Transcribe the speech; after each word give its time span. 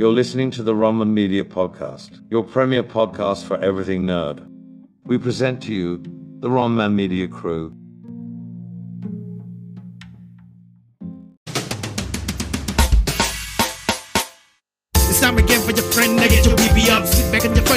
You're 0.00 0.12
listening 0.12 0.50
to 0.52 0.62
the 0.62 0.72
Ronman 0.72 1.10
Media 1.10 1.44
Podcast, 1.44 2.22
your 2.30 2.42
premier 2.42 2.82
podcast 2.82 3.44
for 3.44 3.58
everything 3.58 4.04
nerd. 4.04 4.42
We 5.04 5.18
present 5.18 5.62
to 5.64 5.74
you 5.74 5.98
the 6.38 6.48
Ronman 6.48 6.94
Media 6.94 7.28
crew. 7.28 7.76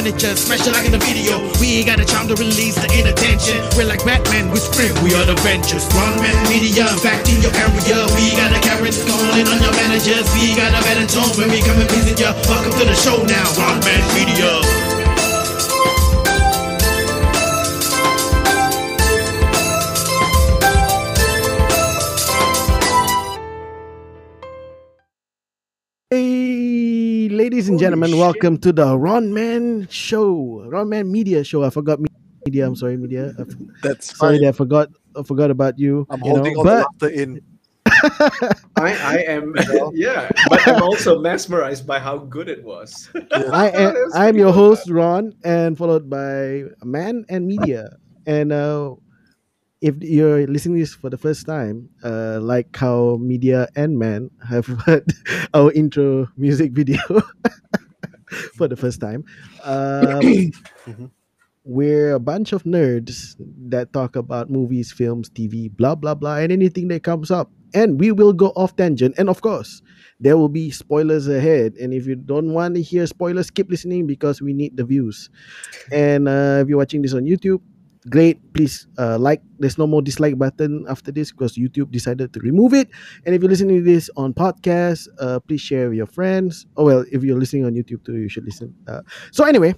Furniture, 0.03 0.35
smash 0.35 0.67
it 0.67 0.73
like 0.75 0.83
in 0.85 0.91
the 0.91 0.99
video. 0.99 1.39
We 1.63 1.79
ain't 1.79 1.87
got 1.87 1.97
a 1.97 2.03
time 2.03 2.27
to 2.27 2.35
release 2.35 2.75
the 2.75 2.91
inattention. 2.91 3.63
We're 3.79 3.87
like 3.87 4.03
Batman, 4.03 4.51
we 4.51 4.59
sprint, 4.59 4.91
we 4.99 5.15
are 5.15 5.23
the 5.23 5.31
Avengers. 5.31 5.87
Ronman 5.95 6.35
media, 6.51 6.91
back 6.99 7.23
in 7.31 7.39
your 7.39 7.55
area. 7.55 8.03
We 8.11 8.35
got 8.35 8.51
a 8.51 8.59
Karen 8.59 8.91
calling 9.07 9.47
on 9.47 9.63
your 9.63 9.71
managers. 9.71 10.27
We 10.35 10.59
got 10.59 10.75
a 10.75 10.83
better 10.83 11.07
tone 11.07 11.31
when 11.39 11.47
we 11.55 11.63
come 11.63 11.79
and 11.79 11.87
visit 11.87 12.19
ya. 12.19 12.35
Welcome 12.51 12.75
to 12.79 12.83
the 12.83 12.95
show 12.99 13.23
now, 13.23 13.47
Ronman 13.55 14.03
media. 14.11 14.92
Ladies 27.53 27.69
and 27.69 27.77
gentlemen, 27.77 28.17
welcome 28.17 28.57
to 28.57 28.73
the 28.73 28.97
Ron 28.97 29.31
Man 29.31 29.87
Show, 29.91 30.65
Ron 30.65 30.89
Man 30.89 31.11
Media 31.11 31.43
Show. 31.43 31.63
I 31.63 31.69
forgot 31.69 31.99
media. 32.47 32.65
I'm 32.65 32.75
sorry, 32.75 32.97
media. 32.97 33.31
I 33.37 33.41
f- 33.43 33.47
That's 33.83 34.17
sorry 34.17 34.37
fine. 34.37 34.41
that 34.41 34.47
I 34.49 34.51
forgot. 34.53 34.89
I 35.15 35.21
forgot 35.21 35.51
about 35.51 35.77
you. 35.77 36.07
I'm 36.09 36.19
you 36.23 36.33
know, 36.33 36.37
holding 36.41 36.57
all 36.57 36.63
the 36.63 36.69
but 36.71 36.87
laughter 36.89 37.09
in. 37.13 37.39
I, 38.75 38.97
I 38.97 39.17
am, 39.29 39.53
yeah, 39.93 40.31
but 40.49 40.67
I'm 40.67 40.81
also 40.81 41.21
mesmerized 41.21 41.85
by 41.85 41.99
how 41.99 42.17
good 42.17 42.49
it 42.49 42.63
was. 42.63 43.11
I 43.31 43.69
am 43.69 44.09
I'm 44.15 44.35
your 44.35 44.49
good. 44.51 44.57
host 44.57 44.89
Ron, 44.89 45.31
and 45.43 45.77
followed 45.77 46.09
by 46.09 46.63
Man 46.81 47.23
and 47.29 47.45
Media. 47.45 47.97
And 48.25 48.51
uh, 48.51 48.95
if 49.83 49.95
you're 50.01 50.47
listening 50.47 50.79
this 50.79 50.95
for 50.95 51.09
the 51.11 51.17
first 51.19 51.45
time, 51.45 51.89
uh, 52.03 52.39
like 52.41 52.75
how 52.75 53.17
Media 53.19 53.67
and 53.75 53.99
Man 53.99 54.31
have 54.47 54.65
heard 54.87 55.05
our 55.53 55.71
intro 55.73 56.27
music 56.37 56.71
video 56.71 56.99
for 58.57 58.67
the 58.67 58.75
first 58.75 58.99
time, 59.01 59.23
um, 59.63 60.23
Mhm. 60.87 61.11
we're 61.63 62.13
a 62.15 62.19
bunch 62.19 62.51
of 62.53 62.63
nerds 62.63 63.35
that 63.69 63.93
talk 63.93 64.15
about 64.17 64.49
movies, 64.51 64.91
films, 64.91 65.29
TV, 65.29 65.69
blah 65.69 65.95
blah 65.95 66.15
blah, 66.15 66.37
and 66.37 66.51
anything 66.51 66.89
that 66.89 67.03
comes 67.03 67.31
up. 67.31 67.51
And 67.73 67.99
we 67.99 68.11
will 68.11 68.33
go 68.33 68.49
off 68.55 68.75
tangent, 68.75 69.15
and 69.17 69.29
of 69.29 69.41
course, 69.41 69.81
there 70.19 70.37
will 70.37 70.49
be 70.49 70.71
spoilers 70.71 71.27
ahead. 71.27 71.75
And 71.79 71.93
if 71.93 72.07
you 72.07 72.15
don't 72.15 72.53
want 72.53 72.75
to 72.75 72.81
hear 72.83 73.07
spoilers, 73.07 73.49
keep 73.51 73.69
listening 73.71 74.07
because 74.07 74.41
we 74.41 74.53
need 74.53 74.77
the 74.77 74.85
views. 74.85 75.29
And 75.91 76.27
uh, 76.27 76.59
if 76.63 76.69
you're 76.69 76.77
watching 76.77 77.01
this 77.01 77.13
on 77.13 77.23
YouTube, 77.25 77.61
great. 78.05 78.39
Please 78.53 78.87
uh, 78.97 79.17
like. 79.17 79.41
There's 79.59 79.77
no 79.77 79.87
more 79.87 80.01
dislike 80.01 80.37
button 80.37 80.85
after 80.89 81.11
this 81.11 81.31
because 81.31 81.55
YouTube 81.55 81.91
decided 81.91 82.33
to 82.33 82.39
remove 82.39 82.73
it. 82.73 82.89
And 83.25 83.33
if 83.35 83.41
you're 83.41 83.49
listening 83.51 83.77
to 83.79 83.83
this 83.83 84.09
on 84.17 84.33
podcast, 84.33 85.07
uh, 85.19 85.39
please 85.39 85.61
share 85.61 85.89
with 85.89 85.97
your 85.97 86.07
friends. 86.07 86.65
Oh 86.77 86.85
well, 86.85 87.05
if 87.11 87.23
you're 87.23 87.39
listening 87.39 87.65
on 87.65 87.73
YouTube 87.73 88.03
too, 88.05 88.17
you 88.17 88.29
should 88.29 88.45
listen. 88.45 88.73
Uh, 88.87 89.01
so 89.31 89.45
anyway, 89.45 89.75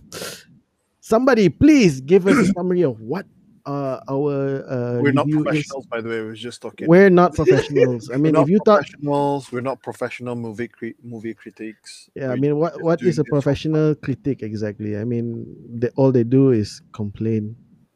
somebody 1.00 1.50
please 1.50 2.02
give 2.02 2.28
us 2.28 2.38
a 2.38 2.46
summary 2.54 2.82
of 2.84 3.00
what 3.02 3.26
uh, 3.66 4.00
our 4.10 4.64
uh, 4.70 5.00
We're 5.02 5.12
not 5.12 5.26
review 5.26 5.40
is. 5.40 5.44
professionals, 5.44 5.86
by 5.88 6.02
the 6.02 6.10
way. 6.10 6.22
We're 6.22 6.36
just 6.36 6.62
talking. 6.62 6.88
We're 6.88 7.10
not 7.10 7.34
professionals. 7.34 8.10
I 8.12 8.18
We're 8.22 8.34
mean, 8.34 8.36
if 8.36 8.48
you 8.50 8.60
thought 8.64 8.86
professionals, 8.86 9.52
we're 9.52 9.62
not 9.62 9.82
professional 9.82 10.36
movie 10.36 10.68
cri- 10.68 10.96
movie 11.04 11.34
critics. 11.34 12.10
Yeah, 12.16 12.32
I 12.32 12.36
We're 12.36 12.38
mean, 12.38 12.58
what 12.58 12.82
what 12.82 13.02
is 13.02 13.18
a 13.18 13.24
this 13.24 13.30
for 13.30 13.42
fun. 13.42 13.42
professional 13.42 13.96
critic 13.96 14.44
exactly? 14.44 14.98
I 14.98 15.04
mean, 15.04 15.46
they, 15.70 15.90
all 15.96 16.12
they 16.12 16.24
do 16.24 16.52
is 16.52 16.82
complain. 16.94 17.56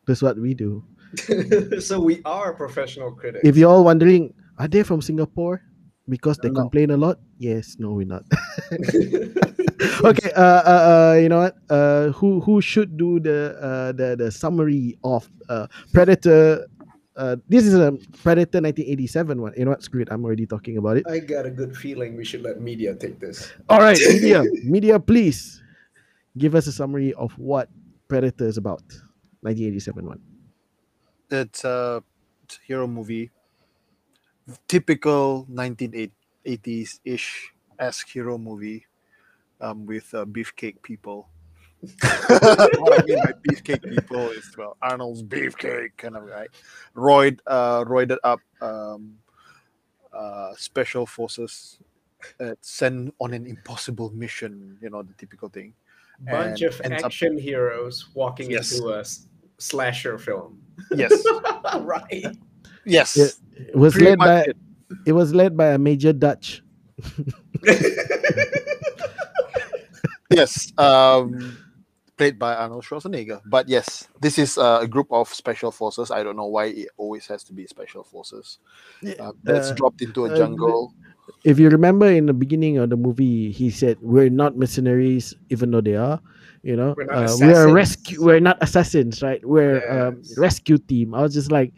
That's 0.10 0.26
what 0.26 0.42
we 0.42 0.58
do. 0.58 0.82
so 1.86 2.02
we 2.02 2.26
are 2.26 2.58
professional 2.58 3.14
critics. 3.14 3.46
If 3.46 3.54
you're 3.54 3.70
all 3.70 3.86
wondering, 3.86 4.34
are 4.58 4.66
they 4.68 4.82
from 4.82 5.06
Singapore? 5.06 5.62
Because 6.10 6.42
they 6.42 6.50
No. 6.50 6.66
complain 6.66 6.90
a 6.90 6.98
lot. 6.98 7.22
Yes, 7.38 7.78
no, 7.78 7.94
we're 7.94 8.10
not. 8.10 8.26
okay, 10.02 10.34
uh, 10.34 10.62
uh, 10.66 10.82
uh, 11.14 11.16
you 11.22 11.30
know 11.30 11.46
what? 11.46 11.62
Uh, 11.70 12.10
who 12.18 12.42
who 12.42 12.58
should 12.58 12.98
do 12.98 13.22
the 13.22 13.54
uh 13.62 13.92
the 13.94 14.18
the 14.18 14.34
summary 14.34 14.98
of 15.06 15.30
uh 15.46 15.70
Predator? 15.94 16.66
Uh, 17.14 17.38
this 17.46 17.70
is 17.70 17.78
a 17.78 17.94
Predator 18.26 18.66
1987 18.66 19.38
one. 19.38 19.54
You 19.54 19.70
know 19.70 19.78
what? 19.78 19.86
Screw 19.86 20.02
it. 20.02 20.10
I'm 20.10 20.26
already 20.26 20.50
talking 20.50 20.82
about 20.82 20.98
it. 20.98 21.06
I 21.06 21.22
got 21.22 21.46
a 21.46 21.54
good 21.54 21.78
feeling 21.78 22.18
we 22.18 22.26
should 22.26 22.42
let 22.42 22.58
media 22.58 22.98
take 22.98 23.22
this. 23.22 23.54
All 23.70 23.78
right, 23.78 24.02
media, 24.10 24.42
media, 24.66 24.98
please 24.98 25.62
give 26.34 26.58
us 26.58 26.66
a 26.66 26.74
summary 26.74 27.14
of 27.14 27.38
what 27.38 27.70
Predator 28.10 28.50
is 28.50 28.58
about. 28.58 28.82
1987 29.42 30.06
one. 30.06 30.22
It's 31.32 31.64
a 31.64 32.04
hero 32.66 32.88
movie, 32.88 33.32
typical 34.68 35.46
1980s 35.52 37.00
ish 37.06 37.54
esque 37.78 38.10
hero 38.10 38.38
movie, 38.38 38.86
um, 39.62 39.86
with 39.86 40.14
uh, 40.14 40.26
beefcake 40.26 40.82
people. 40.82 41.30
what 42.02 43.00
I 43.00 43.06
mean 43.06 43.20
by 43.24 43.32
beefcake 43.48 43.90
people 43.90 44.30
is 44.32 44.52
well 44.58 44.76
Arnold's 44.82 45.24
beefcake 45.24 45.96
kind 45.96 46.18
of 46.18 46.24
right, 46.26 46.50
roid 46.94 47.40
uh, 47.48 47.86
roided 47.86 48.18
up 48.24 48.42
um, 48.62 49.16
uh, 50.12 50.52
special 50.58 51.06
forces 51.06 51.80
uh, 52.42 52.56
sent 52.60 53.14
on 53.20 53.34
an 53.34 53.46
impossible 53.46 54.10
mission. 54.10 54.78
You 54.82 54.90
know 54.90 55.04
the 55.04 55.14
typical 55.14 55.48
thing. 55.48 55.74
Bunch 56.22 56.62
And 56.62 56.74
of 56.74 56.82
ends 56.82 57.04
up- 57.04 57.08
action 57.08 57.38
heroes 57.38 58.10
walking 58.14 58.52
Yes. 58.52 58.72
into 58.74 58.90
a 58.90 59.04
slasher 59.58 60.18
film. 60.18 60.60
Yes, 60.96 61.24
right. 61.82 62.26
yes. 62.86 63.18
Yeah, 63.18 63.28
It 63.68 63.76
was 63.76 63.94
pretty 63.94 64.10
led 64.12 64.20
by 64.20 64.40
it. 64.42 64.58
it 65.06 65.12
was 65.14 65.34
led 65.34 65.56
by 65.58 65.68
a 65.68 65.78
major 65.78 66.14
Dutch. 66.14 66.62
yes 70.30 70.72
um 70.78 71.58
played 72.18 72.38
by 72.38 72.54
arnold 72.54 72.84
schwarzenegger 72.84 73.42
but 73.46 73.68
yes 73.70 74.08
this 74.22 74.38
is 74.38 74.58
uh, 74.58 74.80
a 74.82 74.88
group 74.88 75.08
of 75.12 75.34
special 75.34 75.72
forces 75.72 76.12
i 76.12 76.22
don't 76.22 76.36
know 76.36 76.46
why 76.48 76.66
it 76.66 76.90
always 76.98 77.26
has 77.26 77.44
to 77.44 77.54
be 77.54 77.66
special 77.66 78.04
forces 78.04 78.60
uh, 79.20 79.32
that's 79.44 79.72
Uh, 79.72 79.76
dropped 79.76 80.02
into 80.02 80.26
a 80.26 80.34
uh, 80.34 80.38
jungle 80.38 80.94
If 81.44 81.60
you 81.60 81.70
remember 81.70 82.08
in 82.08 82.26
the 82.26 82.34
beginning 82.34 82.78
of 82.78 82.90
the 82.90 82.98
movie, 82.98 83.52
he 83.52 83.70
said, 83.70 83.98
"We're 84.02 84.30
not 84.30 84.58
mercenaries, 84.58 85.34
even 85.50 85.72
though 85.72 85.82
they 85.82 85.96
are." 85.96 86.20
You 86.64 86.76
know, 86.76 86.94
We're 86.98 87.06
not 87.06 87.16
uh, 87.16 87.38
we're 87.40 87.64
a 87.68 87.72
rescue. 87.72 88.22
We're 88.24 88.44
not 88.44 88.58
assassins, 88.62 89.24
right? 89.24 89.40
We're 89.46 89.80
um, 89.88 90.20
Yes. 90.28 90.38
rescue 90.38 90.78
team. 90.78 91.16
I 91.16 91.22
was 91.22 91.34
just 91.34 91.52
like, 91.52 91.72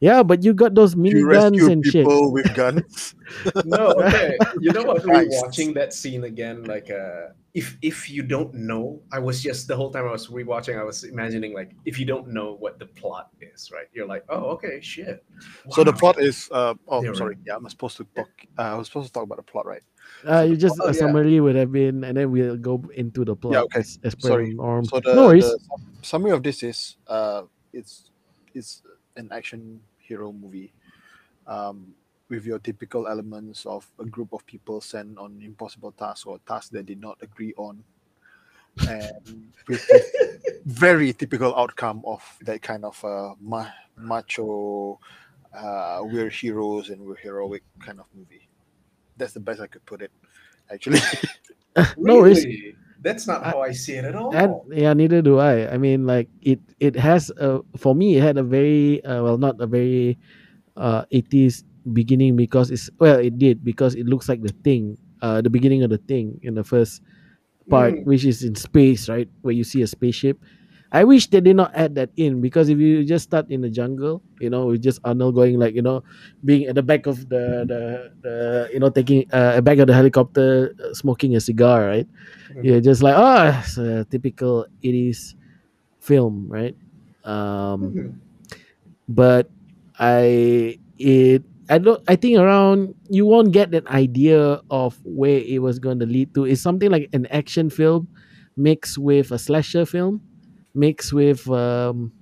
"Yeah, 0.00 0.22
but 0.22 0.44
you 0.44 0.52
got 0.52 0.74
those 0.74 0.94
you 0.94 1.00
miniguns 1.00 1.24
rescue 1.56 1.70
and 1.72 1.80
shit." 1.84 2.04
people 2.04 2.32
with 2.32 2.52
guns 2.54 3.14
no, 3.64 3.92
okay. 4.04 4.38
You 4.60 4.72
know 4.72 4.84
what? 4.84 5.02
Christ. 5.08 5.30
Rewatching 5.30 5.74
that 5.74 5.92
scene 5.92 6.24
again, 6.24 6.64
like, 6.64 6.90
uh, 6.90 7.32
if 7.56 7.72
if 7.80 8.10
you 8.12 8.22
don't 8.22 8.52
know, 8.52 9.00
I 9.10 9.18
was 9.18 9.40
just 9.42 9.64
the 9.66 9.74
whole 9.74 9.88
time 9.90 10.04
I 10.04 10.12
was 10.12 10.28
rewatching, 10.28 10.76
I 10.78 10.84
was 10.84 11.04
imagining 11.08 11.56
like, 11.56 11.72
if 11.88 11.96
you 11.98 12.04
don't 12.04 12.28
know 12.28 12.52
what 12.60 12.76
the 12.78 12.84
plot 12.84 13.32
is, 13.40 13.72
right? 13.72 13.88
You're 13.96 14.06
like, 14.06 14.24
oh, 14.28 14.52
okay, 14.60 14.76
shit. 14.84 15.24
so 15.72 15.80
the 15.82 15.92
plot 15.92 16.20
is 16.20 16.48
uh 16.52 16.74
oh 16.88 17.00
They 17.00 17.08
were- 17.08 17.16
sorry 17.16 17.36
yeah 17.44 17.56
i'm 17.56 17.68
supposed 17.68 17.96
to 18.00 18.04
talk 18.16 18.28
uh, 18.56 18.72
i 18.72 18.74
was 18.76 18.88
supposed 18.88 19.08
to 19.08 19.12
talk 19.12 19.24
about 19.28 19.36
the 19.40 19.48
plot 19.52 19.64
right 19.68 19.84
Uh, 20.24 20.44
you 20.48 20.56
just 20.56 20.80
Oh, 20.80 20.88
a 20.88 20.94
yeah. 20.96 21.00
summary 21.04 21.36
would 21.44 21.56
have 21.56 21.72
been, 21.72 22.04
and 22.04 22.16
then 22.16 22.32
we'll 22.32 22.56
go 22.56 22.80
into 22.96 23.20
the 23.24 23.36
plot. 23.36 23.52
Yeah, 23.52 23.64
okay. 23.68 23.80
As, 23.84 24.00
as 24.04 24.14
Sorry. 24.20 24.54
norm. 24.56 24.84
so 24.88 24.96
the, 25.00 25.12
no 25.12 25.28
worries. 25.28 25.44
the 25.44 25.58
summary 26.00 26.32
of 26.32 26.40
this 26.40 26.62
is 26.62 26.96
uh 27.08 27.44
it's 27.72 28.08
it's 28.56 28.80
an 29.20 29.28
action 29.32 29.80
hero 30.00 30.32
movie 30.32 30.72
um 31.48 31.92
with 32.28 32.44
your 32.44 32.58
typical 32.58 33.06
elements 33.06 33.66
of 33.66 33.86
a 33.98 34.04
group 34.04 34.32
of 34.32 34.44
people 34.46 34.80
sent 34.80 35.16
on 35.18 35.40
impossible 35.42 35.92
tasks 35.92 36.26
or 36.26 36.38
tasks 36.46 36.70
they 36.70 36.82
did 36.82 37.00
not 37.00 37.16
agree 37.22 37.54
on 37.56 37.82
and 38.88 39.52
with 39.68 39.88
very 40.66 41.12
typical 41.12 41.54
outcome 41.56 42.02
of 42.04 42.22
that 42.42 42.60
kind 42.62 42.84
of 42.84 43.02
uh, 43.04 43.34
ma- 43.40 43.70
macho 43.96 44.98
uh, 45.54 46.00
we're 46.02 46.28
heroes 46.28 46.90
and 46.90 47.00
we're 47.00 47.16
heroic 47.16 47.62
kind 47.80 48.00
of 48.00 48.06
movie 48.14 48.48
that's 49.16 49.32
the 49.32 49.40
best 49.40 49.60
i 49.60 49.66
could 49.66 49.84
put 49.86 50.02
it 50.02 50.10
actually 50.70 51.00
no 51.96 52.16
worries. 52.18 52.44
Really? 52.44 52.76
That's 53.00 53.26
not 53.26 53.44
I- 53.44 53.50
how 53.50 53.60
I 53.62 53.72
see 53.72 53.94
it 53.94 54.04
at 54.04 54.16
all. 54.16 54.34
And 54.34 54.56
yeah, 54.72 54.92
neither 54.94 55.20
do 55.22 55.38
I. 55.38 55.70
I 55.72 55.76
mean, 55.76 56.06
like 56.06 56.28
it, 56.42 56.58
it 56.80 56.96
has 56.96 57.30
a 57.36 57.60
for 57.76 57.94
me, 57.94 58.16
it 58.16 58.22
had 58.22 58.38
a 58.38 58.42
very 58.42 59.04
uh, 59.04 59.22
well, 59.22 59.38
not 59.38 59.60
a 59.60 59.66
very 59.66 60.18
uh 60.76 61.04
80s 61.12 61.64
beginning 61.92 62.36
because 62.36 62.70
it's 62.70 62.90
well, 62.98 63.18
it 63.18 63.38
did 63.38 63.64
because 63.64 63.94
it 63.94 64.06
looks 64.06 64.28
like 64.28 64.42
the 64.42 64.54
thing, 64.64 64.96
uh, 65.22 65.40
the 65.40 65.50
beginning 65.50 65.82
of 65.82 65.90
the 65.90 65.98
thing 66.10 66.38
in 66.42 66.54
the 66.54 66.64
first 66.64 67.02
part, 67.70 67.94
Mm. 67.94 68.04
which 68.06 68.24
is 68.24 68.42
in 68.42 68.54
space, 68.54 69.08
right, 69.08 69.28
where 69.42 69.54
you 69.54 69.64
see 69.64 69.82
a 69.82 69.86
spaceship. 69.86 70.38
I 70.92 71.02
wish 71.02 71.26
they 71.26 71.40
did 71.42 71.56
not 71.58 71.74
add 71.74 71.96
that 71.98 72.10
in 72.16 72.40
because 72.40 72.68
if 72.70 72.78
you 72.78 73.02
just 73.04 73.26
start 73.26 73.50
in 73.50 73.60
the 73.60 73.68
jungle, 73.68 74.22
you 74.38 74.48
know, 74.48 74.66
with 74.70 74.80
just 74.82 75.00
Arnold 75.04 75.34
going 75.34 75.58
like 75.58 75.74
you 75.74 75.82
know, 75.82 76.04
being 76.46 76.66
at 76.70 76.76
the 76.78 76.82
back 76.82 77.06
of 77.10 77.28
the 77.28 77.66
the, 77.66 77.82
the 78.22 78.34
you 78.72 78.78
know 78.78 78.88
taking 78.88 79.26
uh, 79.34 79.60
back 79.60 79.78
of 79.82 79.88
the 79.90 79.94
helicopter, 79.94 80.74
uh, 80.78 80.94
smoking 80.94 81.34
a 81.34 81.40
cigar, 81.42 81.86
right? 81.90 82.06
Mhm. 82.54 82.64
You're 82.64 82.80
just 82.80 83.02
like 83.02 83.18
oh, 83.18 83.50
it's 83.66 83.76
a 83.78 84.06
typical 84.06 84.66
'80s 84.82 85.34
film, 85.98 86.46
right? 86.48 86.76
Um, 87.26 87.90
Mhm. 87.90 88.08
but 89.08 89.50
I 89.98 90.78
it 90.98 91.42
I 91.68 91.78
don't 91.78 92.02
I 92.08 92.16
think 92.16 92.38
around 92.38 92.94
you 93.10 93.26
won't 93.26 93.52
get 93.52 93.70
that 93.72 93.86
idea 93.88 94.60
of 94.70 94.98
where 95.04 95.38
it 95.40 95.60
was 95.62 95.78
going 95.78 95.98
to 96.00 96.06
lead 96.06 96.34
to. 96.34 96.44
It's 96.44 96.62
something 96.62 96.90
like 96.90 97.08
an 97.12 97.26
action 97.26 97.70
film 97.70 98.08
mixed 98.56 98.98
with 98.98 99.32
a 99.32 99.38
slasher 99.38 99.84
film, 99.84 100.22
mixed 100.74 101.12
with 101.12 101.48
um 101.50 102.12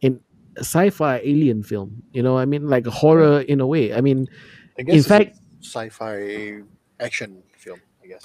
in 0.00 0.20
a 0.56 0.60
sci-fi 0.60 1.18
alien 1.24 1.62
film. 1.62 2.02
You 2.12 2.22
know, 2.22 2.36
I 2.36 2.44
mean 2.44 2.68
like 2.68 2.86
horror 2.86 3.40
in 3.40 3.60
a 3.60 3.66
way. 3.66 3.94
I 3.94 4.00
mean, 4.00 4.26
I 4.78 4.82
guess 4.82 4.92
in 4.92 4.98
it's 4.98 5.06
a 5.06 5.08
fact, 5.08 5.38
sci-fi 5.62 6.60
action 7.00 7.42
film. 7.56 7.80
I 8.02 8.06
guess. 8.06 8.24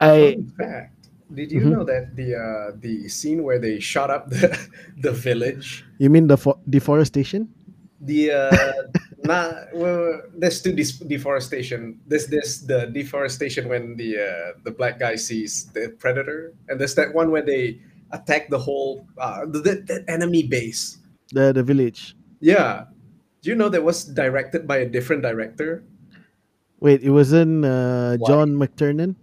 I 0.00 0.34
Fun 0.34 0.52
fact. 0.58 0.96
Did 1.32 1.50
you 1.50 1.60
Mhm. 1.64 1.70
know 1.72 1.84
that 1.84 2.12
the 2.14 2.36
uh, 2.36 2.76
the 2.76 3.08
scene 3.08 3.42
where 3.42 3.58
they 3.58 3.80
shot 3.80 4.10
up 4.10 4.28
the 4.28 4.52
the 5.00 5.12
village, 5.12 5.84
you 5.98 6.10
mean 6.10 6.26
the 6.26 6.36
fo- 6.36 6.60
deforestation? 6.68 7.48
the 8.02 8.32
uh, 8.32 8.72
nah, 9.24 9.52
well, 9.74 10.22
there's 10.36 10.62
two 10.62 10.72
dis- 10.72 10.98
deforestation. 10.98 12.00
There's 12.06 12.26
this 12.26 12.60
the 12.60 12.86
deforestation 12.86 13.68
when 13.68 13.96
the 13.96 14.18
uh, 14.18 14.58
the 14.64 14.70
black 14.70 14.98
guy 14.98 15.16
sees 15.16 15.66
the 15.72 15.94
predator, 15.98 16.54
and 16.68 16.80
there's 16.80 16.94
that 16.96 17.14
one 17.14 17.30
where 17.30 17.42
they 17.42 17.80
attack 18.12 18.50
the 18.50 18.58
whole 18.58 19.06
uh, 19.18 19.46
the, 19.46 19.60
the, 19.60 19.74
the 19.86 19.98
enemy 20.08 20.42
base. 20.42 20.98
The 21.32 21.52
the 21.52 21.62
village. 21.62 22.14
Yeah, 22.40 22.90
do 23.42 23.50
you 23.50 23.56
know 23.56 23.68
that 23.68 23.82
was 23.82 24.04
directed 24.04 24.66
by 24.66 24.78
a 24.78 24.88
different 24.88 25.22
director? 25.22 25.84
Wait, 26.80 27.02
it 27.02 27.10
wasn't 27.10 27.64
uh, 27.64 28.18
John 28.26 28.58
McTiernan. 28.58 29.14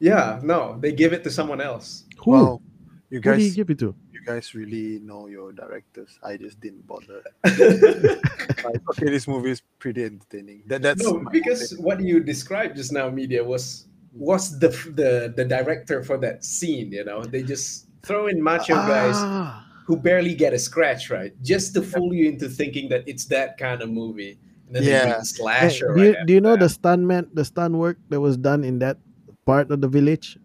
Yeah, 0.00 0.40
no, 0.42 0.76
they 0.80 0.92
give 0.92 1.12
it 1.12 1.22
to 1.24 1.30
someone 1.30 1.60
else. 1.60 2.04
Who? 2.18 2.30
Wow, 2.32 2.60
you 3.08 3.18
Who 3.18 3.22
did 3.22 3.38
he 3.38 3.46
guys, 3.48 3.56
give 3.56 3.70
it 3.70 3.78
to? 3.78 3.94
You 4.24 4.32
guys 4.32 4.54
really 4.54 5.00
know 5.00 5.26
your 5.26 5.52
directors. 5.52 6.18
I 6.22 6.36
just 6.36 6.60
didn't 6.60 6.86
bother. 6.86 7.22
Like, 8.64 8.80
okay, 8.96 9.10
this 9.12 9.28
movie 9.28 9.50
is 9.50 9.60
pretty 9.78 10.04
entertaining. 10.04 10.62
That 10.66 10.80
that's 10.80 11.04
no, 11.04 11.20
because 11.30 11.72
opinion. 11.72 11.84
what 11.84 12.00
you 12.00 12.20
described 12.20 12.76
just 12.76 12.92
now, 12.92 13.10
media 13.10 13.44
was 13.44 13.84
was 14.16 14.58
the 14.58 14.68
the 14.96 15.34
the 15.36 15.44
director 15.44 16.02
for 16.02 16.16
that 16.24 16.44
scene. 16.44 16.88
You 16.90 17.04
know, 17.04 17.20
they 17.24 17.42
just 17.42 17.88
throw 18.02 18.28
in 18.28 18.40
macho 18.42 18.80
guys 18.88 19.12
Ah, 19.20 19.66
who 19.84 20.00
barely 20.00 20.32
get 20.32 20.54
a 20.54 20.58
scratch, 20.58 21.10
right? 21.10 21.36
Just 21.44 21.74
to 21.74 21.82
fool 21.82 22.14
you 22.14 22.24
into 22.28 22.48
thinking 22.48 22.88
that 22.88 23.04
it's 23.04 23.26
that 23.26 23.58
kind 23.58 23.82
of 23.82 23.90
movie. 23.92 24.38
And 24.66 24.76
then 24.76 24.82
Yeah. 24.84 25.04
make 25.04 25.20
a 25.20 25.24
Hey, 25.28 25.28
slasher. 25.28 25.92
do 25.92 26.00
you, 26.00 26.12
right 26.16 26.26
do 26.26 26.32
you 26.32 26.40
know 26.40 26.56
after 26.56 26.64
the 26.64 26.68
stunt 26.72 27.02
man, 27.04 27.28
the 27.36 27.44
stunt 27.44 27.74
work 27.76 27.98
that 28.08 28.20
was 28.20 28.40
done 28.40 28.64
in 28.64 28.78
that 28.80 28.96
part 29.44 29.70
of 29.70 29.82
the 29.84 29.88
village? 29.88 30.38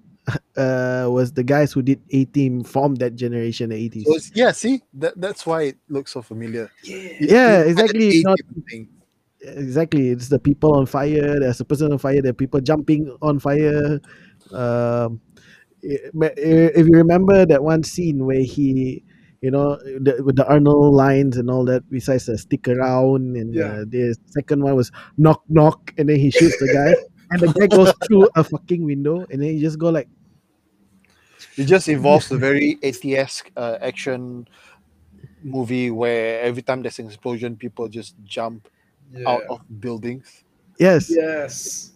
Uh, 0.58 1.08
was 1.10 1.31
the 1.31 1.44
guys 1.44 1.72
who 1.72 1.81
did 1.81 2.02
A 2.12 2.26
Team 2.26 2.64
from 2.64 2.96
that 2.96 3.16
generation, 3.16 3.70
the 3.70 3.76
eighties. 3.78 4.04
So 4.06 4.18
yeah, 4.36 4.52
see 4.52 4.81
that 4.96 5.14
that's 5.20 5.46
why 5.46 5.64
it 5.72 5.78
looks 5.88 6.12
so 6.12 6.22
familiar. 6.22 6.70
Yeah. 6.84 6.96
It- 6.98 7.30
Yeah, 7.31 7.60
it's 7.62 7.80
like 7.80 7.92
an 7.92 8.02
exactly, 8.02 8.24
not- 8.24 8.66
thing. 8.70 8.88
Exactly, 9.42 10.10
it's 10.10 10.28
the 10.28 10.38
people 10.40 10.76
on 10.76 10.86
fire. 10.86 11.40
There's 11.40 11.62
a 11.62 11.66
person 11.66 11.94
on 11.94 11.98
fire. 11.98 12.22
There 12.22 12.31
are 12.31 12.34
people 12.34 12.60
jumping 12.60 13.16
on 13.22 13.40
fire. 13.40 14.02
Um, 14.52 15.22
i- 15.84 16.12
but, 16.14 16.31
uh, 16.38 16.76
if 16.76 16.84
you 16.88 16.92
remember 16.94 17.46
that 17.46 17.64
one 17.64 17.84
scene 17.84 18.26
where 18.26 18.44
he, 18.44 19.02
you 19.42 19.50
know, 19.52 19.78
the, 19.78 20.22
with 20.26 20.36
the 20.36 20.46
Arnold 20.46 20.94
lines 20.94 21.38
and 21.38 21.50
all 21.50 21.64
that, 21.72 21.90
besides 21.90 22.26
the 22.26 22.38
stick 22.38 22.68
around, 22.68 23.38
and 23.38 23.56
Yeah. 23.56 23.64
uh, 23.64 23.86
the 23.88 24.14
second 24.28 24.62
one 24.62 24.76
was 24.76 24.92
knock 25.18 25.42
knock, 25.48 25.94
and 25.98 26.10
then 26.10 26.20
he 26.20 26.31
shoots 26.31 26.60
the 26.60 26.68
guy, 26.74 26.92
and 27.31 27.40
the 27.40 27.48
guy 27.56 27.68
goes 27.68 27.94
through 28.06 28.28
a 28.36 28.44
fucking 28.44 28.84
window, 28.84 29.26
and 29.31 29.42
then 29.42 29.56
he 29.56 29.60
just 29.62 29.80
go 29.80 29.90
like. 29.90 30.10
It 31.60 31.66
just 31.68 31.88
involves 31.90 32.32
a 32.32 32.38
very 32.38 32.80
ATS 32.82 33.44
uh, 33.58 33.78
action 33.82 34.48
movie 35.44 35.92
where 35.92 36.40
every 36.42 36.62
time 36.64 36.82
there's 36.82 37.00
an 37.00 37.08
explosion, 37.08 37.56
people 37.56 37.88
just 37.88 38.16
jump 38.24 38.68
out 39.28 39.42
of 39.50 39.60
buildings 39.80 40.44
Yes. 40.80 41.10
Yes. 41.12 41.92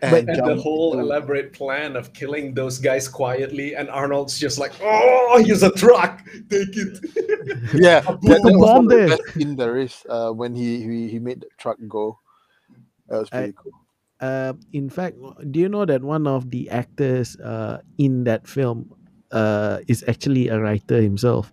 and, 0.00 0.24
And 0.30 0.40
the 0.40 0.56
whole 0.56 0.92
into- 0.96 1.04
elaborate 1.04 1.52
plan 1.52 1.96
of 1.96 2.14
killing 2.14 2.54
those 2.54 2.78
guys 2.78 3.08
quietly, 3.08 3.76
and 3.76 3.90
Arnold's 3.92 4.38
just 4.40 4.56
like, 4.56 4.72
"Oh, 4.80 5.42
here's 5.44 5.62
a 5.62 5.68
truck, 5.76 6.24
take 6.48 6.72
it." 6.72 6.96
yeah, 7.76 8.00
A 8.08 8.16
that, 8.16 8.40
that 8.40 8.56
bomb 8.56 8.56
was 8.56 8.70
one 8.72 8.84
of 8.84 8.88
the 8.88 8.96
there. 8.96 9.08
best 9.12 9.22
scene 9.36 9.52
there 9.56 9.76
is 9.76 9.92
uh, 10.08 10.30
when 10.32 10.56
he, 10.56 10.80
he 10.80 11.08
he 11.12 11.18
made 11.20 11.44
the 11.44 11.52
truck 11.60 11.76
go. 11.88 12.16
That 13.12 13.20
was 13.20 13.28
I- 13.32 13.36
pretty 13.36 13.52
cool. 13.60 13.72
Uh, 14.22 14.54
in 14.72 14.88
fact, 14.88 15.18
do 15.50 15.58
you 15.60 15.68
know 15.68 15.84
that 15.84 16.00
one 16.00 16.24
of 16.30 16.48
the 16.48 16.70
actors 16.70 17.36
uh, 17.42 17.82
in 17.98 18.22
that 18.24 18.46
film 18.48 18.94
uh, 19.32 19.78
is 19.88 20.04
actually 20.06 20.48
a 20.48 20.60
writer 20.60 21.00
himself? 21.02 21.52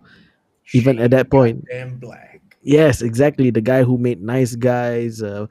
Even 0.72 0.98
at 1.00 1.10
that 1.10 1.30
point. 1.30 1.64
Shane 1.70 1.96
Black. 1.98 2.40
Yes, 2.62 3.02
exactly. 3.02 3.50
The 3.50 3.60
guy 3.60 3.82
who 3.82 3.96
made 3.98 4.22
Nice 4.22 4.54
Guys, 4.54 5.22
uh, 5.22 5.46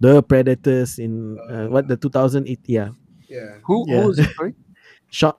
The 0.00 0.22
Predators 0.22 0.98
in 0.98 1.38
uh, 1.50 1.66
what 1.66 1.88
the 1.88 1.96
2008. 1.96 2.60
Yeah, 2.66 2.90
Yeah. 3.28 3.58
Who 3.66 3.84
yeah. 3.88 4.00
who 4.00 4.06
was 4.08 4.18
it? 4.18 4.30
Sorry? 4.36 4.54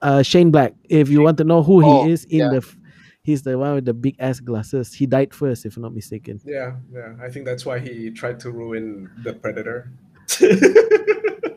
Uh, 0.04 0.22
Shane 0.22 0.52
Black. 0.52 0.76
If 0.88 1.10
you 1.10 1.22
want 1.24 1.38
to 1.40 1.44
know 1.44 1.64
who 1.64 1.82
Oh, 1.84 2.06
he 2.06 2.12
is 2.12 2.26
in 2.26 2.40
yeah. 2.46 2.50
the, 2.52 2.58
f- 2.58 2.78
he's 3.24 3.42
the 3.42 3.58
one 3.58 3.74
with 3.74 3.86
the 3.86 3.94
big 3.96 4.16
ass 4.20 4.40
glasses. 4.40 4.94
He 4.94 5.08
died 5.08 5.34
first, 5.34 5.66
if 5.66 5.78
I'm 5.78 5.82
not 5.82 5.96
mistaken. 5.96 6.40
Yeah, 6.46 6.76
yeah. 6.94 7.16
I 7.20 7.30
think 7.30 7.46
that's 7.50 7.66
why 7.66 7.80
he 7.80 8.12
tried 8.12 8.40
to 8.42 8.52
ruin 8.52 9.10
the 9.24 9.34
Predator. 9.34 9.90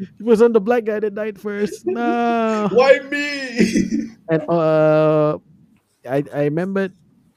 it 0.00 0.20
was 0.20 0.42
on 0.42 0.52
the 0.52 0.60
black 0.60 0.84
guy 0.84 1.00
that 1.00 1.14
died 1.14 1.40
first. 1.40 1.86
No. 1.86 2.68
why 2.72 3.00
me? 3.10 4.08
and 4.30 4.42
uh 4.48 5.38
i 6.08 6.22
i 6.32 6.44
remembered 6.44 6.92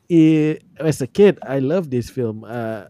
it, 0.10 0.64
as 0.78 1.02
a 1.02 1.08
kid 1.08 1.40
i 1.48 1.60
loved 1.60 1.90
this 1.90 2.10
film 2.10 2.44
uh 2.44 2.86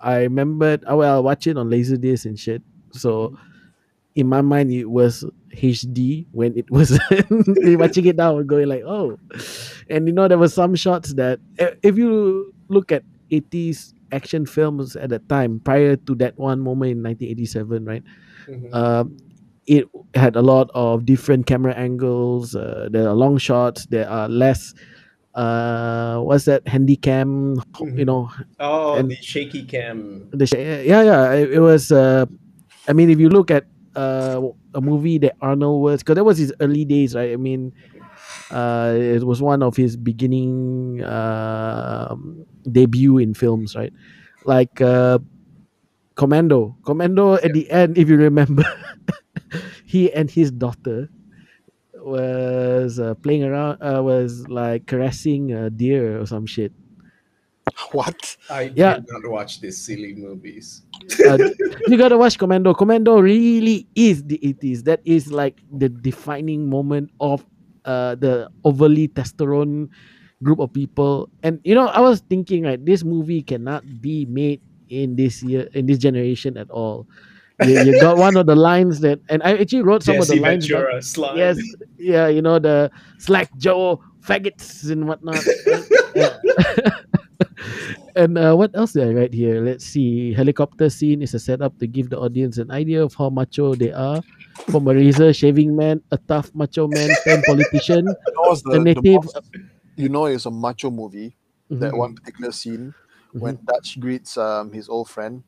i 0.00 0.22
remembered 0.22 0.84
oh, 0.86 0.98
well, 0.98 1.16
i 1.16 1.20
watch 1.20 1.46
it 1.46 1.58
on 1.58 1.68
laserdisc 1.68 2.24
and 2.24 2.38
shit 2.38 2.62
so 2.92 3.36
in 4.14 4.28
my 4.28 4.40
mind 4.40 4.70
it 4.70 4.86
was 4.86 5.24
hd 5.54 6.26
when 6.32 6.56
it 6.56 6.70
was 6.70 6.98
watching 7.78 8.06
it 8.06 8.16
now 8.16 8.40
going 8.42 8.68
like 8.68 8.82
oh 8.86 9.18
and 9.90 10.06
you 10.06 10.12
know 10.12 10.28
there 10.28 10.38
were 10.38 10.48
some 10.48 10.74
shots 10.74 11.14
that 11.14 11.40
eh, 11.58 11.74
if 11.82 11.96
you 11.98 12.54
look 12.68 12.92
at 12.92 13.02
80s 13.30 13.92
action 14.12 14.44
films 14.46 14.94
at 14.96 15.08
the 15.10 15.18
time 15.32 15.60
prior 15.60 15.96
to 15.96 16.14
that 16.16 16.36
one 16.38 16.60
moment 16.60 16.92
in 16.92 17.02
1987 17.02 17.84
right 17.84 18.02
Mhm. 18.48 18.74
um, 18.74 19.16
it 19.66 19.86
had 20.14 20.34
a 20.36 20.42
lot 20.42 20.68
of 20.74 21.06
different 21.06 21.46
camera 21.46 21.72
angles. 21.74 22.56
Uh, 22.56 22.88
there 22.90 23.06
are 23.08 23.14
long 23.14 23.38
shots. 23.38 23.86
There 23.86 24.10
are 24.10 24.28
less. 24.28 24.74
Uh, 25.38 26.18
what's 26.18 26.44
that 26.50 26.66
handy 26.66 26.96
cam? 26.96 27.62
You 27.78 27.86
Mhm. 28.02 28.06
know, 28.06 28.28
oh, 28.58 28.98
and- 28.98 29.08
the 29.08 29.14
shaky 29.22 29.62
cam. 29.62 30.26
the 30.34 30.46
sh- 30.50 30.54
yeah, 30.58 31.02
yeah. 31.06 31.32
It, 31.38 31.52
it 31.52 31.60
was. 31.60 31.92
Uh, 31.92 32.26
I 32.88 32.92
mean, 32.92 33.08
if 33.08 33.20
you 33.22 33.28
look 33.30 33.50
at 33.54 33.64
uh, 33.94 34.40
a 34.74 34.80
movie 34.80 35.18
that 35.18 35.36
Arnold 35.40 35.80
was, 35.80 36.00
because 36.02 36.16
that 36.16 36.24
was 36.24 36.38
his 36.38 36.52
early 36.58 36.84
days, 36.84 37.14
right? 37.14 37.30
I 37.32 37.36
mean, 37.36 37.72
uh, 38.50 38.96
it 38.98 39.22
was 39.22 39.40
one 39.40 39.62
of 39.62 39.76
his 39.76 39.96
beginning 39.96 41.04
um 41.04 42.44
debut 42.70 43.18
in 43.18 43.34
films, 43.34 43.74
right? 43.74 43.92
Like 44.44 44.80
uh, 44.80 45.18
Commando. 46.14 46.76
Commando 46.84 47.34
at 47.34 47.52
the 47.52 47.70
end, 47.70 47.96
if 47.98 48.08
you 48.08 48.16
remember, 48.16 48.64
he 49.86 50.12
and 50.12 50.30
his 50.30 50.50
daughter 50.50 51.08
was 51.94 52.98
uh, 52.98 53.14
playing 53.22 53.44
around, 53.44 53.78
uh, 53.82 54.02
was 54.02 54.48
like 54.48 54.86
caressing 54.86 55.52
a 55.52 55.70
deer 55.70 56.20
or 56.20 56.26
some 56.26 56.46
shit. 56.46 56.72
What? 57.92 58.36
I 58.50 58.72
Yeah. 58.74 58.94
did 58.96 59.06
not 59.10 59.30
watch 59.30 59.60
these 59.60 59.78
silly 59.80 60.14
movies. 60.14 60.82
Uh, 61.26 61.38
you 61.86 61.96
gotta 61.96 62.18
watch 62.18 62.38
Commando. 62.38 62.74
Commando 62.74 63.20
really 63.20 63.86
is 63.94 64.24
the 64.24 64.38
80s. 64.42 64.82
That 64.84 65.00
is 65.04 65.30
like 65.30 65.62
the 65.70 65.88
defining 65.88 66.68
moment 66.68 67.10
of 67.20 67.46
uh, 67.84 68.14
the 68.16 68.50
overly 68.64 69.08
testosterone 69.08 69.88
group 70.42 70.58
of 70.58 70.72
people. 70.72 71.28
And 71.42 71.60
you 71.64 71.74
know, 71.74 71.86
I 71.88 72.00
was 72.00 72.20
thinking, 72.28 72.64
right, 72.64 72.82
this 72.84 73.04
movie 73.04 73.42
cannot 73.42 73.84
be 74.00 74.26
made 74.26 74.60
in 74.88 75.16
this 75.16 75.42
year, 75.42 75.68
in 75.74 75.86
this 75.86 75.98
generation 75.98 76.56
at 76.58 76.70
all. 76.70 77.06
You, 77.64 77.80
you 77.82 78.00
got 78.04 78.16
one 78.18 78.36
of 78.36 78.46
the 78.46 78.56
lines 78.56 79.00
that, 79.00 79.20
and 79.28 79.42
I 79.42 79.56
actually 79.56 79.82
wrote 79.82 80.02
some 80.02 80.16
Jesse 80.16 80.38
of 80.38 80.42
the 80.42 80.42
lines. 80.42 80.68
down. 80.68 80.80
Ventura 80.82 81.02
slide. 81.02 81.36
Yes, 81.38 81.58
yeah, 81.98 82.26
you 82.28 82.42
know 82.42 82.58
the 82.58 82.90
Slack 83.18 83.48
Joe 83.56 84.02
faggots 84.20 84.90
and 84.90 85.06
whatnot. 85.08 85.40
Yeah. 86.14 86.36
And 88.14 88.36
uh, 88.36 88.54
what 88.54 88.76
else 88.76 88.92
did 88.92 89.08
I 89.08 89.12
write 89.12 89.32
here? 89.32 89.62
Let's 89.64 89.84
see. 89.86 90.34
Helicopter 90.34 90.90
scene 90.90 91.22
is 91.22 91.32
a 91.32 91.38
setup 91.38 91.78
to 91.78 91.86
give 91.86 92.10
the 92.10 92.18
audience 92.20 92.58
an 92.58 92.70
idea 92.70 93.02
of 93.02 93.14
how 93.14 93.30
macho 93.30 93.74
they 93.74 93.90
are. 93.90 94.20
From 94.68 94.86
a 94.86 94.94
razor 94.94 95.32
shaving 95.32 95.74
man, 95.74 96.02
a 96.12 96.18
tough 96.28 96.50
macho 96.54 96.86
man, 96.88 97.08
pen 97.24 97.42
politician, 97.46 98.04
You 98.04 98.32
know, 98.36 98.52
it's 98.52 98.62
the, 98.62 98.72
a 98.72 98.78
native. 98.80 99.24
most- 99.24 99.38
you 99.96 100.08
know 100.08 100.26
it's 100.26 100.46
a 100.46 100.50
macho 100.50 100.90
movie. 100.90 101.36
That 101.70 101.92
Mhm. 101.92 101.98
one 101.98 102.14
particular 102.14 102.52
scene 102.52 102.92
when 103.32 103.58
Dutch 103.64 103.98
greets 103.98 104.36
um 104.36 104.72
his 104.72 104.88
old 104.88 105.08
friend. 105.08 105.42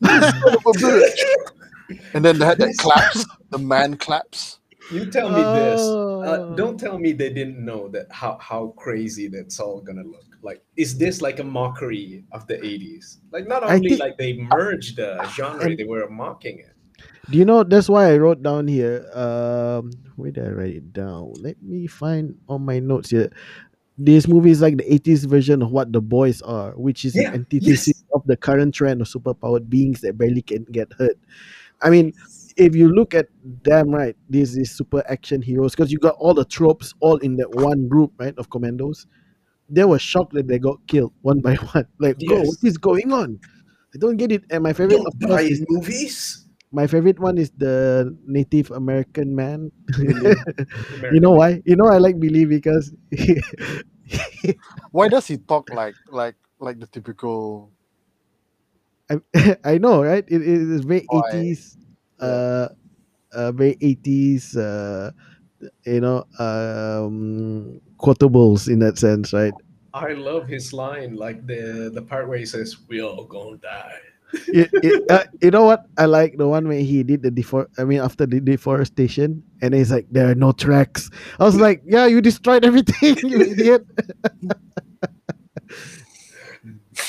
"You 0.00 0.08
son 0.08 0.54
of 0.54 0.62
a 0.66 0.72
bitch." 0.78 1.20
and 2.14 2.24
then 2.24 2.38
they 2.38 2.44
had 2.46 2.58
that 2.58 2.76
claps, 2.78 3.26
the 3.50 3.58
man 3.58 3.96
claps. 3.96 4.58
You 4.92 5.06
tell 5.10 5.30
me 5.30 5.40
this. 5.40 5.80
Uh, 5.80 6.24
Oh. 6.24 6.54
don't 6.56 6.78
tell 6.78 6.98
me 6.98 7.12
they 7.12 7.32
didn't 7.32 7.58
know 7.64 7.88
that 7.88 8.06
how 8.10 8.38
how 8.40 8.74
crazy 8.76 9.28
that's 9.28 9.58
all 9.58 9.80
gonna 9.80 10.04
look. 10.04 10.24
Like, 10.42 10.62
is 10.76 10.96
this 10.98 11.22
like 11.22 11.40
a 11.40 11.44
mockery 11.44 12.24
of 12.32 12.46
the 12.46 12.60
'80s? 12.62 13.18
Like, 13.32 13.48
not 13.48 13.64
only 13.64 13.88
think- 13.88 14.00
like 14.00 14.16
they 14.18 14.34
merged 14.36 14.96
the 14.96 15.24
genre, 15.34 15.64
And- 15.66 15.78
they 15.78 15.84
were 15.84 16.08
mocking 16.10 16.58
it. 16.60 16.70
Do 17.30 17.38
you 17.38 17.44
know 17.46 17.64
that's 17.64 17.88
why 17.88 18.12
I 18.12 18.18
wrote 18.18 18.42
down 18.44 18.68
here? 18.68 19.08
Um, 19.16 19.90
where 20.16 20.30
did 20.30 20.44
I 20.46 20.50
write 20.52 20.76
it 20.76 20.92
down? 20.92 21.32
Let 21.40 21.60
me 21.62 21.86
find 21.88 22.36
on 22.48 22.62
my 22.64 22.78
notes 22.78 23.08
here. 23.10 23.32
This 23.96 24.26
movie 24.26 24.50
is 24.50 24.60
like 24.60 24.76
the 24.76 24.84
80s 24.84 25.24
version 25.26 25.62
of 25.62 25.70
what 25.70 25.92
the 25.92 26.00
boys 26.00 26.42
are, 26.42 26.72
which 26.72 27.04
is 27.04 27.14
Yeah, 27.14 27.28
an 27.28 27.34
antithesis 27.34 27.86
yes. 27.88 28.04
of 28.12 28.22
the 28.26 28.36
current 28.36 28.74
trend 28.74 29.00
of 29.00 29.06
superpowered 29.08 29.68
beings 29.68 30.00
that 30.00 30.18
barely 30.18 30.42
can 30.42 30.64
get 30.64 30.92
hurt. 30.98 31.16
I 31.80 31.90
mean, 31.90 32.12
if 32.56 32.74
you 32.74 32.88
look 32.88 33.14
at 33.14 33.28
them, 33.62 33.90
right, 33.90 34.16
this 34.28 34.56
is 34.56 34.70
super 34.72 35.04
action 35.08 35.42
heroes 35.42 35.72
because 35.76 35.92
you 35.92 35.98
got 35.98 36.16
all 36.18 36.34
the 36.34 36.44
tropes 36.44 36.94
all 37.00 37.18
in 37.18 37.36
that 37.36 37.50
one 37.54 37.86
group, 37.88 38.12
right, 38.18 38.36
of 38.36 38.50
commandos. 38.50 39.06
They 39.68 39.84
were 39.84 39.98
shocked 39.98 40.32
that 40.34 40.48
they 40.48 40.58
got 40.58 40.78
killed 40.88 41.12
one 41.22 41.40
by 41.40 41.54
one. 41.54 41.86
Like, 42.00 42.18
bro, 42.18 42.38
Yes. 42.38 42.46
what 42.48 42.58
is 42.64 42.78
going 42.78 43.12
on? 43.12 43.38
I 43.94 43.98
don't 43.98 44.16
get 44.16 44.32
it. 44.32 44.42
And 44.50 44.64
my 44.64 44.72
favorite, 44.72 44.96
Don't 44.96 45.06
of 45.06 45.28
course, 45.28 45.42
is 45.42 45.64
movies. 45.68 46.43
My 46.74 46.86
favorite 46.86 47.18
one 47.20 47.38
is 47.38 47.50
the 47.56 48.10
Native 48.26 48.70
American 48.70 49.34
man. 49.34 49.70
you 49.98 51.20
know 51.20 51.32
why? 51.32 51.62
You 51.64 51.76
know 51.76 51.86
I 51.86 51.98
like 51.98 52.18
Billy 52.18 52.44
because 52.44 52.92
he, 53.10 53.40
Why 54.92 55.08
does 55.08 55.26
he 55.26 55.36
talk 55.36 55.70
like 55.70 55.96
like 56.10 56.36
like 56.58 56.78
the 56.80 56.86
typical 56.86 57.70
I, 59.10 59.56
I 59.64 59.78
know, 59.78 60.02
right? 60.02 60.24
It, 60.26 60.42
it 60.42 60.48
is 60.48 60.84
very 60.84 61.06
eighties, 61.12 61.76
Yeah. 62.20 62.28
uh, 62.28 62.68
uh, 63.32 63.52
very 63.52 63.76
eighties, 63.80 64.56
uh, 64.56 65.12
you 65.86 66.00
know, 66.00 66.24
um, 66.38 67.80
quotables 67.98 68.68
in 68.68 68.80
that 68.80 68.98
sense, 68.98 69.32
right? 69.32 69.54
I 69.94 70.12
love 70.12 70.48
his 70.48 70.72
line, 70.72 71.14
like 71.16 71.46
the 71.46 71.90
the 71.92 72.02
part 72.02 72.28
where 72.28 72.38
he 72.38 72.46
says, 72.46 72.76
"We 72.88 73.00
all 73.02 73.24
gonna 73.24 73.58
die." 73.58 74.00
It, 74.48 74.70
it, 74.72 75.10
uh, 75.10 75.24
you 75.40 75.50
know 75.50 75.64
what 75.64 75.86
I 75.98 76.06
like 76.06 76.36
the 76.36 76.48
one 76.48 76.68
where 76.68 76.80
he 76.80 77.02
did 77.02 77.22
the 77.22 77.30
defor 77.30 77.66
I 77.78 77.84
mean 77.84 78.00
after 78.00 78.26
the 78.26 78.40
deforestation 78.40 79.42
and 79.62 79.74
he's 79.74 79.90
like 79.90 80.06
there 80.10 80.30
are 80.30 80.34
no 80.34 80.52
tracks. 80.52 81.10
I 81.38 81.44
was 81.44 81.56
like, 81.56 81.82
yeah, 81.86 82.06
you 82.06 82.20
destroyed 82.20 82.64
everything, 82.64 83.16
you 83.28 83.40
idiot. 83.54 83.86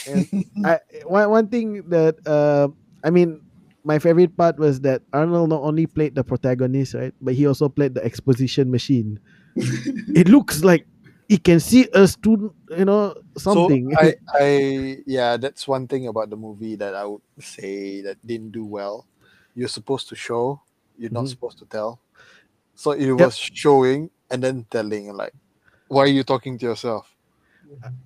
And 0.05 0.27
I, 0.63 0.79
one 1.05 1.29
one 1.29 1.47
thing 1.47 1.83
that 1.89 2.15
uh, 2.27 2.69
I 3.03 3.09
mean, 3.09 3.41
my 3.83 3.99
favorite 3.99 4.35
part 4.37 4.57
was 4.57 4.81
that 4.81 5.01
Arnold 5.13 5.49
not 5.49 5.61
only 5.61 5.85
played 5.85 6.15
the 6.15 6.23
protagonist, 6.23 6.93
right, 6.93 7.13
but 7.21 7.33
he 7.33 7.47
also 7.47 7.69
played 7.69 7.93
the 7.93 8.03
exposition 8.03 8.71
machine. 8.71 9.19
it 9.55 10.27
looks 10.29 10.63
like 10.63 10.87
he 11.27 11.37
can 11.37 11.59
see 11.59 11.87
a 11.93 12.07
student, 12.07 12.53
you 12.77 12.85
know, 12.85 13.15
something. 13.37 13.89
So 13.91 13.97
I, 13.97 14.15
I 14.33 15.03
yeah, 15.05 15.37
that's 15.37 15.67
one 15.67 15.87
thing 15.87 16.07
about 16.07 16.29
the 16.29 16.37
movie 16.37 16.75
that 16.75 16.95
I 16.95 17.05
would 17.05 17.21
say 17.39 18.01
that 18.01 18.17
didn't 18.25 18.51
do 18.51 18.65
well. 18.65 19.07
You're 19.55 19.69
supposed 19.69 20.09
to 20.09 20.15
show, 20.15 20.61
you're 20.97 21.11
not 21.11 21.25
Mhm. 21.25 21.29
supposed 21.29 21.57
to 21.59 21.65
tell. 21.65 21.99
So 22.75 22.91
it 22.91 23.11
was 23.13 23.37
showing 23.37 24.11
and 24.31 24.43
then 24.43 24.65
telling, 24.69 25.13
like, 25.13 25.33
why 25.87 26.03
are 26.03 26.07
you 26.07 26.23
talking 26.23 26.57
to 26.59 26.65
yourself? 26.65 27.15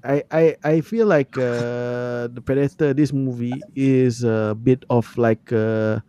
I, 0.04 0.24
I 0.32 0.44
I 0.64 0.76
feel 0.82 1.08
like 1.08 1.38
uh, 1.38 2.28
the 2.32 2.42
Predator. 2.44 2.94
This 2.94 3.12
movie 3.12 3.64
is 3.76 4.24
a 4.24 4.56
bit 4.56 4.84
of 4.90 5.06
like 5.18 5.52
uh, 5.52 6.00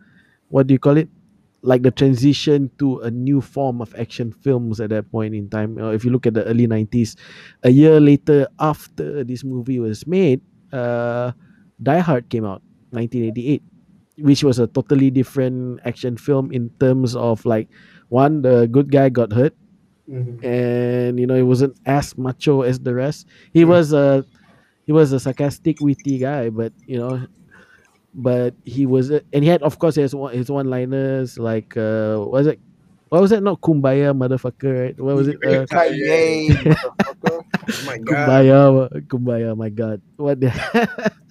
what 0.49 0.67
do 0.67 0.73
you 0.73 0.79
call 0.79 0.97
it? 0.97 1.09
Like 1.61 1.83
the 1.83 1.91
transition 1.91 2.71
to 2.79 2.99
a 3.05 3.11
new 3.11 3.39
form 3.39 3.81
of 3.81 3.93
action 3.93 4.31
films 4.31 4.81
at 4.81 4.89
that 4.89 5.11
point 5.11 5.35
in 5.35 5.49
time. 5.49 5.77
Uh, 5.77 5.91
if 5.91 6.03
you 6.03 6.09
look 6.09 6.25
at 6.25 6.33
the 6.33 6.43
early 6.45 6.65
nineties, 6.65 7.15
a 7.63 7.69
year 7.69 7.99
later 7.99 8.47
after 8.59 9.23
this 9.23 9.43
movie 9.43 9.79
was 9.79 10.07
made, 10.07 10.41
uh, 10.73 11.31
Die 11.83 11.99
Hard 11.99 12.29
came 12.29 12.45
out, 12.45 12.63
nineteen 12.91 13.25
eighty 13.25 13.47
eight, 13.47 13.63
which 14.17 14.43
was 14.43 14.57
a 14.57 14.65
totally 14.65 15.11
different 15.11 15.79
action 15.85 16.17
film 16.17 16.51
in 16.51 16.69
terms 16.79 17.15
of 17.15 17.45
like 17.45 17.69
one 18.09 18.41
the 18.41 18.65
good 18.65 18.91
guy 18.91 19.09
got 19.09 19.31
hurt 19.31 19.53
and 20.43 21.19
you 21.19 21.27
know 21.27 21.35
he 21.35 21.43
wasn't 21.43 21.77
as 21.85 22.17
macho 22.17 22.61
as 22.61 22.79
the 22.79 22.93
rest. 22.93 23.27
He 23.53 23.65
was 23.65 23.93
a 23.93 24.25
he 24.85 24.91
was 24.91 25.11
a 25.13 25.19
sarcastic, 25.19 25.79
witty 25.79 26.17
guy, 26.17 26.49
but 26.49 26.73
you 26.85 26.97
know, 26.97 27.27
but 28.13 28.53
he 28.65 28.85
was 28.85 29.09
and 29.09 29.43
he 29.43 29.47
had 29.47 29.63
of 29.63 29.79
course 29.79 29.95
his 29.95 30.13
one 30.13 30.33
his 30.33 30.51
one 30.51 30.69
liners 30.69 31.39
like 31.39 31.75
uh 31.77 32.17
what 32.17 32.31
was 32.31 32.47
it 32.47 32.59
what 33.09 33.21
was 33.21 33.31
it 33.31 33.43
not 33.43 33.59
kumbaya 33.61 34.11
motherfucker 34.15 34.71
right 34.87 34.99
what 34.99 35.15
was 35.15 35.27
it 35.27 35.37
uh. 35.45 35.65
Oh 37.71 37.83
my 37.85 37.97
god! 37.99 38.27
kumbaya 38.27 38.57
kumbaya 39.07 39.49
my 39.55 39.69
god 39.69 40.01
what 40.17 40.39
the 40.39 40.51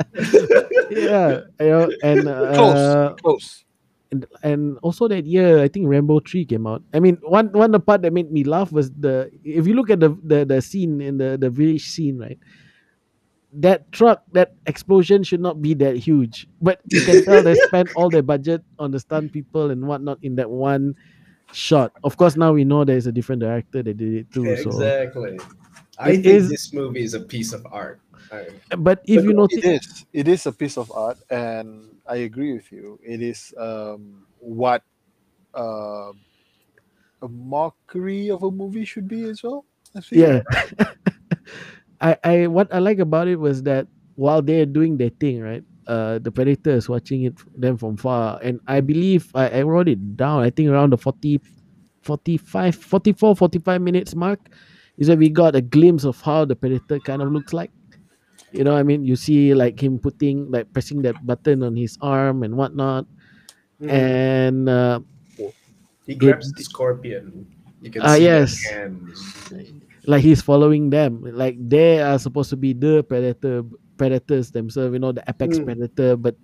yeah 0.91 1.41
you 1.61 1.71
know 1.71 1.91
and 2.03 2.29
uh, 2.29 2.55
Close, 2.55 3.21
close. 3.21 3.65
and, 4.13 4.27
and 4.43 4.79
also 4.83 5.09
that 5.09 5.27
year 5.27 5.59
I 5.61 5.69
think 5.69 5.89
Rambo 5.89 6.21
3 6.21 6.45
came 6.45 6.67
out. 6.67 6.83
I 6.95 7.01
mean 7.01 7.19
one 7.23 7.53
one 7.53 7.71
the 7.73 7.81
part 7.81 8.03
that 8.03 8.13
made 8.13 8.31
me 8.31 8.45
laugh 8.45 8.73
was 8.73 8.91
the 8.91 9.31
if 9.45 9.67
you 9.67 9.75
look 9.75 9.91
at 9.91 10.01
the 10.01 10.17
the, 10.23 10.45
the 10.45 10.61
scene 10.63 11.01
in 11.01 11.19
the, 11.19 11.37
the 11.37 11.51
village 11.51 11.85
scene, 11.85 12.19
right? 12.19 12.39
That 13.53 13.91
truck, 13.91 14.23
that 14.33 14.55
explosion 14.67 15.23
should 15.25 15.41
not 15.41 15.61
be 15.61 15.75
that 15.75 15.97
huge. 15.97 16.47
But 16.63 16.81
you 16.91 17.03
can 17.03 17.21
tell 17.23 17.43
they 17.43 17.57
spent 17.57 17.91
all 17.95 18.09
their 18.11 18.23
budget 18.23 18.63
on 18.79 18.91
the 18.93 19.01
stunt 19.01 19.33
people 19.33 19.71
and 19.71 19.87
whatnot 19.87 20.19
in 20.23 20.37
that 20.37 20.51
one 20.51 20.95
shot. 21.53 21.93
Of 22.05 22.17
course 22.17 22.37
now 22.37 22.53
we 22.53 22.65
know 22.65 22.85
there's 22.85 23.07
a 23.09 23.13
different 23.13 23.43
director 23.43 23.83
that 23.83 23.97
did 23.97 24.15
it 24.15 24.33
too. 24.33 24.55
So 24.57 24.71
Exactly. 24.71 25.39
I 25.99 26.11
It 26.11 26.23
think 26.23 26.27
is- 26.27 26.49
this 26.49 26.73
movie 26.73 27.03
is 27.03 27.15
a 27.15 27.21
piece 27.21 27.53
of 27.53 27.67
art. 27.71 28.01
I, 28.33 28.47
but 28.79 29.03
if 29.07 29.25
you 29.25 29.33
notice 29.35 29.59
is. 29.65 30.05
It 30.13 30.29
is 30.29 30.47
a 30.47 30.53
piece 30.53 30.79
of 30.79 30.91
art, 30.93 31.19
and 31.31 31.97
I 32.07 32.17
agree 32.27 32.53
with 32.55 32.71
you. 32.71 32.99
It 33.03 33.21
is 33.23 33.53
um, 33.59 34.27
what 34.39 34.83
uh, 35.55 36.13
a 37.23 37.29
mockery 37.29 38.31
of 38.31 38.43
a 38.43 38.51
movie 38.51 38.85
should 38.85 39.09
be 39.09 39.25
as 39.25 39.43
well. 39.43 39.65
I 39.97 40.01
yeah 40.13 40.43
i 42.01 42.17
i 42.25 42.47
what 42.47 42.73
i 42.75 42.79
like 42.79 42.99
about 42.99 43.29
it 43.29 43.37
was 43.37 43.63
that 43.63 43.87
while 44.15 44.43
they're 44.43 44.67
doing 44.67 44.97
their 44.97 45.11
thing 45.21 45.41
right 45.41 45.65
uh 45.87 46.19
the 46.19 46.31
predator 46.31 46.71
is 46.71 46.89
watching 46.89 47.25
it 47.25 47.35
them 47.57 47.77
from 47.77 47.97
far. 47.97 48.39
And 48.43 48.61
i 48.67 48.81
believe 48.81 49.31
i, 49.35 49.49
I 49.49 49.63
wrote 49.63 49.89
it 49.89 50.17
down 50.17 50.43
i 50.43 50.51
think 50.51 50.69
around 50.71 50.91
the 50.93 50.99
40 50.99 51.41
45 52.03 52.77
44 52.77 53.37
45 53.37 53.81
minutes 53.81 54.15
mark 54.15 54.41
is 54.99 55.07
that 55.09 55.19
we 55.19 55.29
got 55.31 55.57
a 55.57 55.61
glimpse 55.63 56.05
of 56.05 56.21
how 56.21 56.45
the 56.45 56.57
predator 56.57 57.01
kind 57.01 57.23
of 57.23 57.33
looks 57.33 57.55
like. 57.55 57.73
You 58.53 58.65
know 58.65 58.73
what 58.75 58.81
i 58.81 58.83
mean? 58.85 59.05
You 59.05 59.17
see 59.17 59.55
like 59.55 59.83
him 59.83 59.99
putting 59.99 60.51
like 60.51 60.73
pressing 60.73 61.03
that 61.03 61.25
button 61.27 61.63
on 61.63 61.77
his 61.77 61.99
arm 62.01 62.43
and 62.43 62.57
whatnot. 62.57 63.07
And 63.89 64.69
uh, 64.69 65.01
he 66.07 66.15
grabs 66.15 66.53
the 66.53 66.63
scorpion. 66.65 67.47
You 67.81 67.91
can 67.91 68.03
Ah, 68.03 68.15
see 68.15 68.25
yes. 68.25 68.77
Like 70.07 70.23
he's 70.23 70.41
following 70.41 70.91
them 70.91 71.21
like 71.35 71.57
they 71.61 72.01
are 72.01 72.19
supposed 72.19 72.49
to 72.51 72.57
be 72.57 72.73
the 72.73 73.03
predator 73.05 73.63
predators 73.97 74.51
themselves 74.51 74.93
you 74.93 74.99
know 74.99 75.13
the 75.13 75.23
apex 75.29 75.59
Mm. 75.59 75.65
predator 75.65 76.17
but 76.17 76.37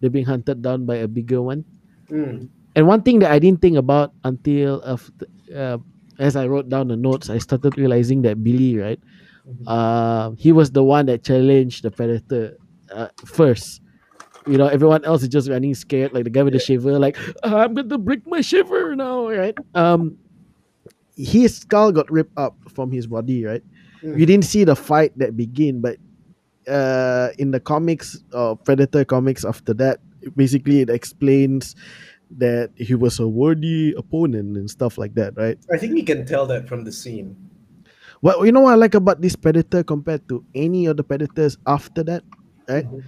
they're 0.00 0.10
being 0.10 0.24
hunted 0.24 0.62
down 0.62 0.86
by 0.86 0.96
a 0.96 1.08
bigger 1.08 1.42
one 1.42 1.64
Mm. 2.10 2.48
and 2.76 2.86
one 2.86 3.02
thing 3.02 3.18
that 3.20 3.30
i 3.30 3.38
didn't 3.38 3.60
think 3.60 3.76
about 3.76 4.12
until 4.24 4.82
after, 4.86 5.26
uh, 5.54 5.78
as 6.18 6.36
i 6.36 6.46
wrote 6.46 6.68
down 6.68 6.88
the 6.88 6.96
notes 6.96 7.28
i 7.30 7.38
started 7.38 7.76
realizing 7.78 8.22
that 8.22 8.42
billy 8.42 8.76
right 8.76 9.00
Mhm. 9.48 9.64
uh, 9.66 10.30
he 10.38 10.52
was 10.52 10.70
the 10.70 10.82
one 10.84 11.06
that 11.06 11.22
challenged 11.24 11.82
the 11.84 11.90
predator 11.90 12.56
uh, 12.92 13.08
first 13.26 13.80
you 14.46 14.56
know 14.58 14.66
everyone 14.66 15.04
else 15.04 15.22
is 15.22 15.28
just 15.28 15.48
running 15.48 15.74
scared 15.74 16.12
like 16.12 16.24
the 16.24 16.30
guy 16.30 16.42
with 16.42 16.52
the 16.52 16.58
shiver 16.60 16.98
like 16.98 17.16
"Ah, 17.44 17.62
i'm 17.62 17.74
gonna 17.74 17.98
break 17.98 18.26
my 18.26 18.40
shiver 18.40 18.94
now 18.96 19.28
right 19.28 19.54
um 19.74 20.16
his 21.16 21.58
skull 21.58 21.92
got 21.92 22.10
ripped 22.10 22.32
up 22.36 22.56
from 22.68 22.90
his 22.90 23.06
body 23.06 23.44
right 23.44 23.62
Mm. 24.02 24.16
we 24.18 24.26
didn't 24.26 24.44
see 24.50 24.64
the 24.64 24.74
fight 24.74 25.14
that 25.16 25.36
begin 25.36 25.80
but 25.80 25.94
uh 26.66 27.30
in 27.38 27.52
the 27.52 27.60
comics 27.60 28.18
uh 28.34 28.54
predator 28.66 29.04
comics 29.04 29.44
after 29.44 29.72
that 29.74 30.00
basically 30.34 30.80
it 30.80 30.90
explains 30.90 31.76
that 32.38 32.70
he 32.74 32.94
was 32.98 33.20
a 33.20 33.28
worthy 33.28 33.94
opponent 33.96 34.56
and 34.56 34.70
stuff 34.70 34.98
like 34.98 35.14
that 35.14 35.34
right 35.36 35.58
I 35.72 35.78
think 35.78 35.94
you 35.96 36.02
can 36.02 36.26
tell 36.26 36.46
that 36.46 36.66
from 36.66 36.82
the 36.82 36.90
scene. 36.90 37.36
well 38.22 38.44
you 38.46 38.50
know 38.50 38.62
what 38.66 38.72
i 38.72 38.74
like 38.74 38.94
about 38.98 39.20
this 39.22 39.36
predator 39.36 39.82
compared 39.84 40.26
to 40.28 40.42
any 40.54 40.88
other 40.88 41.02
predators 41.02 41.56
after 41.66 42.02
that 42.02 42.22
right? 42.68 42.86
Mhm. 42.86 43.02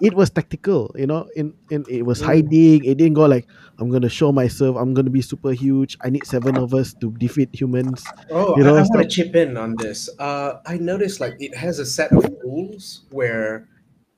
It 0.00 0.14
was 0.14 0.30
tactical, 0.30 0.90
you 0.96 1.06
know. 1.06 1.28
In 1.36 1.52
in 1.70 1.84
it 1.88 2.04
was 2.08 2.20
Mm. 2.22 2.26
hiding. 2.26 2.84
It 2.84 2.96
didn't 2.96 3.14
go 3.14 3.26
like 3.26 3.46
I'm 3.78 3.90
gonna 3.90 4.08
show 4.08 4.32
myself. 4.32 4.76
I'm 4.76 4.94
gonna 4.94 5.10
be 5.12 5.20
super 5.20 5.52
huge. 5.52 5.96
I 6.00 6.08
need 6.08 6.24
seven 6.24 6.56
of 6.56 6.72
us 6.72 6.94
to 7.04 7.12
defeat 7.20 7.52
humans. 7.52 8.00
Oh, 8.30 8.56
You 8.56 8.64
know, 8.64 8.76
I, 8.76 8.80
I 8.80 8.88
want 8.88 9.04
to 9.04 9.08
chip 9.08 9.36
in 9.36 9.56
on 9.56 9.76
this. 9.76 10.08
Uh, 10.18 10.60
I 10.64 10.78
noticed 10.78 11.20
like 11.20 11.36
it 11.38 11.52
has 11.54 11.78
a 11.78 11.84
set 11.86 12.12
of 12.12 12.24
rules 12.42 13.04
where 13.12 13.68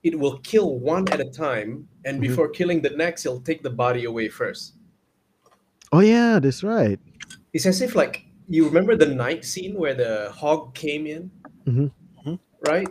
it 0.03 0.19
will 0.19 0.39
kill 0.47 0.79
one 0.79 1.07
at 1.11 1.19
a 1.21 1.31
time, 1.31 1.87
and 2.07 2.19
Mhm. 2.19 2.31
before 2.31 2.49
killing 2.49 2.83
the 2.83 2.91
next, 2.91 3.27
it'll 3.27 3.43
take 3.43 3.63
the 3.63 3.71
body 3.71 4.05
away 4.07 4.29
first. 4.29 4.75
Oh 5.93 6.01
yeah, 6.01 6.39
that's 6.39 6.63
right. 6.63 6.99
It's 7.53 7.67
as 7.67 7.83
if 7.83 7.95
like 7.95 8.25
you 8.49 8.65
remember 8.67 8.95
the 8.97 9.07
night 9.07 9.45
scene 9.45 9.75
where 9.75 9.95
the 9.95 10.31
hog 10.31 10.75
came 10.75 11.07
in, 11.07 11.31
Mhm. 11.67 11.91
Mhm. 12.25 12.39
right? 12.67 12.89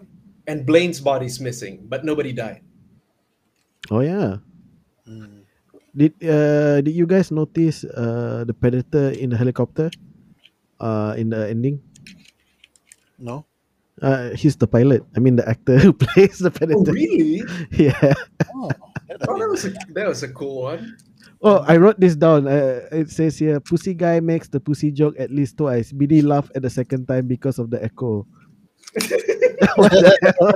And 0.48 0.66
Blaine's 0.66 1.00
body's 1.00 1.40
missing, 1.40 1.86
but 1.88 2.04
nobody 2.04 2.32
died. 2.34 2.62
Oh 3.92 4.00
yeah. 4.00 4.40
Mm. 5.04 5.44
Did 5.92 6.16
uh 6.24 6.80
did 6.80 6.96
you 6.96 7.04
guys 7.04 7.30
notice 7.32 7.84
uh 7.84 8.48
the 8.48 8.56
predator 8.56 9.12
in 9.12 9.30
the 9.36 9.38
helicopter? 9.38 9.92
Uh 10.80 11.14
in 11.20 11.30
the 11.30 11.52
ending? 11.52 11.84
No. 13.20 13.44
Uh 14.02 14.32
he's 14.32 14.56
the 14.56 14.68
pilot. 14.68 15.04
I 15.16 15.20
mean 15.20 15.36
the 15.36 15.44
actor 15.48 15.78
who 15.84 15.92
plays 15.92 16.40
the 16.40 16.52
predator. 16.52 16.80
Oh, 16.88 16.96
really? 16.96 17.44
Yeah. 17.76 18.16
Oh, 18.56 18.72
that 19.12 19.28
Oh, 19.28 19.36
was 19.52 19.68
a 19.68 19.76
that 19.92 20.08
was 20.08 20.24
a 20.24 20.32
cool 20.32 20.64
one. 20.72 20.96
Oh, 21.44 21.66
I 21.68 21.76
wrote 21.78 22.00
this 22.00 22.16
down. 22.16 22.48
Uh, 22.48 22.86
it 22.94 23.10
says 23.10 23.36
here, 23.38 23.60
"Pussy 23.60 23.98
guy 23.98 24.22
makes 24.22 24.48
the 24.48 24.62
pussy 24.62 24.94
joke 24.94 25.18
at 25.18 25.34
least 25.34 25.58
twice. 25.58 25.92
BD 25.92 26.22
laughed 26.24 26.54
at 26.56 26.62
the 26.62 26.70
second 26.70 27.10
time 27.10 27.26
because 27.28 27.58
of 27.58 27.74
the 27.74 27.82
echo." 27.84 28.30
what 29.76 29.90
the 29.92 30.14
hell? 30.22 30.54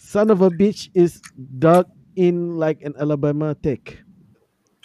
Son 0.00 0.30
of 0.30 0.40
a 0.42 0.50
bitch 0.50 0.90
is 0.94 1.20
dug 1.58 1.86
in 2.16 2.56
like 2.56 2.82
an 2.82 2.94
Alabama 2.98 3.54
tick. 3.54 3.98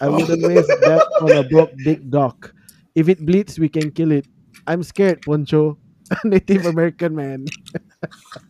I 0.02 0.08
oh. 0.08 0.16
wouldn't 0.16 0.44
waste 0.44 0.68
that 0.68 1.08
on 1.22 1.32
a 1.32 1.44
broke 1.48 1.72
dick 1.84 2.10
dog. 2.10 2.52
If 2.96 3.10
it 3.10 3.26
bleeds, 3.26 3.58
we 3.58 3.70
can 3.70 3.92
kill 3.92 4.12
it. 4.12 4.28
I'm 4.68 4.84
scared, 4.84 5.22
Poncho. 5.22 5.78
Native 6.26 6.66
American 6.66 7.16
man. 7.16 7.46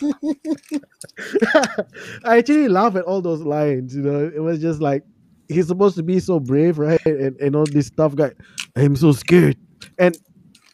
I 2.26 2.38
actually 2.38 2.68
laugh 2.68 2.96
at 2.96 3.04
all 3.04 3.22
those 3.22 3.42
lines. 3.42 3.96
You 3.96 4.02
know, 4.02 4.32
it 4.34 4.40
was 4.40 4.60
just 4.60 4.82
like 4.82 5.04
he's 5.48 5.68
supposed 5.68 5.96
to 5.98 6.04
be 6.04 6.20
so 6.20 6.40
brave, 6.40 6.80
right? 6.80 7.04
And 7.06 7.40
and 7.40 7.56
all 7.56 7.66
this 7.66 7.90
tough 7.90 8.16
guy. 8.16 8.32
I'm 8.76 8.96
so 8.96 9.12
scared. 9.12 9.58
And 9.98 10.18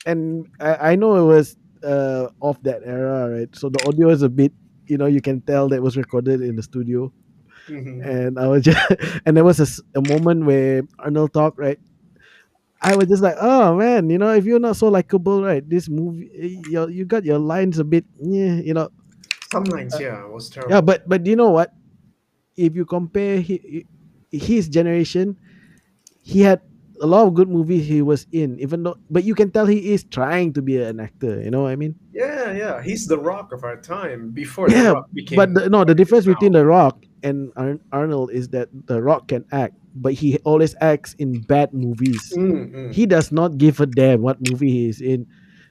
and 0.05 0.47
I, 0.59 0.91
I 0.91 0.95
know 0.95 1.15
it 1.17 1.25
was 1.25 1.57
uh 1.83 2.29
of 2.41 2.61
that 2.63 2.81
era, 2.85 3.29
right? 3.29 3.55
So 3.55 3.69
the 3.69 3.79
audio 3.87 4.09
is 4.09 4.21
a 4.23 4.29
bit, 4.29 4.53
you 4.87 4.97
know, 4.97 5.05
you 5.07 5.21
can 5.21 5.41
tell 5.41 5.69
that 5.69 5.77
it 5.77 5.83
was 5.83 5.97
recorded 5.97 6.41
in 6.41 6.55
the 6.55 6.63
studio. 6.63 7.13
Mhm. 7.67 8.01
And 8.01 8.39
I 8.39 8.47
was 8.47 8.63
just, 8.67 8.79
and 9.25 9.37
there 9.37 9.43
was 9.45 9.59
a, 9.59 9.67
a 9.97 10.01
moment 10.01 10.45
where 10.45 10.83
Arnold 10.99 11.33
talked, 11.33 11.59
right? 11.59 11.79
I 12.81 12.95
was 12.95 13.07
just 13.07 13.23
like, 13.23 13.35
oh 13.39 13.77
man, 13.77 14.09
you 14.09 14.17
know, 14.17 14.33
if 14.33 14.43
you're 14.45 14.59
not 14.59 14.75
so 14.75 14.89
likable, 14.89 15.41
right? 15.43 15.63
This 15.67 15.87
movie, 15.87 16.29
you 16.67 16.87
you 16.89 17.05
got 17.05 17.23
your 17.23 17.39
lines 17.39 17.79
a 17.79 17.83
bit, 17.87 18.03
yeah, 18.19 18.59
you 18.59 18.73
know, 18.73 18.89
Some 19.51 19.63
lines, 19.65 19.99
yeah, 19.99 20.25
was 20.25 20.49
terrible. 20.49 20.73
yeah, 20.75 20.81
but 20.81 21.07
but 21.07 21.25
you 21.25 21.35
know 21.35 21.51
what? 21.51 21.71
If 22.57 22.75
you 22.75 22.85
compare 22.85 23.41
hi- 23.41 23.85
his 24.31 24.69
generation, 24.69 25.37
he 26.23 26.41
had 26.41 26.61
a 27.01 27.07
lot 27.07 27.27
of 27.27 27.33
good 27.33 27.49
movies 27.49 27.87
he 27.87 28.01
was 28.01 28.27
in. 28.31 28.59
Even 28.59 28.83
though, 28.83 28.95
but 29.09 29.23
you 29.23 29.35
can 29.35 29.51
tell 29.51 29.65
he 29.65 29.93
is 29.93 30.03
trying 30.05 30.53
to 30.53 30.61
be 30.61 30.77
an 30.81 30.99
actor. 30.99 31.41
You 31.41 31.51
know 31.51 31.63
what 31.63 31.71
I 31.71 31.75
mean? 31.75 31.95
yeah, 32.13 32.51
yeah. 32.53 32.81
He's 32.81 33.07
the 33.07 33.17
rock 33.17 33.51
of 33.51 33.63
our 33.63 33.77
time 33.77 34.31
before 34.31 34.69
Yeah, 34.69 34.83
the 34.83 34.93
rock 34.93 35.07
became. 35.13 35.37
But 35.37 35.53
the, 35.53 35.69
no, 35.69 35.83
the 35.83 35.95
difference 35.95 36.25
now. 36.25 36.33
between 36.33 36.53
The 36.53 36.65
Rock 36.65 37.03
and 37.23 37.51
Ar- 37.55 37.79
Arnold 37.91 38.31
is 38.31 38.49
that 38.49 38.69
The 38.85 39.01
Rock 39.01 39.27
can 39.27 39.45
act, 39.51 39.73
but 39.95 40.13
he 40.13 40.37
always 40.45 40.75
acts 40.81 41.13
in 41.15 41.41
bad 41.41 41.73
movies. 41.73 42.31
Mm, 42.37 42.73
mm. 42.73 42.93
He 42.93 43.05
does 43.05 43.31
not 43.31 43.57
give 43.57 43.79
a 43.79 43.85
damn 43.85 44.21
what 44.21 44.41
movie 44.41 44.71
he 44.71 44.89
is 44.89 45.01
in. 45.01 45.25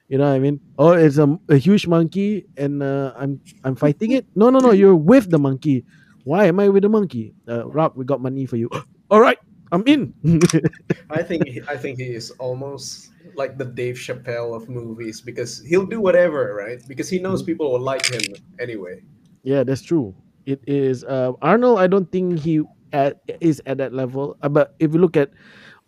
You 0.09 0.17
know 0.17 0.27
what 0.27 0.35
I 0.35 0.39
mean? 0.39 0.59
Oh, 0.77 0.91
it's 0.91 1.17
a, 1.17 1.39
a 1.49 1.57
huge 1.57 1.87
monkey 1.87 2.45
and 2.57 2.83
uh, 2.83 3.13
I'm 3.17 3.39
I'm 3.63 3.75
fighting 3.75 4.11
it. 4.11 4.27
No, 4.35 4.49
no, 4.49 4.59
no. 4.59 4.71
You're 4.71 4.95
with 4.95 5.31
the 5.31 5.39
monkey. 5.39 5.85
Why 6.23 6.45
am 6.45 6.59
I 6.59 6.69
with 6.69 6.83
the 6.83 6.89
monkey? 6.89 7.33
Uh, 7.47 7.65
Rock, 7.67 7.95
we 7.95 8.05
got 8.05 8.21
money 8.21 8.45
for 8.45 8.57
you. 8.57 8.69
All 9.09 9.21
right, 9.21 9.37
I'm 9.73 9.81
in. 9.89 10.13
I 11.09 11.25
think 11.25 11.49
he- 11.49 11.65
I 11.67 11.75
think 11.77 11.97
he 11.97 12.13
is 12.13 12.29
almost 12.37 13.09
like 13.33 13.57
the 13.57 13.65
Dave 13.65 13.97
Chappelle 13.97 14.53
of 14.55 14.69
movies 14.69 15.19
because 15.21 15.59
he'll 15.65 15.87
do 15.89 15.99
whatever, 15.99 16.53
right? 16.53 16.77
Because 16.87 17.09
he 17.09 17.17
knows 17.17 17.41
people 17.41 17.71
will 17.73 17.81
like 17.81 18.05
him 18.05 18.21
anyway. 18.61 19.01
yeah, 19.43 19.63
that's 19.63 19.81
true. 19.81 20.13
It 20.45 20.61
is 20.67 21.03
uh, 21.03 21.33
Arnold. 21.41 21.79
I 21.79 21.87
don't 21.87 22.09
think 22.11 22.39
he 22.39 22.61
at, 22.93 23.17
is 23.41 23.61
at 23.65 23.77
that 23.79 23.93
level. 23.93 24.37
Uh, 24.41 24.49
but 24.49 24.75
if 24.79 24.93
you 24.93 24.99
look 24.99 25.17
at, 25.17 25.31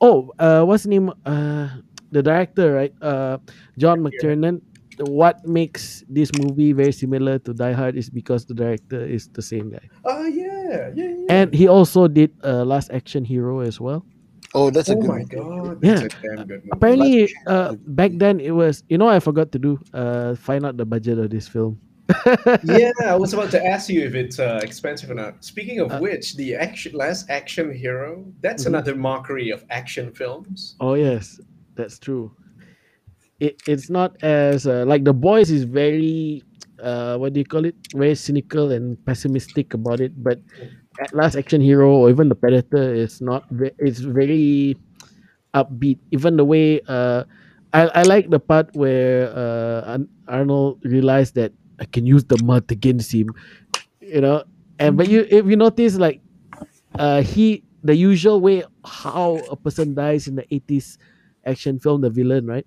oh, 0.01 0.31
uh, 0.39 0.63
what's 0.63 0.83
his 0.83 0.89
name? 0.89 1.11
Uh, 1.25 1.69
the 2.11 2.23
director, 2.23 2.73
right? 2.73 2.93
Uh, 3.01 3.37
John 3.77 3.99
McTiernan. 4.01 4.61
What 4.99 5.45
makes 5.45 6.03
this 6.07 6.31
movie 6.39 6.71
very 6.73 6.91
similar 6.91 7.39
to 7.39 7.53
Die 7.53 7.73
Hard 7.73 7.95
is 7.97 8.09
because 8.09 8.45
the 8.45 8.53
director 8.53 9.03
is 9.03 9.27
the 9.33 9.41
same 9.41 9.69
guy, 9.71 9.83
Oh 10.05 10.25
yeah, 10.25 10.91
yeah, 10.95 11.11
yeah. 11.11 11.25
and 11.29 11.53
he 11.53 11.67
also 11.67 12.07
did 12.07 12.31
uh, 12.43 12.63
Last 12.63 12.91
Action 12.91 13.25
Hero 13.25 13.59
as 13.59 13.79
well. 13.79 14.05
Oh, 14.53 14.69
that's 14.69 14.87
a 14.87 14.95
oh 14.95 15.01
good 15.01 15.07
my 15.09 15.19
movie. 15.19 15.35
god, 15.35 15.77
Yeah. 15.83 15.99
a 16.03 16.07
damn 16.07 16.47
good 16.47 16.63
movie. 16.63 16.69
Apparently, 16.71 17.33
uh, 17.47 17.75
back 17.91 18.11
then 18.15 18.39
it 18.39 18.51
was. 18.51 18.83
You 18.87 18.97
know, 18.97 19.09
I 19.09 19.19
forgot 19.19 19.51
to 19.51 19.59
do. 19.59 19.79
Uh, 19.93 20.35
find 20.35 20.65
out 20.65 20.77
the 20.77 20.85
budget 20.85 21.19
of 21.19 21.29
this 21.29 21.47
film. 21.47 21.75
yeah, 22.63 22.93
I 23.03 23.15
was 23.17 23.33
about 23.33 23.49
to 23.51 23.59
ask 23.65 23.89
you 23.89 24.05
if 24.05 24.13
it's 24.15 24.39
uh, 24.39 24.59
expensive 24.63 25.09
or 25.11 25.15
not. 25.15 25.43
Speaking 25.43 25.79
of 25.81 25.91
Uh, 25.91 25.99
which, 25.99 26.37
the 26.37 26.55
action 26.55 26.93
last 26.93 27.27
action 27.29 27.73
hero, 27.73 28.23
that's 28.41 28.63
Mhm. 28.63 28.67
another 28.77 28.95
mockery 28.95 29.49
of 29.49 29.65
action 29.69 30.13
films. 30.13 30.75
Oh 30.79 30.93
yes, 30.93 31.39
that's 31.75 31.99
true. 31.99 32.31
It 33.39 33.59
it's 33.67 33.89
not 33.91 34.15
as 34.23 34.63
uh, 34.67 34.85
like 34.87 35.03
the 35.03 35.13
boys 35.13 35.51
is 35.51 35.65
very 35.67 36.43
uh 36.79 37.17
what 37.17 37.33
do 37.33 37.39
you 37.39 37.45
call 37.47 37.65
it? 37.65 37.75
Very 37.93 38.15
cynical 38.15 38.71
and 38.71 38.95
pessimistic 39.05 39.73
about 39.73 39.99
it. 39.99 40.15
But 40.15 40.39
at 41.01 41.13
Last 41.15 41.35
Action 41.35 41.61
Hero 41.61 41.91
or 41.91 42.09
even 42.09 42.29
the 42.29 42.35
Predator 42.35 42.93
is 42.95 43.21
not. 43.21 43.45
Ve- 43.51 43.75
it's 43.79 43.99
very 43.99 44.77
upbeat. 45.55 45.99
Even 46.11 46.37
the 46.37 46.45
way 46.45 46.81
uh, 46.87 47.23
I 47.73 48.01
I 48.01 48.03
like 48.03 48.29
the 48.29 48.39
part 48.39 48.69
where 48.73 49.31
uh 49.35 49.99
Ar- 49.99 50.11
Arnold 50.27 50.79
realized 50.83 51.35
that 51.35 51.53
I 51.79 51.85
can 51.85 52.05
use 52.05 52.25
the 52.25 52.37
mud 52.37 52.67
against 52.71 53.13
him. 53.13 53.33
You 54.01 54.21
know, 54.21 54.43
and 54.79 54.97
but 54.97 55.07
you 55.09 55.25
if 55.29 55.45
you 55.47 55.55
notice 55.57 55.95
like 55.97 56.21
uh 56.99 57.21
he 57.21 57.63
the 57.83 57.95
usual 57.95 58.41
way 58.41 58.63
how 58.85 59.47
a 59.51 59.57
person 59.57 59.93
dies 59.95 60.27
in 60.27 60.35
the 60.35 60.45
80s 60.53 60.97
action 61.45 61.79
film 61.79 62.01
the 62.01 62.09
villain 62.09 62.45
right 62.47 62.65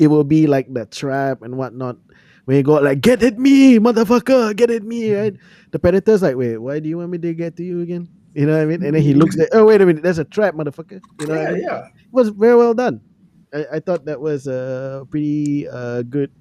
it 0.00 0.08
will 0.08 0.24
be 0.24 0.48
like 0.48 0.72
the 0.72 0.86
trap 0.86 1.42
and 1.42 1.56
whatnot. 1.60 1.96
When 2.46 2.56
you 2.56 2.64
go 2.64 2.80
like 2.80 3.00
get 3.04 3.22
at 3.22 3.38
me 3.38 3.78
motherfucker 3.78 4.56
get 4.56 4.70
at 4.72 4.82
me 4.82 5.12
right? 5.14 5.36
The 5.70 5.78
predator's 5.78 6.22
like 6.22 6.34
wait 6.34 6.56
why 6.58 6.80
do 6.80 6.88
you 6.88 6.98
want 6.98 7.10
me 7.12 7.18
to 7.18 7.34
get 7.34 7.54
to 7.60 7.62
you 7.62 7.80
again? 7.84 8.08
You 8.34 8.46
know 8.46 8.56
what 8.56 8.62
i 8.62 8.66
mean? 8.66 8.82
And 8.82 8.96
then 8.96 9.02
he 9.02 9.12
looks 9.14 9.36
like 9.36 9.50
oh 9.52 9.66
wait 9.66 9.80
a 9.80 9.86
minute 9.86 10.02
there's 10.02 10.18
a 10.18 10.24
trap 10.24 10.54
motherfucker. 10.54 10.98
You 11.20 11.26
know 11.26 11.36
what 11.36 11.46
I 11.46 11.50
Yeah, 11.50 11.54
mean? 11.54 11.62
yeah. 11.68 11.86
it 11.86 12.10
was 12.10 12.30
very 12.30 12.56
well 12.56 12.74
done. 12.74 13.00
I, 13.52 13.76
I 13.76 13.80
thought 13.80 14.04
that 14.06 14.18
was 14.20 14.46
a 14.48 15.06
pretty 15.10 15.68
uh 15.68 16.02
good. 16.02 16.32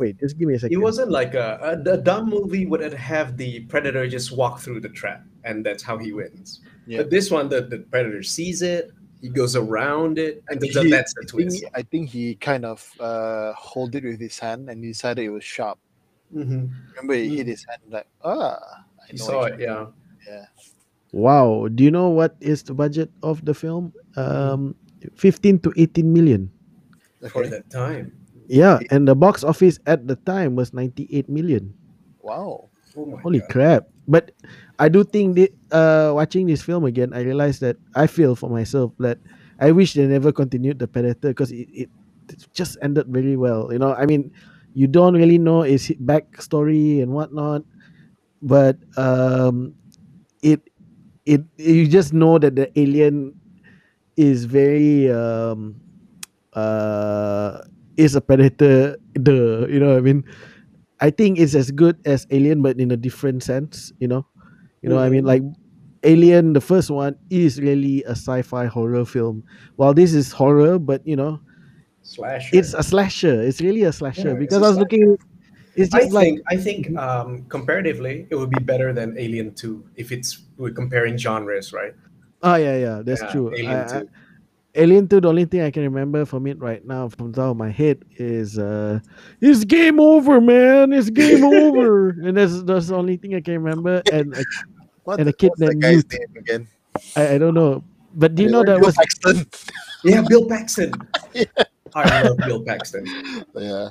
Wait 0.00 0.18
just 0.18 0.38
give 0.38 0.48
me 0.48 0.54
a 0.54 0.58
second. 0.58 0.72
It 0.74 0.80
wasn't 0.80 1.10
like 1.12 1.34
a, 1.34 1.60
a, 1.62 1.92
a 1.92 1.96
dumb 1.98 2.30
movie 2.30 2.64
would 2.66 2.80
have 2.80 3.36
the 3.36 3.60
predator 3.68 4.08
just 4.08 4.32
walk 4.32 4.58
through 4.64 4.80
the 4.80 4.88
trap, 4.88 5.22
and 5.44 5.64
that's 5.64 5.82
how 5.84 5.98
he 5.98 6.12
wins. 6.16 6.60
Yeah. 6.86 7.04
But 7.04 7.10
this 7.10 7.30
one, 7.30 7.50
the, 7.50 7.60
the 7.60 7.80
predator 7.92 8.22
sees 8.22 8.62
it, 8.62 8.90
he 9.20 9.28
goes 9.28 9.54
around 9.56 10.18
it, 10.18 10.42
and 10.48 10.60
think 10.60 10.72
he- 10.72 10.90
that's 10.90 11.12
the 11.14 11.22
I 11.22 11.26
think, 11.28 11.48
twist. 11.50 11.64
I 11.74 11.82
think 11.82 12.08
he 12.08 12.34
kind 12.36 12.64
of 12.64 12.80
uh, 13.00 13.52
hold 13.52 13.94
it 13.94 14.04
with 14.04 14.20
his 14.20 14.38
hand 14.38 14.68
and 14.70 14.82
he 14.82 14.90
decided 14.92 15.24
it 15.24 15.30
was 15.30 15.44
sharp. 15.44 15.78
Mhm. 16.34 16.70
Remember, 16.96 17.14
he 17.14 17.36
hit 17.36 17.46
his 17.46 17.64
hand 17.68 17.82
like, 17.90 18.06
ah, 18.24 18.56
I 19.02 19.06
He 19.10 19.16
know 19.18 19.24
saw 19.24 19.44
it, 19.44 19.58
yeah. 19.60 19.86
Yeah. 20.28 20.44
wow 21.12 21.66
do 21.74 21.82
you 21.82 21.90
know 21.90 22.08
what 22.08 22.36
is 22.38 22.62
the 22.62 22.74
budget 22.74 23.10
of 23.26 23.42
the 23.44 23.52
film 23.54 23.90
um 24.14 24.76
15 25.16 25.58
to 25.66 25.72
18 25.76 26.06
million 26.12 26.46
For 27.32 27.48
that 27.48 27.68
time. 27.68 28.12
Yeah, 28.46 28.78
and 28.90 29.06
the 29.08 29.14
box 29.14 29.42
office 29.44 29.78
at 29.86 30.06
the 30.06 30.16
time 30.26 30.54
was 30.56 30.72
98 30.72 31.28
million. 31.28 31.72
Wow. 32.22 32.68
Oh 32.96 33.16
Holy 33.22 33.40
God. 33.40 33.48
crap. 33.50 33.82
But 34.10 34.34
I 34.82 34.90
do 34.90 35.04
think 35.06 35.38
that 35.38 35.54
uh 35.70 36.10
watching 36.18 36.50
this 36.50 36.62
film 36.66 36.82
again, 36.84 37.14
I 37.14 37.22
realized 37.22 37.62
that 37.62 37.78
I 37.94 38.10
feel 38.10 38.34
for 38.34 38.50
myself 38.50 38.90
that 38.98 39.22
I 39.62 39.70
wish 39.70 39.94
they 39.94 40.06
never 40.10 40.32
continued 40.34 40.80
the 40.82 40.88
Predator 40.90 41.30
because 41.30 41.52
it, 41.54 41.70
it 41.70 41.90
it 42.30 42.42
just 42.54 42.74
ended 42.82 43.06
very 43.06 43.38
well. 43.38 43.70
You 43.70 43.78
know, 43.78 43.94
I 43.94 44.06
mean, 44.06 44.32
you 44.74 44.88
don't 44.90 45.14
really 45.14 45.38
know 45.38 45.62
his 45.62 45.94
backstory 46.02 47.02
and 47.02 47.14
whatnot, 47.14 47.62
but 48.42 48.78
um 48.96 49.74
it 50.42 50.60
it 51.26 51.42
you 51.58 51.88
just 51.88 52.12
know 52.12 52.38
that 52.38 52.56
the 52.56 52.68
alien 52.78 53.34
is 54.16 54.44
very 54.44 55.10
um 55.10 55.76
uh 56.54 57.62
is 57.96 58.14
a 58.16 58.20
predator. 58.20 58.96
The 59.14 59.66
you 59.70 59.80
know, 59.80 59.96
I 59.96 60.00
mean, 60.00 60.24
I 61.00 61.10
think 61.10 61.38
it's 61.38 61.54
as 61.54 61.70
good 61.70 61.96
as 62.04 62.26
Alien, 62.30 62.62
but 62.62 62.78
in 62.78 62.90
a 62.90 62.96
different 62.96 63.42
sense. 63.42 63.92
You 63.98 64.08
know, 64.08 64.26
you 64.82 64.88
know, 64.88 64.96
what 64.96 65.04
I 65.04 65.08
mean, 65.10 65.24
like 65.24 65.42
Alien, 66.02 66.52
the 66.52 66.60
first 66.60 66.90
one 66.90 67.16
is 67.30 67.60
really 67.60 68.02
a 68.04 68.12
sci-fi 68.12 68.66
horror 68.66 69.04
film. 69.04 69.44
While 69.76 69.94
this 69.94 70.12
is 70.14 70.32
horror, 70.32 70.78
but 70.78 71.06
you 71.06 71.16
know, 71.16 71.40
Slasher. 72.02 72.56
it's 72.56 72.74
a 72.74 72.82
slasher. 72.82 73.40
It's 73.42 73.60
really 73.60 73.84
a 73.84 73.92
slasher 73.92 74.30
Yeah, 74.30 74.34
because 74.34 74.58
a 74.58 74.64
I 74.64 74.68
was 74.68 74.78
looking. 74.78 75.16
It's 75.76 75.94
I 75.94 76.00
just 76.00 76.12
like 76.12 76.24
think 76.24 76.40
I 76.48 76.56
think 76.56 76.96
um, 76.98 77.44
comparatively, 77.48 78.26
it 78.30 78.34
would 78.34 78.50
be 78.50 78.58
better 78.62 78.92
than 78.92 79.16
Alien 79.16 79.54
Two 79.54 79.84
if 79.96 80.10
it's 80.12 80.42
we're 80.58 80.72
comparing 80.72 81.16
genres, 81.16 81.72
right? 81.72 81.94
oh 82.42 82.56
yeah, 82.56 82.76
yeah, 82.76 83.02
that's 83.04 83.22
Yeah, 83.22 83.32
true. 83.32 83.54
Alien 83.54 83.84
I- 83.88 83.96
I- 83.96 84.00
2. 84.00 84.08
Alien 84.76 85.08
2, 85.08 85.20
the 85.20 85.28
only 85.28 85.44
thing 85.46 85.62
I 85.62 85.70
can 85.70 85.82
remember 85.82 86.24
from 86.24 86.46
it 86.46 86.58
right 86.60 86.84
now 86.86 87.08
from 87.08 87.32
the 87.32 87.36
top 87.42 87.50
of 87.52 87.56
my 87.56 87.70
head 87.70 88.04
is 88.16 88.56
uh 88.58 89.00
it's 89.40 89.64
game 89.64 89.98
over, 89.98 90.40
man. 90.40 90.92
It's 90.92 91.10
game 91.10 91.44
over. 91.54 92.10
And 92.10 92.36
that's 92.36 92.62
that's 92.62 92.88
the 92.88 92.96
only 92.96 93.16
thing 93.16 93.34
I 93.34 93.40
can 93.40 93.54
remember. 93.62 94.02
And 94.12 94.34
I, 94.36 94.42
What 95.04 95.18
And 95.18 95.26
the, 95.26 95.30
a 95.30 95.32
kid 95.34 95.50
what's 95.50 95.60
that 95.60 95.74
named 95.76 95.82
guy's 95.82 96.04
Newt. 96.06 96.12
name 96.12 96.36
again? 96.38 96.68
I, 97.16 97.34
I 97.34 97.38
don't 97.38 97.54
know. 97.54 97.82
But 98.14 98.34
do 98.34 98.42
you 98.44 98.50
know 98.50 98.62
that 98.64 98.78
Bill 98.78 98.86
was 98.86 98.94
Paxton. 98.96 99.46
Yeah, 100.04 100.22
Bill 100.26 100.48
Paxton. 100.48 100.92
I 101.94 102.22
love 102.22 102.38
Bill 102.38 102.62
Paxton. 102.64 103.04
yeah. 103.54 103.90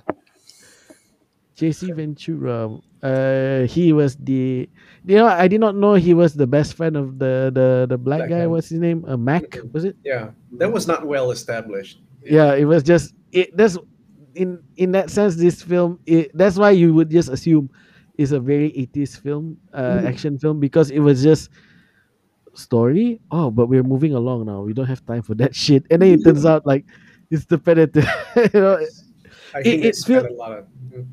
Jesse 1.56 1.92
Ventura? 1.92 2.80
Uh 3.02 3.64
he 3.68 3.94
was 3.94 4.16
the 4.18 4.68
you 5.06 5.16
know, 5.16 5.28
I 5.28 5.48
did 5.48 5.62
not 5.62 5.76
know 5.76 5.94
he 5.96 6.14
was 6.14 6.34
the 6.36 6.46
best 6.48 6.74
friend 6.76 6.98
of 6.98 7.18
the 7.20 7.50
the, 7.54 7.88
the 7.90 7.98
black, 7.98 8.28
Black 8.28 8.30
guy. 8.30 8.40
guy. 8.44 8.48
What's 8.48 8.68
his 8.70 8.80
name? 8.80 9.06
Uh, 9.08 9.16
Mac, 9.16 9.44
Mhm. 9.56 9.72
was 9.72 9.86
it? 9.86 9.96
Yeah, 10.04 10.32
that 10.60 10.72
was 10.72 10.86
not 10.88 11.08
well 11.08 11.32
established. 11.32 12.02
yeah 12.22 12.52
it 12.54 12.66
was 12.68 12.84
just 12.84 13.16
it 13.32 13.56
that's 13.56 13.78
in 14.36 14.60
in 14.76 14.92
that 14.92 15.08
sense 15.10 15.36
this 15.40 15.64
film 15.64 15.98
it, 16.06 16.30
that's 16.36 16.58
why 16.60 16.70
you 16.76 16.94
would 16.94 17.08
just 17.10 17.30
assume 17.32 17.72
it's 18.20 18.36
a 18.36 18.40
very 18.40 18.70
80s 18.76 19.16
film 19.16 19.56
uh 19.72 20.04
Mhm. 20.04 20.10
action 20.12 20.34
film 20.38 20.60
because 20.60 20.92
it 20.92 21.00
was 21.00 21.24
just 21.24 21.48
story 22.54 23.22
oh 23.32 23.50
but 23.52 23.68
we're 23.72 23.84
moving 23.88 24.14
along 24.14 24.46
now 24.46 24.62
we 24.62 24.74
don't 24.74 24.86
have 24.92 25.00
time 25.06 25.22
for 25.22 25.34
that 25.36 25.56
shit 25.64 25.86
and 25.90 26.02
then 26.02 26.20
it 26.20 26.24
turns 26.24 26.46
out 26.52 26.66
like 26.66 26.84
it's 27.32 27.46
the 27.46 27.58
predator 27.58 28.04
you 28.54 28.60
know 28.60 28.76
I 29.56 29.64
think 29.64 29.84
it 29.84 29.88
it's 29.96 30.02
spent 30.04 30.26
feel- 30.28 30.34
a 30.34 30.38
lot 30.38 30.52
of. 30.52 30.66
mm, 30.92 31.08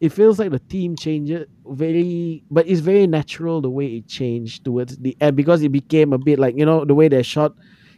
it 0.00 0.10
feels 0.10 0.38
like 0.38 0.50
the 0.50 0.58
team 0.60 0.94
changes 0.96 1.46
very 1.66 2.42
but 2.50 2.66
it's 2.68 2.80
very 2.80 3.06
natural 3.06 3.60
the 3.60 3.70
way 3.70 3.86
it 3.96 4.06
changed 4.06 4.64
towards 4.64 4.96
the 4.98 5.16
end 5.20 5.36
because 5.36 5.62
it 5.62 5.70
became 5.72 6.12
a 6.12 6.18
bit 6.18 6.38
like 6.38 6.56
you 6.56 6.64
know 6.64 6.84
the 6.84 6.94
way 6.94 7.08
they 7.08 7.22
shot 7.22 7.52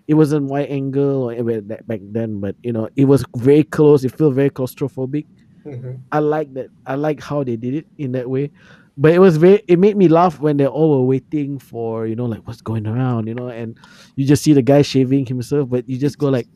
it 0.09 0.15
wasn't 0.15 0.45
wide 0.47 0.69
angle 0.71 1.31
or 1.31 1.61
back 1.61 2.01
then 2.11 2.41
but 2.41 2.57
you 2.63 2.73
know 2.73 2.89
it 2.97 3.05
was 3.05 3.25
very 3.37 3.63
close. 3.63 4.05
It 4.05 4.11
felt 4.17 4.35
very 4.35 4.51
claustrophobic. 4.51 5.27
Mhm. 5.65 6.01
i 6.11 6.19
like 6.19 6.53
that. 6.55 6.69
I 6.87 6.95
like 6.95 7.21
how 7.21 7.45
they 7.45 7.57
did 7.57 7.75
it 7.75 7.87
in 7.99 8.13
that 8.13 8.29
way. 8.31 8.51
But 8.97 9.13
it 9.13 9.19
was 9.21 9.37
very 9.37 9.63
it 9.69 9.79
made 9.79 9.97
me 9.97 10.09
laugh 10.09 10.41
when 10.41 10.57
they 10.57 10.67
all 10.67 10.91
were 10.99 11.05
waiting 11.07 11.59
for 11.61 12.07
you 12.07 12.17
know 12.17 12.25
like 12.25 12.45
what's 12.47 12.63
going 12.63 12.87
around? 12.87 13.29
You 13.29 13.35
know 13.35 13.49
and 13.49 13.77
you 14.17 14.25
just 14.27 14.43
see 14.43 14.53
the 14.55 14.63
guy 14.63 14.83
shaving 14.83 15.27
himself 15.27 15.69
but 15.69 15.89
you 15.89 15.97
just 15.99 16.17
go 16.19 16.29
like 16.29 16.49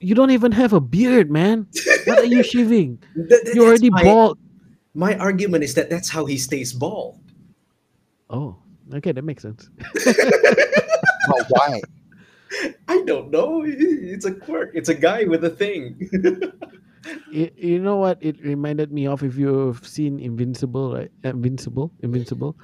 you 0.00 0.14
don't 0.14 0.30
even 0.30 0.52
have 0.52 0.72
a 0.72 0.80
beard 0.80 1.30
man. 1.30 1.66
What 2.06 2.18
are 2.20 2.24
you 2.24 2.42
shaving? 2.42 2.98
That- 3.16 3.42
that- 3.44 3.52
you're 3.54 3.66
already 3.66 3.90
my, 3.90 4.02
bald 4.04 4.38
My 4.94 5.16
argument 5.18 5.64
is 5.64 5.74
that 5.74 5.90
that's 5.90 6.08
how 6.08 6.24
he 6.24 6.38
stays 6.38 6.72
bald. 6.72 7.18
Oh, 8.30 8.56
okay, 8.94 9.12
that 9.12 9.24
makes 9.24 9.42
sense. 9.42 9.68
But 11.26 11.46
why? 11.48 11.80
I 12.86 13.02
don't 13.06 13.30
know. 13.30 13.62
It's 13.66 14.24
a 14.26 14.32
quirk. 14.32 14.72
It's 14.74 14.88
a 14.90 14.94
guy 14.94 15.24
with 15.24 15.42
a 15.44 15.50
thing. 15.50 15.96
you, 17.32 17.50
you 17.56 17.78
know 17.80 17.96
what 17.96 18.18
it 18.20 18.36
reminded 18.44 18.92
me 18.92 19.06
of 19.06 19.22
if 19.22 19.36
you've 19.36 19.80
seen 19.86 20.20
Invincible, 20.20 20.94
right? 20.94 21.10
Invincible, 21.24 21.90
Invincible. 22.02 22.56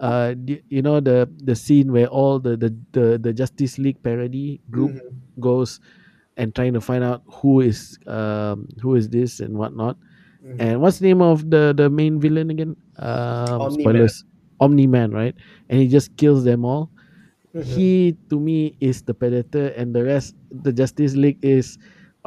Uh, 0.00 0.34
the- 0.36 0.62
you 0.68 0.82
know 0.82 0.98
the 1.00 1.30
the 1.42 1.54
scene 1.54 1.90
where 1.92 2.06
all 2.08 2.38
the 2.38 2.56
the 2.56 2.74
the, 2.92 3.18
the 3.18 3.32
Justice 3.32 3.78
League 3.78 4.02
parody 4.02 4.60
group 4.70 4.92
Mhm. 4.98 5.14
goes 5.40 5.80
and 6.36 6.54
trying 6.54 6.74
to 6.74 6.80
find 6.80 7.02
out 7.02 7.22
who 7.42 7.60
is 7.60 7.98
um 8.06 8.68
who 8.82 8.94
is 8.94 9.08
this 9.10 9.38
and 9.40 9.56
whatnot. 9.58 9.96
Mhm. 10.44 10.56
And 10.60 10.80
what's 10.80 10.98
the 10.98 11.06
name 11.08 11.20
of 11.22 11.50
the 11.50 11.74
the 11.76 11.90
main 11.90 12.20
villain 12.20 12.50
again? 12.50 12.76
Um, 12.98 13.60
Omni-Man. 13.68 13.80
spoilers. 13.80 14.24
Omni 14.60 14.86
Man, 14.86 15.10
right? 15.12 15.34
And 15.68 15.80
he 15.80 15.86
just 15.88 16.16
kills 16.16 16.44
them 16.44 16.64
all. 16.64 16.90
Mhm. 17.54 17.64
he 17.64 18.16
to 18.28 18.38
me 18.38 18.76
is 18.78 19.02
the 19.02 19.14
predator 19.14 19.72
and 19.74 19.94
the 19.96 20.04
rest 20.04 20.36
the 20.52 20.70
justice 20.70 21.16
league 21.16 21.38
is 21.40 21.78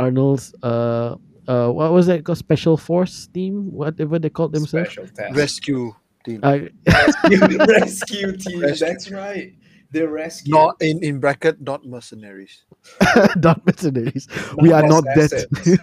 arnold's 0.02 0.50
uh 0.66 1.14
uh 1.48 1.70
what 1.70 1.94
was 1.94 2.08
that 2.10 2.26
called 2.26 2.40
special 2.42 2.76
force 2.76 3.28
team 3.30 3.70
whatever 3.72 4.18
they 4.18 4.30
called 4.34 4.52
themselves 4.52 4.90
Special 4.92 5.08
task. 5.14 5.38
Rescue 5.38 5.94
team. 6.26 6.40
uh, 6.42 6.66
rescue, 6.90 7.58
rescue 7.70 8.30
team. 8.36 8.60
Rescue. 8.66 8.88
That's 8.88 9.12
right. 9.14 9.54
The 9.92 10.08
rescue. 10.08 10.54
Not 10.54 10.78
in, 10.82 11.04
in 11.04 11.20
bracket, 11.20 11.60
not 11.62 11.86
mercenaries. 11.86 12.64
not 13.38 13.66
mercenaries 13.66 14.28
we 14.58 14.72
are 14.72 14.88
not 14.88 15.04
that 15.04 15.32
assassins. 15.32 15.80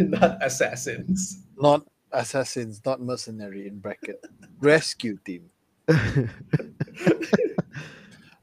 not 0.00 0.38
assassins. 0.42 1.42
Not 1.56 1.86
assassins, 2.12 2.80
not 2.84 3.00
mercenary 3.00 3.66
in 3.68 3.78
bracket. 3.78 4.18
Rescue 4.60 5.18
team. 5.24 5.50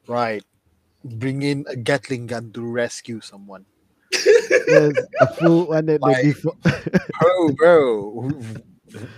Right. 0.07 0.43
Bring 1.03 1.41
in 1.41 1.65
a 1.67 1.75
Gatling 1.75 2.27
gun 2.27 2.51
to 2.53 2.61
rescue 2.65 3.19
someone. 3.21 3.65
yes, 4.67 4.93
a 5.19 5.27
full 5.35 5.67
one 5.67 5.85
that 5.87 6.01
Like- 6.01 6.17
they 6.17 6.23
before 6.31 6.55
Bro, 7.19 7.49
bro. 7.55 8.31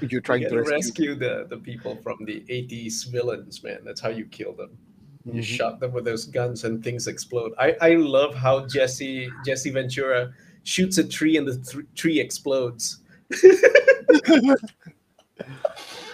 You're 0.02 0.22
trying 0.22 0.42
to 0.42 0.50
gotta 0.50 0.62
rescue. 0.62 0.76
rescue 1.12 1.16
the, 1.16 1.48
the 1.50 1.58
people 1.58 1.98
from 2.02 2.18
the 2.26 2.42
80s 2.50 3.12
villains, 3.12 3.62
man. 3.64 3.80
That's 3.84 4.00
how 4.00 4.10
you 4.10 4.26
kill 4.26 4.54
them. 4.54 4.78
You 5.26 5.42
Mhm. 5.42 5.44
shot 5.44 5.80
them 5.80 5.92
with 5.94 6.06
those 6.06 6.26
guns 6.26 6.64
and 6.66 6.84
things 6.84 7.08
explode. 7.08 7.54
I, 7.58 7.76
I 7.82 7.96
love 7.96 8.36
how 8.36 8.68
Jesse 8.68 9.30
Jesse 9.44 9.72
Ventura 9.72 10.32
shoots 10.64 10.98
a 11.00 11.04
tree 11.04 11.38
and 11.38 11.48
the 11.48 11.58
th- 11.58 11.86
tree 11.96 12.20
explodes. 12.20 13.00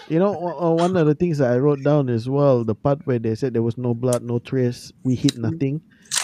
you 0.08 0.17
know 0.19 0.32
one 0.76 0.95
of 0.95 1.06
the 1.08 1.13
things 1.15 1.38
that 1.38 1.52
i 1.52 1.58
wrote 1.58 1.84
down 1.84 2.10
as 2.10 2.28
well 2.28 2.63
the 2.63 2.74
part 2.76 3.00
where 3.06 3.19
they 3.19 3.36
said 3.36 3.54
there 3.54 3.62
was 3.62 3.78
no 3.78 3.93
blood 3.93 4.24
no 4.24 4.39
trace 4.39 4.91
we 5.04 5.13
hit 5.15 5.36
nothing 5.38 5.82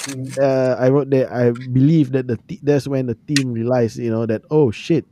Mhm. 0.08 0.38
uh, 0.40 0.76
I 0.80 0.88
wrote 0.88 1.10
that 1.12 1.28
I 1.32 1.52
believe 1.52 2.14
that 2.14 2.28
the 2.28 2.38
t- 2.48 2.62
that's 2.64 2.88
when 2.88 3.08
the 3.08 3.18
team 3.28 3.52
realized, 3.52 3.98
you 4.00 4.10
know, 4.10 4.26
that 4.26 4.42
oh 4.50 4.72
shit, 4.72 5.04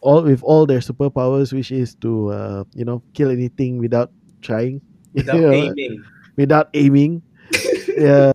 all 0.00 0.22
with 0.22 0.38
all 0.44 0.66
their 0.66 0.78
superpowers, 0.78 1.52
which 1.52 1.72
is 1.72 1.96
to 1.96 2.30
uh, 2.30 2.62
you 2.78 2.84
know 2.84 3.02
kill 3.12 3.30
anything 3.30 3.78
without 3.78 4.12
trying, 4.40 4.80
Without 5.14 5.34
you 5.34 5.42
know, 5.42 5.52
aiming. 5.52 5.98
Without 6.36 6.70
aiming. 6.74 7.22
yeah, 7.96 8.32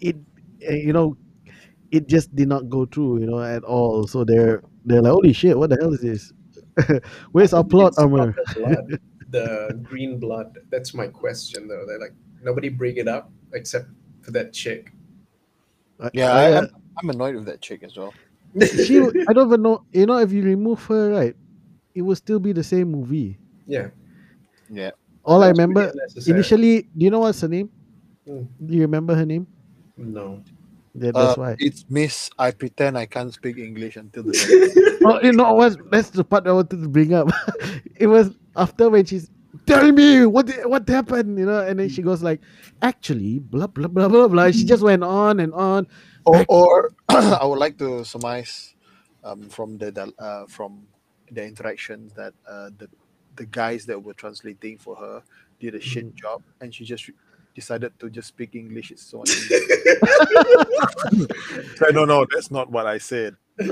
it 0.00 0.16
uh, 0.68 0.72
you 0.72 0.92
know, 0.92 1.16
it 1.90 2.08
just 2.08 2.34
did 2.34 2.48
not 2.48 2.68
go 2.68 2.86
through, 2.86 3.20
you 3.20 3.26
know, 3.26 3.40
at 3.40 3.64
all. 3.64 4.06
So 4.06 4.24
they're 4.24 4.62
they're 4.84 5.02
like, 5.02 5.12
holy 5.12 5.32
shit, 5.32 5.58
what 5.58 5.70
the 5.70 5.76
hell 5.80 5.92
is 5.94 6.00
this? 6.00 6.32
Where's 7.32 7.52
our 7.52 7.64
plot 7.64 7.94
armor? 7.98 8.34
The, 8.54 8.54
blood, 8.56 9.00
the 9.30 9.80
green 9.82 10.18
blood. 10.18 10.58
That's 10.70 10.94
my 10.94 11.06
question, 11.06 11.68
though. 11.68 11.84
They're 11.86 12.00
like 12.00 12.14
nobody 12.42 12.68
bring 12.68 12.96
it 12.96 13.08
up 13.08 13.30
except 13.52 13.88
for 14.22 14.30
that 14.32 14.52
chick. 14.52 14.92
Yeah, 16.14 16.32
I, 16.32 16.42
I, 16.44 16.58
I'm, 16.58 16.68
I'm 16.98 17.10
annoyed 17.10 17.34
with 17.34 17.44
that 17.46 17.60
chick 17.60 17.82
as 17.82 17.96
well. 17.96 18.14
she 18.58 18.98
I 19.28 19.32
don't 19.32 19.48
even 19.48 19.62
know. 19.62 19.84
You 19.92 20.06
know, 20.06 20.18
if 20.18 20.32
you 20.32 20.42
remove 20.42 20.82
her, 20.86 21.10
right, 21.10 21.36
it 21.94 22.02
will 22.02 22.16
still 22.16 22.38
be 22.38 22.52
the 22.52 22.64
same 22.64 22.90
movie. 22.90 23.38
yeah. 23.66 23.88
Yeah. 24.72 24.90
All 25.24 25.42
I 25.42 25.48
That's 25.48 25.58
pretty 25.58 25.70
remember 25.72 25.92
initially, 26.26 26.82
do 26.96 27.04
you 27.04 27.10
know 27.10 27.20
what's 27.20 27.40
her 27.40 27.48
name? 27.48 27.70
Mm. 28.28 28.46
Do 28.66 28.74
you 28.74 28.82
remember 28.82 29.14
her 29.14 29.26
name? 29.26 29.46
No. 29.96 30.42
Yeah, 30.94 31.10
Uh, 31.14 31.26
that's 31.26 31.38
why. 31.38 31.56
It's 31.58 31.84
Miss. 31.88 32.30
I 32.38 32.50
pretend 32.50 32.98
I 32.98 33.06
can't 33.06 33.32
speak 33.32 33.58
English 33.58 33.96
until 33.96 34.24
the. 34.24 34.98
Oh, 35.02 35.18
you 35.22 35.32
know 35.32 35.54
what? 35.54 35.78
That's 35.90 36.10
the 36.10 36.22
part 36.24 36.46
I 36.46 36.52
wanted 36.52 36.82
to 36.82 36.88
bring 36.88 37.14
up. 37.14 37.28
it 37.96 38.06
was 38.06 38.36
after 38.54 38.90
when 38.90 39.04
she's 39.06 39.30
tell 39.66 39.90
me 39.92 40.26
what 40.26 40.46
the- 40.46 40.68
what 40.68 40.86
happened, 40.88 41.38
you 41.38 41.46
know, 41.46 41.60
and 41.64 41.78
then 41.80 41.88
she 41.88 42.02
goes 42.02 42.22
like, 42.22 42.40
actually, 42.82 43.38
blah 43.38 43.66
blah 43.66 43.88
blah 43.88 44.08
blah 44.08 44.28
blah. 44.28 44.50
She 44.50 44.64
just 44.64 44.82
went 44.82 45.02
on 45.02 45.40
and 45.40 45.54
on. 45.54 45.86
or, 46.26 46.44
or 46.48 46.90
I 47.08 47.44
would 47.46 47.58
like 47.58 47.78
to 47.78 48.04
surmise 48.04 48.74
um, 49.24 49.48
from 49.48 49.78
the 49.78 49.90
the, 49.90 50.12
uh, 50.18 50.44
from 50.48 50.84
the 51.32 51.44
interactions 51.46 52.12
that 52.14 52.34
uh, 52.46 52.68
the 52.76 52.88
the 53.40 53.46
guys 53.46 53.86
that 53.86 53.98
were 53.98 54.12
translating 54.12 54.76
for 54.76 54.94
her 54.96 55.22
did 55.58 55.74
a 55.74 55.78
mm. 55.78 55.82
shit 55.82 56.14
job, 56.14 56.42
and 56.60 56.74
she 56.74 56.84
just 56.84 57.08
decided 57.54 57.90
to 57.98 58.10
just 58.10 58.28
speak 58.28 58.54
English. 58.54 58.90
It's 58.90 59.02
so 59.02 59.24
I 61.86 61.90
don't 61.90 62.06
know. 62.06 62.26
That's 62.30 62.50
not 62.50 62.70
what 62.70 62.86
I 62.86 62.98
said. 62.98 63.34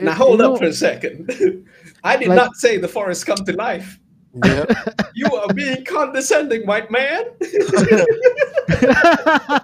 Now 0.00 0.12
You 0.12 0.16
hold 0.22 0.38
know- 0.38 0.54
up 0.54 0.60
for 0.60 0.64
a 0.64 0.72
second. 0.72 1.28
I 2.04 2.16
did 2.16 2.28
Like- 2.28 2.36
not 2.36 2.54
say 2.56 2.78
the 2.78 2.88
forest 2.88 3.26
come 3.26 3.44
to 3.44 3.52
life. 3.52 3.98
yeah. 4.44 4.64
You 5.20 5.28
are 5.36 5.52
being 5.52 5.84
condescending, 5.84 6.66
white 6.66 6.90
man. 6.90 7.24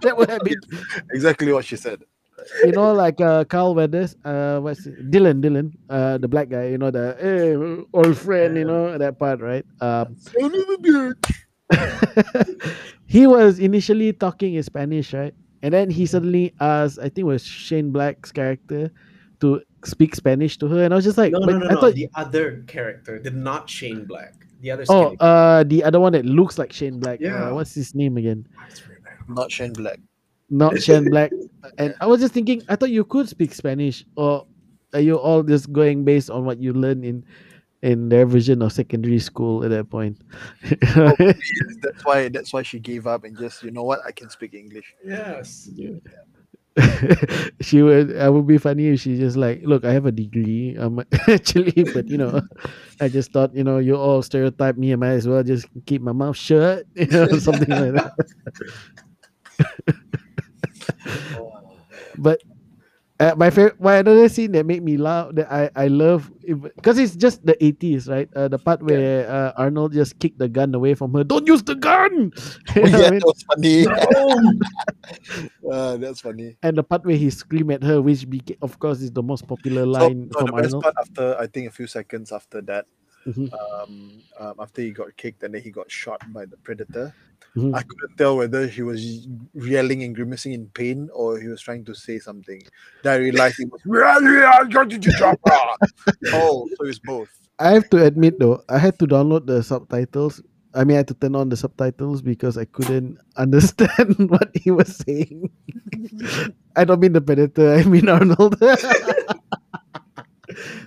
that 0.04 0.14
would 0.16 0.28
have 0.28 0.42
been 0.44 0.60
exactly 1.16 1.50
what 1.52 1.64
she 1.64 1.76
said. 1.76 2.04
You 2.64 2.72
know, 2.72 2.92
like 2.92 3.20
uh, 3.20 3.44
Carl 3.44 3.74
Weathers, 3.74 4.16
uh, 4.24 4.58
what's 4.60 4.86
it? 4.86 5.10
Dillon, 5.10 5.40
Dillon, 5.40 5.76
uh, 5.88 6.18
the 6.18 6.28
black 6.28 6.48
guy, 6.48 6.68
you 6.68 6.78
know, 6.78 6.90
the 6.90 7.16
hey, 7.20 7.54
old 7.92 8.18
friend, 8.18 8.56
you 8.56 8.64
know, 8.64 8.98
that 8.98 9.18
part, 9.18 9.40
right? 9.40 9.64
Um, 9.80 10.16
he 13.06 13.26
was 13.26 13.58
initially 13.58 14.12
talking 14.12 14.54
in 14.54 14.62
Spanish, 14.62 15.14
right? 15.14 15.34
And 15.62 15.74
then 15.74 15.90
he 15.90 16.06
suddenly 16.06 16.54
asked, 16.60 16.98
I 16.98 17.04
think 17.04 17.18
it 17.18 17.24
was 17.24 17.44
Shane 17.44 17.92
Black's 17.92 18.32
character, 18.32 18.90
to 19.40 19.62
speak 19.84 20.14
Spanish 20.14 20.58
to 20.58 20.68
her, 20.68 20.84
and 20.84 20.92
I 20.92 20.96
was 20.96 21.04
just 21.04 21.18
like, 21.18 21.32
No, 21.32 21.40
no, 21.40 21.58
no, 21.58 21.66
I 21.66 21.74
no. 21.74 21.80
thought, 21.80 21.94
The 21.94 22.08
other 22.14 22.62
character, 22.66 23.18
the 23.18 23.30
not 23.30 23.68
Shane 23.68 24.04
Black. 24.04 24.34
The 24.60 24.70
other. 24.72 24.84
oh, 24.90 25.16
uh, 25.16 25.64
the 25.64 25.82
other 25.84 26.00
one 26.00 26.12
that 26.12 26.26
looks 26.26 26.58
like 26.58 26.72
Shane 26.72 27.00
Black. 27.00 27.18
Yeah. 27.20 27.48
Uh, 27.48 27.54
what's 27.54 27.74
his 27.74 27.94
name 27.94 28.18
again? 28.18 28.46
That's 28.60 28.80
very 28.80 29.00
bad. 29.00 29.14
Not 29.28 29.50
Shane 29.50 29.72
Black. 29.72 29.98
Not 30.50 30.82
Shane 30.82 31.04
Black. 31.10 31.30
And 31.78 31.94
I 32.00 32.06
was 32.06 32.20
just 32.20 32.34
thinking, 32.34 32.62
I 32.68 32.76
thought 32.76 32.90
you 32.90 33.04
could 33.04 33.28
speak 33.28 33.54
Spanish, 33.54 34.04
or 34.16 34.46
are 34.92 35.00
you 35.00 35.16
all 35.16 35.42
just 35.42 35.72
going 35.72 36.04
based 36.04 36.30
on 36.30 36.44
what 36.44 36.60
you 36.60 36.72
learn 36.72 37.04
in 37.04 37.24
in 37.82 38.10
their 38.10 38.26
version 38.26 38.60
of 38.60 38.72
secondary 38.72 39.20
school 39.20 39.64
at 39.64 39.70
that 39.70 39.88
point? 39.88 40.20
That's 40.70 42.04
why. 42.04 42.28
That's 42.28 42.52
why 42.52 42.62
she 42.62 42.80
gave 42.80 43.06
up 43.06 43.24
and 43.24 43.38
just 43.38 43.62
you 43.62 43.70
know 43.70 43.84
what 43.84 44.00
I 44.04 44.10
can 44.10 44.28
speak 44.28 44.54
English. 44.54 44.94
Yes. 45.04 45.70
she 47.60 47.82
would. 47.82 48.16
I 48.16 48.28
would 48.28 48.46
be 48.46 48.58
funny 48.58 48.88
if 48.88 49.00
she 49.00 49.16
just 49.18 49.36
like, 49.36 49.60
look, 49.64 49.84
I 49.84 49.92
have 49.92 50.06
a 50.06 50.12
degree. 50.12 50.76
Um, 50.78 51.04
actually, 51.28 51.84
but 51.92 52.08
you 52.08 52.18
know, 52.18 52.40
I 53.00 53.08
just 53.08 53.32
thought, 53.32 53.54
you 53.54 53.64
know, 53.64 53.78
you 53.78 53.96
all 53.96 54.22
stereotype 54.22 54.76
me. 54.76 54.92
I 54.92 54.96
might 54.96 55.18
as 55.18 55.28
well 55.28 55.42
just 55.42 55.66
keep 55.86 56.02
my 56.02 56.12
mouth 56.12 56.36
shut, 56.36 56.86
you 56.94 57.06
know, 57.06 57.26
something 57.38 57.68
like 57.68 57.94
that. 57.94 58.12
But 62.18 62.40
uh, 63.20 63.34
my 63.36 63.50
favorite, 63.50 63.80
my 63.80 63.96
another 63.98 64.28
scene 64.28 64.52
that 64.52 64.64
made 64.66 64.82
me 64.82 64.96
laugh 64.96 65.28
that 65.34 65.50
I 65.52 65.70
I 65.76 65.88
love 65.88 66.30
because 66.46 66.98
it's 66.98 67.14
just 67.16 67.44
the 67.44 67.52
eighties, 67.62 68.08
right? 68.08 68.28
Uh, 68.34 68.48
the 68.48 68.58
part 68.58 68.82
where 68.82 69.28
uh, 69.28 69.52
Arnold 69.56 69.92
just 69.92 70.18
kicked 70.18 70.38
the 70.38 70.48
gun 70.48 70.74
away 70.74 70.94
from 70.94 71.12
her. 71.14 71.24
Don't 71.24 71.46
use 71.46 71.62
the 71.62 71.74
gun. 71.76 72.32
You 72.76 72.88
know 72.90 72.98
what 72.98 73.06
I 73.06 73.10
yeah, 73.10 73.10
mean? 73.10 73.20
that 73.20 73.26
was 73.26 73.44
funny. 73.44 73.86
uh, 75.70 75.96
that's 76.00 76.20
funny. 76.20 76.56
and 76.62 76.78
the 76.78 76.82
part 76.82 77.04
where 77.04 77.16
he 77.16 77.30
screamed 77.30 77.72
at 77.72 77.82
her, 77.82 78.00
which 78.00 78.28
became, 78.28 78.56
of 78.62 78.78
course, 78.78 79.00
is 79.00 79.12
the 79.12 79.22
most 79.22 79.46
popular 79.46 79.84
So, 79.84 80.08
line 80.08 80.28
no, 80.30 80.38
from 80.38 80.46
the 80.46 80.52
best 80.52 80.74
Arnold. 80.74 80.82
part 80.82 80.94
after 81.00 81.36
I 81.38 81.46
think 81.46 81.68
a 81.68 81.70
few 81.72 81.86
seconds 81.86 82.32
after 82.32 82.60
that, 82.62 82.86
Mhm. 83.26 83.52
um, 83.52 84.22
um, 84.38 84.54
after 84.58 84.82
he 84.82 84.90
got 84.90 85.14
kicked 85.16 85.42
and 85.42 85.54
then 85.54 85.62
he 85.62 85.70
got 85.70 85.90
shot 85.90 86.20
by 86.32 86.46
the 86.46 86.56
predator, 86.58 87.12
Mhm. 87.56 87.74
I 87.74 87.82
couldn't 87.82 88.16
tell 88.16 88.36
whether 88.36 88.66
he 88.66 88.82
was 88.82 89.26
yelling 89.54 90.04
and 90.04 90.14
grimacing 90.14 90.52
in 90.52 90.68
pain 90.70 91.08
or 91.12 91.38
he 91.38 91.48
was 91.48 91.60
trying 91.60 91.84
to 91.86 91.94
say 91.94 92.18
something. 92.18 92.62
Then 93.02 93.14
I 93.14 93.16
realized 93.16 93.58
it 93.58 93.70
was 93.72 93.80
oh, 96.32 96.68
so 96.76 96.86
it's 96.86 97.00
both. 97.00 97.28
I 97.58 97.70
have 97.70 97.90
to 97.90 98.04
admit 98.04 98.38
though, 98.38 98.62
I 98.68 98.78
had 98.78 98.98
to 99.00 99.06
download 99.06 99.46
the 99.46 99.62
subtitles. 99.62 100.42
I 100.72 100.84
mean, 100.84 100.94
I 100.94 100.98
had 100.98 101.08
to 101.08 101.14
turn 101.14 101.34
on 101.34 101.48
the 101.48 101.56
subtitles 101.56 102.22
because 102.22 102.56
I 102.56 102.64
couldn't 102.66 103.18
understand 103.36 104.14
what 104.30 104.50
he 104.54 104.70
was 104.70 104.96
saying. 105.04 105.50
I 106.76 106.84
don't 106.84 107.00
mean 107.00 107.12
the 107.12 107.20
predator. 107.20 107.74
I 107.74 107.82
mean 107.82 108.08
Arnold. 108.08 108.56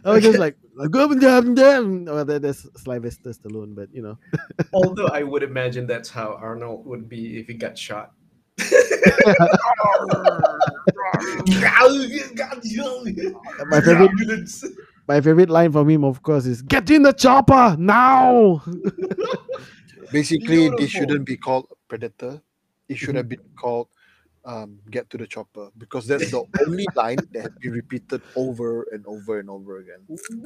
I 0.05 0.07
was 0.11 0.23
just 0.23 0.39
like, 0.39 0.55
go 0.89 1.11
and 1.11 1.21
jam 1.21 1.55
jam. 1.55 2.05
Well, 2.05 2.25
that, 2.25 2.41
that's 2.41 2.67
Sylvester 2.81 3.31
Stallone, 3.31 3.75
but 3.75 3.93
you 3.93 4.01
know, 4.01 4.17
Although 4.73 5.07
I 5.07 5.23
would 5.23 5.43
imagine 5.43 5.87
that's 5.87 6.09
how 6.09 6.33
Arnold 6.35 6.85
would 6.85 7.07
be 7.09 7.39
if 7.39 7.47
he 7.47 7.53
got 7.53 7.77
shot. 7.77 8.13
my 13.67 13.81
favorite, 13.81 14.51
my 15.07 15.21
favorite 15.21 15.49
line 15.49 15.71
from 15.71 15.89
him, 15.89 16.03
of 16.03 16.21
course, 16.21 16.45
is 16.45 16.61
"Get 16.61 16.89
in 16.91 17.03
the 17.03 17.13
chopper 17.13 17.75
now." 17.79 18.63
Basically, 20.11 20.69
Beautiful. 20.69 20.77
this 20.77 20.91
shouldn't 20.91 21.25
be 21.25 21.37
called 21.37 21.67
predator. 21.87 22.41
It 22.87 22.97
should 22.97 23.15
have 23.15 23.27
been 23.27 23.39
called 23.55 23.87
um, 24.45 24.79
get 24.89 25.09
to 25.09 25.17
the 25.17 25.27
chopper 25.27 25.69
because 25.77 26.07
that's 26.07 26.31
the 26.31 26.43
only 26.67 26.85
line 26.95 27.17
that 27.31 27.41
has 27.41 27.51
been 27.61 27.71
repeated 27.71 28.21
over 28.35 28.85
and 28.91 29.05
over 29.07 29.39
and 29.39 29.49
over 29.49 29.77
again. 29.77 29.99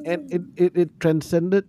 and 0.05 0.31
it, 0.31 0.41
it, 0.55 0.77
it 0.77 0.99
transcended 0.99 1.65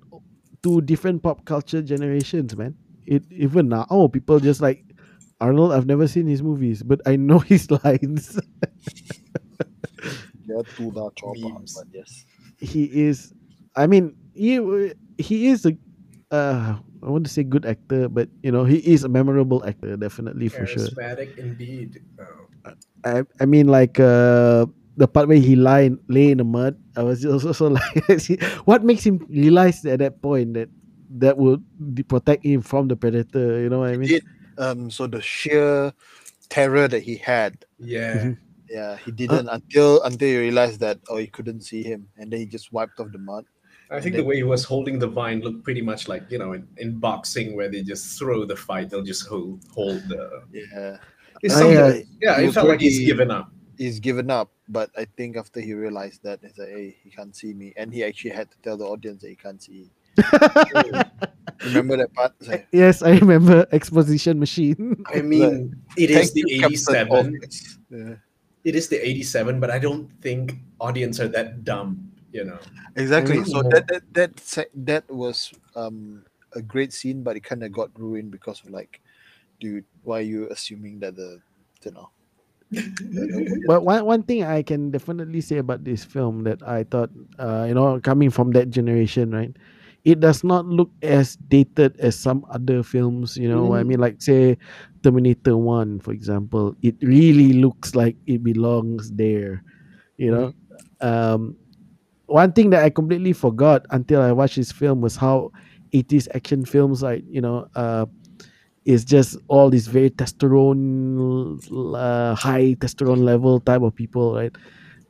to 0.63 0.81
different 0.83 1.23
pop 1.23 1.45
culture 1.45 1.83
generations, 1.83 2.57
man. 2.57 2.75
It 3.07 3.25
even 3.31 3.69
now, 3.69 3.87
oh, 3.91 4.09
people 4.09 4.41
just 4.41 4.61
like 4.61 4.85
Arnold. 5.41 5.73
I've 5.73 5.87
never 5.87 6.07
seen 6.09 6.27
his 6.27 6.43
movies, 6.43 6.83
but 6.83 7.01
I 7.07 7.17
know 7.17 7.39
his 7.53 7.71
lines. 7.71 8.39
Get 10.47 10.67
to 10.77 10.91
the 10.91 11.11
chopper. 11.17 11.65
But 11.75 11.87
yes. 11.93 12.25
he 12.59 12.85
is, 12.85 13.33
I 13.77 13.87
mean, 13.87 14.17
he 14.35 14.93
he 15.19 15.49
is 15.49 15.65
a, 15.67 15.77
uh, 16.31 16.77
I 17.03 17.09
want 17.09 17.25
to 17.25 17.31
say 17.33 17.45
good 17.45 17.65
actor, 17.65 18.09
but 18.09 18.29
you 18.43 18.53
know, 18.53 18.65
he 18.65 18.79
is 18.79 19.05
a 19.05 19.09
memorable 19.09 19.65
actor, 19.65 19.97
definitely 19.97 20.49
for 20.49 20.67
sure. 20.67 20.89
Charismatic 20.89 21.39
indeed. 21.39 22.03
Oh. 22.21 22.75
I, 23.05 23.23
I 23.41 23.47
mean, 23.47 23.69
like 23.69 24.01
uh, 24.01 24.67
the 24.97 25.07
part 25.07 25.29
where 25.29 25.39
he 25.39 25.55
lie 25.57 25.91
lay 26.09 26.31
in 26.33 26.39
the 26.39 26.45
mud. 26.45 26.77
I 26.97 27.03
was 27.03 27.23
just 27.23 27.47
also 27.49 27.71
like, 27.71 27.95
what 28.67 28.85
makes 28.85 29.07
him 29.07 29.25
realize 29.31 29.85
at 29.87 30.01
that 30.01 30.21
point 30.21 30.55
that 30.55 30.69
that 31.23 31.39
would 31.39 31.65
de- 31.95 32.03
protect 32.05 32.45
him 32.45 32.61
from 32.61 32.89
the 32.89 32.97
predator? 32.97 33.61
You 33.63 33.71
know 33.71 33.81
what 33.81 33.91
I 33.91 33.97
mean? 33.97 34.09
did. 34.09 34.25
Um, 34.59 34.91
so 34.91 35.07
the 35.07 35.23
sheer 35.23 35.93
terror 36.51 36.89
that 36.89 37.03
he 37.07 37.15
had, 37.15 37.65
Yeah. 37.79 38.35
Mhm. 38.35 38.39
yeah, 38.69 38.97
he 38.99 39.13
didn't 39.15 39.47
until 39.49 40.03
until 40.03 40.29
he 40.29 40.37
realized 40.51 40.81
that 40.81 40.99
oh 41.09 41.17
he 41.17 41.29
couldn't 41.31 41.63
see 41.63 41.87
him, 41.87 42.11
and 42.19 42.33
then 42.33 42.41
he 42.41 42.47
just 42.47 42.73
wiped 42.75 42.99
off 42.99 43.13
the 43.15 43.23
mud. 43.23 43.47
I 43.91 44.01
think 44.01 44.17
the 44.17 44.25
way 44.25 44.37
he 44.37 44.43
was 44.43 44.65
holding 44.65 44.99
the 44.99 45.07
vine 45.07 45.41
looked 45.41 45.65
pretty 45.65 45.81
much 45.83 46.09
like, 46.09 46.25
you 46.31 46.39
know, 46.39 46.53
in, 46.53 46.67
in 46.77 46.99
boxing 46.99 47.57
where 47.57 47.69
they 47.71 47.83
just 47.83 48.19
throw 48.19 48.45
the 48.45 48.57
fight, 48.57 48.91
they'll 48.91 49.03
just 49.03 49.27
hold 49.27 49.61
hold 49.75 50.03
the 50.09 50.43
Yeah, 50.53 50.99
it's 51.43 51.55
Oh, 51.55 51.59
something 51.61 52.07
yeah. 52.21 52.39
He 52.41 52.47
it 52.47 52.53
felt 52.55 52.69
like 52.69 52.81
he's 52.81 52.97
already- 52.99 53.07
given 53.07 53.31
up. 53.31 53.51
he's 53.79 53.99
given 54.01 54.31
up. 54.31 54.51
But 54.69 54.91
I 54.99 55.07
think 55.17 55.39
after 55.39 55.61
he 55.61 55.73
realized 55.73 56.23
that, 56.25 56.41
he's 56.43 56.59
like, 56.59 56.69
hey, 56.69 56.97
he 57.03 57.09
can't 57.11 57.35
see 57.35 57.55
me, 57.55 57.73
and 57.79 57.91
he 57.91 58.05
actually 58.05 58.33
had 58.33 58.51
to 58.51 58.59
tell 58.63 58.77
the 58.77 58.85
audience 58.85 59.23
that 59.23 59.31
he 59.31 59.37
can't 59.37 59.63
see. 59.63 59.91
Remember 61.65 61.97
that 61.97 62.13
part? 62.15 62.35
Like, 62.47 62.69
yes, 62.73 63.03
I 63.03 63.19
remember 63.19 63.67
exposition 63.73 64.39
machine. 64.39 65.03
I 65.13 65.23
mean, 65.23 65.75
it 65.97 66.11
is 66.11 66.33
the 66.33 66.45
87. 66.53 67.41
Yeah. 67.91 68.15
It 68.65 68.75
is 68.75 68.89
the 68.89 68.97
87, 69.01 69.59
but 69.61 69.71
I 69.71 69.79
don't 69.79 70.11
think 70.21 70.55
audience 70.81 71.19
are 71.21 71.29
that 71.29 71.65
dumb, 71.65 72.08
you 72.33 72.45
know. 72.45 72.59
Exactly. 72.97 73.45
So 73.45 73.63
Mhm. 73.63 73.71
that 73.71 73.87
that 73.89 74.03
that 74.15 74.33
that 74.75 75.05
was 75.11 75.53
um 75.77 76.25
a 76.55 76.63
great 76.63 76.93
scene, 76.93 77.23
but 77.23 77.37
it 77.37 77.45
kind 77.45 77.63
of 77.63 77.73
got 77.73 77.91
ruined 77.99 78.31
because 78.31 78.63
of 78.65 78.71
like, 78.71 79.01
dude, 79.61 79.85
why 80.03 80.19
are 80.21 80.29
you 80.29 80.49
assuming 80.51 81.01
that 81.01 81.17
the 81.17 81.41
you 81.85 81.93
know? 81.93 82.11
But 83.65 83.85
one 83.85 84.05
one 84.05 84.23
thing 84.23 84.45
I 84.45 84.63
can 84.63 84.91
definitely 84.91 85.41
say 85.41 85.59
about 85.59 85.85
this 85.85 86.05
film 86.05 86.45
that 86.45 86.63
I 86.63 86.85
thought, 86.85 87.11
uh, 87.39 87.65
you 87.69 87.75
know, 87.75 88.01
coming 88.01 88.31
from 88.31 88.53
that 88.53 88.71
generation, 88.71 89.31
right? 89.31 89.55
It 90.05 90.21
does 90.21 90.45
not 90.45 90.65
look 90.67 90.91
as 91.03 91.37
dated 91.49 91.99
as 92.01 92.17
some 92.19 92.45
other 92.51 92.83
films. 92.83 93.37
You 93.37 93.49
know, 93.49 93.67
what 93.67 93.81
I 93.81 93.83
Mm. 93.83 93.89
mean, 93.89 94.01
like 94.01 94.23
say 94.23 94.57
Terminator 95.03 95.57
One, 95.57 96.01
for 96.01 96.13
example. 96.13 96.75
It 96.83 96.97
really 97.03 97.53
looks 97.53 97.95
like 97.95 98.17
it 98.27 98.43
belongs 98.43 99.11
there. 99.13 99.63
You 100.17 100.31
know, 100.33 100.47
um, 101.01 101.57
one 102.29 102.53
thing 102.53 102.71
that 102.71 102.85
I 102.85 102.91
completely 102.91 103.33
forgot 103.33 103.87
until 103.91 104.23
I 104.23 104.33
watched 104.33 104.57
this 104.57 104.73
film 104.73 105.01
was 105.01 105.17
how 105.17 105.51
80s 105.93 106.29
action 106.35 106.65
films 106.65 107.03
like 107.03 107.25
you 107.29 107.41
know 107.41 107.67
uh 107.75 108.07
is 108.85 109.05
just 109.05 109.37
all 109.49 109.71
these 109.71 109.87
very 109.87 110.11
testosterone 110.11 111.61
uh, 111.95 112.35
high 112.35 112.75
testosterone 112.75 113.23
level 113.25 113.61
type 113.61 113.83
of 113.83 113.95
people 113.95 114.35
right 114.35 114.55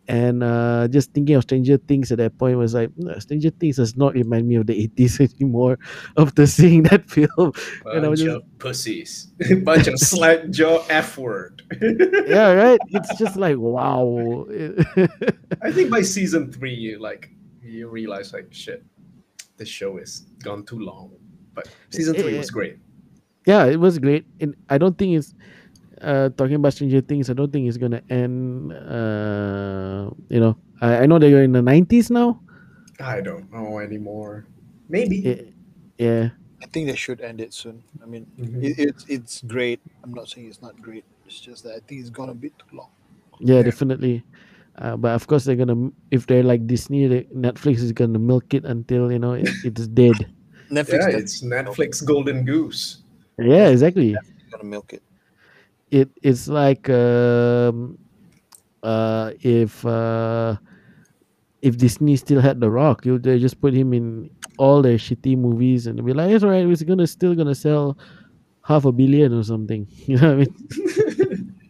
and 0.09 0.43
uh 0.43 0.89
just 0.89 1.13
thinking 1.13 1.37
of 1.37 1.43
stranger 1.43 1.77
things 1.77 2.11
at 2.11 2.17
that 2.19 2.37
point 2.39 2.57
was 2.57 2.73
like 2.73 2.89
stranger 3.19 3.51
things 3.51 3.77
does 3.77 3.95
not 3.95 4.15
remind 4.15 4.49
me 4.49 4.55
of 4.57 4.67
the 4.67 4.89
80s 4.89 5.21
anymore 5.37 5.79
after 6.17 6.47
seeing 6.47 6.83
that 6.85 7.09
film 7.11 7.53
And 7.85 8.07
I 8.07 8.09
was 8.09 8.21
Bunch 8.25 8.33
just- 8.33 8.37
of 8.45 8.59
pussies. 8.59 9.27
Bunch 9.65 9.87
of 9.87 9.99
slack 9.99 10.49
jaw 10.51 10.83
F 10.89 11.19
word. 11.19 11.63
yeah 12.27 12.53
right 12.53 12.81
it's 12.89 13.19
just 13.19 13.37
like 13.37 13.57
wow 13.59 14.47
I 15.63 15.71
think 15.73 15.91
by 15.91 16.03
season 16.03 16.53
three, 16.53 16.75
you 16.75 16.99
like 16.99 17.31
you 17.63 17.89
realize 17.89 18.33
like 18.33 18.49
shit, 18.51 18.83
this 19.59 19.69
show 19.69 19.99
is 19.99 20.27
gone 20.43 20.65
too 20.65 20.79
long. 20.79 21.13
But 21.55 21.69
season 21.91 22.15
three 22.15 22.35
Eh, 22.35 22.39
was 22.39 22.51
great. 22.51 22.79
yeah, 23.47 23.67
it 23.67 23.77
was 23.79 23.99
great. 23.99 24.25
And 24.41 24.55
I 24.71 24.79
don't 24.79 24.97
think 24.97 25.19
it's 25.19 25.35
uh 26.03 26.29
talking 26.31 26.57
about 26.57 26.73
Stranger 26.75 27.01
Things. 27.01 27.31
I 27.31 27.35
don't 27.35 27.53
think 27.53 27.69
it's 27.69 27.77
gonna 27.77 28.03
end. 28.11 28.73
Uh, 28.73 30.11
you 30.29 30.41
know, 30.41 30.57
I, 30.81 31.05
I 31.05 31.07
know 31.07 31.19
that 31.19 31.29
you're 31.29 31.43
in 31.43 31.53
the 31.53 31.63
nineties 31.63 32.11
now. 32.11 32.41
I 33.01 33.21
don't 33.21 33.51
know 33.53 33.79
anymore. 33.79 34.47
Maybe. 34.89 35.17
Yeah, 35.19 35.43
yeah. 35.99 36.25
I 36.63 36.67
think 36.67 36.89
they 36.91 36.97
should 36.97 37.21
end 37.21 37.41
it 37.41 37.55
soon. 37.55 37.83
I 38.03 38.07
mean, 38.07 38.27
Mhm. 38.39 38.63
it, 38.63 38.75
it's 38.79 39.05
it's 39.09 39.35
great. 39.47 39.81
I'm 40.03 40.13
not 40.13 40.29
saying 40.29 40.49
it's 40.49 40.63
not 40.63 40.75
great. 40.83 41.05
It's 41.27 41.39
just 41.39 41.63
that 41.65 41.77
I 41.77 41.81
think 41.87 42.01
it's 42.01 42.11
gone 42.11 42.31
a 42.31 42.35
bit 42.35 42.53
too 42.59 42.77
long. 42.77 42.91
Yeah, 43.39 43.57
Yeah. 43.57 43.63
definitely. 43.71 44.25
Uh, 44.79 44.97
but 44.97 45.15
of 45.15 45.27
course, 45.27 45.45
they're 45.45 45.59
gonna 45.59 45.91
if 46.11 46.27
they're 46.27 46.43
like 46.43 46.67
Disney, 46.67 47.07
they, 47.07 47.23
Netflix 47.35 47.79
is 47.83 47.93
gonna 47.93 48.19
milk 48.19 48.55
it 48.55 48.65
until 48.65 49.11
you 49.11 49.19
know 49.19 49.35
it, 49.35 49.49
it's 49.63 49.87
dead. 49.89 50.15
Netflix 50.71 51.07
Yeah, 51.09 51.17
is 51.19 51.23
it's 51.23 51.43
Netflix 51.43 52.05
Golden 52.05 52.45
Goose. 52.45 53.03
Yeah, 53.39 53.69
exactly. 53.69 54.15
gonna 54.51 54.65
milk 54.65 54.93
it. 54.93 55.03
It 55.91 56.11
it's 56.23 56.49
like 56.49 56.89
um, 56.91 57.99
uh, 58.83 59.33
if 59.41 59.85
uh, 59.87 60.57
if 61.63 61.77
Disney 61.79 62.17
still 62.17 62.41
had 62.41 62.61
The 62.61 62.71
Rock, 62.71 63.07
you 63.07 63.19
they 63.19 63.39
just 63.39 63.61
put 63.61 63.75
him 63.75 63.93
in 63.93 64.31
all 64.59 64.83
their 64.83 64.99
shitty 64.99 65.37
movies 65.37 65.87
and 65.87 66.05
be 66.05 66.13
like, 66.13 66.31
it's 66.31 66.45
alright, 66.45 66.67
it's 66.67 66.83
gonna 66.83 67.07
still 67.07 67.35
gonna 67.35 67.55
sell 67.55 67.97
half 68.65 68.85
a 68.85 68.93
billion 68.93 69.33
or 69.33 69.43
something. 69.43 69.87
You 70.07 70.17
know 70.19 70.37
what 70.37 70.49
I 70.49 71.31
mean? 71.31 71.55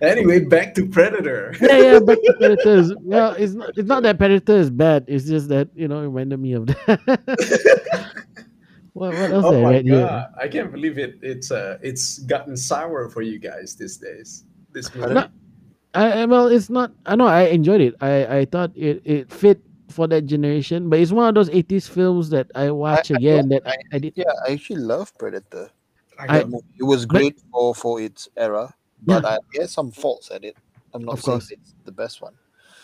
Anyway, 0.00 0.38
back 0.44 0.74
to 0.74 0.86
Predator. 0.86 1.52
yeah, 1.60 1.78
yeah, 1.78 1.98
back 1.98 2.18
to 2.22 2.34
Predators. 2.38 2.92
Well, 3.00 3.32
it's 3.32 3.54
not 3.54 3.70
it's 3.76 3.88
not 3.88 4.04
that 4.04 4.16
Predator 4.16 4.56
is 4.56 4.70
bad. 4.70 5.04
It's 5.08 5.24
just 5.24 5.48
that 5.48 5.68
you 5.74 5.88
know 5.88 5.98
it 5.98 6.02
reminded 6.02 6.38
me 6.38 6.52
of 6.52 6.66
that. 6.66 8.24
What 8.98 9.12
what 9.14 9.30
else 9.30 9.44
oh 9.46 9.58
I 9.58 9.62
my 9.62 9.70
read 9.70 9.86
god, 9.88 9.94
here? 9.96 10.28
I 10.38 10.48
can't 10.48 10.70
believe 10.72 10.98
it. 10.98 11.18
It's 11.22 11.50
uh, 11.50 11.78
it's 11.82 12.18
gotten 12.20 12.56
sour 12.56 13.08
for 13.08 13.22
you 13.22 13.38
guys 13.38 13.74
these 13.76 13.96
days. 13.96 14.44
This 14.72 14.94
movie. 14.94 15.14
No, 15.14 15.28
I, 15.94 16.22
I 16.22 16.24
well, 16.26 16.46
it's 16.48 16.68
not. 16.70 16.92
I 17.06 17.16
know 17.16 17.26
I 17.26 17.42
enjoyed 17.54 17.80
it. 17.80 17.94
I 18.00 18.26
I 18.38 18.44
thought 18.44 18.72
it 18.76 19.00
it 19.04 19.32
fit 19.32 19.62
for 19.88 20.06
that 20.08 20.26
generation, 20.26 20.90
but 20.90 20.98
it's 21.00 21.12
one 21.12 21.28
of 21.28 21.34
those 21.34 21.48
'80s 21.48 21.88
films 21.88 22.28
that 22.30 22.50
I 22.54 22.70
watch 22.70 23.10
I 23.10 23.16
again. 23.16 23.48
love- 23.48 23.64
that 23.64 23.72
I, 23.72 23.96
I 23.96 23.98
did. 23.98 24.12
Yeah, 24.16 24.30
I 24.46 24.52
actually 24.52 24.80
love 24.84 25.16
Predator. 25.18 25.70
I- 26.18 26.42
That 26.42 26.50
it 26.78 26.82
was 26.84 27.06
but- 27.06 27.14
great 27.16 27.40
for 27.52 27.74
for 27.74 28.00
its 28.00 28.28
era, 28.36 28.74
but 29.06 29.24
I 29.24 29.38
it 29.54 29.62
has 29.62 29.72
some 29.72 29.90
faults 29.90 30.30
at 30.30 30.44
it. 30.44 30.56
I'm 30.92 31.04
not 31.04 31.14
Of 31.14 31.22
saying 31.22 31.38
course. 31.38 31.50
it's 31.52 31.74
the 31.84 31.92
best 31.92 32.20
one. 32.20 32.34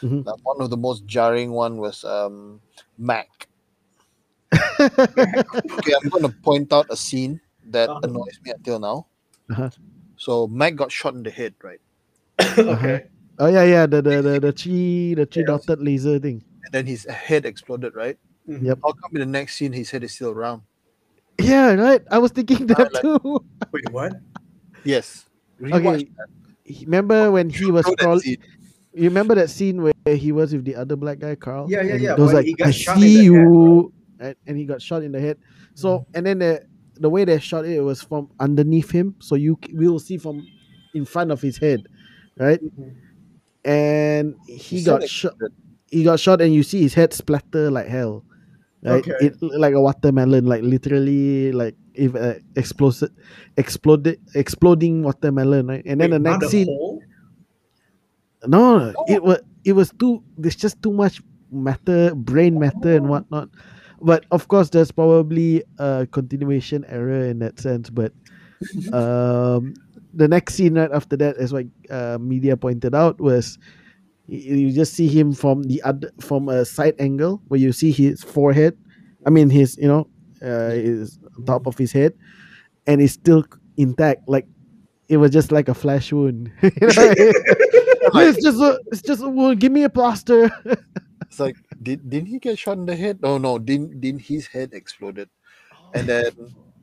Mhm. 0.03 0.25
Now, 0.25 0.37
one 0.43 0.61
of 0.61 0.71
the 0.71 0.77
most 0.77 1.05
jarring 1.07 1.53
one 1.53 1.79
was 1.79 2.05
um 2.05 2.61
Mac. 2.99 3.49
Okay, 4.81 5.93
I'm 5.95 6.09
going 6.11 6.23
to 6.25 6.35
point 6.43 6.73
out 6.73 6.87
a 6.91 6.97
scene 6.97 7.41
that 7.71 7.89
Uh-huh. 7.89 8.01
annoys 8.05 8.39
me 8.45 8.53
until 8.53 8.79
now. 8.79 9.07
Uh-huh. 9.51 9.71
So 10.17 10.47
Mac 10.47 10.77
got 10.77 10.93
shot 10.93 11.15
in 11.15 11.23
the 11.23 11.31
head, 11.31 11.55
right? 11.63 11.81
okay. 12.59 13.07
Oh 13.39 13.49
yeah, 13.49 13.65
yeah. 13.65 13.87
The 13.87 14.01
the 14.01 14.23
the, 14.23 14.35
the 14.41 14.53
three 14.53 15.15
the 15.15 15.27
three 15.27 15.43
Yeah. 15.43 15.59
dotted 15.59 15.81
laser 15.83 16.19
thing. 16.19 16.43
And 16.65 16.73
then 16.73 16.87
his 16.87 17.05
head 17.05 17.45
exploded, 17.45 17.95
right? 17.95 18.17
Mhm. 18.49 18.63
Yep. 18.63 18.79
How 18.83 18.93
come 18.93 19.11
in 19.19 19.21
the 19.21 19.31
next 19.31 19.57
scene 19.57 19.73
his 19.73 19.91
head 19.91 20.05
is 20.05 20.15
still 20.15 20.31
around? 20.31 20.63
Yeah, 21.41 21.75
right. 21.75 22.01
I 22.11 22.19
was 22.19 22.31
thinking 22.31 22.67
that 22.71 22.93
like- 22.95 23.03
too. 23.03 23.43
Wait, 23.75 23.91
what? 23.91 24.15
Yes. 24.85 25.27
Rewatch 25.61 26.07
Okay. 26.07 26.85
Remember 26.87 27.31
when 27.31 27.51
he 27.51 27.71
was 27.71 27.85
Show 27.85 27.95
crawling? 27.97 28.39
You 28.95 29.11
remember 29.11 29.35
that 29.35 29.51
scene 29.51 29.83
where 29.83 29.93
he 30.17 30.31
was 30.31 30.55
with 30.55 30.65
the 30.65 30.77
other 30.77 30.95
black 30.97 31.19
guy, 31.19 31.35
Carl? 31.35 31.67
Yeah, 31.69 31.83
yeah, 31.83 31.93
and 31.93 32.01
yeah, 32.03 32.15
He 32.15 32.23
was 32.23 32.29
when 32.33 32.37
like, 32.37 32.47
he 32.47 32.55
got 32.55 32.69
"I 32.69 32.71
shot 32.71 32.97
see 32.99 33.29
the 33.29 33.35
head, 33.35 33.93
you," 34.21 34.35
and, 34.47 34.57
he 34.57 34.65
got 34.65 34.83
shot 34.83 35.03
in 35.03 35.13
the 35.13 35.21
head. 35.21 35.39
So, 35.75 35.99
Mm-hmm. 36.01 36.11
and 36.17 36.27
then 36.27 36.39
the 36.39 36.63
the 36.97 37.11
way 37.11 37.25
they 37.25 37.39
shot 37.41 37.65
it 37.67 37.81
was 37.81 38.03
from 38.03 38.31
underneath 38.39 38.91
him, 38.91 39.17
so 39.19 39.35
you 39.35 39.59
c- 39.65 39.75
will 39.75 39.99
see 39.99 40.17
from 40.17 40.47
in 40.95 41.05
front 41.05 41.31
of 41.33 41.41
his 41.43 41.59
head, 41.59 41.87
right? 42.39 42.61
Mhm. 42.63 42.95
And 43.65 44.37
he 44.47 44.83
got 44.85 45.09
shot. 45.09 45.35
He 45.91 46.05
got 46.05 46.21
shot, 46.21 46.41
and 46.41 46.53
you 46.55 46.63
see 46.63 46.83
his 46.83 46.95
head 46.95 47.13
splatter 47.13 47.71
like 47.71 47.87
hell. 47.87 48.25
Right? 48.83 49.01
Okay. 49.07 49.27
It 49.33 49.41
like 49.41 49.73
a 49.75 49.81
watermelon, 49.81 50.45
like 50.45 50.63
literally, 50.63 51.53
like 51.53 51.75
if 51.95 52.15
uh, 52.15 52.35
exploded, 52.57 53.11
exploded, 53.57 54.21
exploding 54.35 55.03
watermelon, 55.03 55.67
right? 55.67 55.83
And 55.87 56.01
then 56.01 56.11
Wait, 56.11 56.17
the 56.19 56.19
next 56.21 56.51
scene, 56.51 56.67
hole? 56.67 57.03
no, 58.47 58.93
it 59.09 59.23
was 59.23 59.41
it 59.65 59.73
was 59.73 59.91
too. 59.99 60.23
There's 60.37 60.57
just 60.57 60.83
too 60.83 60.93
much 60.93 61.23
matter, 61.51 62.15
brain 62.15 62.59
matter, 62.59 62.97
and 62.97 63.09
whatnot. 63.09 63.49
But 64.01 64.27
of 64.31 64.49
course, 64.49 64.71
there's 64.71 64.91
probably 64.91 65.63
a 65.79 66.07
continuation 66.11 66.85
error 66.89 67.25
in 67.25 67.39
that 67.41 67.59
sense. 67.59 67.91
But 67.91 68.13
um, 68.93 69.75
the 70.13 70.29
next 70.29 70.55
scene 70.55 70.75
right 70.75 70.91
after 70.93 71.17
that, 71.17 71.37
as 71.37 71.53
what 71.53 71.67
uh, 71.91 72.19
media 72.21 72.57
pointed 72.57 72.95
out, 72.95 73.21
was 73.21 73.59
you 74.27 74.73
just 74.73 74.95
see 74.95 75.09
him 75.09 75.35
from 75.35 75.65
the 75.65 75.83
other 75.83 76.11
from 76.21 76.49
a 76.49 76.65
side 76.65 76.95
angle 76.99 77.43
where 77.49 77.61
you 77.61 77.73
see 77.73 77.93
his 77.93 78.23
forehead. 78.23 78.77
I 79.27 79.31
mean, 79.31 79.51
his 79.51 79.77
you 79.77 79.89
know, 79.89 80.09
uh, 80.43 80.71
his 80.71 81.19
top 81.47 81.67
of 81.67 81.77
his 81.77 81.93
head, 81.93 82.15
and 82.87 83.01
it's 83.01 83.13
still 83.13 83.45
intact. 83.77 84.29
Like 84.29 84.47
it 85.09 85.19
was 85.19 85.31
just 85.31 85.53
like 85.53 85.69
a 85.69 85.75
flash 85.75 86.13
wound. 86.13 86.51
You 86.63 86.71
know? 86.81 87.15
it's 88.21 88.43
just 88.43 88.61
a 88.61 88.81
it's 88.87 89.03
just 89.03 89.23
a 89.23 89.29
wound. 89.29 89.61
Give 89.61 89.73
me 89.73 89.83
a 89.83 89.91
plaster. 89.91 90.51
It's 91.35 91.43
like, 91.43 91.59
did 91.83 92.07
didn't 92.09 92.31
he 92.31 92.39
get 92.39 92.63
shot 92.63 92.79
in 92.79 92.87
the 92.87 92.95
head? 92.95 93.19
No, 93.19 93.39
no, 93.43 93.59
didn't 93.59 93.99
didn't 93.99 94.23
his 94.23 94.47
head 94.47 94.71
exploded? 94.71 95.27
Oh. 95.75 95.91
And 95.99 96.07
then 96.07 96.31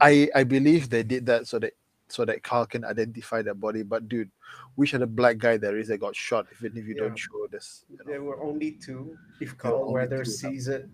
I 0.04 0.28
I 0.36 0.44
believe 0.44 0.92
they 0.92 1.04
did 1.08 1.24
that 1.32 1.48
so 1.48 1.56
that 1.64 1.72
so 2.12 2.28
that 2.28 2.44
Carl 2.44 2.68
can 2.68 2.84
identify 2.84 3.40
their 3.42 3.56
body. 3.56 3.84
But 3.88 4.12
dude, 4.12 4.28
which 4.76 4.92
other 4.92 5.08
black 5.08 5.38
guy 5.40 5.56
there 5.56 5.80
is 5.80 5.88
that 5.88 6.04
got 6.04 6.20
shot? 6.20 6.52
Even 6.60 6.76
if 6.76 6.84
you 6.84 7.00
Yeah. 7.00 7.08
don't 7.08 7.16
show 7.16 7.48
this, 7.48 7.86
you 7.88 7.96
know? 7.96 8.04
There 8.12 8.24
were 8.28 8.44
only 8.44 8.76
two. 8.76 9.16
If 9.40 9.56
were 9.56 9.72
Carl 9.72 9.94
Weather 9.94 10.26
sees 10.28 10.68
it. 10.68 10.92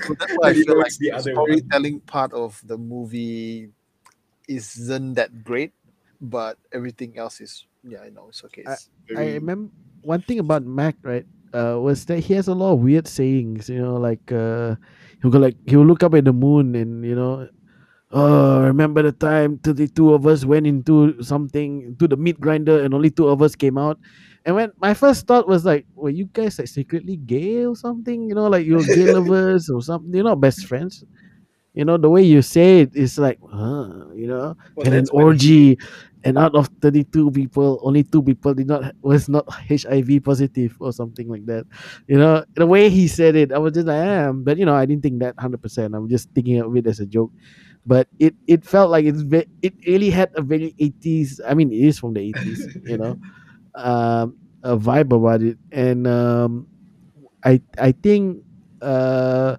So 0.00 0.16
that's 0.16 0.32
why 0.40 0.48
I 0.48 0.52
feel 0.56 0.72
like 0.80 0.88
knows 0.88 0.96
the 0.96 1.12
the 1.12 1.12
other 1.12 1.36
one. 1.36 1.52
storytelling 1.52 2.00
part 2.08 2.32
of 2.32 2.56
the 2.64 2.78
movie 2.80 3.68
isn't 4.48 5.20
that 5.20 5.44
great, 5.44 5.76
but 6.16 6.56
everything 6.72 7.18
else 7.20 7.44
is 7.44 7.66
yeah, 7.84 8.00
I 8.00 8.08
know 8.08 8.32
it's 8.32 8.40
okay. 8.48 8.64
It's 8.64 8.88
I 9.12 9.20
very, 9.20 9.34
remember 9.36 9.68
one 10.00 10.22
thing 10.22 10.38
about 10.38 10.64
Mac, 10.64 10.96
right? 11.04 11.26
Uh, 11.52 11.78
was 11.80 12.04
that 12.06 12.20
he 12.20 12.34
has 12.34 12.48
a 12.48 12.54
lot 12.54 12.72
of 12.74 12.80
weird 12.80 13.06
sayings. 13.06 13.68
You 13.68 13.82
know, 13.82 13.96
like 13.96 14.32
uh, 14.32 14.76
he'll 15.20 15.30
go 15.30 15.38
like 15.38 15.56
he'll 15.66 15.84
look 15.86 16.02
up 16.02 16.14
at 16.14 16.24
the 16.24 16.32
moon 16.32 16.74
and 16.74 17.04
you 17.04 17.14
know, 17.14 17.48
oh, 18.10 18.60
remember 18.62 19.02
the 19.02 19.12
time 19.12 19.58
the 19.62 19.88
two 19.88 20.14
of 20.14 20.26
us 20.26 20.44
went 20.44 20.66
into 20.66 21.22
something 21.22 21.96
to 21.98 22.08
the 22.08 22.16
meat 22.16 22.40
grinder 22.40 22.82
and 22.84 22.94
only 22.94 23.10
two 23.10 23.28
of 23.28 23.42
us 23.42 23.54
came 23.54 23.78
out. 23.78 23.98
And 24.44 24.56
when 24.56 24.72
my 24.80 24.94
first 24.94 25.26
thought 25.26 25.46
was 25.46 25.64
like, 25.64 25.86
were 25.94 26.10
you 26.10 26.26
guys 26.32 26.58
like 26.58 26.68
secretly 26.68 27.16
gay 27.16 27.64
or 27.64 27.76
something? 27.76 28.28
You 28.28 28.34
know, 28.34 28.48
like 28.48 28.66
you're 28.66 28.82
gay 28.82 29.12
lovers 29.14 29.70
or 29.70 29.82
something. 29.82 30.12
You're 30.12 30.24
not 30.24 30.40
best 30.40 30.66
friends. 30.66 31.04
You 31.74 31.84
know, 31.86 31.96
the 31.96 32.10
way 32.10 32.22
you 32.22 32.42
say 32.42 32.80
it 32.82 32.94
is 32.94 33.18
like, 33.18 33.38
huh, 33.40 34.12
you 34.14 34.26
know, 34.28 34.56
Well, 34.74 34.86
and 34.86 34.94
an 34.94 35.08
orgy 35.10 35.78
and 36.24 36.38
out 36.38 36.54
of 36.54 36.68
32 36.80 37.30
people 37.32 37.80
only 37.82 38.04
two 38.04 38.22
people 38.22 38.54
did 38.54 38.68
not 38.68 38.94
was 39.02 39.28
not 39.28 39.48
hiv 39.50 40.06
positive 40.22 40.76
or 40.80 40.92
something 40.92 41.28
like 41.28 41.46
that. 41.46 41.64
You 42.06 42.18
know 42.18 42.44
the 42.54 42.66
way 42.66 42.90
he 42.90 43.08
said 43.08 43.34
it 43.34 43.50
i 43.50 43.58
was 43.58 43.72
just 43.74 43.88
like 43.88 43.98
i 43.98 44.06
am 44.30 44.44
but 44.44 44.56
you 44.58 44.64
know 44.64 44.74
i 44.74 44.86
didn't 44.86 45.02
think 45.02 45.18
that 45.18 45.34
100% 45.34 45.94
i'm 45.96 46.08
just 46.08 46.28
thinking 46.34 46.60
of 46.60 46.76
it 46.76 46.86
as 46.86 47.00
a 47.00 47.06
joke. 47.06 47.32
But 47.86 48.08
it 48.18 48.34
it 48.46 48.64
felt 48.64 48.90
like 48.90 49.04
it's 49.06 49.22
ve- 49.22 49.48
it 49.62 49.74
really 49.86 50.10
had 50.10 50.30
a 50.36 50.42
very 50.42 50.74
80s 50.78 51.40
i 51.46 51.54
mean 51.54 51.72
it 51.72 51.82
is 51.82 51.98
from 51.98 52.14
the 52.14 52.20
80s 52.20 52.68
you 52.84 52.98
know 52.98 53.18
um 53.74 54.36
a 54.62 54.76
vibe 54.76 55.12
about 55.16 55.42
it. 55.42 55.58
And 55.72 56.06
um 56.06 56.68
i 57.44 57.60
i 57.78 57.92
think 57.92 58.42
uh 58.80 59.56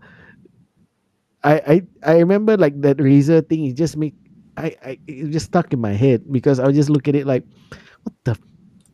I, 1.44 1.54
I 1.68 1.76
I 2.04 2.14
remember 2.20 2.58
like 2.58 2.80
that 2.82 3.02
razor 3.02 3.42
thing. 3.42 3.66
It 3.66 3.76
just 3.76 3.98
make 3.98 4.16
I, 4.58 4.76
I 4.84 4.92
it 5.08 5.32
just 5.32 5.48
stuck 5.48 5.74
in 5.74 5.80
my 5.82 5.94
head 5.94 6.24
because 6.32 6.60
I 6.60 6.66
would 6.68 6.76
just 6.76 6.90
look 6.90 7.08
at 7.08 7.16
it 7.16 7.26
like, 7.28 7.44
what 8.04 8.16
the? 8.24 8.38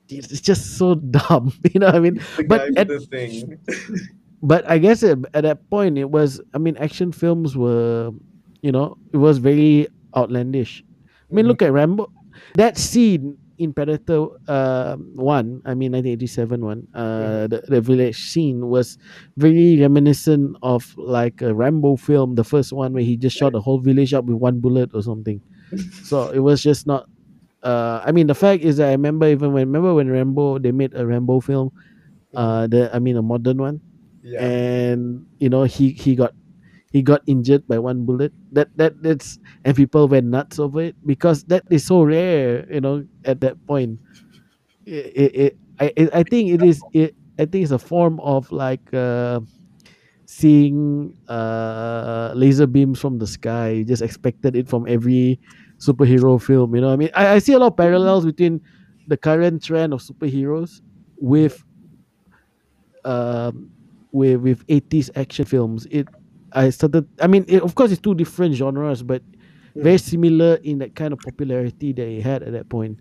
It's 0.09 0.41
just 0.41 0.77
so 0.77 0.95
dumb, 1.17 1.53
you 1.73 1.79
know. 1.79 1.87
what 1.87 1.95
I 1.95 1.99
mean, 1.99 2.21
The 2.37 2.43
but 2.49 2.61
at- 2.77 2.87
the 2.87 2.99
thing. 3.01 3.57
but 4.41 4.69
I 4.69 4.77
guess 4.77 5.03
at, 5.03 5.19
at 5.33 5.43
that 5.43 5.69
point 5.69 5.97
it 5.97 6.09
was. 6.09 6.41
I 6.53 6.57
mean, 6.57 6.77
action 6.77 7.11
films 7.11 7.55
were, 7.57 8.11
you 8.61 8.71
know, 8.71 8.97
it 9.13 9.17
was 9.17 9.37
very 9.37 9.87
outlandish. 10.15 10.83
I 11.29 11.35
mean, 11.35 11.45
Mhm. 11.45 11.49
look 11.49 11.61
at 11.61 11.71
Rambo. 11.73 12.11
That 12.55 12.77
scene 12.77 13.37
in 13.59 13.73
Predator 13.73 14.27
uh, 14.47 14.95
one, 15.13 15.61
I 15.65 15.75
mean, 15.75 15.91
1987 15.91 16.63
one, 16.65 16.87
uh, 16.95 17.47
the, 17.47 17.61
the 17.67 17.81
village 17.81 18.17
scene 18.31 18.67
was 18.67 18.97
very 19.37 19.79
reminiscent 19.79 20.55
of 20.63 20.95
like 20.97 21.41
a 21.41 21.53
Rambo 21.53 21.97
film, 21.97 22.35
the 22.35 22.43
first 22.43 22.71
one 22.73 22.93
where 22.93 23.03
he 23.03 23.17
just 23.17 23.35
shot 23.37 23.51
the 23.51 23.61
whole 23.61 23.79
village 23.79 24.13
up 24.13 24.25
with 24.25 24.37
one 24.37 24.59
bullet 24.59 24.89
or 24.93 25.03
something. 25.03 25.41
so 26.03 26.29
it 26.31 26.39
was 26.39 26.63
just 26.63 26.87
not. 26.87 27.07
Uh, 27.61 28.01
I 28.05 28.11
mean, 28.11 28.27
the 28.27 28.35
fact 28.35 28.63
is 28.63 28.77
that 28.77 28.87
I 28.87 28.91
remember 28.91 29.27
even 29.27 29.51
when 29.53 29.67
remember 29.67 29.93
when 29.93 30.09
Rambo 30.09 30.59
they 30.59 30.71
made 30.71 30.95
a 30.95 31.05
Rambo 31.05 31.41
film, 31.41 31.71
uh, 32.35 32.67
the 32.67 32.89
I 32.95 32.99
mean 32.99 33.17
a 33.17 33.21
modern 33.21 33.57
one, 33.57 33.81
Yeah. 34.23 34.39
and 34.43 35.25
you 35.39 35.49
know 35.49 35.63
he 35.63 35.91
he 35.91 36.15
got 36.15 36.33
he 36.91 37.01
got 37.01 37.21
injured 37.27 37.67
by 37.67 37.79
one 37.79 38.05
bullet. 38.05 38.33
That 38.51 38.69
that 38.77 39.01
that's 39.01 39.39
and 39.65 39.75
people 39.75 40.07
went 40.07 40.27
nuts 40.27 40.59
over 40.59 40.81
it 40.81 40.95
because 41.05 41.43
that 41.45 41.63
is 41.69 41.85
so 41.85 42.03
rare 42.03 42.65
you 42.71 42.81
know 42.81 43.05
at 43.25 43.41
that 43.41 43.57
point. 43.67 43.99
It, 44.85 45.05
it, 45.15 45.31
it 45.35 45.53
I, 45.79 45.93
it, 45.95 46.09
I 46.13 46.23
think 46.23 46.49
it 46.51 46.63
is 46.63 46.85
it 46.93 47.15
i 47.39 47.45
think 47.45 47.63
it's 47.63 47.71
a 47.71 47.79
form 47.79 48.19
of 48.21 48.51
like 48.51 48.83
uh 48.93 49.39
seeing 50.25 51.13
uh 51.29 52.33
laser 52.35 52.67
beams 52.67 52.99
from 52.99 53.17
the 53.19 53.27
sky. 53.27 53.69
You 53.81 53.85
just 53.85 54.01
expected 54.03 54.55
it 54.55 54.69
from 54.69 54.87
every 54.87 55.39
superhero 55.79 56.41
film 56.41 56.75
you 56.75 56.81
know? 56.81 56.93
I 56.93 56.97
mean 56.97 57.09
i, 57.15 57.35
I 57.35 57.39
see 57.39 57.53
a 57.53 57.59
lot 57.59 57.73
of 57.73 57.77
parallels 57.77 58.25
between 58.25 58.61
the 59.07 59.17
current 59.17 59.63
trend 59.63 59.93
of 59.93 60.01
superheroes 60.01 60.81
with 61.17 61.63
um 63.05 63.69
with 64.11 64.37
with 64.41 64.63
80s 64.69 65.09
action 65.15 65.45
films. 65.45 65.87
It 65.91 66.07
i 66.53 66.69
started 66.69 67.07
i 67.21 67.27
mean 67.27 67.45
it, 67.47 67.61
of 67.61 67.75
course 67.75 67.91
it's 67.91 68.01
two 68.01 68.15
different 68.15 68.55
genres 68.55 69.03
but 69.03 69.21
very 69.75 69.97
similar 69.97 70.55
in 70.63 70.79
that 70.79 70.95
kind 70.95 71.13
of 71.13 71.19
popularity 71.19 71.93
that 71.93 72.07
it 72.07 72.21
had 72.21 72.43
at 72.43 72.51
that 72.53 72.69
point. 72.69 72.99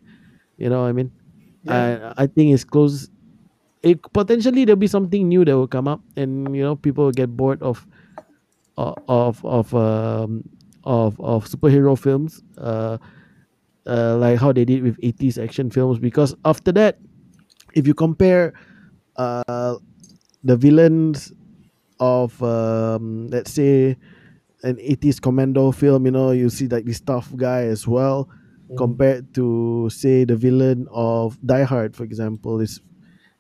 You 0.57 0.68
know 0.70 0.82
what 0.82 0.88
i 0.88 0.92
mean? 0.92 1.12
Yeah. 1.62 2.12
I, 2.16 2.24
I 2.24 2.26
think 2.26 2.55
it's 2.55 2.64
close. 2.64 3.09
It 3.82 4.01
potentially 4.12 4.64
there'll 4.64 4.76
be 4.76 4.86
something 4.86 5.28
new 5.28 5.44
that 5.44 5.57
will 5.57 5.68
come 5.68 5.86
up 5.86 6.01
and 6.16 6.55
you 6.55 6.62
know 6.62 6.76
people 6.76 7.05
will 7.05 7.12
get 7.12 7.36
bored 7.36 7.62
of 7.62 7.86
of 8.76 8.96
of 9.09 9.44
of 9.44 9.74
um 9.74 10.42
of, 10.84 11.20
of 11.20 11.44
superhero 11.44 11.99
films 11.99 12.42
uh, 12.59 12.96
uh 13.86 14.16
like 14.16 14.38
how 14.38 14.53
they 14.53 14.64
did 14.64 14.82
with 14.82 14.99
80s 15.01 15.38
action 15.42 15.70
films. 15.70 15.99
Because 15.99 16.34
after 16.44 16.72
that 16.72 16.99
if 17.74 17.86
you 17.86 17.94
compare 17.94 18.53
uh 19.16 19.76
the 20.44 20.57
villains 20.57 21.32
of 22.01 22.40
um 22.42 23.28
let's 23.28 23.53
say 23.53 23.96
an 24.62 24.78
80s 24.78 25.20
commando 25.20 25.70
film 25.70 26.07
you 26.07 26.12
know 26.12 26.30
you 26.30 26.51
see 26.51 26.68
like 26.68 26.84
this 26.84 27.01
tough 27.01 27.34
guy 27.36 27.62
as 27.62 27.86
well 27.86 28.28
compared 28.76 29.32
to 29.34 29.88
say 29.90 30.24
the 30.24 30.36
villain 30.36 30.86
of 30.90 31.38
Die 31.46 31.62
Hard 31.62 31.96
for 31.96 32.05
example. 32.05 32.61
Is 32.61 32.80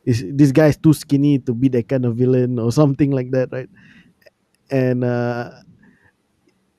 is 0.04 0.24
this 0.32 0.52
guy 0.52 0.68
is 0.68 0.76
too 0.78 0.94
skinny 0.94 1.38
to 1.40 1.52
be 1.52 1.68
that 1.68 1.88
kind 1.88 2.04
of 2.06 2.16
villain 2.16 2.58
or 2.58 2.72
something 2.72 3.10
like 3.10 3.30
that 3.32 3.50
right? 3.52 3.68
And 4.70 5.04
uh 5.04 5.50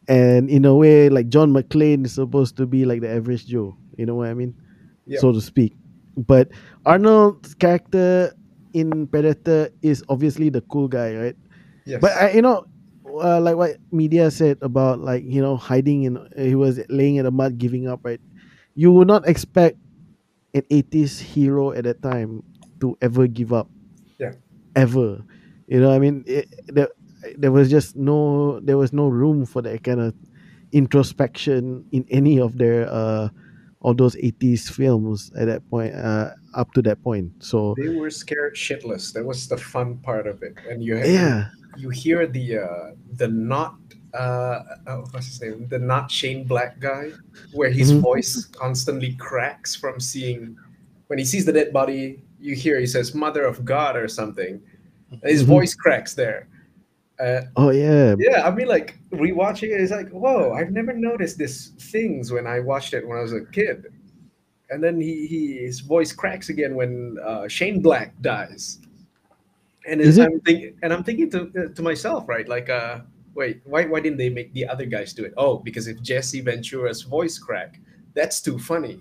and 0.07 0.49
in 0.49 0.65
a 0.65 0.73
way 0.73 1.09
like 1.09 1.29
John 1.29 1.53
McClane 1.53 2.05
is 2.05 2.13
supposed 2.13 2.57
to 2.57 2.65
be 2.65 2.85
like 2.85 3.01
the 3.01 3.09
average 3.09 3.45
Joe 3.45 3.77
you 3.97 4.05
know 4.05 4.15
what 4.15 4.29
I 4.29 4.33
mean? 4.33 4.55
So 5.19 5.31
to 5.33 5.41
speak. 5.41 5.75
But 6.17 6.49
Arnold's 6.85 7.53
character 7.53 8.33
in 8.73 9.07
Predator 9.07 9.69
is 9.81 10.03
obviously 10.09 10.49
the 10.49 10.61
cool 10.61 10.87
guy 10.87 11.15
right 11.15 11.37
Yes. 11.89 12.01
but 12.01 12.11
I, 12.13 12.31
you 12.31 12.41
know, 12.41 12.65
uh, 13.05 13.41
like 13.41 13.55
what 13.55 13.77
media 13.91 14.29
said 14.29 14.57
about 14.61 14.99
like 14.99 15.23
you 15.25 15.41
know 15.41 15.57
hiding 15.57 16.03
in, 16.03 16.21
he 16.37 16.53
was 16.55 16.79
laying 16.89 17.15
in 17.15 17.25
the 17.25 17.31
mud, 17.31 17.57
giving 17.57 17.87
up. 17.87 18.01
Right, 18.03 18.21
you 18.75 18.91
would 18.93 19.07
not 19.07 19.27
expect 19.27 19.77
an 20.53 20.61
80s 20.69 21.19
hero 21.19 21.71
at 21.71 21.83
that 21.83 22.01
time 22.01 22.43
to 22.81 22.97
ever 23.01 23.27
give 23.27 23.53
up. 23.53 23.69
Yeah. 24.17 24.33
Ever, 24.75 25.23
you 25.67 25.79
know. 25.79 25.91
I 25.91 25.99
mean, 25.99 26.23
it, 26.27 26.47
there, 26.67 26.89
there 27.37 27.51
was 27.51 27.69
just 27.69 27.95
no, 27.95 28.59
there 28.61 28.77
was 28.77 28.93
no 28.93 29.07
room 29.07 29.45
for 29.45 29.61
that 29.61 29.83
kind 29.83 29.99
of 29.99 30.13
introspection 30.71 31.85
in 31.91 32.05
any 32.09 32.39
of 32.39 32.57
their 32.57 32.87
uh, 32.89 33.29
all 33.81 33.93
those 33.93 34.15
80s 34.15 34.69
films 34.69 35.31
at 35.37 35.47
that 35.47 35.67
point, 35.69 35.95
uh, 35.95 36.31
up 36.53 36.73
to 36.73 36.81
that 36.83 37.01
point. 37.03 37.31
So 37.39 37.75
they 37.77 37.89
were 37.89 38.09
scared 38.09 38.55
shitless. 38.55 39.13
That 39.13 39.25
was 39.25 39.47
the 39.47 39.57
fun 39.57 39.97
part 39.97 40.27
of 40.27 40.41
it. 40.43 40.57
And 40.69 40.83
you 40.83 40.97
yeah, 40.97 41.49
you 41.75 41.89
hear 41.89 42.27
the 42.27 42.59
uh, 42.59 42.91
the 43.17 43.27
not 43.27 43.75
uh, 44.13 44.63
oh, 44.87 45.05
what's 45.11 45.27
his 45.27 45.41
name? 45.41 45.67
The 45.69 45.79
not 45.79 46.09
Shane 46.09 46.45
Black 46.45 46.79
guy, 46.79 47.11
where 47.51 47.69
his 47.69 47.91
Mhm. 47.93 48.01
voice 48.01 48.45
constantly 48.45 49.13
cracks 49.15 49.75
from 49.75 49.99
seeing 49.99 50.57
when 51.07 51.19
he 51.19 51.25
sees 51.25 51.45
the 51.45 51.53
dead 51.53 51.71
body. 51.71 52.23
You 52.39 52.55
hear 52.55 52.79
he 52.79 52.87
says 52.87 53.13
"Mother 53.13 53.43
of 53.43 53.63
God" 53.65 53.95
or 53.95 54.07
something. 54.07 54.61
And 55.11 55.21
his 55.31 55.43
Mhm. 55.43 55.47
voice 55.47 55.75
cracks 55.75 56.13
there. 56.15 56.47
Uh, 57.19 57.41
oh 57.57 57.69
yeah, 57.69 58.15
yeah, 58.17 58.47
I 58.47 58.51
mean, 58.55 58.67
like 58.67 58.97
rewatching 59.11 59.69
it 59.75 59.81
is 59.81 59.91
like, 59.91 60.09
whoa! 60.09 60.53
I've 60.53 60.71
never 60.71 60.93
noticed 60.93 61.37
these 61.37 61.71
things 61.91 62.31
when 62.31 62.47
I 62.47 62.61
watched 62.61 62.93
it 62.93 63.05
when 63.05 63.17
I 63.17 63.21
was 63.21 63.33
a 63.33 63.41
kid. 63.41 63.87
And 64.69 64.83
then 64.83 64.99
he, 65.01 65.25
he 65.27 65.57
his 65.57 65.79
voice 65.79 66.11
cracks 66.11 66.49
again 66.49 66.75
when 66.75 67.17
uh, 67.23 67.47
Shane 67.47 67.81
Black 67.81 68.13
dies. 68.21 68.79
And 69.87 70.01
Is 70.01 70.19
I'm 70.19 70.39
thinking, 70.41 70.77
and 70.83 70.93
I'm 70.93 71.03
thinking 71.03 71.29
to 71.31 71.41
uh, 71.57 71.73
to 71.73 71.81
myself, 71.81 72.27
right? 72.29 72.47
Like, 72.47 72.69
uh, 72.69 72.99
wait, 73.33 73.61
why 73.65 73.85
why 73.85 73.99
didn't 73.99 74.17
they 74.17 74.29
make 74.29 74.53
the 74.53 74.67
other 74.67 74.85
guys 74.85 75.13
do 75.13 75.25
it? 75.25 75.33
Oh, 75.37 75.57
because 75.57 75.87
if 75.87 76.01
Jesse 76.01 76.41
Ventura's 76.41 77.01
voice 77.01 77.39
crack, 77.39 77.79
that's 78.13 78.41
too 78.41 78.59
funny. 78.59 78.99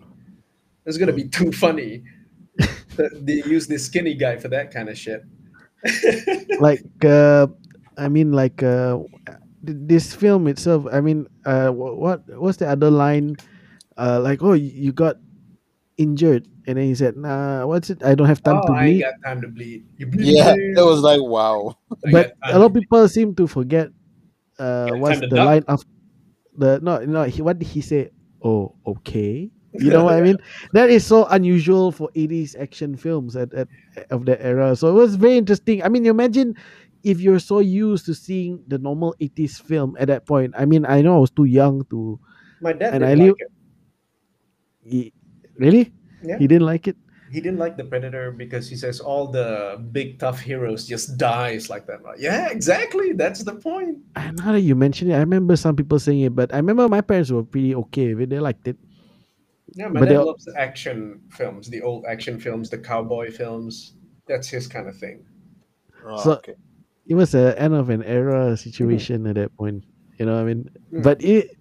It's 0.86 0.96
gonna 0.96 1.12
be 1.12 1.28
too 1.28 1.52
funny. 1.52 2.04
they 2.96 3.42
use 3.44 3.66
this 3.66 3.84
skinny 3.84 4.14
guy 4.14 4.36
for 4.36 4.48
that 4.48 4.70
kind 4.70 4.88
of 4.88 4.96
shit. 4.96 5.24
like 6.60 6.82
uh 7.04 7.46
i 7.96 8.08
mean 8.08 8.32
like 8.32 8.62
uh 8.62 8.98
this 9.62 10.14
film 10.14 10.46
itself 10.48 10.86
i 10.92 11.00
mean 11.00 11.26
uh 11.44 11.68
what 11.70 12.22
what's 12.38 12.58
the 12.58 12.68
other 12.68 12.90
line 12.90 13.36
uh 13.96 14.18
like 14.20 14.42
oh 14.42 14.54
you 14.54 14.92
got 14.92 15.16
injured. 15.98 16.48
And 16.66 16.76
then 16.78 16.84
he 16.86 16.94
said 16.94 17.16
nah 17.16 17.66
what's 17.66 17.90
it? 17.90 18.02
I 18.04 18.14
don't 18.14 18.28
have 18.28 18.42
time 18.42 18.60
oh, 18.62 18.66
to 18.66 18.72
I 18.72 18.86
ain't 18.86 19.00
bleed. 19.00 19.02
got 19.02 19.14
time 19.24 19.40
to 19.42 19.48
bleed. 19.48 19.84
You 19.98 20.06
bleed 20.06 20.36
Yeah, 20.36 20.54
that 20.74 20.84
was 20.84 21.00
like 21.00 21.20
wow. 21.22 21.76
But 22.10 22.32
a 22.44 22.58
lot 22.58 22.66
of 22.66 22.74
people 22.74 23.08
seem 23.08 23.34
to 23.36 23.46
forget 23.46 23.88
uh 24.58 24.94
what's 24.94 25.20
the 25.20 25.28
duck. 25.28 25.46
line 25.46 25.64
after 25.68 25.86
the 26.56 26.80
no 26.82 26.98
no 27.04 27.24
he 27.24 27.42
what 27.42 27.58
did 27.58 27.68
he 27.68 27.80
say? 27.80 28.10
Oh 28.42 28.76
okay. 28.86 29.50
You 29.78 29.90
know 29.90 30.04
what 30.08 30.14
i 30.14 30.20
mean? 30.20 30.38
That 30.72 30.90
is 30.90 31.06
so 31.06 31.24
unusual 31.26 31.92
for 31.92 32.10
80s 32.14 32.54
action 32.58 32.96
films 32.96 33.36
at, 33.36 33.52
at 33.54 33.68
of 34.10 34.26
that 34.26 34.42
era. 34.44 34.76
So 34.76 34.88
it 34.88 34.94
was 34.98 35.16
very 35.16 35.36
interesting. 35.38 35.82
I 35.82 35.88
mean 35.88 36.04
you 36.04 36.10
imagine 36.10 36.54
if 37.04 37.20
you're 37.20 37.38
so 37.40 37.60
used 37.60 38.06
to 38.06 38.14
seeing 38.14 38.62
the 38.66 38.78
normal 38.78 39.14
80s 39.20 39.58
film 39.58 39.96
at 39.98 40.08
that 40.08 40.26
point. 40.26 40.54
I 40.58 40.66
mean 40.66 40.84
i 40.86 41.00
know 41.00 41.16
i 41.16 41.20
was 41.20 41.30
too 41.30 41.44
young 41.48 41.84
to 41.90 42.20
My 42.60 42.72
dad 42.72 42.94
And 42.94 43.04
didn't 43.04 43.08
I 43.08 43.14
like 43.14 43.34
live- 43.38 43.40
it. 44.84 45.12
He, 45.58 45.64
really 45.64 45.84
Yeah. 46.22 46.38
he 46.38 46.46
didn't 46.46 46.66
like 46.66 46.86
it 46.88 46.96
He 47.30 47.40
didn't 47.44 47.60
like 47.60 47.76
the 47.76 47.84
Predator 47.84 48.32
because 48.32 48.72
he 48.72 48.76
says 48.76 49.00
all 49.04 49.28
the 49.28 49.76
big 49.92 50.16
tough 50.18 50.40
heroes 50.40 50.88
just 50.88 51.20
dies 51.20 51.68
like 51.68 51.84
that. 51.84 52.00
Like, 52.00 52.16
yeah, 52.16 52.48
exactly. 52.48 53.12
That's 53.12 53.44
the 53.44 53.52
point. 53.60 54.00
I 54.16 54.30
now 54.32 54.52
that 54.56 54.64
you 54.64 54.72
mention 54.74 55.10
it 55.12 55.14
i 55.20 55.20
remember 55.20 55.52
some 55.56 55.76
people 55.76 55.98
saying 56.00 56.24
it 56.24 56.32
but 56.32 56.48
i 56.56 56.58
remember 56.62 56.88
my 56.88 57.02
parents 57.04 57.28
were 57.30 57.44
pretty 57.44 57.74
okay 57.84 58.14
with 58.16 58.24
it 58.24 58.30
they 58.32 58.40
liked 58.40 58.64
it 58.72 58.78
Yeah, 59.76 59.92
my 59.92 60.00
But 60.00 60.08
dad 60.08 60.16
they'll- 60.16 60.32
loves 60.32 60.48
the 60.48 60.56
action 60.56 61.20
films, 61.28 61.68
the 61.68 61.84
old 61.84 62.08
action 62.08 62.40
films, 62.40 62.72
the 62.72 62.80
cowboy 62.80 63.28
films. 63.30 64.00
That's 64.24 64.48
his 64.48 64.64
kind 64.64 64.88
of 64.88 64.96
thing. 64.96 65.20
Oh, 66.08 66.16
So- 66.24 66.40
okay. 66.40 66.56
it 67.04 67.12
was 67.20 67.36
a 67.36 67.52
end 67.60 67.76
of 67.76 67.92
an 67.92 68.00
era 68.02 68.56
situation 68.56 69.28
at 69.28 69.36
that 69.36 69.52
point. 69.60 69.84
You 70.16 70.24
know, 70.24 70.34
what 70.40 70.48
I 70.48 70.50
mean, 70.50 70.60
Mm. 70.88 71.04
but 71.04 71.20
it, 71.20 71.52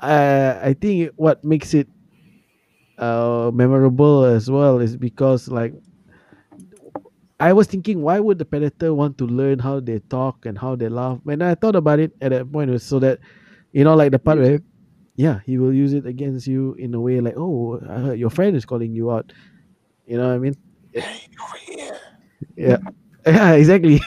uh, 0.00 0.56
I 0.64 0.72
think 0.72 1.12
what 1.20 1.44
makes 1.44 1.76
it 1.76 1.88
uh 2.98 3.50
memorable 3.54 4.24
as 4.24 4.50
well 4.50 4.78
is 4.80 4.96
because 4.96 5.48
like 5.48 5.74
I 7.38 7.52
was 7.52 7.66
thinking, 7.66 8.00
why 8.00 8.18
would 8.18 8.38
the 8.38 8.44
predator 8.46 8.94
want 8.94 9.18
to 9.18 9.26
learn 9.26 9.58
how 9.58 9.80
they 9.80 9.98
talk 10.08 10.46
and 10.46 10.56
how 10.56 10.74
they 10.74 10.88
laugh? 10.88 11.18
When 11.24 11.42
I 11.42 11.54
thought 11.54 11.76
about 11.76 11.98
it 11.98 12.12
at 12.22 12.30
that 12.30 12.50
point, 12.50 12.70
it 12.70 12.72
was 12.72 12.82
so 12.82 12.98
that 13.00 13.18
you 13.72 13.84
know, 13.84 13.94
like 13.94 14.10
the 14.12 14.18
part 14.18 14.38
where, 14.38 14.60
yeah, 15.16 15.40
he 15.44 15.58
will 15.58 15.72
use 15.72 15.92
it 15.92 16.06
against 16.06 16.46
you 16.46 16.74
in 16.78 16.94
a 16.94 17.00
way 17.00 17.20
like, 17.20 17.34
oh, 17.36 18.12
your 18.12 18.30
friend 18.30 18.56
is 18.56 18.64
calling 18.64 18.94
you 18.94 19.10
out. 19.10 19.32
You 20.06 20.16
know 20.18 20.28
what 20.28 20.34
I 20.34 20.38
mean? 20.38 20.56
Hey, 20.92 21.28
over 21.42 21.58
here. 21.58 21.98
yeah 22.56 22.78
yeah 23.26 23.52
exactly 23.52 24.00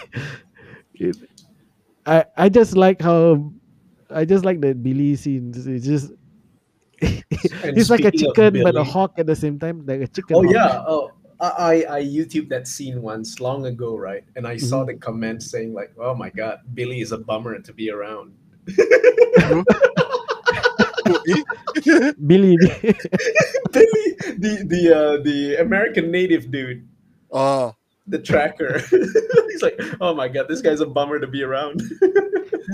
It- 0.96 1.18
i 2.06 2.26
i 2.38 2.50
just 2.50 2.76
like 2.78 3.02
how 3.02 3.52
i 4.10 4.26
just 4.26 4.46
like 4.46 4.62
that 4.62 4.82
billy 4.84 5.16
scenes 5.16 5.68
it's 5.68 5.86
just 5.86 6.12
And 6.12 6.29
he's 7.76 7.90
like 7.94 8.06
a 8.06 8.12
chicken 8.12 8.62
but 8.64 8.76
a 8.76 8.84
hawk 8.84 9.14
at 9.18 9.26
the 9.26 9.36
same 9.36 9.60
time 9.60 9.86
like 9.86 10.02
a 10.02 10.08
chicken 10.08 10.36
Oh 10.36 10.44
hawk. 10.44 10.54
yeah. 10.54 10.84
Oh, 10.88 11.12
I 11.40 11.48
I 11.48 11.74
I 11.98 12.04
YouTube 12.04 12.50
that 12.50 12.68
scene 12.68 13.02
once 13.02 13.40
long 13.40 13.66
ago, 13.66 13.96
right? 13.98 14.24
And 14.36 14.46
I 14.48 14.58
saw 14.58 14.84
the 14.84 14.96
comment 14.96 15.42
saying 15.44 15.74
like, 15.74 15.94
"Oh 15.98 16.14
my 16.14 16.30
God, 16.30 16.60
Billy 16.74 17.00
is 17.02 17.12
a 17.12 17.18
bummer 17.18 17.60
to 17.60 17.74
be 17.74 17.90
around." 17.92 18.34
billy 22.28 22.58
Billy, 23.72 24.06
the 24.38 24.64
the 24.68 24.94
uh, 24.96 25.24
the 25.24 25.58
American 25.60 26.12
native 26.12 26.52
dude, 26.52 26.88
oh, 27.32 27.76
the 28.10 28.20
tracker. 28.20 28.80
He's 29.50 29.62
like, 29.62 29.80
"Oh 30.02 30.14
my 30.14 30.28
God, 30.28 30.48
this 30.48 30.62
guy's 30.62 30.82
a 30.82 30.86
bummer 30.86 31.20
to 31.20 31.28
be 31.28 31.44
around." 31.44 31.82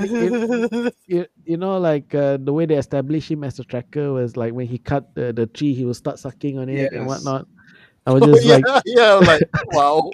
you, 1.07 1.25
you 1.45 1.57
know 1.57 1.77
like 1.77 2.13
uh, 2.15 2.37
the 2.41 2.51
way 2.51 2.65
they 2.65 2.75
established 2.75 3.31
him 3.31 3.43
as 3.43 3.59
a 3.59 3.63
tracker 3.63 4.11
was 4.11 4.35
like 4.35 4.53
when 4.53 4.67
he 4.67 4.77
cut 4.77 5.13
the, 5.15 5.31
the 5.31 5.47
tree 5.47 5.73
he 5.73 5.85
would 5.85 5.95
start 5.95 6.19
sucking 6.19 6.57
on 6.57 6.69
it 6.69 6.91
and 6.91 7.05
whatnot 7.05 7.47
i 8.05 8.11
was 8.11 8.23
Oh, 8.25 8.33
just 8.33 8.45
yeah, 8.45 8.57
like 8.57 8.83
yeah, 8.85 9.13
like 9.13 9.49
wow. 9.71 10.11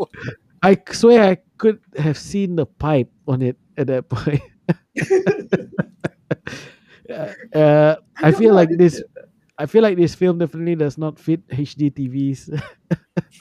i 0.62 0.78
swear 0.92 1.32
i 1.32 1.38
could 1.58 1.80
have 1.98 2.18
seen 2.18 2.56
the 2.56 2.66
pipe 2.66 3.10
on 3.28 3.42
it 3.42 3.58
at 3.78 3.88
that 3.88 4.10
point 4.10 4.42
uh, 7.10 7.34
uh, 7.58 7.96
i 8.18 8.32
feel 8.32 8.54
like 8.54 8.70
this. 8.78 9.02
I 9.62 9.68
feel 9.68 9.84
like 9.84 9.95
this 9.95 10.16
film 10.16 10.39
definitely 10.39 10.74
does 10.74 10.97
not 10.97 11.20
fit 11.20 11.47
HD 11.49 11.93
TVs. 11.93 12.49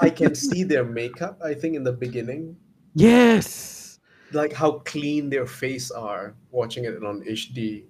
I 0.02 0.10
can 0.20 0.34
see 0.34 0.64
their 0.64 0.84
makeup. 0.84 1.40
I 1.42 1.54
think 1.54 1.76
in 1.76 1.82
the 1.82 1.96
beginning, 1.96 2.56
yes. 2.92 3.98
like 4.32 4.52
how 4.52 4.84
clean 4.84 5.30
their 5.30 5.46
face 5.46 5.90
are 5.90 6.34
watching 6.50 6.84
it 6.84 7.02
on 7.02 7.24
HD. 7.24 7.84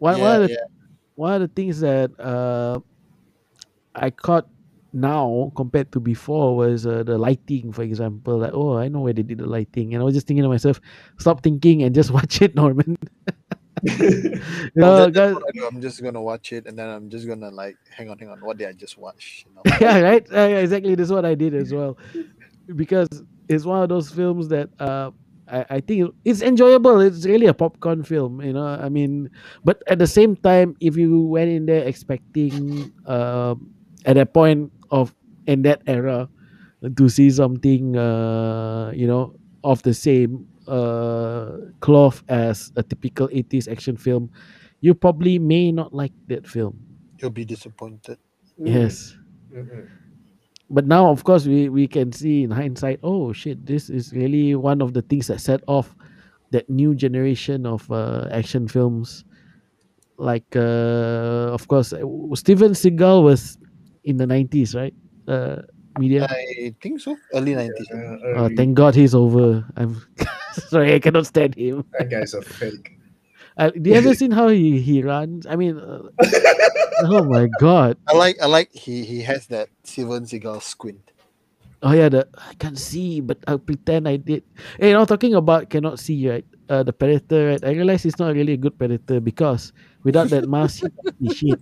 One, 0.00 0.18
one, 0.18 0.42
of 0.42 0.48
the, 0.48 0.54
yeah. 0.54 0.66
one 1.14 1.34
of 1.34 1.40
the 1.40 1.54
things 1.54 1.78
that 1.78 2.10
uh, 2.18 2.80
I 3.94 4.10
caught 4.10 4.48
now 4.92 5.52
compared 5.54 5.92
to 5.92 6.00
before 6.00 6.56
was 6.56 6.84
uh, 6.84 7.04
the 7.04 7.16
lighting, 7.16 7.70
for 7.70 7.82
example. 7.82 8.38
Like, 8.38 8.54
oh, 8.54 8.76
I 8.76 8.88
know 8.88 9.06
where 9.06 9.12
they 9.12 9.22
did 9.22 9.38
the 9.38 9.46
lighting, 9.46 9.94
and 9.94 10.02
I 10.02 10.04
was 10.04 10.14
just 10.14 10.26
thinking 10.26 10.42
to 10.42 10.48
myself, 10.48 10.80
stop 11.18 11.44
thinking 11.44 11.84
and 11.84 11.94
just 11.94 12.10
watch 12.18 12.42
it, 12.42 12.56
Norman. 12.56 12.98
No, 13.84 13.90
Uh, 14.86 15.06
that- 15.06 15.12
that's 15.12 15.16
guys- 15.16 15.34
what 15.34 15.44
I 15.48 15.52
do. 15.52 15.66
I'm 15.66 15.80
just 15.80 16.02
gonna 16.02 16.22
watch 16.22 16.52
it 16.52 16.66
and 16.66 16.78
then 16.78 16.88
I'm 16.88 17.08
just 17.10 17.26
gonna 17.26 17.50
like 17.50 17.76
hang 17.90 18.10
on, 18.10 18.18
hang 18.18 18.28
on. 18.30 18.40
What 18.40 18.56
did 18.58 18.68
I 18.68 18.72
just 18.72 18.98
watch? 18.98 19.44
You 19.46 19.54
know? 19.54 19.62
yeah, 19.80 20.00
right. 20.00 20.26
Uh, 20.30 20.46
yeah, 20.48 20.58
exactly. 20.64 20.94
That's 20.94 21.10
what 21.10 21.24
I 21.24 21.34
did 21.34 21.54
as 21.54 21.72
well, 21.72 21.96
because 22.76 23.08
it's 23.48 23.64
one 23.64 23.82
of 23.82 23.88
those 23.88 24.10
films 24.10 24.48
that 24.48 24.68
uh, 24.78 25.10
I, 25.48 25.64
I 25.70 25.80
think 25.80 26.12
it's 26.24 26.42
enjoyable. 26.42 27.00
It's 27.00 27.24
really 27.24 27.46
a 27.46 27.54
popcorn 27.54 28.02
film, 28.04 28.40
you 28.42 28.52
know. 28.52 28.66
I 28.66 28.88
mean, 28.88 29.30
but 29.64 29.82
at 29.86 29.98
the 29.98 30.06
same 30.06 30.36
time, 30.36 30.76
if 30.80 30.96
you 30.96 31.22
went 31.22 31.50
in 31.50 31.66
there 31.66 31.84
expecting 31.84 32.92
um, 33.06 33.70
at 34.04 34.14
that 34.16 34.34
point 34.34 34.72
of 34.90 35.14
in 35.46 35.62
that 35.62 35.82
era 35.86 36.28
to 36.96 37.08
see 37.08 37.30
something, 37.30 37.96
uh, 37.96 38.92
you 38.94 39.06
know, 39.06 39.34
of 39.64 39.82
the 39.82 39.94
same 39.94 40.46
uh, 40.68 41.72
cloth 41.80 42.22
as 42.28 42.70
a 42.76 42.82
typical 42.82 43.28
80s 43.32 43.66
action 43.68 43.96
film, 43.96 44.30
you 44.80 44.94
probably 44.94 45.38
may 45.38 45.72
not 45.72 45.92
like 45.92 46.12
that 46.28 46.46
film. 46.46 46.78
You'll 47.18 47.30
be 47.34 47.44
disappointed. 47.44 48.18
Yes 48.58 49.16
Mhm. 49.48 49.88
but 50.68 50.84
now 50.86 51.08
of 51.08 51.24
course 51.24 51.46
we 51.48 51.68
we 51.72 51.88
can 51.88 52.12
see 52.12 52.42
in 52.44 52.50
hindsight 52.52 53.00
oh 53.02 53.32
shit 53.32 53.56
this 53.64 53.88
is 53.88 54.12
really 54.12 54.52
one 54.54 54.82
of 54.84 54.92
the 54.92 55.00
things 55.00 55.26
that 55.32 55.40
set 55.40 55.64
off 55.66 55.96
that 56.52 56.68
new 56.68 56.92
generation 56.94 57.64
of 57.64 57.88
uh, 57.90 58.28
action 58.30 58.68
films 58.68 59.24
like 60.18 60.44
uh, 60.56 61.54
of 61.56 61.64
course 61.68 61.94
steven 62.36 62.72
seagal 62.76 63.22
was 63.24 63.56
in 64.04 64.16
the 64.20 64.26
90s 64.26 64.74
right 64.76 64.92
uh, 65.32 65.62
media 65.98 66.26
I 66.28 66.74
think 66.82 67.00
so. 67.00 67.16
Early 67.32 67.54
nineties. 67.54 67.88
Uh, 67.88 67.96
uh, 67.96 68.18
early- 68.44 68.56
thank 68.56 68.74
god 68.76 68.94
he's 68.94 69.14
over 69.14 69.64
i'm 69.80 69.96
sorry 70.68 70.94
i 70.94 70.98
cannot 70.98 71.26
stand 71.26 71.54
him 71.54 71.84
that 71.98 72.10
guy's 72.10 72.34
a 72.34 72.42
fake. 72.42 72.98
uh, 73.56 73.70
do 73.70 73.90
you 73.90 73.96
ever 73.96 74.14
seen 74.14 74.30
how 74.30 74.48
he, 74.48 74.80
he 74.80 75.02
runs 75.02 75.46
i 75.46 75.56
mean 75.56 75.78
uh, 75.78 76.02
oh 77.04 77.24
my 77.24 77.48
god 77.60 77.96
I 78.06 78.16
like 78.16 78.36
I 78.40 78.46
like 78.46 78.72
he 78.72 79.04
he 79.04 79.22
has 79.22 79.46
that 79.48 79.68
Steven 79.84 80.24
Seagal 80.24 80.62
squint. 80.62 81.12
Oh 81.82 81.92
yeah, 81.92 82.08
the 82.08 82.26
I 82.34 82.54
can't 82.58 82.78
see, 82.78 83.20
but 83.20 83.38
I'll 83.46 83.62
pretend 83.62 84.08
I 84.08 84.16
did. 84.16 84.42
Hey, 84.80 84.92
now 84.92 85.04
talking 85.04 85.34
about 85.34 85.70
cannot 85.70 86.00
see, 86.00 86.28
right? 86.28 86.44
Uh, 86.68 86.82
the 86.82 86.92
predator, 86.92 87.54
right? 87.54 87.62
I 87.64 87.70
realize 87.70 88.02
he's 88.02 88.18
not 88.18 88.34
really 88.34 88.54
a 88.54 88.60
good 88.60 88.76
predator 88.76 89.20
because 89.20 89.72
without 90.02 90.28
that 90.34 90.48
mask, 90.48 90.82
he 91.20 91.30
can't 91.30 91.36
shit. 91.36 91.60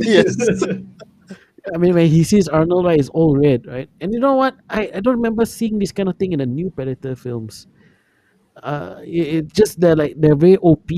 yes. 0.00 0.34
I 1.74 1.76
mean, 1.76 1.92
when 1.92 2.08
he 2.08 2.24
sees 2.24 2.48
Arnold, 2.48 2.86
right, 2.86 2.98
it's 2.98 3.10
all 3.10 3.36
red, 3.36 3.66
right? 3.66 3.88
And 4.00 4.14
you 4.14 4.18
know 4.18 4.34
what? 4.34 4.56
I, 4.70 4.90
I 4.94 5.00
don't 5.00 5.16
remember 5.16 5.44
seeing 5.44 5.78
this 5.78 5.92
kind 5.92 6.08
of 6.08 6.16
thing 6.16 6.32
in 6.32 6.38
the 6.40 6.46
new 6.46 6.70
Predator 6.70 7.14
films. 7.14 7.68
Uh, 8.56 8.98
it, 9.04 9.26
it 9.34 9.52
just 9.54 9.80
they're 9.80 9.96
like 9.96 10.14
they're 10.18 10.34
very 10.36 10.56
OP 10.58 10.90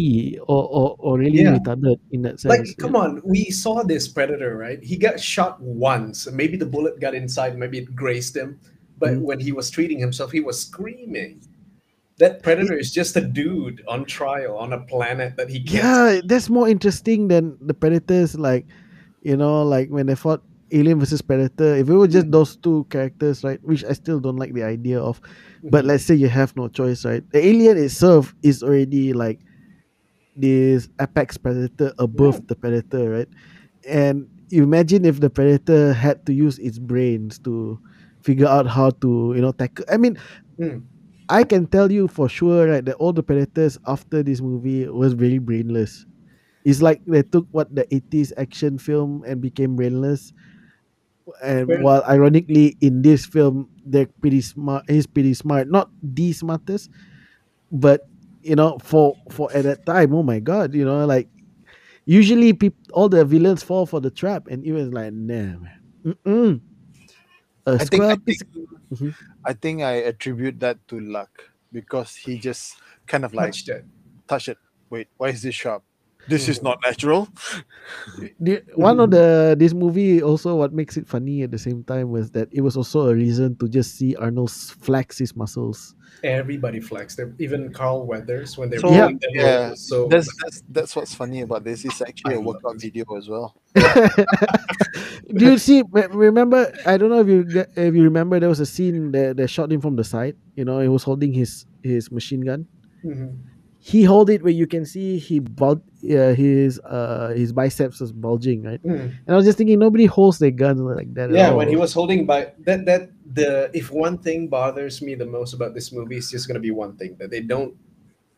or 0.49 0.65
or, 0.67 0.97
or 0.99 1.19
really 1.19 1.43
Yeah. 1.43 1.59
retarded 1.59 2.01
in 2.11 2.23
that 2.23 2.41
sense. 2.41 2.51
like, 2.51 2.77
come 2.79 2.97
on, 2.97 3.21
we 3.25 3.51
saw 3.51 3.83
this 3.85 4.09
predator, 4.09 4.57
right? 4.57 4.83
He 4.83 4.97
got 4.97 5.21
shot 5.21 5.61
once. 5.61 6.27
Maybe 6.33 6.57
the 6.57 6.67
bullet 6.67 6.99
got 6.99 7.15
inside, 7.15 7.57
maybe 7.59 7.79
it 7.79 7.95
grazed 7.95 8.37
him. 8.37 8.59
But 8.99 9.11
Mhm. 9.15 9.21
when 9.23 9.39
he 9.41 9.53
was 9.53 9.71
treating 9.71 9.99
himself, 9.99 10.33
he 10.33 10.41
was 10.41 10.59
screaming. 10.61 11.41
That 12.19 12.43
predator 12.43 12.75
is 12.75 12.91
just 12.93 13.17
a 13.17 13.21
dude 13.21 13.83
on 13.89 14.05
trial 14.07 14.57
on 14.57 14.73
a 14.73 14.81
planet 14.81 15.37
that 15.37 15.49
he 15.51 15.61
can't. 15.63 15.85
Yeah, 15.85 16.21
that's 16.25 16.49
more 16.49 16.69
interesting 16.69 17.29
than 17.29 17.59
the 17.61 17.75
Predators. 17.75 18.39
Like, 18.39 18.67
you 19.23 19.37
know, 19.37 19.63
like 19.63 19.89
when 19.89 20.07
they 20.07 20.15
fought 20.15 20.43
Alien 20.73 21.01
versus 21.01 21.21
Predator. 21.21 21.77
If 21.77 21.89
it 21.89 21.95
were 21.95 22.07
just 22.09 22.31
those 22.31 22.57
two 22.57 22.87
characters, 22.91 23.45
right, 23.45 23.61
which 23.63 23.85
I 23.85 23.93
still 23.93 24.21
don't 24.21 24.37
like 24.37 24.55
the 24.55 24.63
idea 24.63 25.01
of. 25.01 25.21
But 25.71 25.85
let's 25.85 26.05
say 26.05 26.15
you 26.15 26.29
have 26.29 26.57
no 26.57 26.69
choice, 26.69 27.05
right? 27.05 27.23
The 27.31 27.45
Alien 27.45 27.79
itself 27.79 28.35
is 28.43 28.63
already 28.63 29.13
like 29.13 29.41
this 30.37 30.89
apex 31.01 31.37
predator 31.37 31.93
above 31.99 32.47
the 32.49 32.55
predator, 32.57 33.11
right? 33.11 33.29
And 33.87 34.29
imagine 34.51 35.05
if 35.05 35.21
the 35.21 35.31
predator 35.31 35.93
had 35.93 36.25
to 36.27 36.33
use 36.35 36.59
its 36.59 36.79
brains 36.79 37.39
to 37.41 37.79
figure 38.23 38.47
out 38.49 38.67
how 38.67 38.91
to, 39.03 39.33
you 39.37 39.43
know, 39.43 39.53
tackle. 39.53 39.85
I 39.91 39.97
mean, 39.97 40.19
Mm. 40.61 40.83
I 41.29 41.45
can 41.45 41.67
tell 41.67 41.91
you 41.91 42.09
for 42.09 42.29
sure, 42.29 42.69
right, 42.69 42.85
that 42.85 42.97
all 42.97 43.13
the 43.13 43.23
predators 43.23 43.79
after 43.87 44.23
this 44.23 44.41
movie 44.41 44.87
was 44.89 45.15
very 45.15 45.39
brainless. 45.39 46.05
It's 46.65 46.83
like 46.83 47.03
they 47.07 47.23
took 47.23 47.47
what 47.53 47.75
the 47.75 47.87
80s 47.95 48.33
action 48.37 48.79
film 48.79 49.25
and 49.27 49.41
became 49.41 49.77
brainless. 49.77 50.33
And 51.43 51.69
Well- 51.69 51.83
while 51.83 52.03
ironically 52.09 52.77
in 52.81 53.03
this 53.03 53.25
film 53.27 53.69
they're 53.87 54.07
pretty 54.21 54.41
smart 54.41 54.89
he's 54.91 55.07
pretty 55.07 55.35
smart. 55.35 55.69
Not 55.71 55.91
the 56.03 56.33
smartest, 56.33 56.91
but 57.71 58.09
you 58.43 58.57
know, 58.57 58.79
for 58.83 59.15
for 59.31 59.47
at 59.55 59.65
that 59.65 59.87
time, 59.87 60.15
oh 60.15 60.23
my 60.23 60.41
god, 60.41 60.75
you 60.75 60.85
know, 60.85 61.07
like 61.07 61.29
usually 62.05 62.53
people 62.53 62.83
all 62.93 63.09
the 63.09 63.25
villains 63.25 63.63
fall 63.63 63.87
for 63.87 64.01
the 64.01 64.11
trap 64.11 64.49
and 64.51 64.65
he 64.65 64.73
was 64.73 64.91
like, 64.91 65.13
nah 65.15 65.59
man. 65.63 65.79
Mm-mm. 66.05 66.61
A 67.67 67.79
I 67.79 67.85
think 67.87 68.03
I 68.03 68.07
scrub 68.19 68.29
is- 68.29 68.43
think, 68.43 68.69
Mhm. 68.93 69.15
I 69.47 69.53
think 69.55 69.83
I 69.83 69.93
attribute 70.11 70.59
that 70.61 70.83
to 70.89 70.99
luck 70.99 71.31
because 71.71 72.17
he 72.19 72.37
just 72.39 72.75
kind 73.07 73.25
of 73.25 73.33
like 73.33 73.55
Touched 73.55 73.69
it. 73.71 73.85
touched 74.27 74.49
it. 74.51 74.59
Wait, 74.91 75.07
why 75.17 75.29
is 75.31 75.43
this 75.43 75.55
sharp? 75.55 75.83
This 76.29 76.49
is 76.49 76.63
not 76.63 76.79
natural. 76.85 77.29
The, 78.39 78.63
one 78.77 79.01
of 79.01 79.11
the 79.11 79.57
this 79.59 79.75
movie 79.75 80.23
also 80.23 80.55
what 80.55 80.73
makes 80.73 80.97
it 80.97 81.07
funny 81.09 81.43
at 81.43 81.51
the 81.51 81.59
same 81.59 81.83
time 81.85 82.11
was 82.11 82.31
that 82.33 82.49
it 82.53 82.61
was 82.61 82.77
also 82.77 83.09
a 83.09 83.15
reason 83.15 83.57
to 83.57 83.69
just 83.69 83.97
see 83.99 84.15
Arnold 84.17 84.51
flex 84.51 85.19
his 85.19 85.35
muscles. 85.35 85.95
Everybody 86.23 86.79
flexed. 86.81 87.17
There- 87.17 87.35
Even 87.39 87.73
Carl 87.73 88.07
Weathers 88.07 88.57
when 88.57 88.71
they 88.71 88.79
So, 88.79 88.89
were 88.89 88.95
Yeah. 88.95 89.07
doing 89.09 89.19
the 89.19 89.31
yeah, 89.35 89.67
role, 89.69 89.77
so 89.77 90.07
That's 90.07 90.29
that's 90.43 90.63
that's 90.71 90.93
what's 90.95 91.15
funny 91.15 91.41
about 91.43 91.65
this. 91.65 91.85
It's 91.85 92.01
actually 92.01 92.35
I 92.35 92.39
a 92.39 92.41
workout 92.41 92.79
video 92.81 93.05
as 93.19 93.29
well. 93.29 93.57
Do 95.35 95.45
you 95.51 95.59
see? 95.59 95.83
Remember? 95.91 96.71
I 96.87 96.97
don't 96.99 97.11
know 97.11 97.21
if 97.21 97.29
you 97.29 97.45
get- 97.45 97.71
if 97.77 97.95
you 97.95 98.03
remember. 98.05 98.39
There 98.39 98.49
was 98.53 98.61
a 98.61 98.67
scene 98.67 99.11
that 99.13 99.37
they 99.37 99.47
shot 99.47 99.73
him 99.73 99.81
from 99.81 99.97
the 99.97 100.05
side. 100.05 100.37
You 100.55 100.65
know, 100.65 100.79
he 100.81 100.89
was 100.89 101.03
holding 101.03 101.33
his 101.33 101.67
his 101.83 102.13
machine 102.13 102.43
gun. 102.47 102.67
Mhm. 103.05 103.39
He 103.85 104.05
hold 104.05 104.31
it 104.31 104.45
where 104.45 104.53
you 104.53 104.69
can 104.69 104.87
see 104.87 105.19
he 105.19 105.41
bul- 105.41 105.83
uh, 106.07 106.35
his 106.39 106.79
uh 106.87 107.35
his 107.35 107.53
biceps 107.53 107.99
was 107.99 108.13
bulging, 108.13 108.63
right? 108.63 108.81
Mm. 108.87 109.11
And 109.11 109.29
I 109.29 109.35
was 109.35 109.45
just 109.45 109.59
thinking, 109.59 109.81
nobody 109.81 110.07
holds 110.07 110.39
their 110.39 110.53
gun 110.55 110.79
like 110.87 111.13
that. 111.15 111.31
at 111.31 111.35
Yeah, 111.35 111.51
when 111.51 111.67
he 111.67 111.75
was 111.75 111.93
holding 111.93 112.25
by 112.25 112.53
that 112.63 112.87
that 112.87 113.11
the 113.35 113.71
if 113.75 113.91
one 113.91 114.19
thing 114.19 114.47
bothers 114.47 115.03
me 115.03 115.17
the 115.17 115.27
most 115.27 115.53
about 115.53 115.75
this 115.75 115.91
movie 115.91 116.17
is 116.17 116.31
just 116.31 116.47
gonna 116.47 116.63
be 116.63 116.71
one 116.71 116.95
thing 116.95 117.17
that 117.19 117.31
they 117.35 117.41
don't 117.43 117.75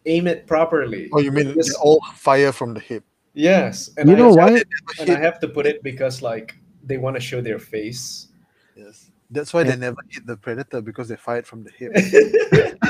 aim 0.07 0.27
it 0.27 0.47
properly. 0.47 1.11
Oh, 1.13 1.21
you 1.21 1.31
mean 1.31 1.53
Yes. 1.57 1.69
they 1.69 1.77
all 1.77 2.01
fire 2.17 2.53
from 2.53 2.73
the 2.73 2.81
hip? 2.81 3.05
Yes, 3.35 3.91
and 3.99 4.09
You 4.09 4.17
I, 4.17 4.19
know 4.19 4.33
why? 4.33 4.63
and 4.99 5.11
I 5.11 5.21
have 5.21 5.41
to 5.41 5.49
put 5.49 5.67
it 5.67 5.83
because 5.83 6.23
like 6.23 6.57
they 6.83 6.97
want 6.97 7.17
to 7.17 7.21
show 7.21 7.43
their 7.45 7.59
face. 7.59 8.29
Yes, 8.77 9.04
that's 9.35 9.53
why 9.53 9.62
they 9.64 9.76
never 9.76 9.97
hit 10.11 10.26
the 10.26 10.37
predator 10.37 10.80
because 10.80 11.09
they 11.09 11.16
fired 11.16 11.47
from 11.47 11.64
the 11.64 11.70
hip. 11.78 11.93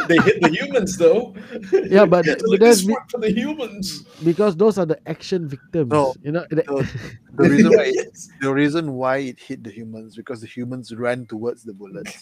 they 0.09 0.19
hit 0.29 0.41
the 0.43 0.51
humans 0.53 0.97
though. 0.97 1.35
Yeah, 1.73 2.05
but- 2.07 2.27
It's 2.33 2.43
but 2.49 2.61
that's 2.61 2.83
be- 2.83 2.95
for 3.11 3.19
the 3.21 3.31
humans. 3.33 4.05
because 4.23 4.55
those 4.57 4.77
are 4.79 4.87
the 4.87 5.01
action 5.09 5.49
victims. 5.49 5.91
No, 5.91 6.15
you 6.23 6.33
know. 6.33 6.45
the- 6.51 6.63
The 7.35 7.49
reason 7.55 7.71
why 7.75 7.85
it, 7.91 7.95
Yes. 7.97 8.29
the 8.41 8.53
reason 8.55 8.85
why 8.95 9.17
it 9.31 9.39
hit 9.41 9.65
the 9.65 9.71
humans 9.71 10.15
because 10.15 10.41
the 10.41 10.47
humans 10.47 10.95
ran 10.95 11.27
towards 11.27 11.65
the 11.65 11.73
bullets. 11.75 12.15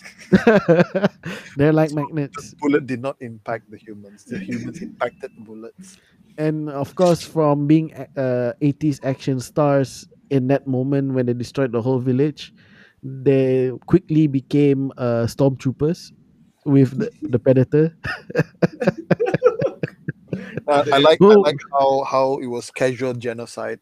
They're 1.56 1.72
like 1.72 1.92
magnets. 1.92 2.50
The 2.50 2.56
bullet 2.56 2.86
did 2.86 3.00
not 3.02 3.16
impact 3.20 3.70
the 3.70 3.76
humans. 3.76 4.24
The 4.24 4.38
humans 4.38 4.80
impacted 4.82 5.30
the 5.36 5.42
bullets. 5.44 5.98
and 6.38 6.70
of 6.70 6.94
course 6.96 7.20
from 7.20 7.66
being 7.68 7.92
uh, 8.16 8.56
80s 8.64 9.04
action 9.04 9.36
stars 9.38 10.08
in 10.32 10.48
that 10.48 10.64
moment 10.66 11.12
when 11.12 11.26
they 11.28 11.36
destroyed 11.36 11.72
the 11.76 11.82
whole 11.82 12.00
village 12.00 12.54
they 13.03 13.72
quickly 13.86 14.26
became 14.26 14.92
uh, 14.96 15.26
stormtroopers 15.26 16.12
with 16.64 16.98
the, 16.98 17.11
the 17.22 17.38
predator 17.38 17.96
Uh, 20.66 20.84
I 20.92 20.98
like 20.98 21.20
I 21.28 21.34
like 21.44 21.59
how 21.72 22.05
how 22.05 22.38
it 22.38 22.46
was 22.46 22.70
casual 22.70 23.14
genocide. 23.14 23.80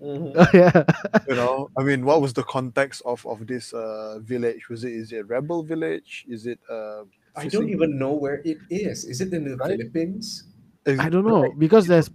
Mhm. 0.00 0.32
oh, 0.36 0.46
yeah 0.54 0.84
You 1.28 1.34
know, 1.36 1.70
I 1.76 1.82
mean, 1.82 2.04
what 2.04 2.20
was 2.20 2.32
the 2.34 2.42
context 2.44 3.02
of 3.04 3.24
of 3.26 3.46
this 3.46 3.72
uh, 3.72 4.18
village? 4.20 4.68
Was 4.68 4.84
it 4.84 4.92
is 4.92 5.12
it 5.12 5.18
a 5.18 5.24
rebel 5.24 5.62
village? 5.62 6.24
Is 6.28 6.46
it 6.46 6.60
uh? 6.70 7.04
I 7.36 7.48
don't 7.48 7.68
even 7.68 7.98
know 7.98 8.12
where 8.12 8.40
it 8.44 8.58
is. 8.70 9.04
Is 9.04 9.20
it 9.20 9.32
in 9.32 9.44
the 9.44 9.56
Right? 9.56 9.70
Philippines? 9.70 10.44
is 10.86 11.00
i 11.00 11.08
don't 11.08 11.24
know 11.24 11.52
because 11.58 11.86
there's 11.86 12.10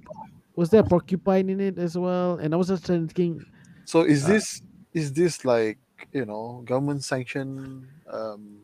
was 0.56 0.70
there 0.70 0.82
a 0.82 0.84
porcupine 0.84 1.50
in 1.50 1.60
it 1.60 1.80
as 1.80 1.98
well 1.98 2.38
and 2.38 2.54
i 2.54 2.58
was 2.58 2.68
just 2.68 2.86
thinking 2.86 3.42
So 3.86 4.02
is 4.04 4.26
Uh, 4.26 4.28
this 4.30 4.62
is 4.94 5.14
this 5.14 5.44
like 5.46 5.80
you 6.14 6.26
know 6.26 6.64
government 6.66 7.04
sanctioned 7.04 7.88
um, 8.10 8.60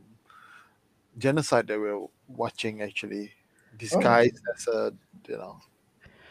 genocide 1.17 1.67
that 1.67 1.79
we're 1.79 2.01
watching 2.27 2.81
actually 2.81 3.31
disguised 3.77 4.39
as 4.55 4.67
a 4.67 4.93
you 5.27 5.37
know 5.37 5.57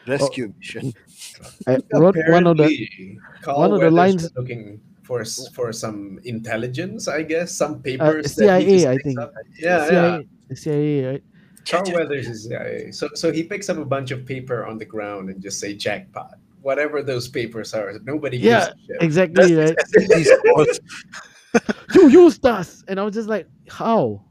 rescue 0.07 0.53
mission? 0.59 0.93
i 1.67 1.79
wrote 1.95 2.17
one 2.29 2.47
of 2.47 2.57
the 2.57 2.89
Carl 3.43 3.59
one 3.59 3.73
of 3.73 3.81
the 3.81 3.91
Weathers 3.91 4.25
lines- 4.25 4.31
looking 4.37 4.81
for 5.03 5.23
for 5.53 5.71
some 5.73 6.19
intelligence, 6.25 7.09
I 7.09 7.23
guess, 7.23 7.53
some 7.53 7.75
Uh, 7.75 7.85
papers. 7.85 8.35
that 8.37 8.63
he 8.63 8.79
CIA, 8.81 8.81
just 8.81 8.87
I 8.89 8.97
think. 9.05 9.19
up. 9.21 9.33
Yeah, 9.59 9.85
yeah. 9.93 10.19
CIA, 10.55 10.57
CIA, 10.57 11.05
right? 11.07 11.25
Carl 11.69 11.93
Weathers 11.93 12.27
is 12.29 12.45
CIA. 12.49 12.91
So 12.91 13.09
so 13.15 13.31
he 13.33 13.43
picks 13.45 13.69
up 13.69 13.77
a 13.77 13.85
bunch 13.85 14.13
of 14.13 14.25
paper 14.25 14.65
on 14.65 14.79
the 14.79 14.85
ground 14.89 15.29
and 15.29 15.43
just 15.43 15.61
say 15.61 15.75
jackpot. 15.77 16.39
Whatever 16.65 17.03
those 17.05 17.29
papers 17.29 17.75
are, 17.77 17.93
nobody 18.05 18.39
Yeah, 18.39 18.73
gives 18.73 18.73
a 18.73 18.87
shit. 18.87 19.03
Exactly, 19.05 19.55
right? 19.55 19.77
SAT 19.77 20.81
you 21.95 22.09
used 22.09 22.45
us, 22.47 22.83
and 22.89 22.99
I 22.99 23.03
was 23.05 23.15
just 23.15 23.29
like, 23.29 23.47
how? 23.69 24.25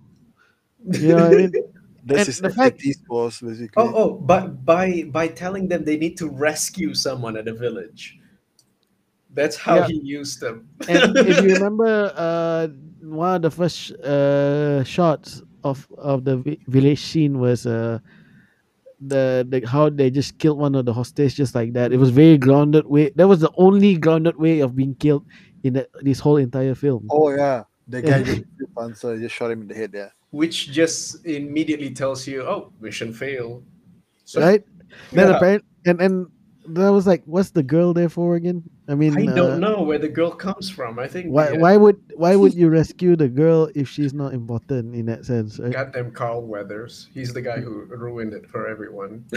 You 0.89 1.09
know 1.15 1.29
what 1.29 1.33
I 1.33 1.35
mean? 1.45 1.53
This 2.05 2.19
And 2.19 2.29
is 2.29 2.39
the 2.41 2.49
fact- 2.49 2.81
SAT 2.81 2.95
scores, 3.05 3.39
basically. 3.39 3.79
Oh, 3.81 3.93
oh, 3.95 4.09
but 4.17 4.65
by 4.65 5.03
by 5.07 5.29
telling 5.29 5.69
them 5.71 5.85
they 5.85 5.95
need 5.95 6.17
to 6.17 6.27
rescue 6.27 6.91
someone 6.93 7.37
at 7.37 7.47
a 7.47 7.53
village. 7.53 8.19
That's 9.31 9.55
how 9.55 9.75
Yeah. 9.77 9.87
he 9.87 9.97
used 10.19 10.41
them. 10.43 10.67
And 10.91 11.15
if 11.15 11.39
you 11.39 11.53
remember, 11.57 12.11
uh, 12.17 12.67
one 13.07 13.35
of 13.37 13.41
the 13.47 13.51
first 13.55 13.91
uh, 14.03 14.83
shots 14.83 15.41
of 15.63 15.87
of 15.95 16.25
the 16.27 16.43
village 16.67 16.99
scene 16.99 17.39
was 17.39 17.63
uh, 17.65 17.99
the, 19.07 19.45
the 19.49 19.67
how 19.67 19.89
they 19.89 20.09
just 20.09 20.37
killed 20.37 20.59
one 20.59 20.75
of 20.75 20.85
the 20.85 20.93
hostages 20.93 21.35
just 21.35 21.55
like 21.55 21.73
that. 21.73 21.91
It 21.91 21.97
was 21.97 22.09
very 22.09 22.37
grounded 22.37 22.85
way. 22.85 23.11
That 23.15 23.27
was 23.27 23.39
the 23.39 23.51
only 23.57 23.95
grounded 23.97 24.37
way 24.37 24.59
of 24.59 24.75
being 24.75 24.95
killed 24.95 25.25
in 25.63 25.73
the, 25.73 25.87
this 26.01 26.19
whole 26.19 26.37
entire 26.37 26.75
film. 26.75 27.07
Oh, 27.09 27.29
yeah. 27.29 27.63
The 27.87 28.01
guy 28.01 28.17
Yeah. 28.19 28.23
just 28.23 28.43
answer, 28.81 29.19
just 29.19 29.35
shot 29.35 29.51
him 29.51 29.61
in 29.61 29.67
the 29.67 29.75
head, 29.75 29.91
yeah. 29.93 30.09
Which 30.31 30.71
just 30.71 31.25
immediately 31.25 31.91
tells 31.91 32.25
you, 32.25 32.43
oh, 32.43 32.71
mission 32.79 33.13
failed. 33.13 33.63
So 34.25 34.41
right? 34.41 34.63
Then 35.11 35.29
Yeah. 35.29 35.35
apparent 35.35 35.63
and 35.85 36.01
and 36.01 36.27
that 36.67 36.89
was 36.89 37.05
like, 37.05 37.23
what's 37.25 37.51
the 37.51 37.63
girl 37.63 37.93
there 37.93 38.09
for 38.09 38.35
again? 38.35 38.63
I 38.87 38.95
mean, 38.95 39.17
I 39.17 39.31
uh, 39.31 39.35
don't 39.35 39.59
know 39.59 39.81
where 39.81 39.97
the 39.97 40.09
girl 40.09 40.31
comes 40.31 40.69
from. 40.69 40.99
I 40.99 41.07
think 41.07 41.27
Why 41.27 41.51
the, 41.51 41.55
uh, 41.55 41.59
why 41.59 41.77
would 41.77 41.99
why 42.15 42.35
would 42.35 42.53
you 42.53 42.69
rescue 42.69 43.15
the 43.15 43.29
girl 43.29 43.69
if 43.75 43.89
she's 43.89 44.13
not 44.13 44.33
important 44.33 44.95
in 44.95 45.05
that 45.07 45.25
sense? 45.25 45.59
Right? 45.59 45.71
Goddamn 45.71 46.11
Carl 46.11 46.41
Weathers. 46.41 47.09
He's 47.13 47.33
the 47.33 47.41
guy 47.41 47.59
who 47.59 47.85
ruined 47.85 48.33
it 48.33 48.49
for 48.49 48.67
everyone. 48.67 49.25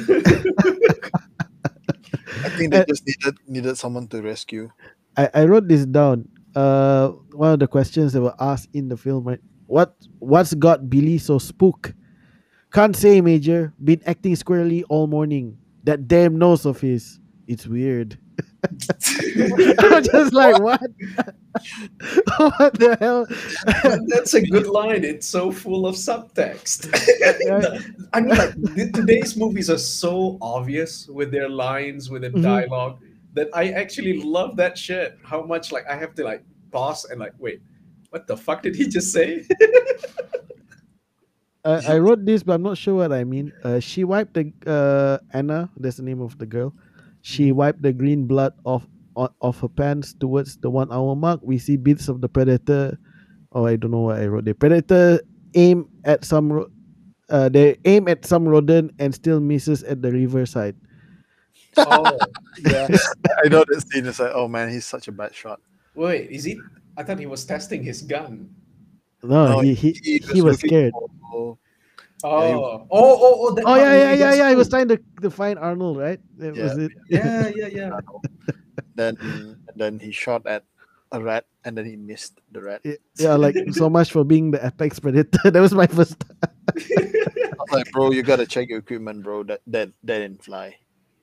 I 2.44 2.48
think 2.50 2.72
they 2.72 2.84
just 2.86 3.06
needed 3.06 3.38
needed 3.46 3.78
someone 3.78 4.08
to 4.08 4.22
rescue. 4.22 4.70
I, 5.16 5.30
I 5.34 5.44
wrote 5.44 5.68
this 5.68 5.86
down. 5.86 6.28
Uh, 6.54 7.08
one 7.32 7.52
of 7.52 7.58
the 7.58 7.68
questions 7.68 8.12
that 8.12 8.22
were 8.22 8.34
asked 8.40 8.68
in 8.72 8.88
the 8.88 8.96
film, 8.96 9.24
right? 9.24 9.40
What 9.66 9.94
what's 10.18 10.54
got 10.54 10.88
Billy 10.88 11.18
so 11.18 11.38
spook? 11.38 11.94
Can't 12.72 12.96
say, 12.96 13.20
Major. 13.20 13.72
Been 13.82 14.02
acting 14.06 14.36
squarely 14.36 14.84
all 14.84 15.06
morning. 15.06 15.58
That 15.86 16.08
damn 16.08 16.36
nose 16.36 16.66
of 16.66 16.80
his. 16.80 17.20
It's 17.46 17.66
weird. 17.66 18.18
I'm 19.78 20.02
just 20.02 20.32
like, 20.32 20.60
what? 20.60 20.80
what 22.38 22.74
the 22.74 22.96
hell? 22.98 23.24
That's 24.08 24.34
a 24.34 24.42
good 24.44 24.66
line. 24.66 25.04
It's 25.04 25.28
so 25.28 25.52
full 25.52 25.86
of 25.86 25.94
subtext. 25.94 26.90
I 28.12 28.20
mean, 28.20 28.30
like 28.30 28.92
today's 28.92 29.36
movies 29.36 29.70
are 29.70 29.78
so 29.78 30.38
obvious 30.42 31.06
with 31.06 31.30
their 31.30 31.48
lines, 31.48 32.10
with 32.10 32.22
their 32.22 32.32
Mhm. 32.32 32.42
dialogue, 32.42 32.98
that 33.34 33.48
I 33.54 33.70
actually 33.70 34.20
love 34.24 34.56
that 34.56 34.76
shit. 34.76 35.16
How 35.22 35.42
much 35.42 35.70
like 35.70 35.86
I 35.88 35.94
have 35.94 36.16
to 36.16 36.24
like 36.24 36.42
pause 36.72 37.04
and 37.04 37.20
like, 37.20 37.34
wait, 37.38 37.62
what 38.10 38.26
the 38.26 38.36
fuck 38.36 38.62
did 38.62 38.74
he 38.74 38.88
just 38.88 39.12
say? 39.12 39.46
Uh, 41.66 41.82
I 41.88 41.98
wrote 41.98 42.24
this, 42.24 42.42
but 42.46 42.54
I'm 42.54 42.62
not 42.62 42.78
sure 42.78 42.94
what 42.94 43.12
I 43.12 43.24
mean. 43.24 43.50
Uh, 43.64 43.80
she 43.80 44.04
wiped 44.04 44.34
the 44.34 44.52
uh, 44.66 45.18
Anna. 45.34 45.68
That's 45.76 45.96
the 45.96 46.04
name 46.06 46.22
of 46.22 46.38
the 46.38 46.46
girl. 46.46 46.72
She 47.22 47.50
wiped 47.50 47.82
the 47.82 47.92
green 47.92 48.26
blood 48.26 48.54
off 48.64 48.86
o- 49.16 49.34
off 49.42 49.60
her 49.60 49.68
pants 49.68 50.14
towards 50.14 50.56
the 50.58 50.70
one 50.70 50.92
hour 50.92 51.16
mark. 51.16 51.40
We 51.42 51.58
see 51.58 51.76
bits 51.76 52.06
of 52.08 52.20
the 52.22 52.28
predator. 52.28 52.96
Oh, 53.50 53.66
I 53.66 53.74
don't 53.74 53.90
know 53.90 54.06
what 54.06 54.20
I 54.22 54.26
wrote. 54.26 54.44
The 54.46 54.54
predator 54.54 55.20
aim 55.54 55.88
at 56.04 56.24
some. 56.24 56.52
Ro- 56.52 56.70
uh, 57.28 57.48
they 57.48 57.76
aim 57.84 58.06
at 58.06 58.24
some 58.24 58.46
rodent 58.46 58.92
and 59.00 59.12
still 59.12 59.40
misses 59.40 59.82
at 59.82 60.00
the 60.00 60.12
riverside. 60.12 60.76
oh, 61.76 62.16
Yeah. 62.64 62.86
I 63.44 63.48
know 63.48 63.64
that 63.66 63.84
scene 63.90 64.06
is 64.06 64.20
like, 64.20 64.30
oh 64.34 64.46
man, 64.48 64.70
he's 64.70 64.86
such 64.86 65.08
a 65.08 65.12
bad 65.12 65.34
shot. 65.34 65.60
wait, 65.96 66.30
is 66.30 66.44
he? 66.44 66.58
I 66.96 67.02
thought 67.02 67.18
he 67.18 67.26
was 67.26 67.44
testing 67.44 67.82
his 67.82 68.00
gun. 68.02 68.54
No, 69.26 69.46
No, 69.46 69.60
he 69.60 69.74
he, 69.74 70.20
he, 70.32 70.42
was 70.42 70.58
scared. 70.60 70.92
Oh, 70.94 71.58
Yeah, 72.24 72.46
he- 72.48 72.54
oh, 72.54 72.86
oh, 72.90 73.18
oh, 73.20 73.56
Oh, 73.58 73.62
oh 73.66 73.74
yeah, 73.76 73.94
yeah, 73.94 74.12
yeah, 74.12 74.34
yeah. 74.34 74.48
He 74.50 74.56
was 74.56 74.68
trying 74.68 74.88
to, 74.88 75.00
to 75.22 75.30
find 75.30 75.58
Arnold, 75.58 75.98
right? 75.98 76.20
That 76.38 76.56
Yeah, 76.56 76.62
was 76.62 76.78
it. 76.78 76.92
Yeah, 77.08 77.50
yeah, 77.54 77.66
yeah. 77.66 77.90
then 78.94 79.58
then 79.76 79.98
he 79.98 80.10
shot 80.12 80.46
at 80.46 80.64
a 81.12 81.22
rat 81.22 81.46
and 81.64 81.76
then 81.76 81.84
he 81.84 81.96
missed 81.96 82.40
the 82.52 82.62
rat. 82.62 82.80
Yeah, 82.84 82.96
yeah, 83.18 83.34
like 83.34 83.56
so 83.72 83.90
much 83.90 84.12
for 84.12 84.24
being 84.24 84.50
the 84.50 84.64
apex 84.64 84.98
predator. 84.98 85.38
that 85.50 85.60
was 85.60 85.74
my 85.74 85.86
first. 85.86 86.16
I 86.76 86.82
was 87.58 87.72
like, 87.72 87.90
bro, 87.92 88.10
you 88.10 88.22
gotta 88.22 88.46
check 88.46 88.68
your 88.68 88.78
equipment, 88.78 89.22
bro. 89.22 89.44
That 89.44 89.60
that 89.66 89.90
that 90.04 90.18
didn't 90.18 90.42
fly. 90.44 90.76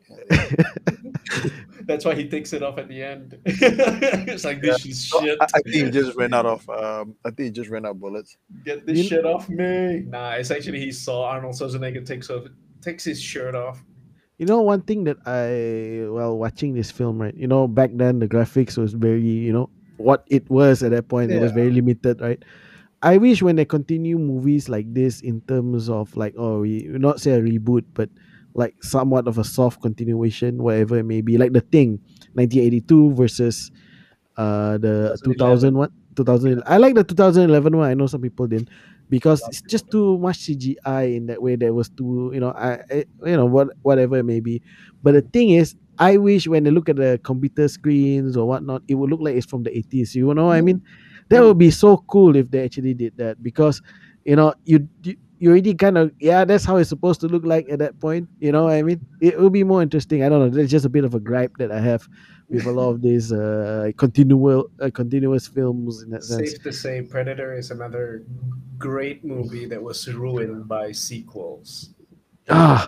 That's 1.85 2.05
why 2.05 2.15
he 2.15 2.27
takes 2.29 2.53
it 2.53 2.63
off 2.63 2.77
at 2.77 2.87
the 2.87 3.03
end. 3.03 3.37
it's 3.45 4.45
like 4.45 4.61
this 4.61 4.85
is 4.85 5.05
shit. 5.05 5.37
I, 5.41 5.45
I 5.45 5.59
think 5.61 5.75
he 5.75 5.91
just 5.91 6.15
ran 6.15 6.33
out 6.33 6.45
of 6.45 6.69
um 6.69 7.15
I 7.25 7.29
think 7.29 7.45
he 7.47 7.51
just 7.51 7.69
ran 7.69 7.85
out 7.85 7.91
of 7.91 7.99
bullets. 7.99 8.37
Get 8.63 8.85
this 8.85 8.97
You- 8.99 9.03
shit 9.03 9.25
off 9.25 9.49
me. 9.49 10.03
Nah, 10.07 10.31
it's 10.31 10.51
actually 10.51 10.79
he 10.79 10.91
saw 10.91 11.25
Arnold 11.25 11.55
Schwarzenegger 11.55 12.05
takes 12.05 12.29
off 12.29 12.45
takes 12.81 13.03
his 13.03 13.21
shirt 13.21 13.55
off. 13.55 13.83
You 14.37 14.45
know, 14.45 14.61
one 14.61 14.81
thing 14.81 15.03
that 15.05 15.17
I 15.25 16.09
well 16.09 16.37
watching 16.37 16.73
this 16.73 16.89
film, 16.91 17.21
right? 17.21 17.35
You 17.35 17.47
know, 17.47 17.67
back 17.67 17.91
then 17.93 18.19
the 18.19 18.27
graphics 18.27 18.77
was 18.77 18.93
very, 18.93 19.21
you 19.21 19.53
know, 19.53 19.69
what 19.97 20.23
it 20.27 20.49
was 20.49 20.83
at 20.83 20.91
that 20.91 21.07
point. 21.07 21.31
It 21.31 21.39
was 21.39 21.51
very 21.51 21.71
limited, 21.71 22.19
right? 22.21 22.41
I 23.03 23.17
wish 23.17 23.41
when 23.43 23.57
they 23.57 23.65
continue 23.65 24.17
movies 24.17 24.69
like 24.69 24.91
this 24.93 25.19
in 25.21 25.41
terms 25.41 25.89
of 25.89 26.15
like, 26.15 26.33
oh, 26.37 26.61
we 26.61 26.83
not 26.87 27.19
say 27.19 27.31
a 27.33 27.41
reboot, 27.41 27.83
but 27.93 28.09
like 28.55 28.75
somewhat 28.83 29.27
of 29.27 29.37
a 29.37 29.43
soft 29.43 29.81
continuation, 29.81 30.61
whatever 30.61 30.97
it 30.97 31.03
may 31.05 31.21
be, 31.21 31.37
like 31.37 31.53
the 31.53 31.61
thing, 31.61 31.99
1982 32.35 33.13
versus 33.13 33.71
uh 34.37 34.77
the 34.77 35.17
2011. 35.23 35.73
2001 35.73 35.89
2000 36.15 36.63
I 36.65 36.77
like 36.77 36.95
the 36.95 37.03
2011 37.03 37.75
one. 37.77 37.89
I 37.89 37.93
know 37.93 38.07
some 38.07 38.21
people 38.21 38.47
didn't 38.47 38.69
because 39.09 39.47
it's 39.49 39.61
just 39.61 39.89
too 39.91 40.17
much 40.17 40.39
CGI 40.39 41.03
in 41.15 41.27
that 41.27 41.41
way. 41.41 41.55
That 41.55 41.73
was 41.73 41.89
too 41.89 42.31
you 42.33 42.39
know 42.39 42.51
I, 42.51 42.79
I 42.91 43.05
you 43.25 43.37
know 43.37 43.45
what 43.45 43.69
whatever 43.81 44.17
it 44.17 44.23
may 44.23 44.39
be. 44.39 44.61
But 45.01 45.13
the 45.13 45.21
thing 45.21 45.51
is 45.51 45.75
I 45.99 46.17
wish 46.17 46.47
when 46.47 46.63
they 46.63 46.71
look 46.71 46.89
at 46.89 46.95
the 46.95 47.19
computer 47.23 47.67
screens 47.67 48.35
or 48.37 48.47
whatnot 48.47 48.81
it 48.87 48.95
would 48.95 49.09
look 49.11 49.21
like 49.21 49.35
it's 49.35 49.45
from 49.45 49.63
the 49.63 49.75
80s 49.77 50.15
you 50.15 50.33
know 50.33 50.47
what 50.47 50.57
I 50.57 50.61
mean? 50.61 50.81
That 51.29 51.41
would 51.41 51.57
be 51.57 51.71
so 51.71 51.97
cool 52.07 52.35
if 52.35 52.49
they 52.51 52.63
actually 52.65 52.93
did 52.93 53.13
that 53.17 53.41
because 53.41 53.81
you 54.25 54.35
know 54.35 54.53
you 54.65 54.87
you, 55.03 55.15
you 55.43 55.51
already 55.51 55.75
kind 55.75 55.97
of 55.99 56.07
yeah 56.23 56.47
that's 56.47 56.63
how 56.63 56.79
it's 56.79 56.87
supposed 56.87 57.19
to 57.19 57.27
look 57.27 57.43
like 57.43 57.67
at 57.67 57.75
that 57.83 57.99
point 57.99 58.29
you 58.39 58.47
know 58.47 58.63
what 58.63 58.79
I 58.79 58.81
mean 58.81 59.03
it 59.19 59.35
will 59.35 59.51
be 59.51 59.67
more 59.67 59.83
interesting 59.83 60.23
I 60.23 60.29
don't 60.31 60.39
know 60.39 60.47
that's 60.47 60.71
just 60.71 60.87
a 60.87 60.89
bit 60.89 61.03
of 61.03 61.11
a 61.15 61.19
gripe 61.19 61.51
that 61.59 61.67
I 61.67 61.83
have 61.83 62.07
with 62.47 62.63
a 62.65 62.71
lot 62.71 62.95
of 62.95 63.01
these 63.03 63.33
uh, 63.35 63.91
continual 63.99 64.71
uh, 64.79 64.87
continuous 64.93 65.47
films 65.47 65.99
in 66.03 66.11
that 66.11 66.23
sense. 66.23 66.51
Safe 66.51 66.63
to 66.63 66.71
say, 66.71 67.01
Predator 67.01 67.51
is 67.59 67.71
another 67.71 68.23
great 68.77 69.25
movie 69.25 69.65
that 69.67 69.81
was 69.81 70.07
ruined 70.07 70.67
by 70.67 70.91
sequels. 70.91 71.91
Ah, 72.49 72.87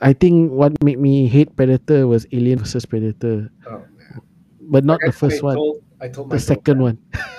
I 0.00 0.14
think 0.14 0.50
what 0.52 0.72
made 0.82 0.98
me 0.98 1.26
hate 1.28 1.54
Predator 1.54 2.06
was 2.06 2.26
Alien 2.32 2.58
versus 2.58 2.86
Predator, 2.86 3.50
Oh 3.66 3.84
man. 3.98 4.20
but 4.70 4.84
not 4.84 5.02
Like, 5.02 5.10
the 5.10 5.12
first 5.12 5.42
one, 5.42 5.56
Told, 5.56 5.82
I 6.04 6.08
told 6.08 6.28
my 6.28 6.36
the 6.36 6.40
second 6.42 6.78
one. 6.82 6.98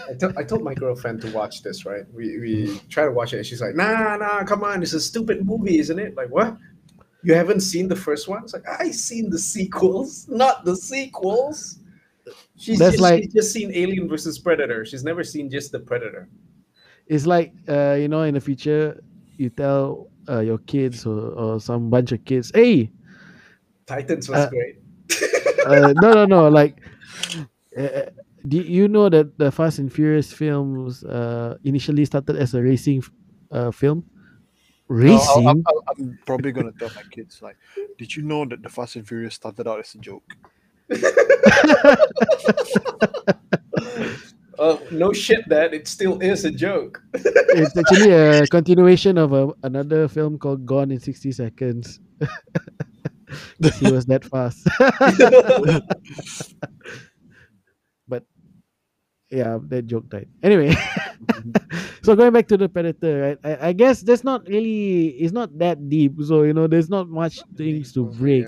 I, 0.09 0.13
to- 0.20 0.34
I 0.38 0.43
told 0.43 0.63
my 0.63 0.74
girlfriend 0.74 1.22
to 1.22 1.30
watch 1.32 1.61
this, 1.61 1.86
right? 1.86 2.05
We 2.11 2.26
we 2.39 2.80
try 2.89 3.05
to 3.05 3.11
watch 3.11 3.34
it, 3.34 3.38
and 3.38 3.45
she's 3.45 3.61
like, 3.61 3.76
"Nah, 3.76 4.18
nah, 4.18 4.43
come 4.43 4.63
on, 4.63 4.82
it's 4.82 4.93
a 4.93 4.99
stupid 4.99 5.45
movie, 5.45 5.78
isn't 5.78 5.99
it?" 5.99 6.16
Like, 6.18 6.30
what? 6.30 6.57
You 7.24 7.34
haven't 7.36 7.61
seen 7.61 7.88
the 7.88 7.95
first 7.95 8.28
one? 8.28 8.41
It's 8.43 8.53
like 8.53 8.68
I 8.68 8.89
seen 8.89 9.30
the 9.30 9.38
sequels, 9.38 10.28
not 10.28 10.66
the 10.66 10.76
sequels. 10.76 11.80
She's 12.57 12.80
That's 12.80 12.93
just, 12.97 13.03
like- 13.03 13.22
she's 13.24 13.34
just 13.34 13.51
seen 13.53 13.70
Alien 13.74 14.09
versus 14.09 14.39
Predator. 14.39 14.84
She's 14.84 15.03
never 15.03 15.24
seen 15.24 15.45
just 15.49 15.72
the 15.72 15.80
Predator. 15.80 16.28
It's 17.05 17.28
like 17.28 17.53
uh, 17.70 17.93
you 18.01 18.07
know, 18.07 18.24
in 18.24 18.34
the 18.34 18.41
future, 18.41 19.03
you 19.38 19.49
tell 19.51 20.09
uh, 20.28 20.39
your 20.39 20.57
kids 20.66 21.05
or, 21.05 21.20
or 21.38 21.59
some 21.59 21.91
bunch 21.91 22.11
of 22.13 22.26
kids, 22.26 22.51
hey, 22.55 22.89
Titans 23.86 24.28
was 24.28 24.39
Uh, 24.39 24.49
great. 24.49 24.76
uh, 25.70 25.93
no, 26.01 26.13
no, 26.13 26.26
no, 26.26 26.49
like. 26.49 26.82
Uh, 27.76 28.07
do 28.48 28.58
you 28.58 28.88
know 28.88 29.10
that 29.10 29.38
the 29.38 29.52
Fast 29.52 29.80
and 29.80 29.91
Furious 29.91 30.32
films 30.32 31.04
uh, 31.04 31.58
initially 31.64 32.06
started 32.06 32.36
as 32.38 32.54
a 32.54 32.62
racing 32.62 33.04
uh, 33.52 33.72
film? 33.72 34.04
No, 34.89 34.96
Racing? 34.96 35.48
I'll- 35.48 35.62
I'll- 35.66 35.84
I'm 35.98 36.20
probably 36.26 36.52
gonna 36.52 36.72
tell 36.78 36.89
my 36.96 37.04
kids 37.10 37.41
like, 37.41 37.58
did 37.98 38.16
you 38.16 38.24
know 38.24 38.46
that 38.46 38.62
the 38.62 38.70
Fast 38.70 38.96
and 38.98 39.08
Furious 39.08 39.36
started 39.36 39.68
out 39.68 39.80
as 39.80 39.96
a 39.96 40.00
joke? 40.00 40.24
Oh 44.58 44.82
no 44.89 45.12
shit, 45.12 45.50
Dad! 45.50 45.74
It 45.74 45.86
still 45.86 46.18
is 46.22 46.46
a 46.46 46.52
joke. 46.52 47.04
it's 47.14 47.76
actually 47.76 48.12
a 48.12 48.48
continuation 48.48 49.18
of 49.18 49.34
a, 49.34 49.50
another 49.64 50.08
film 50.08 50.38
called 50.39 50.66
Gone 50.66 50.91
in 50.91 51.00
60 51.02 51.34
Seconds. 51.34 52.00
'Cause 53.62 53.76
he 53.80 53.91
was 53.91 54.06
that 54.06 54.24
fast. 54.24 54.66
But 59.30 59.38
yeah, 59.38 59.57
that 59.69 59.88
joke 59.88 60.09
died. 60.09 60.30
Anyway, 60.43 60.73
so 62.03 62.15
going 62.15 62.34
back 62.34 62.47
to 62.47 62.57
the 62.57 62.69
Predator, 62.69 63.21
right? 63.21 63.39
I, 63.43 63.69
I 63.69 63.73
guess 63.73 64.01
that's 64.01 64.23
not 64.23 64.47
really. 64.47 65.09
It's 65.19 65.34
not 65.34 65.57
that 65.59 65.89
deep. 65.89 66.13
So 66.23 66.43
you 66.43 66.53
know, 66.53 66.67
there's 66.67 66.89
not 66.89 67.09
much 67.09 67.45
things 67.55 67.93
to 67.93 68.05
break. 68.05 68.45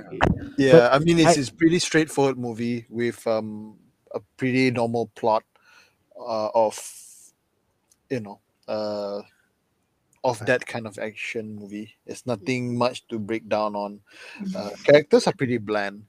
Yeah, 0.58 0.90
I 0.92 1.00
mean 1.00 1.20
it's 1.20 1.38
I- 1.38 1.42
it's 1.42 1.50
pretty 1.50 1.80
straightforward 1.80 2.38
movie 2.38 2.86
with 2.90 3.26
um 3.28 3.78
a 4.14 4.20
pretty 4.38 4.72
normal 4.72 5.08
plot 5.16 5.44
uh, 6.20 6.50
of 6.54 6.78
you 8.10 8.20
know 8.20 8.40
uh 8.68 9.22
of 10.24 10.44
that 10.46 10.66
kind 10.66 10.88
of 10.88 10.98
action 11.00 11.56
movie. 11.56 11.96
It's 12.06 12.26
nothing 12.26 12.78
much 12.78 13.08
to 13.08 13.20
break 13.20 13.48
down 13.48 13.76
on. 13.76 14.02
Uh, 14.54 14.72
characters 14.84 15.28
are 15.28 15.34
pretty 15.34 15.58
bland. 15.58 16.06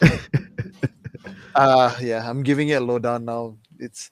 uh 1.54 1.96
yeah, 2.00 2.28
I'm 2.28 2.42
giving 2.42 2.68
it 2.68 2.74
a 2.74 2.80
lowdown 2.80 3.24
now. 3.24 3.56
It's 3.78 4.10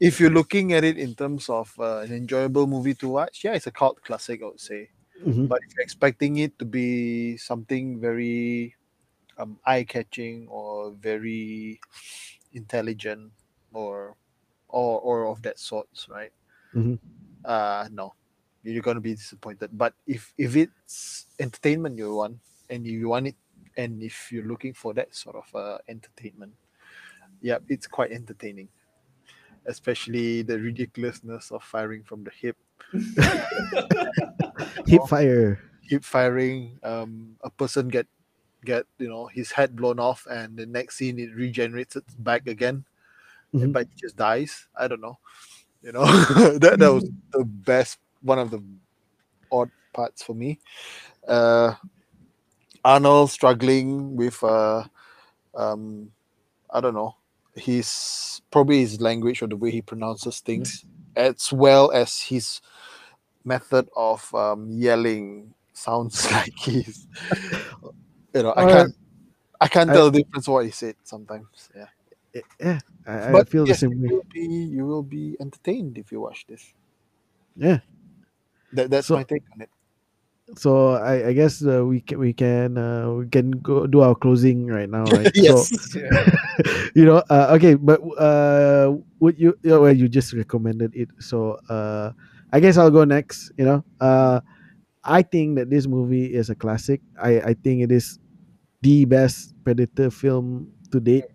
if 0.00 0.20
you're 0.20 0.30
looking 0.32 0.72
at 0.72 0.84
it 0.84 0.98
in 0.98 1.14
terms 1.14 1.48
of 1.48 1.72
uh, 1.78 1.98
an 2.00 2.12
enjoyable 2.12 2.66
movie 2.66 2.94
to 2.96 3.08
watch, 3.08 3.44
yeah, 3.44 3.54
it's 3.54 3.66
a 3.66 3.72
cult 3.72 4.00
classic, 4.02 4.42
I 4.42 4.46
would 4.46 4.60
say. 4.60 4.90
Mhm. 5.26 5.48
but 5.48 5.60
if 5.66 5.76
you're 5.76 5.84
expecting 5.84 6.38
it 6.38 6.58
to 6.58 6.64
be 6.64 7.36
something 7.36 8.00
very 8.00 8.74
um, 9.38 9.58
eye-catching 9.66 10.48
or 10.48 10.92
very 10.96 11.80
intelligent 12.52 13.32
or 13.72 14.16
or 14.68 15.00
or 15.00 15.26
of 15.28 15.42
that 15.42 15.58
sorts 15.58 16.08
right? 16.08 16.32
Mhm. 16.74 16.98
uh 17.44 17.88
no. 17.92 18.14
You're 18.62 18.82
gonna 18.82 19.00
be 19.00 19.14
disappointed. 19.14 19.70
But 19.72 19.94
if 20.06 20.32
if 20.36 20.56
it's 20.56 21.26
entertainment 21.40 21.96
you 21.98 22.14
want 22.14 22.38
and 22.68 22.86
you 22.86 23.08
want 23.08 23.28
it 23.28 23.36
and 23.76 24.02
if 24.02 24.30
you're 24.32 24.46
looking 24.46 24.74
for 24.74 24.92
that 24.94 25.14
sort 25.14 25.36
of 25.36 25.46
uh, 25.54 25.78
entertainment 25.88 26.52
yeah 27.40 27.58
it's 27.68 27.86
quite 27.86 28.12
entertaining 28.12 28.68
especially 29.70 30.42
the 30.42 30.58
ridiculousness 30.58 31.54
of 31.54 31.62
firing 31.62 32.02
from 32.02 32.26
the 32.26 32.34
hip. 32.34 32.58
Hip 34.86 35.02
fire. 35.08 35.60
keep 35.88 36.04
firing 36.04 36.78
um 36.82 37.34
a 37.42 37.50
person 37.50 37.88
get 37.88 38.06
get 38.64 38.84
you 38.98 39.08
know 39.08 39.26
his 39.26 39.50
head 39.50 39.74
blown 39.74 39.98
off 39.98 40.26
and 40.30 40.56
the 40.58 40.66
next 40.66 40.96
scene 40.98 41.18
it 41.18 41.34
regenerates 41.34 41.96
its 41.96 42.14
back 42.18 42.46
again. 42.46 42.84
Mhm. 43.54 43.72
but 43.72 43.86
he 43.88 43.94
just 43.98 44.16
dies. 44.16 44.68
I 44.76 44.86
don't 44.88 45.00
know. 45.00 45.18
You 45.82 45.92
know? 45.92 46.04
That, 46.60 46.76
that 46.78 46.92
was 46.92 47.08
the 47.32 47.44
best 47.44 47.98
one 48.22 48.38
of 48.38 48.50
the 48.50 48.62
odd 49.50 49.70
parts 49.92 50.22
for 50.22 50.34
me. 50.34 50.58
Uh 51.26 51.74
arnold 52.84 53.30
struggling 53.30 54.16
with 54.16 54.42
uh 54.42 54.82
um 55.54 56.10
i 56.72 56.80
don't 56.80 56.94
know 56.94 57.14
his 57.60 58.40
probably 58.50 58.80
his 58.80 59.00
language 59.00 59.42
or 59.42 59.46
the 59.46 59.56
way 59.56 59.70
he 59.70 59.82
pronounces 59.82 60.40
things 60.40 60.84
as 61.16 61.52
well 61.52 61.90
as 61.92 62.20
his 62.20 62.60
method 63.44 63.88
of 63.96 64.32
um, 64.34 64.68
yelling 64.70 65.54
sounds 65.72 66.30
like 66.32 66.52
he's 66.58 67.06
you 68.34 68.42
know 68.42 68.52
i 68.56 68.64
can't 68.70 68.94
i 69.60 69.68
can't 69.68 69.90
I- 69.90 69.94
tell 69.94 70.10
the 70.10 70.22
difference 70.22 70.48
what 70.48 70.64
he 70.64 70.70
said 70.70 70.96
sometimes 71.04 71.68
yeah 71.74 71.86
Eh, 72.34 72.42
Yeah, 72.60 72.78
I, 73.06 73.12
I 73.28 73.32
but 73.32 73.48
feel 73.48 73.66
yes, 73.66 73.80
the 73.80 73.88
same 73.88 73.98
you 73.98 74.02
way. 74.02 74.08
will 74.14 74.26
be 74.32 74.46
you 74.46 74.86
will 74.86 75.02
be 75.02 75.36
entertained 75.40 75.98
if 75.98 76.12
you 76.12 76.20
watch 76.20 76.46
this 76.46 76.72
Yeah. 77.56 77.80
that, 78.72 78.90
that's 78.90 79.08
So- 79.08 79.16
my 79.16 79.24
take 79.24 79.42
on 79.52 79.62
it 79.62 79.70
So 80.56 80.94
I, 80.98 81.28
I 81.28 81.32
guess 81.32 81.64
uh, 81.64 81.84
we 81.86 82.00
can 82.00 82.18
we 82.18 82.32
can 82.32 82.76
uh, 82.78 83.10
we 83.22 83.28
can 83.28 83.52
go 83.62 83.86
do 83.86 84.00
our 84.02 84.14
closing 84.14 84.66
right 84.66 84.88
now, 84.90 85.08
right? 85.10 85.32
yes 85.34 85.70
So 85.70 85.70
you 86.94 87.04
know, 87.04 87.22
uh, 87.30 87.54
okay, 87.56 87.74
but 87.74 88.00
uh, 88.18 88.94
would 89.20 89.38
you? 89.38 89.56
yeah, 89.62 89.76
Well, 89.78 89.92
you 89.94 90.08
just 90.08 90.32
recommended 90.32 90.94
it, 90.94 91.08
so 91.20 91.58
uh, 91.68 92.12
I 92.52 92.60
guess 92.60 92.76
I'll 92.76 92.90
go 92.90 93.04
next. 93.04 93.52
You 93.58 93.64
know, 93.64 93.84
uh, 94.00 94.40
I 95.04 95.22
think 95.22 95.56
that 95.58 95.70
this 95.70 95.86
movie 95.86 96.34
is 96.34 96.50
a 96.50 96.56
classic. 96.56 97.00
I 97.20 97.40
I 97.40 97.54
think 97.54 97.82
it 97.82 97.92
is 97.92 98.18
the 98.82 99.04
best 99.06 99.54
Predator 99.64 100.10
film 100.10 100.72
to 100.92 101.00
date, 101.00 101.26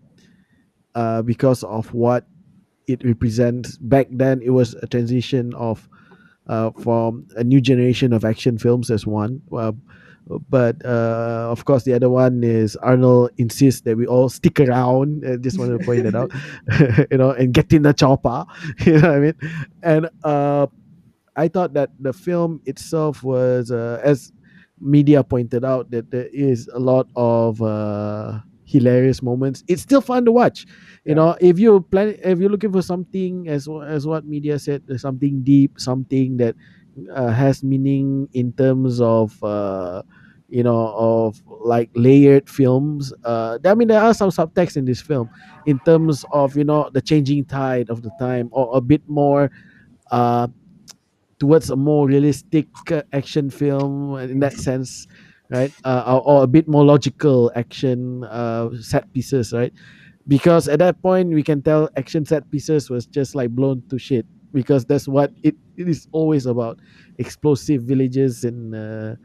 uh, 0.95 1.21
because 1.21 1.63
of 1.63 1.91
what 1.93 2.25
it 2.87 3.03
represents. 3.03 3.77
Back 3.77 4.07
then, 4.11 4.41
it 4.41 4.51
was 4.51 4.73
a 4.75 4.87
transition 4.87 5.53
of 5.55 5.87
uh, 6.47 6.71
from 6.71 7.27
a 7.35 7.43
new 7.43 7.61
generation 7.61 8.13
of 8.13 8.25
action 8.25 8.57
films 8.57 8.91
as 8.91 9.05
one. 9.05 9.41
Uh, 9.55 9.71
but 10.49 10.83
uh, 10.83 11.47
of 11.51 11.65
course, 11.65 11.83
the 11.83 11.93
other 11.93 12.09
one 12.09 12.43
is 12.43 12.75
Arnold 12.77 13.31
insists 13.37 13.81
that 13.81 13.95
we 13.95 14.07
all 14.07 14.29
stick 14.29 14.59
around. 14.59 15.23
I 15.27 15.35
just 15.35 15.59
wanted 15.59 15.79
to 15.79 15.85
point 15.85 16.03
that 16.03 16.15
out, 16.15 16.31
you 17.11 17.17
know, 17.17 17.31
and 17.31 17.53
get 17.53 17.71
in 17.73 17.83
the 17.83 17.93
chopper. 17.93 18.45
You 18.85 18.99
know 18.99 19.07
what 19.09 19.15
I 19.15 19.19
mean? 19.19 19.33
And 19.83 20.09
uh, 20.23 20.67
I 21.35 21.47
thought 21.47 21.73
that 21.73 21.91
the 21.99 22.13
film 22.13 22.61
itself 22.65 23.23
was, 23.23 23.71
uh, 23.71 23.99
as 24.03 24.31
media 24.79 25.23
pointed 25.23 25.63
out, 25.63 25.91
that 25.91 26.09
there 26.11 26.27
is 26.33 26.69
a 26.73 26.79
lot 26.79 27.07
of 27.15 27.61
uh, 27.61 28.39
hilarious 28.65 29.21
moments. 29.21 29.63
It's 29.67 29.81
still 29.81 30.01
fun 30.01 30.25
to 30.25 30.31
watch. 30.31 30.65
You 31.05 31.13
know, 31.15 31.37
if 31.39 31.59
you 31.59 31.81
plan, 31.81 32.17
if 32.23 32.39
you're 32.39 32.49
looking 32.49 32.71
for 32.73 32.81
something, 32.81 33.47
as 33.47 33.67
as 33.85 34.07
what 34.07 34.25
media 34.25 34.57
said, 34.57 34.81
something 34.97 35.43
deep, 35.43 35.77
something 35.79 36.37
that 36.37 36.55
uh, 37.13 37.29
has 37.29 37.63
meaning 37.63 38.27
in 38.33 38.53
terms 38.53 39.01
of. 39.01 39.37
Uh, 39.43 40.03
you 40.47 40.61
know 40.61 40.93
of 40.95 41.41
like 41.65 41.89
layered 41.95 42.47
films 42.47 43.11
uh 43.23 43.57
i 43.65 43.73
mean 43.73 43.87
there 43.87 43.99
are 43.99 44.13
some 44.13 44.29
subtext 44.29 44.77
in 44.77 44.85
this 44.85 45.01
film 45.01 45.27
in 45.65 45.79
terms 45.79 46.23
of 46.31 46.55
you 46.55 46.63
know 46.63 46.87
the 46.93 47.01
changing 47.01 47.43
tide 47.45 47.89
of 47.89 48.03
the 48.03 48.11
time 48.19 48.47
or 48.51 48.69
a 48.77 48.79
bit 48.79 49.01
more 49.09 49.49
uh 50.11 50.47
towards 51.39 51.69
a 51.69 51.75
more 51.75 52.07
realistic 52.07 52.67
uh, 52.91 53.01
action 53.13 53.49
film 53.49 54.15
in 54.19 54.39
that 54.39 54.53
sense 54.53 55.07
right 55.49 55.71
uh, 55.83 56.03
or, 56.07 56.21
or 56.39 56.43
a 56.43 56.47
bit 56.47 56.67
more 56.67 56.85
logical 56.85 57.51
action 57.55 58.23
uh 58.25 58.69
set 58.79 59.11
pieces 59.13 59.51
right 59.53 59.73
because 60.27 60.67
at 60.67 60.79
that 60.79 61.01
point 61.01 61.29
we 61.29 61.43
can 61.43 61.61
tell 61.61 61.89
action 61.97 62.25
set 62.25 62.49
pieces 62.51 62.89
was 62.89 63.05
just 63.05 63.35
like 63.35 63.51
blown 63.51 63.83
to 63.89 63.97
shit. 63.99 64.25
Because 64.53 64.85
that's 64.85 65.07
what 65.07 65.33
it, 65.43 65.55
it 65.75 65.89
is 65.89 66.07
always 66.13 66.45
about. 66.45 66.79
Explosive 67.17 67.83
villages 67.83 68.45
and 68.45 68.73
uh, 68.73 69.15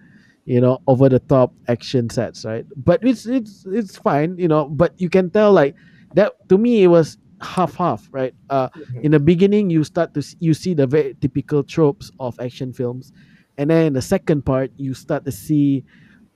you 0.45 0.61
know 0.61 0.79
over 0.87 1.09
the 1.09 1.21
top 1.21 1.53
action 1.69 2.11
sets 2.11 2.45
right? 2.45 2.67
But 2.77 3.05
it's 3.05 3.27
it's 3.27 3.65
it's 3.71 3.97
fine 3.97 4.37
you 4.39 4.49
know. 4.49 4.69
But 4.69 4.95
you 5.01 5.09
can 5.09 5.31
tell 5.31 5.53
like 5.53 5.75
that 6.15 6.33
to 6.49 6.59
me 6.59 6.83
it 6.83 6.89
was 6.89 7.19
half 7.43 7.75
half 7.77 8.09
right? 8.13 8.35
Uh 8.51 8.69
in 9.03 9.13
the 9.13 9.21
beginning 9.21 9.71
you 9.71 9.85
start 9.85 10.15
to 10.15 10.21
s- 10.21 10.37
you 10.41 10.53
see 10.55 10.75
the 10.75 10.87
very 10.87 11.15
typical 11.21 11.63
tropes 11.63 12.11
of 12.19 12.39
action 12.41 12.73
films. 12.73 13.13
And 13.59 13.71
then 13.71 13.87
in 13.87 13.93
the 13.93 14.03
second 14.03 14.43
part 14.45 14.73
you 14.77 14.95
start 14.95 15.25
to 15.27 15.33
see 15.33 15.85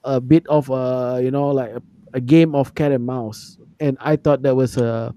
a 0.05 0.21
bit 0.21 0.47
of 0.49 0.71
a 0.71 1.21
you 1.23 1.31
know 1.31 1.49
like 1.49 1.71
a, 1.73 1.83
a 2.15 2.21
game 2.21 2.55
of 2.55 2.75
cat 2.75 2.93
and 2.93 3.05
mouse 3.07 3.59
and 3.81 3.97
i 4.01 4.17
thought 4.17 4.43
that 4.43 4.55
was 4.57 4.77
a 4.77 5.15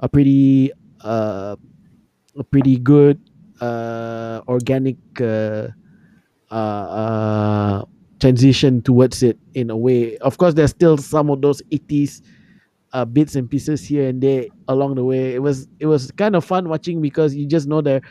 a 0.00 0.08
pretty 0.08 0.70
uh 1.02 1.56
a 2.36 2.44
pretty 2.44 2.78
good 2.78 3.20
uh 3.60 4.40
organic 4.48 4.96
uh 5.20 5.68
uh, 6.50 6.54
uh 6.54 7.84
transition 8.20 8.82
towards 8.82 9.22
it 9.22 9.38
in 9.54 9.70
a 9.70 9.76
way 9.76 10.16
of 10.18 10.38
course 10.38 10.54
there's 10.54 10.70
still 10.70 10.96
some 10.96 11.30
of 11.30 11.42
those 11.42 11.62
80s 11.70 12.22
uh, 12.92 13.04
bits 13.04 13.36
and 13.36 13.50
pieces 13.50 13.84
here 13.84 14.08
and 14.08 14.22
there 14.22 14.46
along 14.68 14.94
the 14.96 15.04
way. 15.04 15.34
It 15.34 15.42
was 15.42 15.68
it 15.80 15.86
was 15.86 16.10
kind 16.12 16.36
of 16.36 16.44
fun 16.44 16.68
watching 16.68 17.00
because 17.00 17.34
you 17.34 17.46
just 17.46 17.66
know 17.68 17.80
they're 17.80 18.02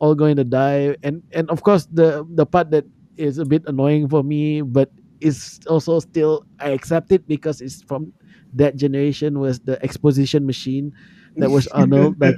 all 0.00 0.14
going 0.14 0.36
to 0.36 0.44
die, 0.44 0.96
and 1.02 1.22
and 1.32 1.50
of 1.50 1.62
course 1.62 1.86
the 1.92 2.26
the 2.34 2.46
part 2.46 2.70
that 2.70 2.84
is 3.16 3.38
a 3.38 3.44
bit 3.44 3.62
annoying 3.66 4.08
for 4.08 4.22
me, 4.24 4.62
but 4.62 4.90
it's 5.20 5.60
also 5.66 6.00
still 6.00 6.46
I 6.58 6.70
accept 6.70 7.12
it 7.12 7.28
because 7.28 7.60
it's 7.60 7.82
from 7.82 8.12
that 8.54 8.76
generation 8.76 9.38
was 9.40 9.60
the 9.60 9.82
exposition 9.84 10.46
machine 10.46 10.92
that 11.36 11.50
was 11.50 11.66
Arnold 11.76 12.20
like. 12.20 12.36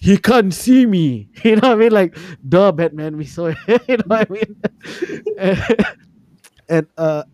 He 0.00 0.16
can't 0.16 0.52
see 0.54 0.86
me. 0.86 1.28
You 1.44 1.56
know 1.56 1.68
what 1.70 1.76
I 1.76 1.80
mean? 1.80 1.92
Like, 1.92 2.16
duh, 2.48 2.72
Batman, 2.72 3.16
we 3.16 3.26
saw 3.26 3.46
it. 3.52 3.58
you 3.88 3.96
know 3.98 4.04
what 4.08 4.30
I 4.30 4.32
mean? 4.32 4.56
and 6.68 6.86
uh 6.96 7.24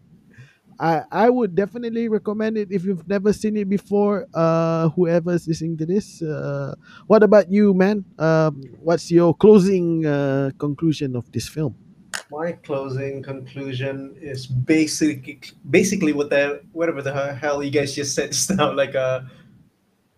I 0.78 1.04
I 1.11 1.30
would 1.30 1.54
definitely 1.57 2.09
recommend 2.09 2.59
it 2.59 2.68
if 2.70 2.84
you've 2.84 3.09
never 3.09 3.32
seen 3.32 3.57
it 3.57 3.64
before. 3.68 4.28
Uh, 4.34 4.90
whoever's 4.92 5.48
listening 5.48 5.78
to 5.78 5.86
this, 5.86 6.20
uh, 6.20 6.74
what 7.09 7.22
about 7.22 7.48
you, 7.50 7.72
man? 7.72 8.04
Um, 8.18 8.61
what's 8.84 9.09
your 9.11 9.32
closing 9.32 10.04
uh, 10.04 10.50
conclusion 10.59 11.16
of 11.16 11.32
this 11.32 11.48
film? 11.48 11.76
My 12.31 12.53
closing 12.53 13.22
conclusion 13.22 14.16
is 14.20 14.47
basically 14.47 15.41
basically 15.70 16.12
what 16.12 16.29
the 16.31 16.61
whatever 16.72 17.01
the 17.03 17.35
hell 17.35 17.62
you 17.62 17.70
guys 17.70 17.95
just 17.95 18.14
said 18.14 18.33
just 18.37 18.51
now 18.51 18.72
like 18.72 18.95
uh 18.95 19.20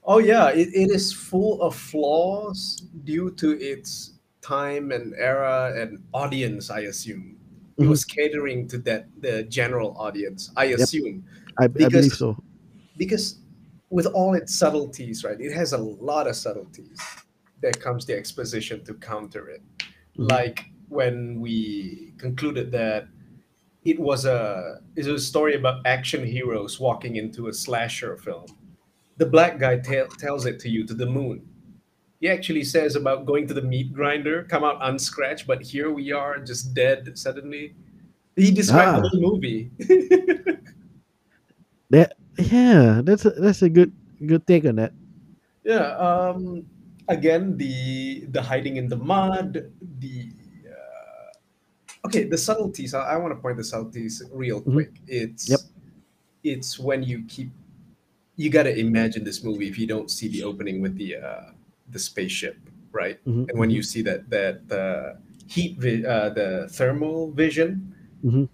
oh 0.04 0.18
yeah 0.18 0.48
it, 0.48 0.68
it 0.74 0.90
is 0.90 1.12
full 1.12 1.60
of 1.62 1.74
flaws 1.74 2.82
due 3.04 3.30
to 3.32 3.58
its 3.60 4.14
time 4.40 4.90
and 4.92 5.14
era 5.18 5.72
and 5.76 5.98
audience 6.14 6.70
i 6.70 6.80
assume 6.80 7.36
it 7.76 7.82
Mhm. 7.82 7.90
was 7.90 8.04
catering 8.04 8.66
to 8.68 8.78
that 8.78 9.06
the 9.20 9.42
general 9.44 9.94
audience 9.98 10.50
i 10.56 10.64
assume 10.66 11.22
I, 11.58 11.64
I 11.64 11.66
believe 11.68 11.90
Because- 11.92 12.18
so. 12.18 12.36
because 12.96 13.38
with 13.90 14.06
all 14.06 14.34
its 14.34 14.54
subtleties 14.54 15.24
right 15.24 15.40
it 15.40 15.52
has 15.52 15.72
a 15.74 15.78
lot 15.78 16.26
of 16.26 16.36
subtleties 16.36 16.98
there 17.60 17.72
comes 17.72 18.06
the 18.06 18.14
exposition 18.16 18.84
to 18.84 18.94
counter 18.94 19.48
it. 19.48 19.62
Mhm. 20.16 20.30
Like 20.30 20.58
when 20.88 21.40
we 21.40 22.12
concluded 22.18 22.72
that 22.72 23.08
it 23.84 23.98
was 23.98 24.24
a 24.24 24.80
it 24.96 25.06
was 25.06 25.22
a 25.22 25.26
story 25.26 25.54
about 25.54 25.86
action 25.86 26.24
heroes 26.24 26.80
walking 26.80 27.16
into 27.16 27.48
a 27.48 27.52
slasher 27.52 28.16
film. 28.16 28.46
The 29.18 29.26
black 29.26 29.58
guy 29.58 29.78
tell 29.78 30.06
tells 30.08 30.46
it 30.46 30.58
to 30.60 30.68
you 30.68 30.86
to 30.86 30.94
the 30.94 31.06
moon. 31.06 31.42
He 32.20 32.28
actually 32.28 32.64
says 32.64 32.96
about 32.96 33.26
going 33.26 33.46
to 33.46 33.54
the 33.54 33.62
meat 33.62 33.92
grinder, 33.92 34.42
come 34.44 34.64
out 34.64 34.78
unscratched, 34.82 35.46
but 35.46 35.62
here 35.62 35.92
we 35.92 36.10
are, 36.10 36.38
just 36.38 36.74
dead 36.74 37.16
suddenly. 37.16 37.74
He 38.34 38.50
described 38.50 38.98
Ah. 38.98 39.00
the 39.02 39.08
whole 39.08 39.34
movie. 39.34 39.70
That 41.90 42.16
yeah, 42.36 43.00
that's 43.02 43.24
a, 43.24 43.30
that's 43.30 43.62
a 43.62 43.68
good 43.68 43.92
good 44.26 44.46
take 44.46 44.64
on 44.66 44.76
that. 44.76 44.92
Yeah. 45.64 45.96
Um. 45.96 46.66
Again, 47.08 47.56
the 47.56 48.26
the 48.28 48.42
hiding 48.42 48.76
in 48.76 48.88
the 48.88 48.96
mud, 49.00 49.72
the 50.00 50.28
okay, 52.08 52.24
the 52.24 52.38
subtleties. 52.38 52.94
I, 52.94 53.14
I 53.14 53.16
want 53.16 53.32
to 53.36 53.40
point 53.40 53.56
the 53.56 53.64
subtleties 53.64 54.22
real 54.32 54.60
Mhm. 54.62 54.72
quick. 54.72 54.92
It's 55.06 55.48
Yep. 55.50 55.60
it's 56.44 56.78
when 56.78 57.02
you 57.02 57.24
keep 57.28 57.50
you 58.36 58.48
got 58.50 58.62
to 58.64 58.74
imagine 58.78 59.24
this 59.24 59.42
movie 59.42 59.66
if 59.68 59.76
you 59.78 59.86
don't 59.86 60.10
see 60.10 60.28
the 60.28 60.42
opening 60.44 60.80
with 60.80 60.94
the 60.96 61.16
uh, 61.16 61.50
the 61.90 61.98
spaceship, 61.98 62.56
right? 62.92 63.18
Mhm, 63.26 63.48
And 63.50 63.58
when 63.58 63.70
you 63.70 63.82
see 63.82 64.02
that 64.02 64.30
that 64.30 64.58
uh, 64.70 65.18
heat, 65.46 65.76
vi- 65.78 66.04
uh, 66.06 66.28
the 66.30 66.68
thermal 66.78 67.32
vision, 67.32 67.92
Mhm. 68.24 68.48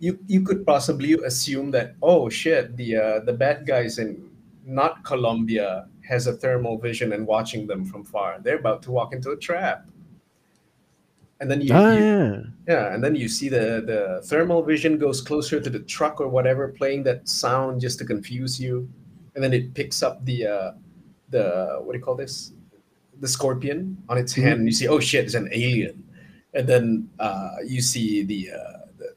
you 0.00 0.18
you 0.26 0.40
could 0.42 0.66
possibly 0.66 1.12
assume 1.30 1.70
that 1.76 1.94
oh 2.02 2.28
shit, 2.28 2.76
the 2.76 2.96
uh, 2.96 3.18
the 3.28 3.32
bad 3.32 3.66
guys 3.66 3.98
in 3.98 4.08
not 4.66 5.04
Colombia 5.04 5.88
has 6.02 6.26
a 6.26 6.32
thermal 6.42 6.76
vision 6.78 7.12
and 7.12 7.26
watching 7.26 7.66
them 7.70 7.84
from 7.84 8.02
far. 8.04 8.40
They're 8.42 8.58
about 8.58 8.82
to 8.86 8.90
walk 8.90 9.14
into 9.14 9.30
a 9.30 9.36
trap. 9.36 9.86
And 11.40 11.50
then 11.50 11.60
you, 11.62 11.70
Ah 11.72 11.92
you- 11.94 12.04
yeah, 12.04 12.42
yeah, 12.68 12.94
and 12.94 13.02
then 13.02 13.16
you 13.16 13.26
see 13.28 13.48
the 13.48 13.82
the 13.86 14.20
thermal 14.28 14.62
vision 14.62 14.98
goes 14.98 15.20
closer 15.22 15.58
to 15.60 15.70
the 15.70 15.80
truck 15.80 16.20
or 16.20 16.28
whatever, 16.28 16.68
playing 16.68 17.02
that 17.04 17.26
sound 17.28 17.80
just 17.80 17.98
to 18.00 18.04
confuse 18.04 18.60
you, 18.60 18.88
and 19.34 19.42
then 19.42 19.52
it 19.54 19.72
picks 19.74 20.02
up 20.02 20.22
the 20.26 20.46
uh, 20.46 20.70
the 21.30 21.78
what 21.82 21.92
do 21.94 21.98
you 21.98 22.04
call 22.04 22.14
this? 22.14 22.52
The 23.20 23.28
scorpion 23.28 23.96
on 24.08 24.18
its 24.18 24.34
Mhm. 24.34 24.42
hand, 24.42 24.56
and 24.60 24.66
you 24.68 24.72
see, 24.72 24.86
oh 24.88 25.00
shit, 25.00 25.24
it's 25.24 25.34
an 25.34 25.48
alien, 25.52 26.04
and 26.52 26.68
then 26.68 27.08
uh, 27.18 27.56
you 27.66 27.80
see 27.80 28.22
the, 28.22 28.50
uh, 28.52 28.80
the 28.98 29.08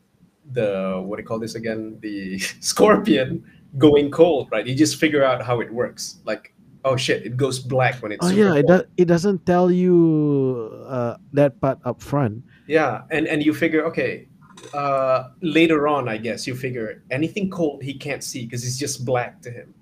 the 0.53 1.01
what 1.03 1.17
do 1.17 1.23
you 1.23 1.27
call 1.27 1.39
this 1.39 1.55
again? 1.55 1.97
The 1.99 2.39
scorpion 2.63 3.43
going 3.77 4.11
cold, 4.11 4.47
right? 4.51 4.65
You 4.65 4.75
just 4.75 4.95
figure 4.95 5.23
out 5.25 5.43
how 5.43 5.59
it 5.59 5.71
works, 5.73 6.19
like. 6.25 6.53
Oh 6.85 6.97
shit! 6.97 7.25
It 7.25 7.37
goes 7.37 7.59
black 7.59 8.03
when 8.03 8.11
it's 8.11 8.25
oh 8.25 8.29
yeah. 8.29 8.55
It 8.55 8.67
does. 8.67 8.83
It 8.97 9.05
doesn't 9.05 9.45
tell 9.45 9.71
you 9.71 10.83
uh, 10.85 11.15
that 11.31 11.59
part 11.61 11.79
up 11.85 12.01
front. 12.01 12.43
Yeah, 12.67 13.03
and 13.09 13.27
and 13.27 13.43
you 13.43 13.53
figure, 13.53 13.85
okay, 13.87 14.27
uh, 14.73 15.31
later 15.41 15.87
on, 15.87 16.07
I 16.07 16.17
guess 16.17 16.45
you 16.47 16.55
figure 16.55 17.03
anything 17.11 17.49
cold 17.49 17.83
he 17.83 17.93
can't 17.93 18.23
see 18.23 18.43
because 18.45 18.67
it's 18.67 18.77
just 18.77 19.05
black 19.05 19.41
to 19.43 19.51
him. 19.51 19.73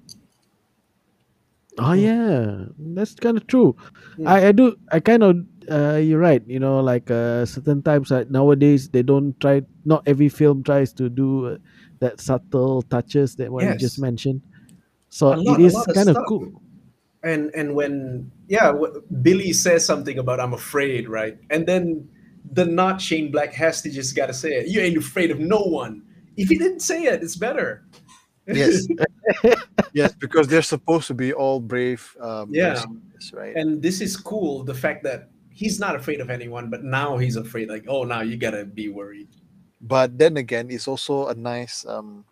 Oh 1.80 1.93
yeah, 1.93 2.66
that's 2.78 3.16
kind 3.16 3.38
of 3.38 3.47
true. 3.47 3.76
Mm. 4.18 4.28
I, 4.28 4.47
I 4.47 4.52
do. 4.52 4.78
I 4.91 4.99
kind 4.99 5.24
of. 5.24 5.38
Uh, 5.70 5.97
you're 5.97 6.20
right. 6.20 6.43
You 6.45 6.60
know, 6.60 6.82
like 6.82 7.10
uh, 7.10 7.45
certain 7.45 7.82
times 7.82 8.12
like 8.12 8.30
nowadays 8.30 8.89
they 8.89 9.02
don't 9.02 9.34
try. 9.39 9.62
Not 9.86 10.04
every 10.06 10.30
film 10.30 10.64
tries 10.64 10.93
to 10.93 11.10
do 11.10 11.47
uh, 11.47 11.58
that 11.99 12.20
subtle 12.20 12.82
touches 12.84 13.36
that 13.38 13.52
what 13.52 13.64
you 13.64 13.76
just 13.78 13.97
mentioned. 13.97 14.41
So 15.10 15.30
lot- 15.30 15.60
it 15.60 15.74
of 15.74 15.95
kind 15.95 16.10
of 16.10 16.18
cool. 16.28 16.61
And 17.24 17.51
and 17.53 17.76
when 17.76 18.32
yeah, 18.47 18.74
wh- 18.74 18.97
Billy 19.22 19.53
says 19.53 19.86
something 19.86 20.17
about 20.17 20.39
I'm 20.39 20.53
afraid, 20.53 21.07
right? 21.07 21.38
And 21.49 21.67
then 21.67 22.09
the 22.53 22.65
not 22.65 22.99
Shane 22.99 23.32
Black 23.32 23.53
has 23.53 23.82
to 23.84 23.89
just 23.91 24.15
gotta 24.15 24.34
say 24.34 24.53
it. 24.53 24.67
You 24.67 24.82
ain't 24.82 24.97
afraid 24.97 25.30
of 25.32 25.39
no 25.39 25.59
one. 25.59 26.01
If 26.38 26.49
he 26.49 26.57
didn't 26.57 26.80
say 26.82 27.03
it, 27.03 27.22
it's 27.22 27.36
better. 27.36 27.86
Yes. 28.47 28.88
yes, 29.93 30.13
because 30.15 30.47
they're 30.47 30.61
supposed 30.63 31.05
to 31.07 31.13
be 31.13 31.32
all 31.34 31.59
brave. 31.59 32.01
Um, 32.19 32.49
Yeah. 32.51 32.69
rescuers, 32.74 33.34
right. 33.34 33.55
and 33.55 33.82
this 33.82 34.01
is 34.01 34.17
cool. 34.17 34.63
The 34.63 34.74
fact 34.74 35.03
that 35.03 35.30
he's 35.49 35.80
not 35.80 35.95
afraid 35.95 36.22
of 36.22 36.30
anyone, 36.32 36.69
but 36.72 36.84
now 36.84 37.17
he's 37.17 37.36
afraid. 37.36 37.69
Like, 37.69 37.86
oh, 37.88 38.03
now 38.03 38.22
you 38.22 38.36
gotta 38.38 38.65
be 38.65 38.89
worried. 38.89 39.28
but 39.80 40.17
then 40.17 40.38
again, 40.38 40.69
it's 40.72 40.88
also 40.88 41.28
a 41.28 41.36
nice. 41.36 41.86
Um, 41.86 42.26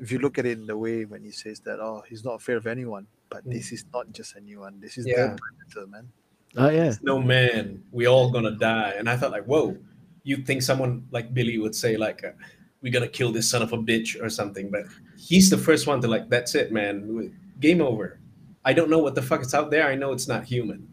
if 0.00 0.10
you 0.10 0.18
look 0.18 0.38
at 0.38 0.46
it 0.46 0.58
in 0.58 0.66
the 0.66 0.76
way 0.76 1.04
when 1.04 1.22
he 1.22 1.30
says 1.30 1.60
that, 1.60 1.78
oh, 1.78 2.02
he's 2.08 2.24
not 2.24 2.34
afraid 2.42 2.56
of 2.56 2.66
anyone. 2.66 3.06
But 3.30 3.46
Mm. 3.46 3.52
this 3.52 3.72
is 3.72 3.84
not 3.92 4.12
just 4.12 4.36
anyone. 4.36 4.80
This 4.80 4.98
is 4.98 5.06
Yeah. 5.06 5.34
the 5.34 5.38
predator, 5.40 5.86
man. 5.90 6.08
Oh 6.56 6.68
yeah. 6.68 6.94
no 7.02 7.20
man, 7.20 7.82
we 7.90 8.06
all 8.06 8.30
gonna 8.30 8.52
die. 8.52 8.94
And 8.96 9.08
I 9.08 9.16
thought 9.16 9.32
like, 9.32 9.44
whoa, 9.44 9.76
you'd 10.22 10.46
think 10.46 10.62
someone 10.62 11.04
like 11.10 11.34
Billy 11.34 11.58
would 11.58 11.74
say 11.74 11.96
like, 11.96 12.22
uh, 12.22 12.30
we 12.80 12.90
gotta 12.90 13.08
kill 13.08 13.32
this 13.32 13.48
son 13.48 13.60
of 13.62 13.72
a 13.72 13.78
bitch 13.78 14.20
or 14.22 14.28
something. 14.30 14.70
But 14.70 14.84
he's 15.18 15.50
the 15.50 15.58
first 15.58 15.86
one 15.88 16.00
to 16.02 16.06
like, 16.08 16.28
that's 16.30 16.54
it, 16.54 16.70
man, 16.70 17.32
game 17.60 17.80
over. 17.80 18.20
I 18.64 18.72
don't 18.72 18.88
know 18.88 19.00
what 19.00 19.14
the 19.16 19.22
fuck 19.22 19.40
is 19.42 19.52
out 19.52 19.70
there. 19.72 19.86
I 19.88 19.94
know 19.96 20.12
it's 20.12 20.28
not 20.28 20.44
human. 20.44 20.86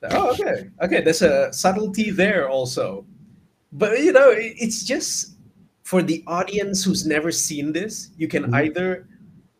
Like, 0.00 0.14
oh, 0.14 0.30
okay, 0.32 0.70
okay. 0.82 1.00
There's 1.02 1.22
a 1.22 1.52
subtlety 1.52 2.10
there 2.10 2.48
also, 2.48 3.04
but 3.72 3.98
you 3.98 4.12
know, 4.12 4.30
it's 4.36 4.84
just 4.84 5.34
for 5.82 6.02
the 6.02 6.22
audience 6.28 6.84
who's 6.84 7.04
never 7.04 7.32
seen 7.32 7.72
this. 7.72 8.10
You 8.16 8.28
can 8.28 8.44
Mhm. 8.44 8.54
either 8.54 9.08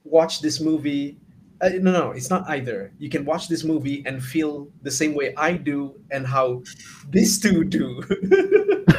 watch 0.04 0.40
this 0.42 0.60
movie 0.60 1.18
uh, 1.64 1.70
no, 1.80 1.92
no, 1.92 2.10
it's 2.12 2.28
not 2.30 2.44
either. 2.48 2.92
You 2.98 3.08
can 3.08 3.24
watch 3.24 3.48
this 3.48 3.64
movie 3.64 4.02
and 4.06 4.22
feel 4.22 4.68
the 4.82 4.90
same 4.90 5.14
way 5.14 5.34
I 5.36 5.54
do 5.56 5.98
and 6.10 6.26
how 6.26 6.62
these 7.10 7.40
two 7.40 7.64
do. 7.64 8.02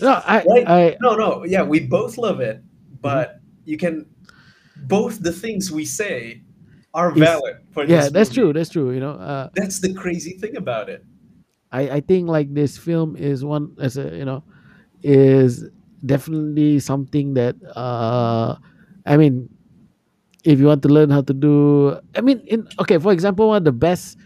No, 0.00 0.22
I, 0.24 0.44
Right? 0.46 0.68
I, 0.68 0.96
no, 1.00 1.14
no, 1.14 1.44
yeah, 1.44 1.62
we 1.62 1.80
both 1.80 2.18
love 2.18 2.40
it, 2.40 2.62
but 3.00 3.40
you 3.64 3.76
can 3.76 4.06
both 4.88 5.22
the 5.22 5.32
things 5.32 5.70
we 5.70 5.84
say 5.84 6.42
are 6.94 7.12
valid 7.12 7.58
for 7.70 7.84
yeah, 7.84 8.08
that's 8.08 8.30
movie. 8.30 8.40
true. 8.40 8.52
That's 8.52 8.70
true. 8.70 8.90
You 8.90 9.00
know, 9.00 9.12
uh, 9.12 9.50
That's 9.54 9.78
the 9.78 9.94
crazy 9.94 10.32
thing 10.38 10.56
about 10.56 10.88
it. 10.88 11.04
I, 11.72 11.82
I 11.90 12.00
think 12.00 12.28
like 12.28 12.52
this 12.52 12.76
film 12.76 13.14
is 13.16 13.44
one 13.44 13.76
as 13.78 13.96
a 13.96 14.10
you 14.16 14.24
know 14.24 14.42
is 15.02 15.66
definitely 16.04 16.80
something 16.80 17.34
that 17.34 17.54
uh 17.76 18.56
I 19.06 19.16
mean 19.16 19.48
if 20.44 20.58
you 20.58 20.66
want 20.66 20.82
to 20.82 20.88
learn 20.88 21.10
how 21.10 21.20
to 21.20 21.34
do 21.34 21.96
I 22.16 22.20
mean 22.20 22.40
in 22.46 22.66
okay 22.80 22.98
for 22.98 23.12
example 23.12 23.48
one 23.48 23.58
of 23.58 23.64
the 23.64 23.72
best 23.76 24.16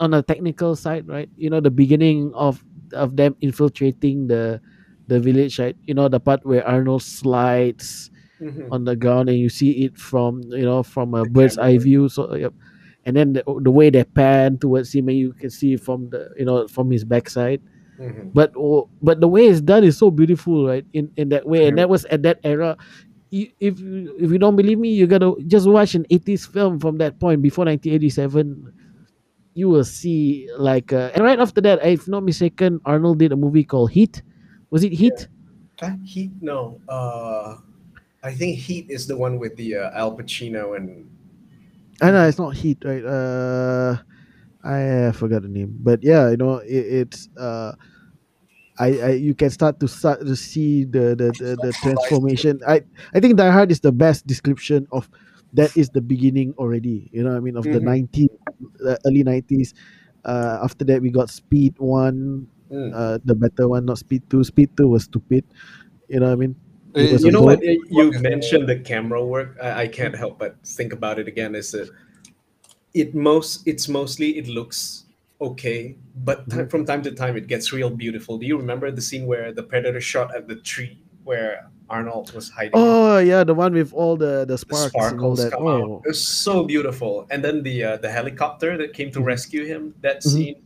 on 0.00 0.14
a 0.14 0.22
technical 0.22 0.76
side 0.76 1.08
right? 1.08 1.28
You 1.36 1.50
know 1.50 1.60
the 1.60 1.70
beginning 1.74 2.32
of 2.34 2.62
of 2.92 3.16
them 3.16 3.34
infiltrating 3.40 4.28
the 4.28 4.60
the 5.08 5.18
village 5.20 5.58
right? 5.58 5.76
You 5.86 5.94
know 5.94 6.08
the 6.08 6.20
part 6.20 6.44
where 6.46 6.66
Arnold 6.66 7.02
slides 7.02 8.10
Mhm. 8.36 8.68
on 8.70 8.84
the 8.84 8.92
ground 8.94 9.30
and 9.32 9.38
you 9.40 9.48
see 9.48 9.88
it 9.88 9.96
from 9.96 10.44
you 10.52 10.60
know 10.68 10.82
from 10.84 11.14
a 11.16 11.24
The 11.24 11.30
bird's 11.32 11.56
eye 11.56 11.78
view 11.80 12.10
so 12.12 12.36
yep. 12.36 12.52
and 13.08 13.16
then 13.16 13.32
the, 13.32 13.40
the 13.64 13.70
way 13.72 13.88
they 13.88 14.04
pan 14.04 14.58
towards 14.60 14.92
him 14.92 15.08
and 15.08 15.16
you 15.16 15.32
can 15.32 15.48
see 15.48 15.80
from 15.80 16.10
the 16.12 16.28
you 16.36 16.44
know 16.44 16.68
from 16.68 16.90
his 16.92 17.00
backside. 17.08 17.64
Mhm. 17.96 18.36
but 18.36 18.52
oh, 18.52 18.92
but 19.00 19.24
the 19.24 19.28
way 19.28 19.48
it's 19.48 19.64
done 19.64 19.84
is 19.88 19.96
so 19.96 20.10
beautiful 20.12 20.68
right? 20.68 20.84
In 20.92 21.08
in 21.16 21.32
that 21.32 21.48
way. 21.48 21.64
And 21.64 21.80
that 21.80 21.88
was 21.88 22.04
at 22.12 22.20
that 22.28 22.44
era 22.44 22.76
you, 23.36 23.46
if 23.60 23.80
you 23.80 24.16
if 24.18 24.30
you 24.30 24.38
don't 24.38 24.56
believe 24.56 24.78
me 24.78 24.90
you 24.94 25.06
gotta 25.06 25.34
just 25.46 25.68
watch 25.68 25.94
an 25.94 26.04
80s 26.10 26.46
film 26.48 26.80
from 26.80 26.98
that 26.98 27.18
point 27.20 27.42
before 27.42 27.64
1987 27.64 28.72
you 29.54 29.68
will 29.68 29.84
see 29.84 30.48
like 30.58 30.92
uh, 30.92 31.10
and 31.14 31.24
right 31.24 31.38
after 31.40 31.60
that 31.60 31.84
if 31.84 32.08
not 32.08 32.22
mistaken 32.22 32.80
arnold 32.84 33.18
did 33.18 33.32
a 33.32 33.36
movie 33.36 33.64
called 33.64 33.90
heat. 33.90 34.22
Was 34.70 34.84
it 34.84 34.92
heat? 34.92 35.28
Uh, 35.80 35.92
Heat, 36.04 36.32
no. 36.40 36.80
Uh, 36.88 37.58
I 38.22 38.32
think 38.32 38.58
Heat 38.58 38.90
is 38.90 39.06
the 39.06 39.16
one 39.16 39.38
with 39.38 39.56
the 39.56 39.76
uh, 39.76 39.90
Al 39.92 40.16
Pacino 40.16 40.76
and 40.76 41.08
I 42.00 42.10
know 42.10 42.26
it's 42.26 42.38
not 42.38 42.56
Heat, 42.56 42.78
right? 42.84 43.04
Uh, 43.04 43.96
I 44.64 45.12
forgot 45.12 45.42
the 45.42 45.48
name, 45.48 45.76
but 45.80 46.02
yeah, 46.02 46.30
you 46.30 46.36
know, 46.36 46.56
it, 46.58 47.06
it's 47.06 47.28
uh, 47.38 47.72
I, 48.78 48.88
I 49.00 49.10
you 49.12 49.34
can 49.34 49.50
start 49.50 49.80
to 49.80 49.88
start 49.88 50.20
to 50.20 50.36
see 50.36 50.84
the 50.84 51.16
the, 51.16 51.32
the, 51.32 51.56
the 51.56 51.72
transformation. 51.74 52.60
I 52.66 52.82
I 53.14 53.20
think 53.20 53.36
Die 53.36 53.50
Hard 53.50 53.70
is 53.70 53.80
the 53.80 53.92
best 53.92 54.26
description 54.26 54.86
of 54.92 55.08
that 55.52 55.72
is 55.74 55.90
the 55.90 56.00
beginning 56.02 56.54
already. 56.58 57.08
You 57.12 57.24
know, 57.24 57.30
what 57.30 57.36
I 57.36 57.40
mean, 57.40 57.56
of 57.56 57.70
the 57.70 57.80
Mhm. 57.80 57.84
nineteen 57.84 58.28
uh, 58.84 58.96
early 59.06 59.22
nineties. 59.24 59.74
Uh, 60.24 60.58
after 60.62 60.84
that, 60.84 61.00
we 61.02 61.10
got 61.10 61.30
Speed 61.30 61.74
One, 61.78 62.48
Mm. 62.70 62.90
uh, 62.92 63.18
the 63.24 63.34
better 63.34 63.68
one, 63.68 63.86
not 63.86 63.98
Speed 63.98 64.28
Two. 64.28 64.42
Speed 64.44 64.76
Two 64.76 64.88
was 64.88 65.04
stupid. 65.04 65.44
You 66.08 66.20
know, 66.20 66.26
what 66.26 66.32
I 66.32 66.36
mean, 66.36 66.56
Eh, 66.96 67.16
you 67.18 67.30
know 67.30 67.42
what 67.42 67.62
you 67.62 68.12
mentioned 68.20 68.68
the 68.68 68.78
camera 68.80 69.24
work 69.24 69.56
I, 69.62 69.82
I 69.82 69.88
can't 69.88 70.16
help 70.16 70.38
but 70.38 70.56
think 70.64 70.92
about 70.92 71.18
it 71.18 71.28
again 71.28 71.54
is 71.54 71.72
that 71.72 71.90
it 72.94 73.14
most 73.14 73.66
it's 73.66 73.88
mostly 73.88 74.38
it 74.38 74.48
looks 74.48 75.04
okay 75.40 75.96
but 76.24 76.48
Mm-hmm. 76.48 76.66
from 76.68 76.84
time 76.86 77.02
to 77.02 77.10
time 77.12 77.36
it 77.36 77.46
gets 77.46 77.72
real 77.72 77.90
beautiful 77.90 78.38
do 78.38 78.46
you 78.46 78.56
remember 78.56 78.90
the 78.90 79.02
scene 79.02 79.26
where 79.26 79.52
the 79.52 79.62
predator 79.62 80.00
shot 80.00 80.34
at 80.34 80.48
the 80.48 80.56
tree 80.56 80.98
where 81.24 81.68
arnold 81.90 82.32
was 82.32 82.48
hiding 82.50 82.72
Oh 82.74 83.18
yeah, 83.18 83.44
the 83.44 83.54
one 83.54 83.72
with 83.74 83.92
all 83.92 84.16
the 84.16 84.44
the 84.44 84.46
the 84.46 84.58
sparks 84.58 84.94
and 85.12 85.20
all 85.20 85.34
that. 85.36 85.52
come 85.52 85.66
Oh, 85.66 86.00
out 86.00 86.02
it 86.04 86.08
was 86.08 86.22
so 86.24 86.64
beautiful 86.64 87.26
and 87.30 87.44
then 87.44 87.62
the 87.62 87.84
uh, 87.84 87.96
the 87.98 88.10
helicopter 88.10 88.76
that 88.78 88.92
came 88.94 89.10
to 89.12 89.20
Mhm. 89.20 89.26
rescue 89.26 89.64
him 89.66 89.94
that 90.00 90.22
Mhm. 90.24 90.30
scene 90.30 90.56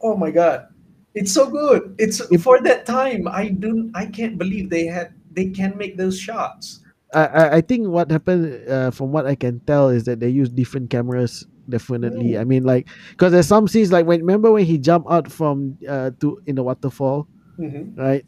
oh 0.00 0.16
my 0.16 0.30
god, 0.30 0.68
it's 1.14 1.32
so 1.32 1.50
good. 1.50 1.94
It's 1.98 2.24
for 2.42 2.60
that 2.62 2.86
time. 2.86 3.28
I 3.28 3.48
don't. 3.50 3.90
I 3.94 4.06
can't 4.06 4.38
believe 4.38 4.70
they 4.70 4.86
had. 4.86 5.12
They 5.32 5.50
can 5.50 5.76
make 5.76 5.96
those 5.96 6.16
shots. 6.18 6.80
I, 7.12 7.26
I 7.26 7.44
I 7.56 7.60
think 7.60 7.88
what 7.88 8.10
happened, 8.10 8.48
uh, 8.68 8.90
from 8.90 9.12
what 9.12 9.26
I 9.26 9.34
can 9.34 9.60
tell, 9.66 9.88
is 9.90 10.04
that 10.04 10.20
they 10.20 10.28
use 10.30 10.48
different 10.48 10.88
cameras. 10.90 11.44
Definitely, 11.70 12.36
I 12.38 12.44
mean, 12.44 12.64
like, 12.64 12.88
because 13.12 13.32
there's 13.32 13.46
some 13.46 13.68
scenes 13.68 13.90
like 13.92 14.06
when 14.06 14.20
remember 14.20 14.50
when 14.50 14.64
he 14.66 14.76
jumped 14.78 15.08
out 15.10 15.30
from 15.30 15.78
uh 15.88 16.10
to 16.20 16.38
in 16.46 16.56
the 16.56 16.62
waterfall, 16.62 17.28
Mhm. 17.58 17.96
right? 17.96 18.24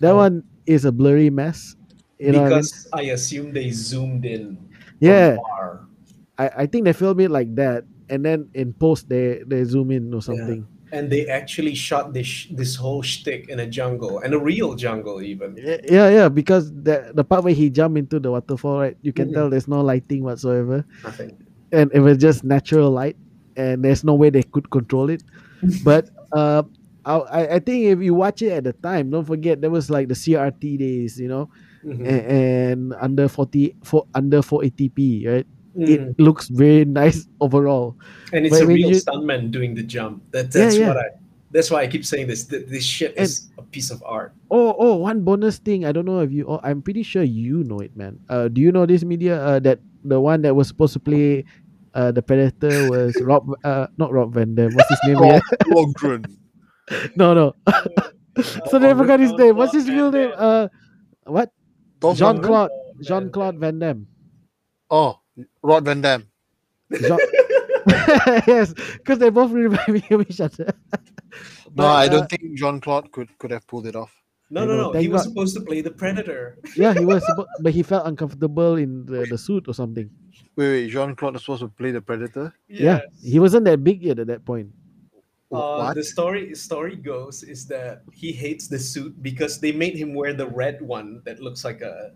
That 0.00 0.12
Oh. 0.12 0.24
one 0.24 0.42
is 0.66 0.84
a 0.84 0.92
blurry 0.92 1.30
mess. 1.30 1.76
You 2.18 2.32
know, 2.32 2.42
I 2.42 2.48
mean? 2.48 2.58
because 2.58 2.88
I, 2.92 3.02
assume 3.14 3.52
they 3.52 3.70
zoomed 3.70 4.24
in. 4.24 4.58
yeah, 4.98 5.36
far. 5.36 5.86
I, 6.38 6.64
I 6.64 6.66
think 6.66 6.84
they 6.84 6.92
filmed 6.92 7.20
it 7.20 7.30
like 7.30 7.54
that, 7.54 7.84
and 8.08 8.24
then 8.24 8.48
in 8.54 8.72
post 8.74 9.08
they 9.08 9.42
they 9.46 9.62
zoom 9.64 9.90
in 9.92 10.10
or 10.12 10.22
something. 10.22 10.66
and 10.90 11.12
they 11.12 11.28
actually 11.28 11.76
shot 11.76 12.16
this 12.16 12.48
this 12.56 12.72
whole 12.74 13.04
shtick 13.04 13.52
in 13.52 13.60
a 13.60 13.68
jungle 13.68 14.24
and 14.24 14.32
a 14.32 14.40
real 14.40 14.72
jungle 14.74 15.20
even. 15.20 15.52
Yeah, 15.84 16.08
yeah, 16.08 16.28
because 16.32 16.72
the 16.72 17.12
the 17.12 17.22
part 17.22 17.44
where 17.44 17.52
he 17.52 17.68
jumped 17.68 17.98
into 18.00 18.16
the 18.18 18.32
waterfall, 18.32 18.80
right? 18.80 18.96
You 19.04 19.12
can 19.12 19.28
Mhm. 19.28 19.34
tell 19.36 19.46
there's 19.52 19.68
no 19.68 19.84
lighting 19.84 20.24
whatsoever, 20.24 20.88
Nothing. 21.04 21.36
And 21.72 21.90
it 21.92 22.00
was 22.00 22.18
just 22.18 22.44
natural 22.44 22.90
light, 22.90 23.16
and 23.56 23.84
there's 23.84 24.04
no 24.04 24.14
way 24.14 24.30
they 24.30 24.42
could 24.42 24.70
control 24.70 25.10
it. 25.10 25.22
but 25.84 26.10
uh, 26.32 26.62
I 27.04 27.56
I- 27.56 27.58
think 27.60 27.84
if 27.86 28.00
you 28.02 28.14
watch 28.14 28.42
it 28.42 28.52
at 28.52 28.64
the 28.64 28.72
time, 28.74 29.10
don't 29.10 29.24
forget 29.24 29.60
there 29.60 29.70
was 29.70 29.88
like 29.90 30.08
the 30.08 30.14
CRT 30.14 30.78
days, 30.78 31.18
you 31.18 31.28
know, 31.28 31.48
Mhm. 31.84 32.04
a- 32.04 32.26
and, 32.30 32.94
under 33.00 33.28
40 33.28 33.74
for 33.82 34.06
under 34.14 34.42
480p, 34.42 35.24
right? 35.26 35.46
Mhm. 35.78 35.88
It 35.88 36.00
looks 36.20 36.48
very 36.48 36.84
nice 36.84 37.26
overall. 37.40 37.96
and 38.32 38.44
it's 38.44 38.58
but 38.58 38.64
a 38.64 38.66
real 38.66 38.90
you- 38.90 38.96
stuntman 39.00 39.50
doing 39.50 39.74
the 39.74 39.82
jump. 39.82 40.22
That 40.32 40.50
that's 40.52 40.76
yeah. 40.76 40.88
what 40.88 40.96
I. 40.98 41.08
That's 41.50 41.70
why 41.72 41.80
I 41.80 41.86
keep 41.88 42.04
saying 42.04 42.28
this. 42.28 42.44
th- 42.44 42.68
This 42.68 42.84
shit 42.84 43.16
And- 43.16 43.24
is 43.24 43.48
a 43.56 43.62
piece 43.64 43.88
of 43.88 44.02
art. 44.04 44.36
Oh, 44.52 44.76
oh, 44.76 44.96
one 45.00 45.24
bonus 45.24 45.56
thing. 45.56 45.88
I 45.88 45.92
don't 45.96 46.04
know 46.04 46.20
if 46.20 46.28
you. 46.28 46.44
Oh, 46.44 46.60
I'm 46.62 46.82
pretty 46.84 47.00
sure 47.02 47.22
you 47.24 47.64
know 47.64 47.80
it, 47.80 47.96
man. 47.96 48.20
Uh, 48.28 48.52
do 48.52 48.60
you 48.60 48.68
know 48.68 48.84
this 48.84 49.00
media? 49.00 49.40
Uh, 49.40 49.56
that 49.64 49.80
the 50.04 50.20
one 50.20 50.42
that 50.42 50.54
was 50.54 50.68
supposed 50.68 50.92
to 50.94 51.00
play, 51.00 51.44
uh, 51.94 52.12
the 52.12 52.22
Predator 52.22 52.90
was 52.90 53.16
Rob. 53.22 53.50
Uh, 53.64 53.86
not 53.96 54.12
Rob 54.12 54.34
Van 54.34 54.54
Dam. 54.54 54.72
What's 54.74 54.88
his 54.90 54.98
name? 55.06 55.18
again? 55.18 55.40
Logren. 55.66 56.24
no, 57.16 57.34
no. 57.34 57.54
so 58.70 58.78
they 58.78 58.94
forgot 58.94 59.20
his 59.20 59.32
name. 59.32 59.56
What's 59.56 59.74
his 59.74 59.88
real 59.88 60.10
name? 60.10 60.32
Uh, 60.36 60.68
what? 61.24 61.50
Jean 62.14 62.40
Claude. 62.42 62.70
Jean 63.02 63.30
Claude 63.30 63.58
Van 63.58 63.78
Damme. 63.78 64.06
Oh, 64.90 65.20
Rod 65.62 65.84
Van 65.84 66.00
Dam. 66.00 66.28
Jean- 66.92 67.18
yes, 68.46 68.72
because 68.96 69.18
they 69.18 69.30
both 69.30 69.50
remind 69.50 69.88
me 69.88 70.02
of 70.10 70.22
each 70.30 70.40
other. 70.40 70.72
No, 70.94 70.98
But, 71.74 71.86
I 71.86 72.06
uh, 72.06 72.08
don't 72.08 72.30
think 72.30 72.54
Jean 72.54 72.80
Claude 72.80 73.12
could 73.12 73.36
could 73.38 73.50
have 73.50 73.66
pulled 73.66 73.86
it 73.86 73.96
off. 73.96 74.12
No, 74.50 74.64
no, 74.64 74.76
no. 74.76 74.98
He 74.98 75.08
was 75.08 75.22
God. 75.22 75.28
supposed 75.28 75.54
to 75.56 75.60
play 75.60 75.80
the 75.82 75.90
predator. 75.90 76.56
Yeah, 76.76 76.94
he 76.94 77.04
was, 77.04 77.22
but 77.60 77.72
he 77.72 77.82
felt 77.82 78.06
uncomfortable 78.06 78.76
in 78.76 79.04
the, 79.04 79.26
the 79.28 79.36
suit 79.36 79.68
or 79.68 79.74
something. 79.74 80.08
Wait, 80.56 80.68
wait, 80.68 80.90
Jean 80.90 81.14
Claude 81.14 81.34
was 81.34 81.42
supposed 81.44 81.62
to 81.62 81.68
play 81.68 81.92
the 81.92 82.00
Predator. 82.00 82.52
Yeah, 82.66 83.00
he 83.22 83.38
wasn't 83.38 83.64
that 83.66 83.84
big 83.84 84.02
yet 84.02 84.18
at 84.18 84.26
that 84.26 84.44
point. 84.44 84.70
Uh, 85.50 85.86
what? 85.86 85.94
the 85.94 86.02
story 86.02 86.52
story 86.54 86.96
goes 86.96 87.42
is 87.42 87.64
that 87.66 88.02
he 88.12 88.32
hates 88.32 88.68
the 88.68 88.78
suit 88.78 89.14
because 89.22 89.60
they 89.60 89.72
made 89.72 89.96
him 89.96 90.12
wear 90.14 90.34
the 90.34 90.46
red 90.46 90.82
one 90.82 91.22
that 91.24 91.40
looks 91.40 91.64
like 91.64 91.80
a 91.80 92.12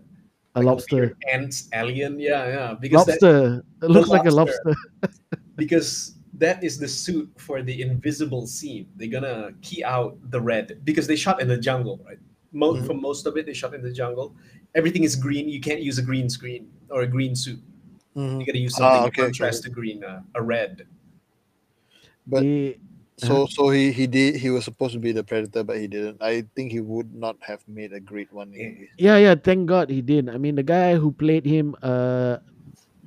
A 0.55 0.59
like 0.59 0.65
lobster. 0.65 0.95
weird 0.95 1.17
ant 1.31 1.63
alien. 1.73 2.19
Yeah, 2.19 2.45
yeah. 2.47 2.73
Because 2.79 3.05
that, 3.05 3.21
lobster. 3.21 3.63
It 3.81 3.89
looks 3.89 4.09
like 4.09 4.25
a 4.25 4.31
lobster. 4.31 4.75
lobster. 5.01 5.19
because 5.55 6.15
that 6.43 6.59
is 6.61 6.77
the 6.77 6.87
suit 6.87 7.31
for 7.39 7.63
the 7.63 7.81
invisible 7.81 8.45
scene. 8.45 8.85
They're 8.97 9.07
gonna 9.07 9.55
key 9.63 9.79
out 9.81 10.19
the 10.29 10.41
red 10.41 10.83
because 10.83 11.07
they 11.07 11.15
shot 11.15 11.39
in 11.41 11.47
the 11.47 11.55
jungle, 11.57 12.03
right? 12.03 12.19
Mo- 12.51 12.75
Mhm. 12.75 12.85
For 12.85 12.93
most 12.93 13.25
of 13.25 13.37
it, 13.39 13.45
they 13.47 13.55
shot 13.55 13.73
in 13.73 13.81
the 13.81 13.95
jungle. 13.95 14.35
Everything 14.75 15.07
is 15.07 15.15
green. 15.15 15.47
You 15.47 15.61
can't 15.63 15.79
use 15.79 15.97
a 16.03 16.05
green 16.05 16.27
screen 16.29 16.67
or 16.91 17.07
a 17.07 17.07
green 17.07 17.33
suit. 17.33 17.63
Mhm. 18.19 18.39
You 18.39 18.45
gotta 18.45 18.59
use 18.59 18.75
Ah, 18.75 18.77
something 18.77 19.07
okay, 19.07 19.21
to 19.23 19.31
contrast 19.31 19.63
okay. 19.63 19.71
to 19.71 19.75
green, 19.79 20.03
uh, 20.03 20.21
a 20.35 20.41
red. 20.43 20.83
But 22.27 22.43
He- 22.43 22.75
so 23.17 23.47
so 23.47 23.69
he 23.69 23.95
he 23.95 24.05
did 24.05 24.35
he 24.35 24.49
was 24.51 24.65
supposed 24.67 24.91
to 24.93 24.99
be 24.99 25.15
the 25.15 25.23
Predator, 25.23 25.63
but 25.63 25.79
he 25.79 25.87
didn't. 25.87 26.19
I 26.19 26.43
think 26.59 26.75
he 26.75 26.81
would 26.83 27.15
not 27.15 27.37
have 27.39 27.63
made 27.71 27.93
a 27.95 28.03
great 28.03 28.33
one. 28.35 28.51
Yeah. 28.51 28.91
yeah, 28.97 29.17
yeah. 29.17 29.35
Thank 29.39 29.71
God 29.71 29.87
he 29.87 30.01
didn't. 30.03 30.35
I 30.35 30.37
mean, 30.37 30.59
the 30.59 30.65
guy 30.65 30.99
who 30.99 31.13
played 31.13 31.45
him, 31.47 31.71
uh, 31.79 32.43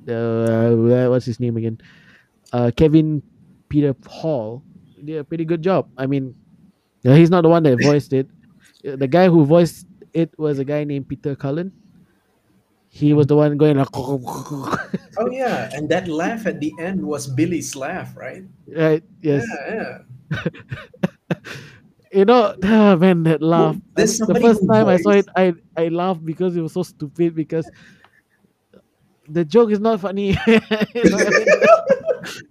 uh 0.09 1.05
what's 1.11 1.27
his 1.29 1.37
name 1.37 1.57
again? 1.61 1.77
Uh, 2.53 2.71
Kevin 2.75 3.21
Peter 3.69 3.95
Hall 4.07 4.63
did 5.03 5.17
a 5.17 5.23
pretty 5.23 5.45
good 5.45 5.61
job. 5.61 5.89
I 5.97 6.05
mean, 6.05 6.35
he's 7.03 7.29
not 7.29 7.41
the 7.41 7.49
one 7.49 7.63
that 7.63 7.77
voiced 7.81 8.13
it. 8.13 8.27
The 8.83 9.07
guy 9.07 9.27
who 9.27 9.45
voiced 9.45 9.87
it 10.13 10.31
was 10.37 10.59
a 10.59 10.65
guy 10.65 10.83
named 10.83 11.07
Peter 11.07 11.35
Cullen. 11.35 11.71
He 12.89 13.13
was 13.13 13.27
the 13.27 13.35
one 13.35 13.57
going 13.57 13.77
like, 13.77 13.89
Oh 13.93 15.29
yeah, 15.29 15.69
and 15.73 15.89
that 15.89 16.07
laugh 16.07 16.47
at 16.47 16.59
the 16.59 16.73
end 16.79 17.05
was 17.05 17.27
Billy's 17.27 17.75
laugh, 17.75 18.15
right? 18.15 18.43
right? 18.67 19.03
Yes. 19.21 19.45
Yeah, 19.69 19.99
yeah. 20.31 21.37
You 22.11 22.25
know, 22.25 22.55
ah, 22.63 22.95
man, 22.95 23.23
that 23.23 23.41
laugh. 23.41 23.75
There's 23.93 24.17
the 24.17 24.33
first 24.35 24.65
time 24.67 24.87
I 24.87 24.97
saw 24.97 25.11
it, 25.11 25.27
I 25.35 25.53
I 25.75 25.89
laughed 25.89 26.23
because 26.23 26.55
it 26.55 26.61
was 26.61 26.73
so 26.73 26.83
stupid. 26.83 27.35
Because 27.35 27.69
the 29.27 29.43
joke 29.43 29.71
is 29.71 29.79
not 29.79 29.99
funny. 29.99 30.37
You 30.47 30.61
know? 31.11 31.19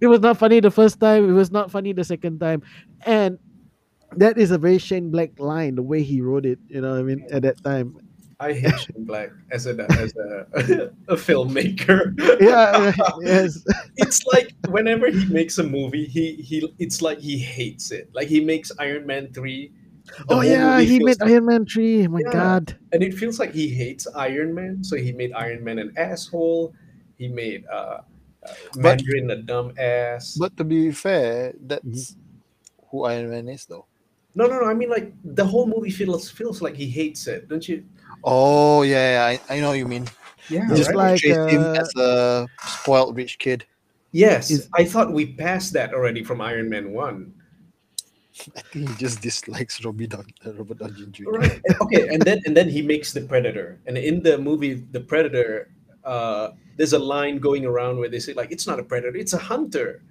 It 0.01 0.07
was 0.07 0.19
not 0.19 0.37
funny 0.37 0.59
the 0.59 0.71
first 0.71 0.99
time. 0.99 1.29
It 1.29 1.33
was 1.33 1.51
not 1.51 1.71
funny 1.71 1.93
the 1.93 2.03
second 2.03 2.39
time, 2.39 2.61
and 3.05 3.37
that 4.15 4.37
is 4.37 4.51
a 4.51 4.57
very 4.57 4.77
Shane 4.77 5.11
Black 5.11 5.39
line. 5.39 5.75
The 5.75 5.81
way 5.83 6.03
he 6.03 6.21
wrote 6.21 6.45
it, 6.45 6.59
you 6.67 6.81
know, 6.81 6.91
what 6.91 6.99
I 6.99 7.03
mean, 7.03 7.25
at 7.31 7.41
that 7.43 7.63
time. 7.63 7.97
I 8.39 8.53
hate 8.53 8.79
Shane 8.79 9.03
Black 9.05 9.29
as 9.51 9.65
a 9.65 9.73
as 9.97 10.13
a, 10.15 10.91
a 11.07 11.15
filmmaker. 11.15 12.13
Yeah, 12.39 12.93
yes, 13.21 13.63
it's 13.97 14.23
like 14.27 14.53
whenever 14.69 15.09
he 15.09 15.25
makes 15.25 15.57
a 15.57 15.63
movie, 15.63 16.05
he 16.05 16.33
he 16.35 16.71
it's 16.77 17.01
like 17.01 17.17
he 17.19 17.37
hates 17.39 17.91
it. 17.91 18.09
Like 18.13 18.27
he 18.27 18.39
makes 18.39 18.71
Iron 18.79 19.07
Man 19.07 19.33
three. 19.33 19.71
oh 20.29 20.41
yeah, 20.41 20.79
he 20.81 20.99
made 21.03 21.19
like- 21.19 21.31
Iron 21.31 21.45
Man 21.47 21.65
three. 21.65 22.05
Oh 22.05 22.09
my 22.09 22.21
Yeah. 22.25 22.31
god. 22.31 22.77
and 22.93 23.01
it 23.01 23.13
feels 23.15 23.39
like 23.39 23.53
he 23.53 23.67
hates 23.69 24.05
Iron 24.15 24.53
Man. 24.53 24.83
So 24.83 24.95
he 24.97 25.11
made 25.11 25.33
Iron 25.33 25.63
Man 25.63 25.79
an 25.79 25.91
asshole. 25.97 26.73
He 27.17 27.27
made 27.27 27.65
uh, 27.65 28.01
uh, 28.47 28.53
But- 28.79 29.03
Mandarin 29.03 29.29
a 29.31 29.35
dumb 29.43 29.73
ass. 29.77 30.37
But 30.39 30.55
to 30.57 30.63
be 30.63 30.91
fair, 30.91 31.53
that's 31.59 32.15
who 32.89 33.03
Iron 33.03 33.29
Man 33.29 33.49
is, 33.49 33.65
though. 33.65 33.85
no, 34.35 34.45
no, 34.47 34.59
no. 34.61 34.65
I 34.69 34.73
mean, 34.73 34.89
like 34.89 35.11
the 35.23 35.43
whole 35.45 35.67
movie 35.67 35.89
feels 35.91 36.29
feels 36.31 36.61
like 36.61 36.75
he 36.75 36.87
hates 36.87 37.27
it, 37.27 37.49
don't 37.49 37.67
you? 37.67 37.83
Oh 38.23 38.81
yeah, 38.83 39.13
yeah 39.17 39.25
I, 39.49 39.55
I 39.55 39.59
know 39.59 39.69
what 39.73 39.81
you 39.81 39.87
mean. 39.87 40.07
Yeah, 40.49 40.63
It's 40.71 40.79
Just 40.87 40.95
like, 40.95 41.19
portrays 41.21 41.51
him 41.51 41.63
uh, 41.63 41.81
as 41.83 41.89
a 41.99 42.47
spoiled 42.63 43.17
rich 43.17 43.35
kid. 43.37 43.65
yes. 44.15 44.47
Is- 44.49 44.69
I 44.79 44.85
thought 44.87 45.11
we 45.11 45.33
passed 45.35 45.73
that 45.73 45.91
already 45.93 46.23
from 46.23 46.39
Iron 46.39 46.69
Man 46.71 46.91
one. 46.95 47.33
I 48.55 48.61
think 48.71 48.87
he 48.89 48.95
just 49.01 49.19
dislikes 49.25 49.83
Robbie 49.83 50.05
Down, 50.07 50.25
uh, 50.45 50.53
Robert 50.53 50.77
Downey 50.79 51.09
Jr. 51.11 51.31
Right. 51.41 51.59
okay, 51.81 52.07
and 52.13 52.21
then 52.21 52.37
and 52.45 52.53
then 52.55 52.69
he 52.69 52.81
makes 52.85 53.11
the 53.11 53.21
Predator, 53.25 53.81
and 53.89 53.97
in 53.97 54.21
the 54.21 54.37
movie, 54.37 54.85
the 54.93 55.01
Predator, 55.01 55.73
uh, 56.05 56.53
there's 56.77 56.93
a 56.93 56.99
line 56.99 57.37
going 57.41 57.65
around 57.65 57.97
where 57.97 58.09
they 58.09 58.19
say 58.19 58.33
like, 58.33 58.51
"It's 58.51 58.65
not 58.67 58.79
a 58.79 58.83
predator, 58.85 59.17
it's 59.17 59.33
a 59.33 59.41
hunter," 59.41 60.01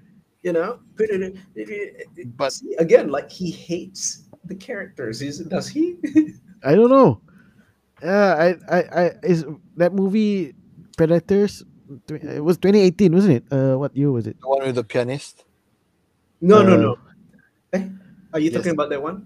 you 0.42 0.52
know. 0.52 0.80
Predator. 0.96 1.32
But 2.36 2.52
See, 2.52 2.74
again, 2.78 3.08
like 3.10 3.30
he 3.30 3.50
hates 3.50 4.28
the 4.44 4.54
characters. 4.54 5.22
Is 5.22 5.38
does 5.46 5.68
he? 5.68 5.96
I 6.64 6.74
don't 6.74 6.90
know. 6.90 7.20
Yeah, 8.02 8.34
I, 8.36 8.48
I, 8.68 8.78
I 8.92 9.02
is 9.22 9.46
that 9.76 9.94
movie 9.94 10.54
Predators. 10.96 11.64
It 12.10 12.42
was 12.42 12.58
2018, 12.58 13.14
wasn't 13.14 13.34
it? 13.40 13.44
Uh, 13.46 13.78
what 13.78 13.94
year 13.96 14.10
was 14.10 14.26
it? 14.26 14.36
the 14.40 14.48
one 14.48 14.66
with 14.66 14.74
the 14.74 14.82
pianist, 14.84 15.44
no, 16.40 16.60
no, 16.62 16.74
Uh, 16.74 16.76
no. 16.76 16.92
Eh, 17.72 17.88
are 18.34 18.40
you 18.40 18.50
yes. 18.50 18.54
talking 18.58 18.72
about 18.74 18.90
that 18.90 19.00
one? 19.00 19.22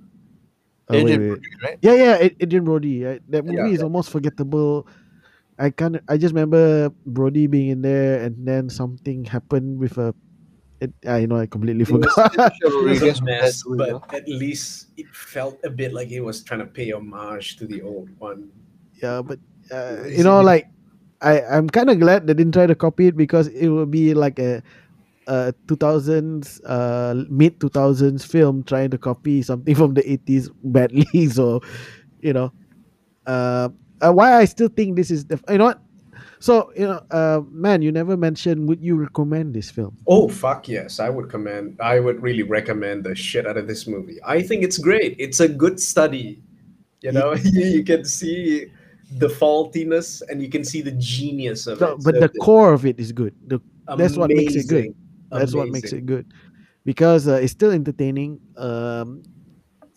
Oh, 0.90 1.00
wait, 1.02 1.16
Adrien 1.16 1.20
wait. 1.20 1.28
Brody, 1.40 1.48
right? 1.64 1.78
Yeah, 1.80 1.94
yeah, 1.94 2.14
Ad- 2.28 2.36
Adrien 2.42 2.64
Brody. 2.64 3.04
Right? 3.04 3.22
That 3.32 3.44
Yeah, 3.46 3.52
movie 3.64 3.74
is 3.74 3.82
almost 3.82 4.10
forgettable. 4.10 4.86
I 5.60 5.68
can't. 5.68 6.00
I 6.08 6.16
just 6.16 6.32
remember 6.32 6.88
Brody 7.04 7.46
being 7.46 7.68
in 7.68 7.82
there, 7.84 8.24
and 8.24 8.32
then 8.48 8.70
something 8.72 9.24
happened 9.28 9.78
with 9.78 9.98
a. 10.00 10.14
It, 10.80 10.96
I 11.06 11.26
know. 11.28 11.36
I 11.36 11.44
completely 11.44 11.84
It 11.84 11.90
was- 11.92 12.08
forgot. 12.08 12.52
It 12.64 12.72
was 13.04 13.20
a 13.20 13.24
mess, 13.24 13.60
but 13.76 14.00
at 14.16 14.24
least 14.26 14.88
it 14.96 15.04
felt 15.12 15.60
a 15.62 15.68
bit 15.68 15.92
like 15.92 16.08
he 16.08 16.20
was 16.24 16.40
trying 16.42 16.64
to 16.64 16.70
pay 16.72 16.90
homage 16.96 17.60
to 17.60 17.66
the 17.68 17.82
old 17.84 18.08
one. 18.18 18.48
yeah, 19.02 19.20
but 19.20 19.36
uh, 19.70 20.08
you 20.08 20.24
know, 20.24 20.40
like 20.40 20.64
I, 21.20 21.42
I'm 21.44 21.68
kind 21.68 21.90
of 21.92 22.00
glad 22.00 22.26
they 22.26 22.32
didn't 22.32 22.56
try 22.56 22.64
to 22.66 22.74
copy 22.74 23.08
it 23.12 23.16
because 23.16 23.48
it 23.52 23.68
would 23.68 23.90
be 23.92 24.14
like 24.16 24.38
a, 24.40 24.62
a 25.28 25.52
2000s, 25.68 26.60
uh, 26.64 27.12
mid 27.28 27.60
2000s 27.60 28.24
film 28.24 28.64
trying 28.64 28.88
to 28.90 28.96
copy 28.98 29.42
something 29.44 29.74
from 29.80 29.92
the 29.92 30.02
80s 30.08 30.48
badly. 30.64 31.04
So, 31.28 31.60
you 32.24 32.32
know, 32.32 32.52
uh, 33.26 33.68
uh, 34.00 34.12
why 34.12 34.34
I 34.36 34.44
still 34.44 34.68
think 34.68 34.96
this 34.96 35.10
is 35.10 35.24
the, 35.26 35.40
you 35.48 35.58
know 35.58 35.64
what? 35.66 35.82
So 36.38 36.72
you 36.74 36.86
know, 36.86 37.02
uh, 37.10 37.42
man, 37.50 37.82
you 37.82 37.92
never 37.92 38.16
mentioned. 38.16 38.66
Would 38.68 38.82
you 38.82 38.96
recommend 38.96 39.52
this 39.54 39.70
film? 39.70 39.96
Oh 40.06 40.26
fuck 40.28 40.68
yes, 40.68 40.98
I 40.98 41.10
would 41.10 41.28
commend. 41.28 41.76
I 41.80 42.00
would 42.00 42.22
really 42.22 42.42
recommend 42.44 43.04
the 43.04 43.14
shit 43.14 43.46
out 43.46 43.58
of 43.58 43.66
this 43.68 43.86
movie. 43.86 44.18
I 44.24 44.40
think 44.42 44.62
it's 44.64 44.78
great. 44.78 45.16
It's 45.18 45.40
a 45.40 45.48
good 45.48 45.78
study. 45.78 46.42
You 47.02 47.12
know, 47.12 47.34
you 47.44 47.84
can 47.84 48.04
see 48.06 48.66
the 49.18 49.28
faultiness 49.28 50.22
and 50.30 50.40
you 50.40 50.48
can 50.48 50.64
see 50.64 50.80
the 50.80 50.92
genius 50.92 51.66
of 51.66 51.78
So- 51.78 51.92
it. 51.92 52.04
but 52.04 52.14
So 52.14 52.20
the 52.20 52.28
core 52.40 52.72
of 52.72 52.86
it 52.86 52.98
is 52.98 53.12
good. 53.12 53.34
The, 53.46 53.60
that's 53.98 54.16
what 54.16 54.30
makes 54.30 54.54
it 54.54 54.66
good. 54.68 54.84
amazing. 54.86 54.94
That's 55.30 55.54
what 55.54 55.68
makes 55.68 55.92
it 55.92 56.06
good, 56.06 56.32
because 56.84 57.28
uh, 57.28 57.34
it's 57.34 57.52
still 57.52 57.70
entertaining. 57.72 58.40
Um, 58.56 59.22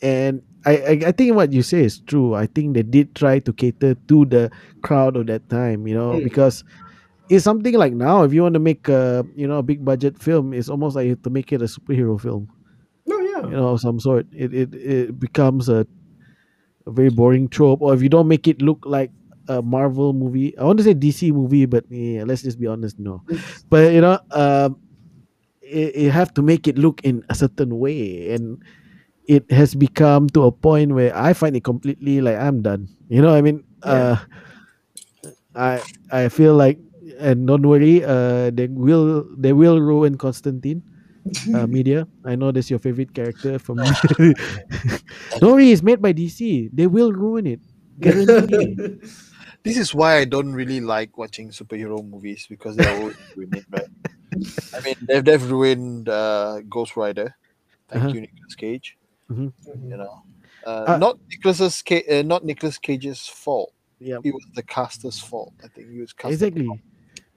and 0.02 0.42
I, 0.66 0.74
I 0.78 0.94
I 1.08 1.12
think 1.12 1.36
what 1.36 1.52
you 1.52 1.62
say 1.64 1.84
is 1.84 2.00
true. 2.00 2.34
I 2.36 2.46
think 2.48 2.74
they 2.74 2.84
did 2.84 3.16
try 3.16 3.40
to 3.40 3.52
cater 3.54 3.96
to 3.96 4.26
the 4.26 4.52
crowd 4.82 5.18
of 5.18 5.28
that 5.28 5.50
time. 5.50 5.88
You 5.88 5.96
know, 5.96 6.12
Mm. 6.16 6.24
because 6.24 6.64
it's 7.30 7.44
something 7.44 7.74
like 7.76 7.94
now. 7.94 8.24
If 8.24 8.34
you 8.34 8.44
want 8.44 8.54
to 8.56 8.64
make 8.64 8.88
a 8.88 9.26
you 9.36 9.48
know 9.48 9.60
a 9.60 9.64
big 9.64 9.84
budget 9.84 10.20
film, 10.20 10.54
it's 10.54 10.70
almost 10.70 10.96
like 10.96 11.06
you 11.06 11.16
have 11.20 11.24
to 11.24 11.30
make 11.34 11.52
it 11.52 11.62
a 11.62 11.68
superhero 11.68 12.20
film. 12.20 12.48
No, 13.06 13.20
yeah. 13.20 13.44
you 13.44 13.56
know, 13.60 13.76
of 13.76 13.82
some 13.82 14.00
sort. 14.00 14.28
It 14.32 14.54
it, 14.54 14.70
it 14.76 15.20
becomes 15.20 15.68
a, 15.68 15.88
a 16.88 16.92
very 16.92 17.10
boring 17.12 17.48
trope. 17.50 17.82
Or 17.82 17.94
if 17.94 18.02
you 18.02 18.10
don't 18.10 18.28
make 18.28 18.48
it 18.48 18.62
look 18.62 18.84
like 18.86 19.12
a 19.52 19.62
Marvel 19.62 20.14
movie, 20.14 20.56
I 20.58 20.64
want 20.64 20.80
to 20.80 20.84
say 20.88 20.94
DC 20.96 21.32
movie, 21.34 21.66
but 21.66 21.84
yeah, 21.92 22.24
let's 22.24 22.42
just 22.44 22.60
be 22.60 22.68
honest, 22.68 22.96
no. 23.00 23.20
but 23.70 23.92
you 23.92 24.00
know, 24.00 24.16
um, 24.32 24.80
it, 25.62 25.96
you 25.96 26.12
have 26.12 26.34
to 26.36 26.42
make 26.42 26.68
it 26.68 26.78
look 26.78 27.04
in 27.04 27.24
a 27.28 27.36
certain 27.36 27.80
way, 27.80 28.32
and 28.32 28.64
it 29.28 29.50
has 29.52 29.76
become 29.76 30.30
to 30.32 30.44
a 30.44 30.52
point 30.52 30.94
where 30.94 31.16
I 31.16 31.34
find 31.34 31.56
it 31.56 31.64
completely 31.64 32.22
like 32.22 32.38
I'm 32.38 32.62
done. 32.62 32.90
You 33.10 33.22
know, 33.22 33.34
I 33.34 33.42
mean, 33.42 33.64
uh, 33.84 34.18
I 35.56 35.84
I 36.12 36.30
feel 36.30 36.56
like, 36.56 36.80
and 37.20 37.48
don't 37.48 37.66
worry, 37.68 38.04
uh, 38.04 38.52
they 38.52 38.68
will 38.68 39.26
they 39.38 39.54
will 39.54 39.80
ruin 39.82 40.18
Constantine 40.18 40.84
uh, 41.54 41.68
media. 41.68 42.08
I 42.26 42.36
know 42.36 42.52
that's 42.52 42.70
your 42.70 42.80
favorite 42.80 43.14
character 43.14 43.60
from. 43.60 43.78
Don't 45.40 45.54
worry, 45.54 45.72
it's 45.72 45.84
made 45.84 46.02
by 46.02 46.12
DC. 46.14 46.70
They 46.74 46.88
will 46.88 47.12
ruin 47.14 47.48
it. 47.48 47.62
This 49.64 49.78
is 49.78 49.94
why 49.94 50.18
I 50.18 50.26
don't 50.26 50.54
really 50.54 50.82
like 50.82 51.18
watching 51.18 51.50
superhero 51.50 52.04
movies 52.08 52.48
because 52.50 52.76
they 52.76 52.86
always 52.86 53.16
ruin 53.36 53.50
it, 53.54 53.66
right? 53.72 53.88
I 54.74 54.82
mean, 54.86 54.96
they've, 55.08 55.24
they've 55.24 55.52
ruined 55.52 56.10
uh, 56.10 56.62
Ghost 56.70 56.96
Rider. 56.98 57.36
Thank 57.90 58.04
Uh-huh. 58.04 58.14
you, 58.14 58.22
Nicolas 58.22 58.56
Cage. 58.58 58.98
You 59.30 59.98
know, 59.98 60.24
uh, 60.66 60.88
Uh, 60.88 60.98
not 60.98 61.18
Nicholas's 61.32 61.82
Ca- 61.82 62.06
uh, 62.20 62.22
not 62.24 62.44
Nicolas 62.46 62.78
Cage's 62.78 63.28
fault. 63.28 63.74
yeah, 64.00 64.18
It 64.24 64.34
was 64.34 64.44
the 64.56 64.64
caster's 64.64 65.20
fault. 65.20 65.54
I 65.64 65.68
think 65.68 65.90
he 65.90 66.00
was 66.00 66.14
casted 66.14 66.34
exactly. 66.34 66.68
wrong 66.68 66.82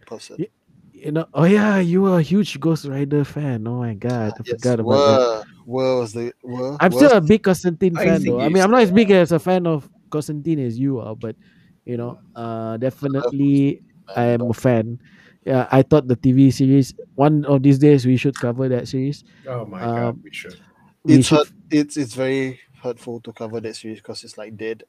person. 0.06 0.36
Yeah, 0.38 0.46
You 0.92 1.12
know. 1.12 1.26
Oh 1.34 1.44
yeah, 1.44 1.78
you 1.78 2.02
were 2.02 2.18
a 2.18 2.22
huge 2.22 2.58
Ghost 2.60 2.84
Rider 2.86 3.24
fan. 3.24 3.66
Oh 3.66 3.78
my 3.78 3.94
god, 3.94 4.34
I 4.38 4.42
Yes, 4.44 4.60
forgot 4.60 4.80
about 4.80 5.04
that. 5.04 5.20
were, 5.20 5.44
were 5.66 6.00
was 6.00 6.12
the 6.12 6.32
were. 6.42 6.76
I'm 6.80 6.90
was 6.92 6.96
still 6.96 7.12
a 7.16 7.20
big 7.20 7.42
Constantine 7.42 7.96
I 7.96 8.04
fan 8.04 8.24
though. 8.24 8.40
I 8.40 8.48
mean, 8.48 8.62
I'm 8.62 8.70
not 8.70 8.82
as 8.82 8.90
big 8.92 9.10
as 9.10 9.32
a 9.32 9.38
fan 9.38 9.66
of 9.66 9.88
Constantine 10.10 10.58
as 10.60 10.78
you 10.78 10.98
are, 11.00 11.14
but 11.16 11.36
you 11.84 11.96
know, 11.96 12.18
uh, 12.34 12.76
definitely 12.76 13.82
I 14.14 14.26
am 14.26 14.42
a 14.50 14.54
fan. 14.54 14.98
Yeah, 15.44 15.68
I 15.70 15.82
thought 15.82 16.08
the 16.08 16.16
TV 16.16 16.50
series. 16.50 16.92
One 17.14 17.44
of 17.46 17.62
these 17.62 17.78
days 17.78 18.04
we 18.04 18.16
should 18.16 18.34
cover 18.38 18.68
that 18.68 18.88
series. 18.88 19.24
Oh 19.46 19.64
my 19.64 19.80
Um, 19.82 19.94
god, 19.94 20.18
we 20.22 20.30
should. 20.32 20.60
We 21.04 21.14
it's 21.16 21.28
should, 21.28 21.38
hurt, 21.38 21.48
it's 21.70 21.96
it's 21.96 22.14
very 22.14 22.60
hurtful 22.82 23.20
to 23.20 23.32
cover 23.32 23.60
that 23.60 23.76
series 23.76 23.98
because 23.98 24.24
it's 24.24 24.38
like 24.38 24.56
dead. 24.56 24.84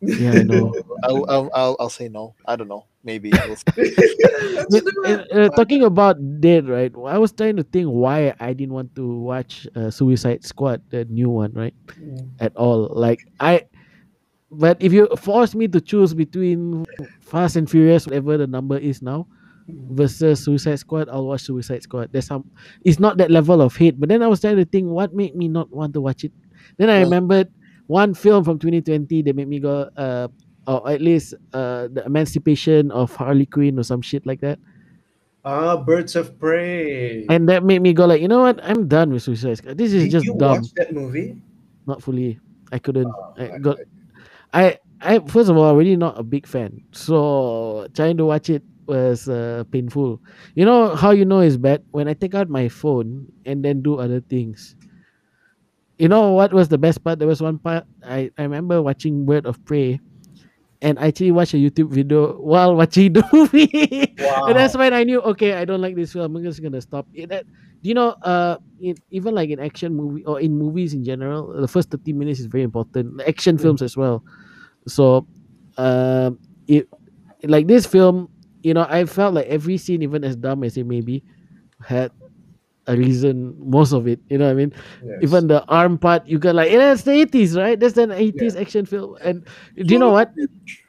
yeah, 0.00 0.32
I 0.32 0.42
know. 0.42 0.74
I'll, 1.04 1.24
I'll 1.28 1.50
I'll 1.54 1.76
I'll 1.80 1.90
say 1.90 2.08
no. 2.08 2.34
I 2.46 2.56
don't 2.56 2.68
know. 2.68 2.86
Maybe. 3.04 3.30
We'll 3.46 3.58
uh, 5.04 5.24
uh, 5.32 5.48
talking 5.50 5.82
about 5.82 6.16
dead, 6.40 6.68
right? 6.68 6.92
I 7.06 7.18
was 7.18 7.32
trying 7.32 7.56
to 7.56 7.62
think 7.62 7.88
why 7.88 8.34
I 8.40 8.52
didn't 8.52 8.72
want 8.74 8.94
to 8.96 9.18
watch 9.20 9.66
uh, 9.76 9.90
Suicide 9.90 10.44
Squad, 10.44 10.82
the 10.90 11.04
new 11.06 11.28
one, 11.28 11.52
right? 11.52 11.74
At 12.40 12.56
all. 12.56 12.88
Like 12.92 13.20
I, 13.40 13.64
but 14.50 14.76
if 14.80 14.92
you 14.92 15.08
force 15.18 15.54
me 15.54 15.68
to 15.68 15.80
choose 15.80 16.14
between 16.14 16.86
Fast 17.20 17.56
and 17.56 17.68
Furious, 17.68 18.06
whatever 18.06 18.38
the 18.38 18.46
number 18.46 18.78
is 18.78 19.02
now, 19.02 19.26
versus 19.68 20.44
Suicide 20.44 20.76
Squad, 20.78 21.08
I'll 21.08 21.26
watch 21.26 21.42
Suicide 21.42 21.82
Squad. 21.82 22.10
There's 22.12 22.26
some. 22.26 22.50
It's 22.84 22.98
not 23.00 23.16
that 23.18 23.30
level 23.30 23.60
of 23.62 23.74
hate, 23.76 23.98
but 23.98 24.08
then 24.08 24.22
I 24.22 24.26
was 24.28 24.40
trying 24.40 24.56
to 24.56 24.64
think 24.64 24.88
what 24.88 25.14
made 25.14 25.34
me 25.34 25.48
not 25.48 25.70
want 25.70 25.94
to 25.94 26.00
watch 26.00 26.24
it. 26.24 26.32
Then 26.76 26.90
I 26.90 27.00
remembered 27.00 27.48
one 27.86 28.14
film 28.14 28.44
from 28.44 28.58
2020 28.58 29.22
that 29.22 29.36
made 29.36 29.48
me 29.48 29.60
go, 29.60 29.88
uh, 29.96 30.28
or 30.66 30.88
at 30.90 31.00
least 31.00 31.34
uh, 31.52 31.88
the 31.92 32.02
Emancipation 32.06 32.90
of 32.90 33.14
Harley 33.14 33.46
Quinn 33.46 33.78
or 33.78 33.82
some 33.82 34.00
shit 34.02 34.24
like 34.26 34.40
that. 34.40 34.58
Ah, 35.44 35.76
Birds 35.76 36.16
of 36.16 36.38
Prey. 36.40 37.26
and 37.28 37.46
that 37.50 37.62
made 37.64 37.82
me 37.82 37.92
go 37.92 38.06
like, 38.06 38.22
you 38.22 38.28
know 38.28 38.40
what? 38.40 38.58
I'm 38.64 38.88
done 38.88 39.12
with 39.12 39.22
Suicide 39.22 39.58
Squad. 39.58 39.76
This 39.76 39.92
is 39.92 40.04
Did 40.04 40.10
just 40.12 40.24
you 40.24 40.36
dumb. 40.38 40.62
watch 40.62 40.72
that 40.76 40.94
movie? 40.94 41.36
Not 41.86 42.02
fully. 42.02 42.40
I 42.72 42.78
couldn't. 42.78 43.12
I 43.36 43.52
I- 43.52 43.58
got. 43.58 43.78
I 44.54 44.78
I 45.02 45.18
first 45.18 45.50
of 45.50 45.56
all, 45.58 45.76
really 45.76 45.96
not 45.96 46.18
a 46.18 46.22
big 46.22 46.46
fan. 46.46 46.80
So 46.92 47.86
trying 47.92 48.16
to 48.16 48.24
watch 48.24 48.48
it 48.48 48.62
was 48.86 49.28
uh, 49.28 49.64
painful. 49.70 50.20
You 50.54 50.64
know 50.64 50.94
how 50.94 51.10
you 51.10 51.24
know 51.24 51.40
it's 51.40 51.56
bad 51.56 51.82
when 51.90 52.08
I 52.08 52.14
take 52.14 52.34
out 52.34 52.48
my 52.48 52.68
phone 52.68 53.26
and 53.44 53.64
then 53.64 53.82
do 53.82 53.98
other 53.98 54.20
things. 54.20 54.76
You 55.98 56.08
know 56.08 56.32
what 56.32 56.52
was 56.52 56.68
the 56.68 56.78
best 56.78 57.04
part? 57.04 57.18
There 57.18 57.28
was 57.28 57.40
one 57.40 57.58
part 57.58 57.84
I, 58.04 58.30
I 58.36 58.42
remember 58.42 58.82
watching 58.82 59.24
Bird 59.24 59.46
of 59.46 59.62
Prey, 59.64 60.00
and 60.82 60.98
I 60.98 61.08
actually 61.08 61.32
watched 61.32 61.54
a 61.54 61.56
YouTube 61.56 61.90
video 61.90 62.36
while 62.40 62.74
watching 62.80 63.12
the 63.12 63.24
movie. 63.32 64.14
and 64.18 64.56
that's 64.56 64.76
when 64.76 64.92
I 64.92 65.04
knew 65.04 65.20
okay, 65.22 65.54
I 65.54 65.64
don't 65.64 65.80
like 65.80 65.94
this 65.94 66.12
film. 66.12 66.36
I'm 66.36 66.42
just 66.42 66.62
gonna 66.62 66.80
stop. 66.80 67.06
It, 67.14 67.28
that, 67.28 67.46
do 67.82 67.88
you 67.88 67.94
know? 67.94 68.10
Uh, 68.22 68.58
in, 68.80 68.96
even 69.10 69.34
like 69.34 69.50
in 69.50 69.60
action 69.60 69.94
movie 69.94 70.24
or 70.24 70.40
in 70.40 70.56
movies 70.56 70.94
in 70.94 71.04
general, 71.04 71.52
the 71.60 71.68
first 71.68 71.90
30 71.90 72.12
minutes 72.12 72.40
is 72.40 72.46
very 72.46 72.64
important. 72.64 73.20
Action 73.26 73.56
films 73.56 73.82
as 73.82 73.96
well. 73.96 74.24
So, 74.86 75.26
um, 75.78 76.38
it 76.66 76.88
like 77.44 77.66
this 77.66 77.86
film, 77.86 78.28
you 78.64 78.74
know, 78.74 78.86
I 78.88 79.04
felt 79.04 79.34
like 79.34 79.46
every 79.46 79.76
scene, 79.76 80.02
even 80.02 80.24
as 80.24 80.36
dumb 80.36 80.64
as 80.64 80.76
it 80.76 80.86
may 80.86 81.00
be, 81.02 81.22
had 81.84 82.10
a 82.86 82.96
reason. 82.96 83.54
Most 83.60 83.92
of 83.92 84.08
it, 84.08 84.20
you 84.28 84.38
know, 84.38 84.46
what 84.46 84.52
I 84.52 84.54
mean, 84.54 84.72
Yes. 85.04 85.18
even 85.22 85.46
the 85.48 85.64
arm 85.66 85.98
part, 85.98 86.26
you 86.26 86.38
got 86.38 86.54
like, 86.54 86.70
yeah, 86.72 86.78
that's 86.92 87.02
the 87.02 87.12
80s, 87.12 87.56
right? 87.56 87.78
That's 87.78 87.96
an 87.96 88.10
80s 88.12 88.56
action 88.56 88.86
film. 88.86 89.16
And 89.22 89.46
do 89.76 89.92
you 89.94 89.98
know 89.98 90.10
what? 90.10 90.32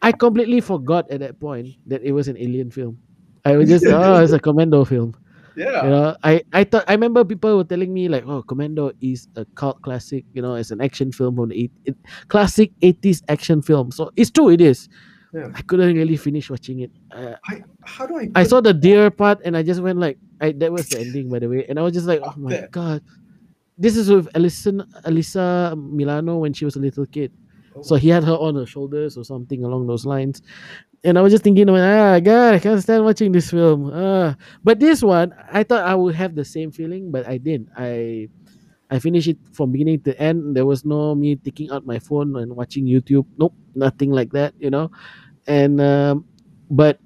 I 0.02 0.12
completely 0.12 0.62
forgot 0.62 1.10
at 1.12 1.20
that 1.22 1.40
point 1.40 1.70
that 1.88 2.02
it 2.04 2.12
was 2.14 2.28
an 2.28 2.38
alien 2.38 2.72
film. 2.72 2.98
I 3.46 3.56
was 3.58 3.70
just, 3.74 3.86
oh, 3.88 4.24
it's 4.24 4.34
a 4.34 4.40
commando 4.40 4.84
film. 4.86 5.16
yeah. 5.56 5.84
You 5.86 5.90
know, 5.90 6.16
I, 6.24 6.44
I 6.54 6.64
thought 6.66 6.84
I 6.88 6.94
remember 6.94 7.24
people 7.24 7.56
were 7.58 7.64
telling 7.64 7.94
me 7.94 8.10
like, 8.10 8.26
oh, 8.28 8.42
Commando 8.44 8.92
is 9.02 9.28
a 9.38 9.46
cult 9.56 9.82
classic. 9.84 10.26
You 10.34 10.42
know, 10.42 10.56
it's 10.56 10.72
an 10.72 10.82
action 10.82 11.12
film 11.14 11.36
from 11.38 11.50
the 11.50 11.64
eight, 11.64 11.72
it, 11.86 11.96
classic 12.28 12.72
eighties 12.82 13.24
action 13.30 13.62
film. 13.62 13.92
So 13.92 14.12
it's 14.18 14.32
true, 14.32 14.50
it 14.50 14.60
is. 14.60 14.90
Yeah. 15.36 15.52
I 15.54 15.62
couldn't 15.64 15.96
really 15.96 16.16
finish 16.16 16.50
watching 16.50 16.80
it. 16.80 16.92
Uh, 17.12 17.36
I, 17.44 17.60
how 17.84 18.08
do 18.08 18.16
I? 18.18 18.32
I 18.36 18.44
saw 18.48 18.62
the 18.62 18.74
deer 18.74 19.12
part 19.12 19.42
and 19.44 19.58
I 19.58 19.64
just 19.64 19.82
went 19.82 20.00
like, 20.00 20.18
I 20.40 20.54
that 20.64 20.72
was 20.72 20.88
the 20.88 21.00
ending 21.04 21.28
by 21.28 21.40
the 21.40 21.50
way, 21.50 21.66
and 21.68 21.78
I 21.78 21.84
was 21.84 21.92
just 21.92 22.08
like, 22.08 22.22
oh 22.24 22.34
my 22.38 22.52
that. 22.52 22.72
god, 22.72 23.04
this 23.78 23.98
is 23.98 24.10
with 24.10 24.32
Alison, 24.34 24.80
Alyssa 25.04 25.76
Milano 25.76 26.38
when 26.40 26.54
she 26.54 26.64
was 26.64 26.76
a 26.76 26.80
little 26.80 27.06
kid. 27.06 27.36
So 27.82 27.96
he 27.96 28.08
had 28.08 28.24
her 28.24 28.40
on 28.40 28.56
her 28.56 28.66
shoulders 28.66 29.18
or 29.18 29.26
something 29.26 29.66
along 29.66 29.88
those 29.88 30.06
lines. 30.06 30.42
And 31.04 31.20
I 31.20 31.22
was 31.22 31.34
just 31.34 31.44
thinking, 31.44 31.70
ah, 31.70 32.20
God, 32.24 32.56
I 32.56 32.60
can't 32.60 32.82
stand 32.82 33.04
watching 33.04 33.34
this 33.34 33.52
film. 33.52 33.92
Ah. 33.94 34.38
But 34.64 34.80
this 34.80 35.04
one, 35.04 35.36
I 35.52 35.64
thought 35.64 35.84
I 35.84 35.94
would 35.94 36.16
have 36.16 36.36
the 36.36 36.46
same 36.46 36.72
feeling, 36.72 37.12
but 37.12 37.28
I 37.28 37.38
didn't. 37.38 37.68
I 37.76 38.30
I 38.90 39.00
finished 39.00 39.28
it 39.28 39.38
from 39.52 39.72
beginning 39.72 40.02
to 40.08 40.14
end. 40.22 40.56
There 40.56 40.66
was 40.66 40.86
no 40.86 41.14
me 41.14 41.36
taking 41.36 41.70
out 41.72 41.86
my 41.86 42.00
phone 42.00 42.36
and 42.38 42.56
watching 42.56 42.86
YouTube. 42.86 43.26
Nope, 43.38 43.54
nothing 43.76 44.12
like 44.12 44.32
that, 44.32 44.54
you 44.58 44.70
know. 44.70 44.90
And 45.48 45.80
um, 45.82 46.26
but 46.70 47.00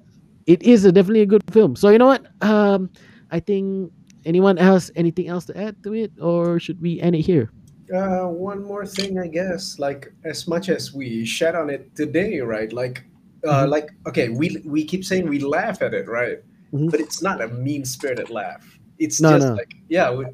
it 0.46 0.62
is 0.62 0.84
a, 0.84 0.92
definitely 0.92 1.22
a 1.22 1.26
good 1.26 1.42
film. 1.50 1.76
So 1.76 1.90
you 1.90 1.98
know 1.98 2.06
what? 2.06 2.26
Um, 2.40 2.90
I 3.30 3.40
think 3.40 3.92
anyone 4.24 4.58
else 4.58 4.90
anything 4.96 5.28
else 5.28 5.44
to 5.46 5.56
add 5.56 5.76
to 5.84 5.94
it, 5.94 6.12
or 6.20 6.58
should 6.58 6.80
we 6.80 7.00
end 7.00 7.14
it 7.16 7.22
here? 7.22 7.52
Uh, 7.94 8.26
one 8.28 8.62
more 8.62 8.86
thing, 8.86 9.18
I 9.18 9.26
guess. 9.26 9.78
Like 9.78 10.12
as 10.24 10.46
much 10.46 10.68
as 10.68 10.92
we 10.94 11.24
shat 11.24 11.54
on 11.54 11.70
it 11.70 11.94
today, 11.96 12.40
right? 12.40 12.72
Like, 12.72 13.04
uh, 13.46 13.64
Mhm. 13.66 13.70
like 13.70 13.90
okay, 14.06 14.28
we 14.28 14.62
we 14.64 14.84
keep 14.84 15.04
saying 15.04 15.28
we 15.28 15.38
laugh 15.40 15.82
at 15.82 15.92
it, 15.94 16.08
right? 16.08 16.38
Mhm. 16.72 16.90
But 16.90 17.00
it's 17.00 17.20
not 17.22 17.40
a 17.42 17.48
mean 17.48 17.84
spirited 17.84 18.30
laugh. 18.30 18.62
It's 18.98 19.20
No, 19.20 19.36
just 19.36 19.48
no. 19.48 19.54
like 19.54 19.74
yeah, 19.88 20.10
we- 20.14 20.26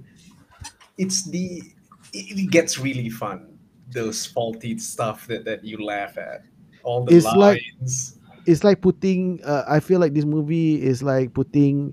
it's 0.98 1.24
the 1.28 1.62
it, 2.12 2.38
it 2.38 2.50
gets 2.50 2.78
really 2.78 3.10
fun. 3.10 3.58
Those 3.90 4.26
faulty 4.26 4.76
stuff 4.78 5.26
that 5.28 5.44
that 5.44 5.64
you 5.64 5.78
laugh 5.84 6.18
at, 6.18 6.42
all 6.86 7.04
the 7.04 7.10
It's 7.16 7.26
like- 7.26 7.62
it's 8.46 8.62
like 8.62 8.78
putting 8.80 9.42
uh, 9.42 9.64
i 9.66 9.80
feel 9.82 9.98
like 9.98 10.14
this 10.14 10.24
movie 10.24 10.78
is 10.80 11.02
like 11.02 11.34
putting 11.34 11.90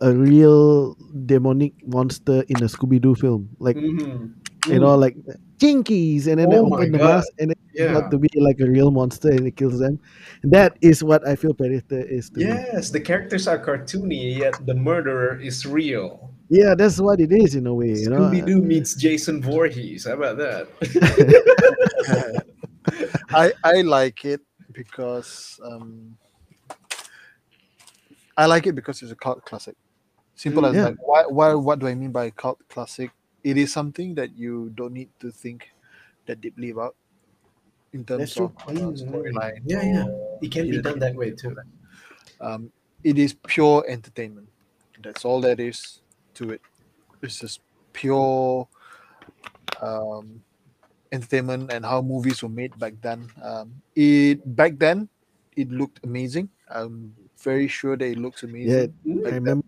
a 0.00 0.12
real 0.14 0.94
demonic 1.26 1.74
monster 1.82 2.44
in 2.46 2.62
a 2.62 2.68
scooby-doo 2.70 3.14
film 3.18 3.48
like 3.58 3.74
Mhm. 3.74 4.30
you 4.70 4.78
know 4.78 4.94
like 4.94 5.16
jinkies, 5.58 6.28
and 6.28 6.36
then 6.38 6.52
Oh 6.52 6.68
my 6.68 6.84
open 6.84 6.92
the 6.92 6.98
mask, 7.00 7.32
and 7.40 7.48
it 7.50 7.58
Yeah. 7.72 7.96
got 7.96 8.10
to 8.12 8.18
be 8.20 8.28
like 8.36 8.60
a 8.60 8.68
real 8.68 8.90
monster, 8.92 9.32
and 9.32 9.46
it 9.48 9.56
kills 9.56 9.80
them. 9.80 9.96
That 10.44 10.76
is 10.84 11.00
what 11.02 11.24
I 11.26 11.32
feel 11.34 11.54
Predator 11.56 12.04
is 12.04 12.28
to 12.36 12.44
me. 12.44 12.52
Yes, 12.52 12.90
the 12.92 13.00
characters 13.00 13.48
are 13.48 13.56
cartoony, 13.56 14.36
yet 14.36 14.52
the 14.68 14.74
murderer 14.76 15.40
is 15.40 15.64
real. 15.64 16.28
Yeah, 16.52 16.74
that's 16.76 17.00
what 17.00 17.24
it 17.24 17.32
is 17.32 17.54
in 17.56 17.64
a 17.66 17.72
way. 17.72 17.96
You 17.96 18.10
know, 18.12 18.28
Scooby 18.28 18.44
Doo 18.44 18.60
meets 18.60 18.94
Jason 19.00 19.40
Voorhees. 19.40 20.04
How 20.04 20.20
about 20.20 20.36
that? 20.44 20.68
I 23.30 23.52
I 23.64 23.82
like 23.82 24.24
it 24.24 24.40
because 24.72 25.60
um, 25.64 26.16
I 28.36 28.46
like 28.46 28.66
it 28.66 28.74
because 28.74 29.02
it's 29.02 29.12
a 29.12 29.16
cult 29.16 29.44
classic. 29.44 29.76
Simple 30.34 30.62
Mm, 30.62 30.70
as 30.70 30.76
yeah. 30.76 30.84
like 30.84 30.96
why 31.00 31.24
why 31.26 31.54
what 31.54 31.78
do 31.78 31.86
I 31.86 31.94
mean 31.94 32.12
by 32.12 32.30
cult 32.30 32.60
classic? 32.68 33.10
It 33.42 33.56
is 33.56 33.72
something 33.72 34.14
that 34.16 34.36
you 34.36 34.70
don't 34.74 34.92
need 34.92 35.10
to 35.20 35.30
think 35.30 35.70
that 36.26 36.40
deeply 36.40 36.70
about 36.70 36.96
in 37.92 38.04
terms 38.04 38.36
of 38.36 38.52
uh, 38.66 38.72
storyline. 38.92 39.62
Yeah, 39.64 39.82
yeah. 39.82 40.04
It 40.42 40.50
can 40.52 40.68
be 40.68 40.82
done 40.82 40.98
that 40.98 41.14
way 41.14 41.30
too. 41.30 41.56
Um, 42.40 42.72
it 43.04 43.18
is 43.18 43.34
pure 43.46 43.84
entertainment. 43.88 44.48
That's 45.02 45.24
all 45.24 45.40
that 45.42 45.60
is 45.60 46.02
to 46.34 46.50
it. 46.50 46.60
It's 47.22 47.40
just 47.40 47.60
pure 47.92 48.68
um, 49.80 50.42
entertainment 51.12 51.72
and 51.72 51.84
how 51.84 52.02
movies 52.02 52.42
were 52.42 52.48
made 52.48 52.76
back 52.78 52.94
then. 53.02 53.28
Um, 53.42 53.82
it 53.94 54.40
back 54.56 54.78
then 54.78 55.08
it 55.56 55.70
looked 55.70 56.04
amazing. 56.04 56.48
I'm 56.68 57.14
very 57.38 57.68
sure 57.68 57.96
that 57.96 58.04
it 58.04 58.18
looks 58.18 58.42
amazing. 58.42 58.70
yeah, 58.72 58.86
amazing. 59.04 59.20
I 59.20 59.22
back 59.22 59.24
then. 59.24 59.34
remember. 59.34 59.66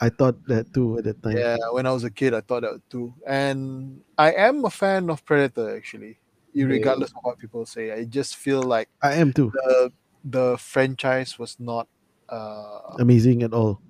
I 0.00 0.08
thought 0.10 0.38
that 0.46 0.72
too 0.72 0.98
at 0.98 1.04
the 1.04 1.14
time. 1.14 1.36
Yeah, 1.36 1.56
when 1.72 1.84
I 1.86 1.90
was 1.92 2.04
a 2.04 2.10
kid, 2.10 2.32
I 2.32 2.40
thought 2.40 2.62
that 2.62 2.80
too. 2.88 3.12
And 3.26 4.00
I 4.16 4.32
am 4.32 4.64
a 4.64 4.70
fan 4.70 5.10
of 5.10 5.24
Predator 5.24 5.74
actually, 5.76 6.18
regardless 6.54 7.10
of 7.10 7.16
what 7.22 7.38
people 7.38 7.66
say. 7.66 7.90
I 7.90 8.04
just 8.04 8.36
feel 8.36 8.62
like 8.62 8.88
I 9.02 9.14
am 9.14 9.32
too. 9.32 9.50
the 9.54 9.92
the 10.24 10.56
franchise 10.58 11.38
was 11.38 11.58
not. 11.58 11.88
Uh, 12.28 12.94
Amazing 13.00 13.42
at 13.42 13.52
all. 13.52 13.80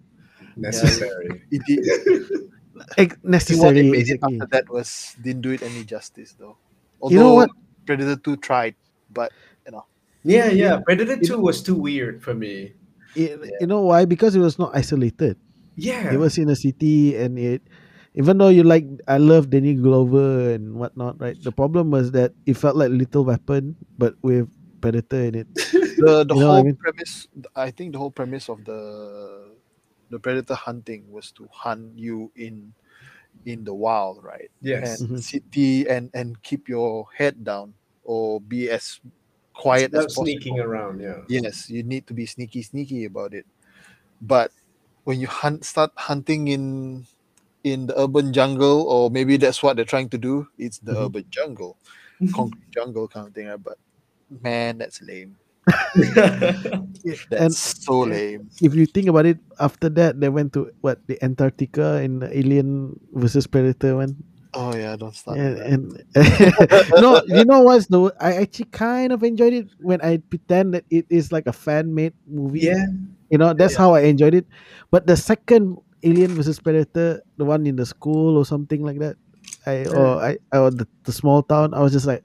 Necessary. 0.57 1.43
it 1.51 1.63
did, 1.67 1.85
Ex- 2.97 3.17
what 3.21 3.25
necessary. 3.29 3.83
they 3.83 3.91
made 3.91 4.09
it 4.09 4.17
Exactly. 4.23 4.37
after 4.41 4.47
that 4.47 4.69
was 4.71 5.17
didn't 5.21 5.43
do 5.43 5.51
it 5.51 5.63
any 5.63 5.85
justice 5.85 6.35
though. 6.39 6.57
Although 7.01 7.15
You 7.15 7.21
know 7.23 7.35
what? 7.35 7.51
Predator 7.87 8.17
Two 8.17 8.37
tried, 8.37 8.75
but 9.11 9.33
you 9.67 9.73
know. 9.73 9.85
yeah, 10.25 10.49
yeah. 10.51 10.81
Predator 10.85 11.17
2 11.17 11.39
was 11.41 11.63
too 11.63 11.77
weird 11.77 12.23
for 12.23 12.35
me. 12.35 12.75
It- 13.15 13.39
You 13.61 13.67
know 13.67 13.83
why? 13.83 14.05
Because 14.05 14.35
it 14.37 14.41
was 14.43 14.59
not 14.59 14.75
isolated. 14.75 15.39
Yeah. 15.77 16.13
It 16.13 16.19
was 16.19 16.37
in 16.39 16.49
a 16.51 16.57
city, 16.57 17.15
and 17.17 17.39
it, 17.39 17.63
even 18.15 18.39
though 18.39 18.51
you 18.51 18.63
like, 18.63 18.85
I 19.07 19.19
love 19.19 19.51
Danny 19.51 19.75
Glover 19.75 20.51
and 20.53 20.75
whatnot, 20.75 21.21
right? 21.21 21.39
The 21.43 21.53
problem 21.53 21.91
was 21.91 22.11
that 22.13 22.35
it 22.47 22.55
felt 22.59 22.77
like 22.77 22.91
Lethal 22.91 23.25
Weapon, 23.25 23.77
but 23.97 24.15
with 24.23 24.51
Predator 24.83 25.23
in 25.31 25.35
it. 25.47 25.49
the 25.99 26.25
the 26.27 26.35
You 26.35 26.41
know 26.43 26.51
what 26.51 26.59
I 26.59 26.63
whole 26.63 26.67
mean? 26.67 26.79
premise 26.79 27.27
I 27.55 27.71
think 27.71 27.93
the 27.93 27.99
whole 27.99 28.11
premise 28.15 28.49
of 28.49 28.65
the 28.65 28.81
the 30.11 30.19
predator 30.19 30.55
hunting 30.55 31.11
was 31.13 31.31
to 31.37 31.49
hunt 31.53 31.99
you 31.99 32.33
in 32.37 32.73
in 33.45 33.65
the 33.65 33.75
wild, 33.75 34.23
right? 34.25 34.51
yes. 34.61 34.99
And 34.99 35.01
Mhm. 35.01 35.23
city 35.23 35.89
and 35.89 36.11
and 36.15 36.43
keep 36.43 36.69
your 36.69 37.07
head 37.17 37.45
down 37.45 37.75
or 38.05 38.41
be 38.41 38.71
as 38.71 39.01
quiet 39.55 39.93
Without 39.93 39.95
as 39.95 40.09
possible. 40.09 40.37
sneaking 40.37 40.61
around, 40.61 41.01
yeah. 41.01 41.25
Yes, 41.29 41.69
you 41.71 41.83
need 41.83 42.07
to 42.09 42.15
be 42.15 42.27
sneaky 42.27 42.63
sneaky 42.63 43.05
about 43.05 43.35
it. 43.35 43.47
But 44.21 44.53
when 45.05 45.21
you 45.21 45.29
hunt 45.29 45.65
start 45.65 45.93
hunting 45.97 46.49
in 46.49 47.07
in 47.65 47.87
the 47.89 47.99
urban 48.01 48.33
jungle 48.33 48.87
or 48.89 49.11
maybe 49.11 49.37
that's 49.39 49.63
what 49.63 49.77
they're 49.77 49.85
trying 49.89 50.11
to 50.11 50.19
do, 50.19 50.49
it's 50.59 50.79
the 50.81 50.95
Mhm. 50.95 51.09
urban 51.09 51.27
jungle, 51.31 51.79
concrete 52.33 52.71
jungle 52.73 53.09
kind 53.09 53.29
of 53.29 53.35
thing. 53.35 53.49
right? 53.49 53.63
But 53.63 53.79
man, 54.31 54.79
that's 54.79 55.03
lame. 55.03 55.39
That's 57.31 57.33
and 57.33 57.55
so 57.55 58.01
lame. 58.01 58.51
if 58.61 58.75
you 58.75 58.87
think 58.87 59.09
about 59.09 59.27
it, 59.27 59.39
after 59.61 59.89
that 59.97 60.21
they 60.21 60.29
went 60.29 60.53
to 60.55 60.71
what 60.81 61.01
the 61.07 61.23
Antarctica 61.23 62.03
in 62.03 62.21
the 62.21 62.29
Alien 62.37 62.99
versus 63.13 63.47
Predator 63.47 63.97
one. 63.97 64.17
Oh 64.55 64.75
yeah, 64.75 64.97
don't 64.97 65.15
start. 65.15 65.39
And, 65.39 65.59
and 65.61 65.83
no, 66.97 67.23
you 67.29 67.45
know 67.45 67.61
what's 67.61 67.87
the? 67.87 68.13
I 68.21 68.41
actually 68.41 68.73
kind 68.73 69.13
of 69.13 69.23
enjoyed 69.23 69.53
it 69.53 69.69
when 69.81 70.01
I 70.01 70.19
pretend 70.19 70.75
that 70.75 70.85
it 70.91 71.07
is 71.09 71.33
like 71.33 71.47
a 71.47 71.53
fan 71.53 71.95
made 71.95 72.15
movie. 72.27 72.61
yeah. 72.61 72.87
You 73.29 73.37
know, 73.37 73.53
that's 73.53 73.77
how 73.77 73.93
I 73.95 74.09
enjoyed 74.09 74.33
it. 74.35 74.47
But 74.91 75.07
the 75.07 75.17
second 75.17 75.77
Alien 76.03 76.33
versus 76.33 76.59
Predator, 76.61 77.21
the 77.37 77.45
one 77.45 77.67
in 77.67 77.77
the 77.77 77.85
school 77.85 78.39
or 78.39 78.47
something 78.47 78.83
like 78.83 78.99
that, 79.01 79.17
I 79.67 79.85
or 79.85 80.17
I 80.17 80.39
or 80.57 80.71
the, 80.71 80.89
the 81.05 81.13
small 81.13 81.43
town, 81.43 81.75
I 81.75 81.81
was 81.81 81.93
just 81.93 82.07
like, 82.07 82.25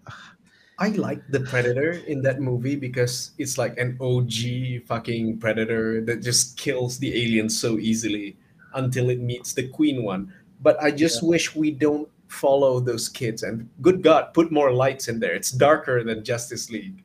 I 0.84 0.92
like 1.00 1.24
the 1.32 1.40
Predator 1.40 2.04
in 2.12 2.20
that 2.28 2.44
movie 2.44 2.76
because 2.76 3.32
it's 3.40 3.56
like 3.56 3.80
an 3.80 3.96
OG 4.04 4.84
fucking 4.84 5.40
Predator 5.40 6.04
that 6.04 6.20
just 6.20 6.60
kills 6.60 7.00
the 7.00 7.08
aliens 7.16 7.56
so 7.56 7.80
easily 7.80 8.36
until 8.76 9.08
it 9.08 9.24
meets 9.24 9.56
the 9.56 9.72
Queen 9.72 10.04
one. 10.04 10.36
But 10.60 10.76
I 10.84 10.92
just 10.92 11.24
wish 11.24 11.56
we 11.56 11.72
don't 11.72 12.12
follow 12.28 12.84
those 12.84 13.08
kids 13.08 13.48
and 13.48 13.72
good 13.80 14.04
God, 14.04 14.36
put 14.36 14.52
more 14.52 14.76
lights 14.76 15.08
in 15.08 15.24
there. 15.24 15.32
It's 15.32 15.56
darker 15.56 16.04
than 16.04 16.20
Justice 16.20 16.68
League. 16.68 17.00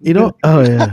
you 0.00 0.16
know, 0.16 0.32
oh 0.48 0.64
yeah. 0.64 0.88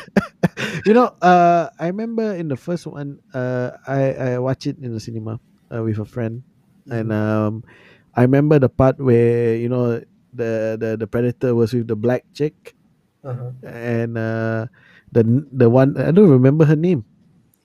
you 0.88 0.96
know, 0.96 1.12
uh, 1.20 1.68
I 1.76 1.92
remember 1.92 2.32
in 2.40 2.48
the 2.48 2.56
first 2.56 2.88
one, 2.88 3.20
uh, 3.36 3.76
I 3.84 4.32
I 4.32 4.38
watched 4.40 4.64
it 4.64 4.80
in 4.80 4.96
the 4.96 5.00
cinema 5.00 5.44
uh, 5.68 5.84
with 5.84 6.00
a 6.00 6.08
friend, 6.08 6.40
and 6.88 7.12
um, 7.12 7.68
I 8.16 8.24
remember 8.24 8.56
the 8.56 8.72
part 8.72 8.96
where 8.96 9.52
you 9.52 9.68
know 9.68 10.00
the 10.32 10.76
the 10.80 10.96
the 10.96 11.06
predator 11.06 11.54
was 11.54 11.72
with 11.72 11.88
the 11.88 11.96
black 11.96 12.24
chick, 12.34 12.74
Uh-huh. 13.24 13.50
and 13.66 14.16
uh, 14.16 14.66
the 15.12 15.22
the 15.52 15.68
one 15.68 15.96
I 15.98 16.10
don't 16.12 16.30
remember 16.30 16.64
her 16.64 16.76
name. 16.78 17.04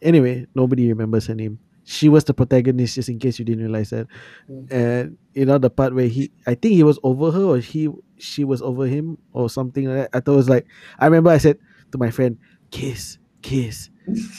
Anyway, 0.01 0.47
nobody 0.55 0.87
remembers 0.89 1.27
her 1.27 1.35
name. 1.35 1.59
She 1.85 2.07
was 2.07 2.23
the 2.23 2.33
protagonist, 2.33 2.95
just 2.95 3.09
in 3.09 3.19
case 3.19 3.39
you 3.39 3.45
didn't 3.45 3.63
realize 3.67 3.91
that. 3.91 4.07
Mm. 4.49 4.67
And 4.71 5.05
you 5.35 5.45
know 5.45 5.57
the 5.59 5.69
part 5.69 5.93
where 5.95 6.07
he, 6.07 6.31
I 6.47 6.55
think 6.55 6.75
he 6.75 6.83
was 6.83 6.99
over 7.03 7.31
her, 7.31 7.43
or 7.43 7.57
he, 7.59 7.89
she 8.17 8.43
was 8.43 8.61
over 8.61 8.87
him, 8.87 9.17
or 9.33 9.49
something 9.49 9.87
like 9.87 10.07
that. 10.07 10.09
I 10.15 10.19
thought 10.23 10.33
it 10.39 10.43
was 10.47 10.49
like, 10.49 10.65
I 10.99 11.05
remember 11.07 11.29
I 11.31 11.39
said 11.39 11.59
to 11.91 11.97
my 11.99 12.09
friend, 12.11 12.37
"Kiss, 12.71 13.19
kiss, 13.43 13.89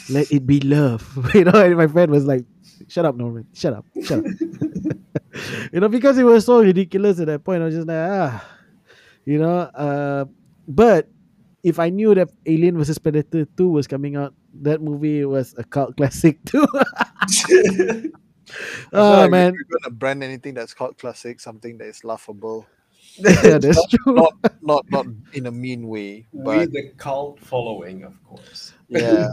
let 0.08 0.32
it 0.32 0.46
be 0.46 0.60
love." 0.60 1.04
you 1.34 1.44
know, 1.44 1.52
and 1.56 1.76
my 1.76 1.86
friend 1.86 2.10
was 2.10 2.24
like, 2.24 2.44
"Shut 2.88 3.04
up, 3.04 3.16
Norman. 3.16 3.46
Shut 3.52 3.72
up. 3.72 3.84
Shut 4.02 4.18
up." 4.20 4.24
you 5.72 5.80
know, 5.80 5.88
because 5.88 6.18
it 6.18 6.24
was 6.24 6.44
so 6.46 6.60
ridiculous 6.60 7.20
at 7.20 7.26
that 7.26 7.44
point. 7.44 7.62
I 7.62 7.66
was 7.66 7.74
just 7.74 7.88
like, 7.88 8.10
ah, 8.10 8.44
you 9.24 9.38
know. 9.38 9.58
Uh, 9.74 10.24
but 10.68 11.08
if 11.62 11.78
I 11.78 11.88
knew 11.90 12.14
that 12.14 12.28
Alien 12.46 12.76
vs 12.78 12.98
Predator 12.98 13.46
Two 13.56 13.70
was 13.70 13.86
coming 13.86 14.16
out, 14.16 14.34
that 14.62 14.80
movie 14.82 15.24
was 15.24 15.54
a 15.58 15.64
cult 15.64 15.96
classic 16.00 16.42
too. 16.44 16.66
I 16.76 17.26
feel 17.26 18.10
oh 18.92 19.10
like 19.22 19.30
man, 19.30 19.48
if 19.48 19.54
you're 19.54 19.80
gonna 19.80 19.94
brand 19.94 20.22
anything 20.22 20.54
that's 20.54 20.74
called 20.74 20.98
classic, 20.98 21.40
something 21.40 21.78
that 21.78 21.86
is 21.86 22.04
laughable, 22.04 22.66
yeah, 23.16 23.58
that's 23.58 23.86
true. 23.88 24.14
not 24.14 24.34
not 24.62 24.84
not 24.90 25.06
in 25.32 25.46
a 25.46 25.50
mean 25.50 25.88
way, 25.88 26.26
With 26.32 26.44
but 26.44 26.72
the 26.72 26.92
cult 26.96 27.40
following, 27.40 28.04
of 28.04 28.22
course. 28.24 28.74
yeah, 28.88 29.28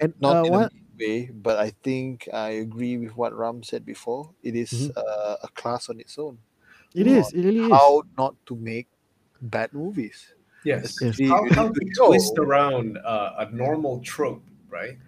And 0.00 0.14
not 0.20 0.36
uh, 0.36 0.42
in 0.44 0.52
what? 0.52 0.72
A 1.00 1.08
mean 1.08 1.26
way. 1.26 1.30
But 1.32 1.58
I 1.58 1.70
think 1.82 2.28
I 2.32 2.50
agree 2.50 2.96
with 2.98 3.16
what 3.16 3.32
Ram 3.36 3.62
said 3.62 3.84
before. 3.86 4.30
It 4.42 4.54
is, 4.56 4.70
Mhm. 4.72 4.92
uh, 4.96 5.36
a 5.42 5.48
class 5.54 5.88
on 5.88 6.00
its 6.00 6.18
own. 6.18 6.38
It 6.94 7.06
is. 7.06 7.32
It 7.32 7.44
really 7.44 7.60
is. 7.60 7.70
How 7.70 8.02
not 8.18 8.34
to 8.46 8.56
make 8.56 8.88
bad 9.40 9.72
movies. 9.72 10.34
Yes. 10.64 10.96
Yes. 11.00 11.18
How, 11.28 11.48
how 11.50 11.68
to 11.68 11.80
twist 11.96 12.38
around 12.38 12.98
uh, 12.98 13.34
a 13.38 13.50
normal 13.50 14.00
trope, 14.00 14.44
right? 14.68 14.98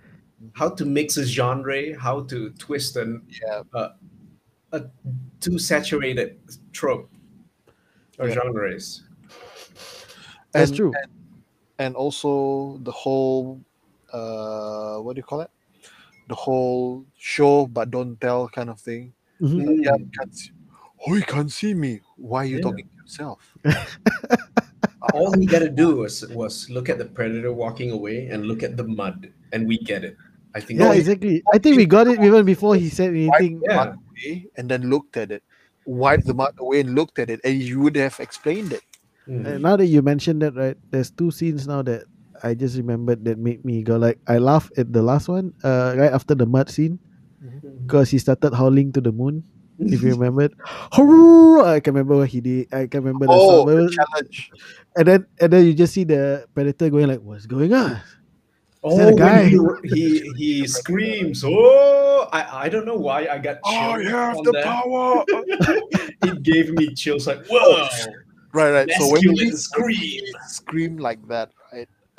How 0.54 0.70
to 0.70 0.84
mix 0.84 1.16
a 1.18 1.24
genre, 1.24 1.98
how 1.98 2.22
to 2.24 2.50
twist 2.58 2.96
an 2.96 3.22
Yeah, 3.28 3.62
a 4.72 4.88
too 5.40 5.58
saturated 5.58 6.38
trope 6.72 7.10
or 8.18 8.28
Yeah. 8.28 8.34
genres. 8.34 9.02
That's 10.52 10.70
and- 10.70 10.76
true. 10.76 10.92
And, 10.96 11.10
and 11.78 11.96
also 11.96 12.78
the 12.82 12.92
whole, 12.92 13.60
uh, 14.12 14.98
what 14.98 15.14
do 15.14 15.18
you 15.18 15.24
call 15.24 15.40
it? 15.42 15.50
The 16.32 16.40
whole 16.40 17.04
show 17.20 17.66
but 17.68 17.90
don't 17.92 18.16
tell 18.16 18.48
kind 18.48 18.72
of 18.72 18.80
thing. 18.80 19.12
Mhm. 19.36 19.84
Yeah, 19.84 20.00
can't 20.16 20.32
see. 20.32 20.48
Oh, 21.04 21.12
you 21.12 21.20
can't 21.28 21.52
see 21.52 21.74
me. 21.76 22.00
Why 22.16 22.48
are 22.48 22.48
you 22.48 22.56
Yeah. 22.56 22.62
talking 22.72 22.88
to 22.88 22.96
yourself? 23.04 23.40
All 25.12 25.36
he 25.36 25.44
got 25.44 25.60
to 25.60 25.68
do 25.68 25.96
was 26.00 26.24
was 26.32 26.70
look 26.72 26.88
at 26.88 26.96
the 26.96 27.04
predator 27.04 27.52
walking 27.52 27.92
away 27.92 28.32
and 28.32 28.48
look 28.48 28.62
at 28.64 28.80
the 28.80 28.86
mud, 28.88 29.28
and 29.52 29.68
we 29.68 29.76
get 29.76 30.08
it. 30.08 30.16
I 30.56 30.60
think. 30.64 30.80
Yeah, 30.80 30.96
exactly. 30.96 31.42
I 31.52 31.58
think 31.60 31.76
we 31.76 31.84
got 31.84 32.08
it 32.08 32.16
even 32.24 32.48
before 32.48 32.76
he 32.80 32.88
said 32.88 33.12
Wipe 33.12 33.36
anything. 33.36 33.60
the 33.60 33.74
mud 33.76 33.92
away 34.00 34.48
and 34.56 34.72
then 34.72 34.88
looked 34.88 35.20
at 35.20 35.28
it. 35.36 35.44
Wiped 35.84 36.24
the 36.24 36.32
mud 36.32 36.56
away 36.56 36.80
and 36.80 36.94
looked 36.96 37.18
at 37.20 37.28
it, 37.28 37.44
and 37.44 37.60
you 37.60 37.80
would 37.84 37.96
have 38.00 38.16
explained 38.24 38.72
it. 38.72 38.84
Uh, 39.28 39.60
now 39.60 39.76
that 39.76 39.84
you 39.92 40.00
mentioned 40.00 40.40
that, 40.40 40.56
right? 40.56 40.80
There's 40.88 41.12
two 41.12 41.28
scenes 41.30 41.68
now 41.68 41.82
that 41.84 42.08
I 42.42 42.54
just 42.54 42.76
remembered 42.76 43.24
that 43.24 43.38
made 43.38 43.64
me 43.64 43.82
go 43.82 43.96
like 43.96 44.18
I 44.26 44.38
laughed 44.38 44.74
at 44.76 44.92
the 44.92 45.02
last 45.02 45.28
one, 45.28 45.54
uh, 45.62 45.94
right 45.96 46.12
after 46.12 46.34
the 46.34 46.46
mud 46.46 46.68
scene, 46.70 46.98
Mm-hmm. 47.42 47.86
because 47.86 48.10
he 48.10 48.18
started 48.18 48.54
howling 48.54 48.92
to 48.94 49.00
the 49.00 49.10
moon. 49.10 49.42
if 49.82 49.98
you 50.02 50.10
remember 50.18 50.46
I 50.94 51.80
can 51.82 51.94
remember 51.94 52.16
what 52.22 52.28
he 52.28 52.40
did. 52.40 52.70
I 52.72 52.86
can 52.86 53.02
remember 53.02 53.26
the 53.26 53.34
Oh, 53.34 53.66
song. 53.66 53.66
The 53.66 53.90
challenge. 53.90 54.50
and 54.94 55.06
then 55.08 55.20
and 55.40 55.52
then 55.52 55.66
you 55.66 55.74
just 55.74 55.94
see 55.94 56.04
the 56.04 56.46
predator 56.54 56.90
going 56.90 57.06
like, 57.08 57.18
"What's 57.20 57.46
going 57.46 57.72
on?" 57.74 57.98
Oh, 58.84 58.96
that 58.98 59.14
guy? 59.16 59.46
he, 59.46 59.58
he 59.90 60.32
he 60.34 60.66
screams! 60.66 61.42
Oh, 61.46 62.28
I, 62.32 62.66
I 62.66 62.68
don't 62.68 62.84
know 62.86 62.96
why 62.98 63.26
I 63.30 63.38
got 63.38 63.62
chills 63.62 64.06
I 64.06 64.10
have 64.10 64.36
on 64.38 64.44
the 64.44 64.52
that. 64.52 64.64
power. 64.66 65.22
it 66.22 66.42
gave 66.42 66.72
me 66.74 66.94
chills. 66.94 67.26
Like 67.26 67.46
whoa, 67.46 67.86
right, 68.54 68.70
right. 68.72 68.90
So 68.98 69.06
when 69.10 69.22
masculine 69.22 69.38
he 69.38 69.50
scream. 69.52 70.24
scream 70.46 70.96
like 70.98 71.22
that, 71.28 71.50
right? 71.50 71.61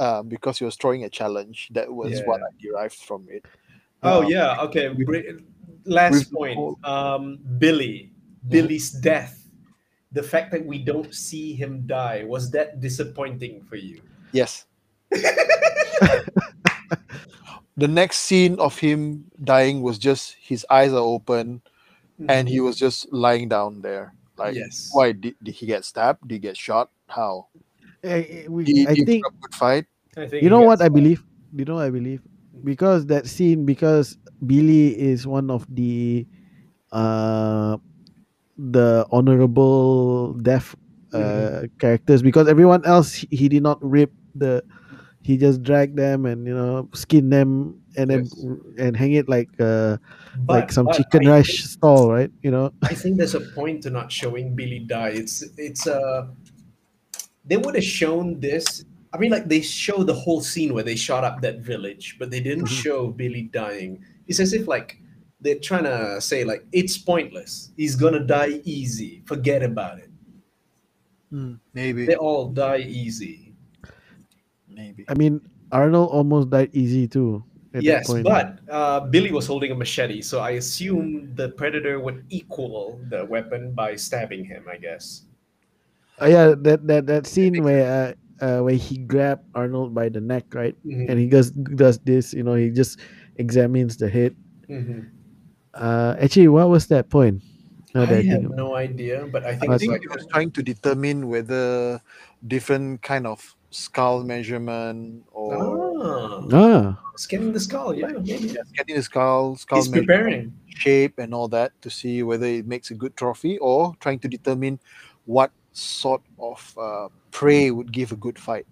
Um, 0.04 0.28
because 0.28 0.60
he 0.60 0.66
was 0.66 0.76
throwing 0.76 1.04
a 1.06 1.10
challenge. 1.10 1.70
That 1.72 1.88
was 1.88 2.20
what 2.28 2.42
I 2.44 2.52
derived 2.60 3.00
from 3.00 3.26
it. 3.30 3.46
Oh 4.04 4.24
Um, 4.24 4.28
yeah, 4.28 4.60
okay. 4.68 4.92
bri- 4.92 5.40
Last 5.86 6.12
with 6.14 6.32
point. 6.32 6.56
whole- 6.60 6.78
Um, 6.84 7.40
Billy, 7.58 8.12
Billy's 8.50 8.92
death. 8.92 9.40
The 10.12 10.24
fact 10.24 10.52
that 10.52 10.66
we 10.66 10.78
don't 10.84 11.14
see 11.16 11.54
him 11.56 11.88
die 11.88 12.24
was 12.28 12.52
that 12.52 12.82
disappointing 12.84 13.64
for 13.64 13.78
you? 13.80 14.02
Yes. 14.36 14.66
the 17.78 17.88
next 17.88 18.18
scene 18.28 18.60
of 18.60 18.78
him 18.78 19.26
dying 19.44 19.82
was 19.82 19.98
just 19.98 20.36
his 20.40 20.66
eyes 20.70 20.92
are 20.92 21.00
open 21.16 21.62
and 22.28 22.48
he 22.48 22.60
was 22.60 22.76
just 22.78 23.12
lying 23.12 23.48
down 23.50 23.82
there. 23.82 24.14
Like, 24.38 24.56
yes. 24.56 24.90
why 24.92 25.14
did, 25.14 25.36
did 25.42 25.56
he 25.56 25.66
get 25.66 25.86
stabbed? 25.86 26.28
Did 26.28 26.34
he 26.36 26.40
get 26.40 26.58
shot? 26.58 26.90
How? 27.08 27.48
I, 28.04 28.46
we- 28.50 28.66
Did 28.66 28.88
I 28.90 28.94
give 28.94 29.06
think 29.08 29.26
a 29.26 29.32
good 29.32 29.56
fight? 29.56 29.86
I 30.18 30.28
think 30.28 30.44
you 30.44 30.50
know 30.50 30.62
what 30.62 30.82
I 30.82 30.90
believe. 30.90 31.24
You 31.54 31.66
know 31.66 31.76
what 31.76 31.86
I 31.86 31.90
believe 31.90 32.22
because 32.64 33.06
that 33.08 33.28
scene 33.28 33.66
because 33.66 34.18
Billy 34.46 34.98
is 35.00 35.28
one 35.28 35.50
of 35.52 35.66
the 35.70 36.28
uh 36.92 37.78
the 38.58 39.06
honorable 39.12 40.34
deaf 40.36 40.76
uh 41.14 41.64
Mhm. 41.64 41.70
characters 41.80 42.22
because 42.24 42.48
everyone 42.48 42.86
else 42.86 43.14
he, 43.14 43.28
he 43.32 43.50
did 43.50 43.64
not 43.64 43.80
rip 43.84 44.14
the 44.36 44.64
he 45.24 45.38
just 45.38 45.64
dragged 45.64 45.98
them 45.98 46.26
and 46.26 46.48
you 46.48 46.54
know 46.56 46.90
skin 46.94 47.30
them 47.30 47.82
and 47.98 48.10
then 48.12 48.30
and 48.80 48.98
hang 48.98 49.14
it 49.14 49.30
like 49.30 49.50
uh 49.60 49.98
like 50.50 50.72
some 50.72 50.90
chicken 50.90 51.26
I 51.26 51.28
rice 51.28 51.50
stall 51.72 52.12
right 52.12 52.32
you 52.44 52.52
know 52.52 52.72
I 52.90 52.96
think 52.96 53.18
there's 53.18 53.36
a 53.36 53.40
point 53.42 53.84
to 53.84 53.90
not 53.90 54.12
showing 54.12 54.56
Billy 54.56 54.80
die. 54.80 55.10
It's 55.10 55.42
it's 55.58 55.88
uh 55.88 56.28
they 57.46 57.58
would 57.58 57.76
have 57.76 57.84
shown 57.84 58.40
this. 58.40 58.84
I 59.14 59.18
mean, 59.18 59.30
like 59.30 59.48
they 59.48 59.62
show 59.62 60.04
the 60.04 60.14
whole 60.14 60.42
scene 60.42 60.74
where 60.74 60.84
they 60.84 60.96
shot 60.96 61.24
up 61.24 61.42
that 61.42 61.60
village, 61.60 62.18
but 62.18 62.32
they 62.32 62.40
didn't 62.42 62.66
Mhm. 62.66 62.82
show 62.82 63.00
Billy 63.14 63.44
dying. 63.54 64.04
It's 64.28 64.40
as 64.40 64.54
if 64.54 64.68
like 64.68 64.98
they're 65.40 65.60
trying 65.60 65.84
to 65.86 66.20
say 66.20 66.44
like 66.44 66.66
it's 66.72 66.98
pointless. 66.98 67.72
He's 67.78 67.96
gonna 67.96 68.26
die 68.26 68.62
easy. 68.66 69.22
Forget 69.26 69.62
about 69.62 70.00
it. 70.00 70.10
Hmm, 71.30 71.54
maybe. 71.74 72.06
They 72.06 72.16
all 72.16 72.50
die 72.50 72.82
easy. 72.90 73.54
Maybe. 74.68 75.06
I 75.08 75.14
mean 75.14 75.42
Arnold 75.72 76.10
almost 76.10 76.50
died 76.50 76.70
easy 76.74 77.08
too 77.08 77.44
at 77.74 77.82
that 77.82 77.84
yes, 77.84 78.08
point. 78.08 78.24
but 78.24 78.60
uh, 78.70 79.02
Billy 79.10 79.32
was 79.32 79.46
holding 79.46 79.72
a 79.72 79.76
machete, 79.76 80.22
so 80.22 80.40
I 80.40 80.52
assume 80.62 81.34
the 81.36 81.50
predator 81.50 82.00
would 82.00 82.26
equal 82.30 83.02
the 83.10 83.26
weapon 83.26 83.74
by 83.74 83.96
stabbing 83.96 84.46
him. 84.46 84.66
I 84.70 84.78
guess. 84.78 85.26
Uh, 86.22 86.30
yeah, 86.30 86.54
that 86.58 86.86
that 86.88 87.06
that 87.08 87.26
scene 87.26 87.62
where 87.64 87.86
uh, 87.86 88.14
uh 88.42 88.60
where 88.62 88.76
he 88.76 88.98
grabbed 88.98 89.44
Arnold 89.56 89.94
by 89.94 90.10
the 90.10 90.22
neck, 90.22 90.46
right, 90.54 90.76
Mhm, 90.86 91.10
and 91.10 91.20
he 91.20 91.28
does 91.28 91.52
does 91.52 92.00
this, 92.00 92.34
you 92.34 92.44
know, 92.44 92.56
he 92.56 92.70
just 92.70 93.00
examines 93.38 93.98
the 93.98 94.10
head. 94.10 94.36
mhm. 94.70 95.10
Uh, 95.74 96.16
actually, 96.22 96.48
what 96.48 96.70
was 96.70 96.88
that 96.88 97.10
point? 97.10 97.42
Now 97.96 98.06
that 98.06 98.16
I 98.16 98.20
I 98.20 98.24
have 98.34 98.46
of- 98.46 98.56
no 98.58 98.76
idea, 98.76 99.26
but 99.28 99.44
I 99.46 99.56
think 99.56 99.72
I 99.72 99.78
think 99.78 99.92
like 99.92 100.02
he 100.02 100.08
was 100.10 100.26
trying 100.34 100.52
to 100.52 100.62
determine 100.64 101.30
whether 101.30 102.02
different 102.46 103.02
kind 103.02 103.26
of 103.28 103.42
skull 103.70 104.24
measurement 104.24 105.26
or 105.32 105.94
ah, 106.02 106.42
Ah, 106.54 106.98
scanning 107.18 107.54
the 107.54 107.60
skull. 107.60 107.94
Yeah, 107.94 108.08
maybe. 108.18 108.54
yeah, 108.54 108.62
getting 108.78 108.96
the 108.98 109.04
skull, 109.06 109.56
skull 109.58 109.80
He's 109.86 109.90
preparing. 109.90 110.54
shape 110.68 111.18
and 111.18 111.34
all 111.34 111.48
that 111.50 111.74
to 111.82 111.90
see 111.90 112.22
whether 112.24 112.46
it 112.46 112.66
makes 112.68 112.90
a 112.92 112.96
good 112.98 113.16
trophy 113.18 113.58
or 113.60 113.94
trying 114.00 114.20
to 114.26 114.28
determine 114.30 114.80
what 115.26 115.52
sort 115.74 116.22
of 116.40 116.78
uh, 116.78 117.08
prey 117.32 117.72
would 117.72 117.92
give 117.92 118.12
a 118.12 118.16
good 118.16 118.38
fight. 118.40 118.66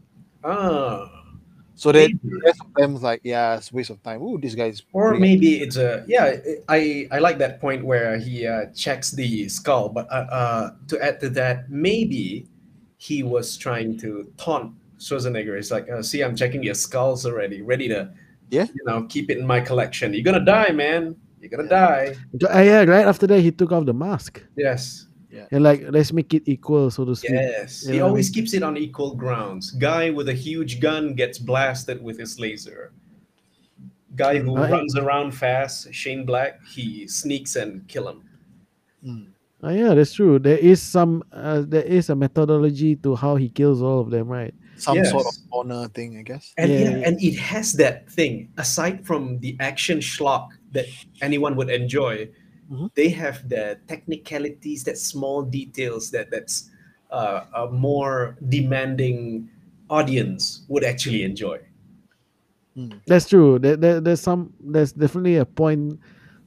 Ah, 0.44 1.10
So 1.76 1.92
that 1.92 1.98
maybe. 2.14 2.20
the 2.24 2.42
rest 2.46 2.62
of 2.62 2.74
them 2.76 2.96
is 2.96 3.02
like, 3.02 3.22
yeah, 3.24 3.58
it's 3.58 3.72
a 3.72 3.76
waste 3.76 3.90
of 3.90 4.02
time. 4.04 4.22
Ooh, 4.22 4.38
this 4.38 4.54
guy's 4.56 4.82
or 4.94 5.10
pretty- 5.10 5.22
maybe 5.22 5.62
it's 5.62 5.78
a 5.78 6.04
yeah. 6.08 6.38
I 6.70 7.08
I 7.12 7.18
like 7.20 7.38
that 7.40 7.60
point 7.60 7.84
where 7.86 8.18
he 8.18 8.46
uh, 8.46 8.66
checks 8.74 9.12
the 9.12 9.50
skull, 9.50 9.90
but 9.90 10.06
uh, 10.12 10.26
uh, 10.30 10.66
to 10.90 10.96
add 11.04 11.20
to 11.22 11.30
that, 11.42 11.70
maybe 11.70 12.46
he 12.98 13.24
was 13.24 13.58
trying 13.58 13.98
to 14.06 14.30
taunt 14.38 14.74
Schwarzenegger. 15.02 15.58
It's 15.58 15.72
like, 15.74 15.90
uh, 15.90 16.04
see, 16.06 16.22
I'm 16.22 16.36
checking 16.38 16.62
your 16.62 16.76
skulls 16.78 17.26
already, 17.26 17.62
ready 17.66 17.88
to 17.90 18.14
Yeah. 18.54 18.68
you 18.70 18.84
know, 18.86 19.08
keep 19.10 19.32
it 19.34 19.38
in 19.42 19.48
my 19.48 19.60
collection. 19.62 20.14
You're 20.14 20.28
gonna 20.28 20.46
die, 20.46 20.70
man. 20.74 21.16
You're 21.42 21.50
gonna 21.50 21.70
die. 21.70 22.14
uh, 22.46 22.62
yeah, 22.62 22.84
right 22.86 23.08
after 23.10 23.26
that 23.26 23.42
he 23.42 23.50
took 23.50 23.72
off 23.72 23.86
the 23.90 23.94
mask 23.98 24.44
Yes. 24.56 25.08
And 25.52 25.64
like 25.64 25.84
let's 25.90 26.12
make 26.14 26.34
it 26.34 26.44
equal, 26.46 26.92
so 26.92 27.06
to 27.06 27.16
speak. 27.16 27.32
Yes, 27.32 27.86
You 27.86 27.94
he 27.94 28.00
know 28.00 28.08
always 28.08 28.30
keeps 28.30 28.54
it 28.54 28.64
on 28.64 28.78
equal 28.78 29.16
grounds. 29.16 29.72
Guy 29.72 30.10
with 30.10 30.30
a 30.30 30.34
huge 30.34 30.80
gun 30.80 31.14
gets 31.16 31.38
blasted 31.40 32.02
with 32.04 32.20
his 32.20 32.40
laser. 32.40 32.92
Guy 34.16 34.40
who 34.40 34.58
I- 34.58 34.70
runs 34.70 34.96
around 34.98 35.32
fast, 35.32 35.94
Shane 35.94 36.26
Black, 36.26 36.60
he 36.68 37.08
sneaks 37.08 37.56
and 37.56 37.88
kill 37.88 38.10
him. 38.10 38.24
Mm. 39.06 39.28
Oh, 39.64 39.70
yeah, 39.70 39.94
that's 39.94 40.14
true. 40.14 40.40
There 40.40 40.58
is 40.58 40.82
some 40.82 41.24
uh, 41.32 41.62
there 41.66 41.84
is 41.86 42.10
a 42.10 42.16
methodology 42.16 42.96
to 42.98 43.16
how 43.16 43.36
he 43.36 43.48
kills 43.48 43.82
all 43.82 44.00
of 44.02 44.10
them, 44.10 44.28
right? 44.28 44.54
some 44.78 44.98
sort 45.06 45.28
of 45.28 45.34
Yes. 45.38 45.46
honor 45.54 45.88
thing, 45.90 46.18
I 46.18 46.24
guess. 46.24 46.54
And 46.58 46.72
Yeah, 46.72 46.80
yeah, 46.80 46.90
yeah. 46.98 47.08
and 47.08 47.22
it 47.22 47.38
has 47.38 47.74
that 47.74 48.10
thing. 48.10 48.50
Aside 48.58 49.06
from 49.06 49.38
the 49.38 49.56
action 49.60 50.00
schlock 50.00 50.50
that 50.72 50.88
anyone 51.22 51.56
would 51.56 51.70
enjoy, 51.70 52.30
Mhm. 52.72 52.90
they 52.96 53.10
have 53.10 53.50
the 53.50 53.80
technicalities, 53.88 54.84
that 54.86 54.98
small 54.98 55.44
details 55.44 56.12
that 56.12 56.32
that's 56.32 56.70
uh, 57.12 57.46
a 57.56 57.68
more 57.72 58.38
demanding 58.50 59.50
audience 59.90 60.66
would 60.70 60.84
actually 60.84 61.24
enjoy. 61.24 61.60
That's 63.08 63.28
true. 63.28 63.60
There, 63.60 63.76
there, 63.76 64.00
there's 64.02 64.22
some 64.22 64.54
there's 64.60 64.94
definitely 64.94 65.38
a 65.38 65.46
point 65.46 66.00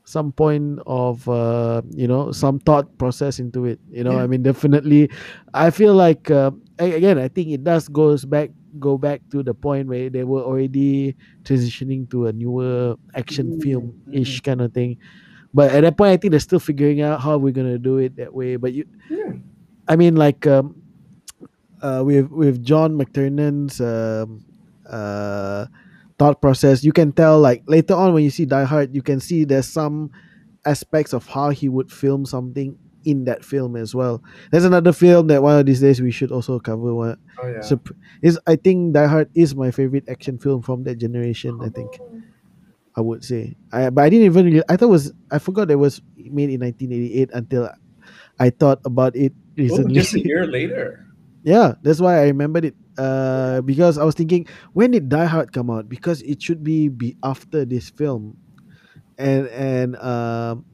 some 0.05 0.33
point 0.33 0.81
of 0.87 1.29
uh, 1.29 1.83
you 1.93 2.09
know 2.09 2.33
some 2.33 2.61
thought 2.61 2.87
process 2.99 3.41
into 3.41 3.67
it 3.67 3.81
you 3.91 4.05
know 4.05 4.17
Yeah. 4.17 4.23
i 4.23 4.27
mean 4.29 4.43
definitely 4.43 5.11
i 5.55 5.71
feel 5.71 5.95
like 5.95 6.31
uh, 6.31 6.53
again 6.79 7.19
i 7.19 7.29
think 7.29 7.51
it 7.51 7.65
does 7.65 7.89
goes 7.89 8.25
back 8.25 8.51
go 8.79 8.99
back 8.99 9.23
to 9.33 9.43
the 9.43 9.55
point 9.55 9.89
where 9.89 10.11
they 10.11 10.25
were 10.25 10.43
already 10.43 11.17
transitioning 11.45 12.09
to 12.11 12.27
a 12.29 12.33
newer 12.33 12.97
action 13.17 13.51
Mm, 13.51 13.61
film 13.61 13.95
ish 14.13 14.41
kind 14.43 14.61
of 14.63 14.73
thing 14.75 14.97
but 15.55 15.71
at 15.73 15.83
that 15.83 15.97
point 15.97 16.11
i 16.13 16.17
think 16.17 16.31
they're 16.33 16.41
still 16.41 16.61
figuring 16.61 17.01
out 17.01 17.21
how 17.21 17.39
we're 17.39 17.53
gonna 17.55 17.79
do 17.79 17.99
it 17.99 18.17
that 18.17 18.35
way 18.35 18.57
but 18.57 18.73
you 18.75 18.85
Yeah. 19.09 19.33
i 19.89 19.97
mean 19.97 20.17
like 20.17 20.47
um 20.47 20.83
uh 21.83 22.03
with 22.05 22.31
with 22.31 22.63
john 22.65 22.99
mctiernan's 22.99 23.81
um 23.81 24.45
uh 24.89 25.67
thought 26.19 26.41
process 26.41 26.85
you 26.85 26.93
can 26.93 27.13
tell 27.13 27.41
like 27.41 27.63
later 27.67 27.95
on 27.95 28.13
when 28.15 28.23
you 28.23 28.31
see 28.31 28.45
die 28.45 28.65
hard 28.65 28.95
you 28.95 29.03
can 29.03 29.21
see 29.21 29.45
there's 29.45 29.67
some 29.69 30.11
aspects 30.65 31.13
of 31.13 31.27
how 31.27 31.51
he 31.51 31.69
would 31.69 31.91
film 31.91 32.25
something 32.25 32.77
in 33.05 33.25
that 33.25 33.45
film 33.45 33.77
as 33.77 33.95
well 33.95 34.23
there's 34.51 34.65
another 34.65 34.93
film 34.93 35.27
that 35.27 35.43
one 35.43 35.59
of 35.59 35.67
these 35.67 35.81
days 35.81 36.01
we 36.01 36.11
should 36.11 36.33
also 36.33 36.59
cover 36.59 36.95
one 36.95 37.19
Oh 37.43 37.49
yeah. 37.49 37.61
so 37.61 37.79
is 38.23 38.39
i 38.47 38.57
think 38.57 38.95
die 38.95 39.07
hard 39.07 39.29
is 39.35 39.55
my 39.55 39.71
favorite 39.71 40.09
action 40.09 40.39
film 40.39 40.63
from 40.63 40.85
that 40.85 40.97
generation 40.97 41.59
i 41.61 41.69
think 41.69 41.99
i 42.97 43.01
would 43.01 43.25
say 43.25 43.57
I, 43.73 43.91
but 43.91 44.05
i 44.05 44.09
didn't 44.09 44.27
even 44.27 44.47
really, 44.47 44.63
i 44.69 44.77
thought 44.77 44.87
it 44.87 44.99
was 44.99 45.13
i 45.31 45.39
forgot 45.39 45.71
it 45.71 45.77
was 45.77 46.01
made 46.17 46.51
in 46.51 46.61
1988 46.61 47.31
until 47.33 47.71
i 48.39 48.51
thought 48.51 48.81
about 48.85 49.17
it 49.17 49.33
oh, 49.37 49.63
recently 49.63 49.95
just 49.95 50.15
a 50.15 50.21
year 50.21 50.47
later. 50.47 51.01
yeah, 51.45 51.75
that's 51.83 52.01
why 52.01 52.19
I 52.19 52.33
remembered 52.33 52.65
it. 52.65 52.75
Uh, 52.97 53.61
because 53.61 53.99
I 53.99 54.05
was 54.05 54.15
thinking, 54.15 54.49
when 54.73 54.91
did 54.91 55.09
Die 55.09 55.25
Hard 55.25 55.53
come 55.53 55.71
out? 55.71 55.89
Because 55.89 56.23
it 56.23 56.43
should 56.43 56.65
be 56.65 56.89
be 56.89 57.17
after 57.23 57.65
this 57.65 57.91
film, 57.91 58.37
and 59.19 59.47
and 59.49 59.95
um, 60.01 60.65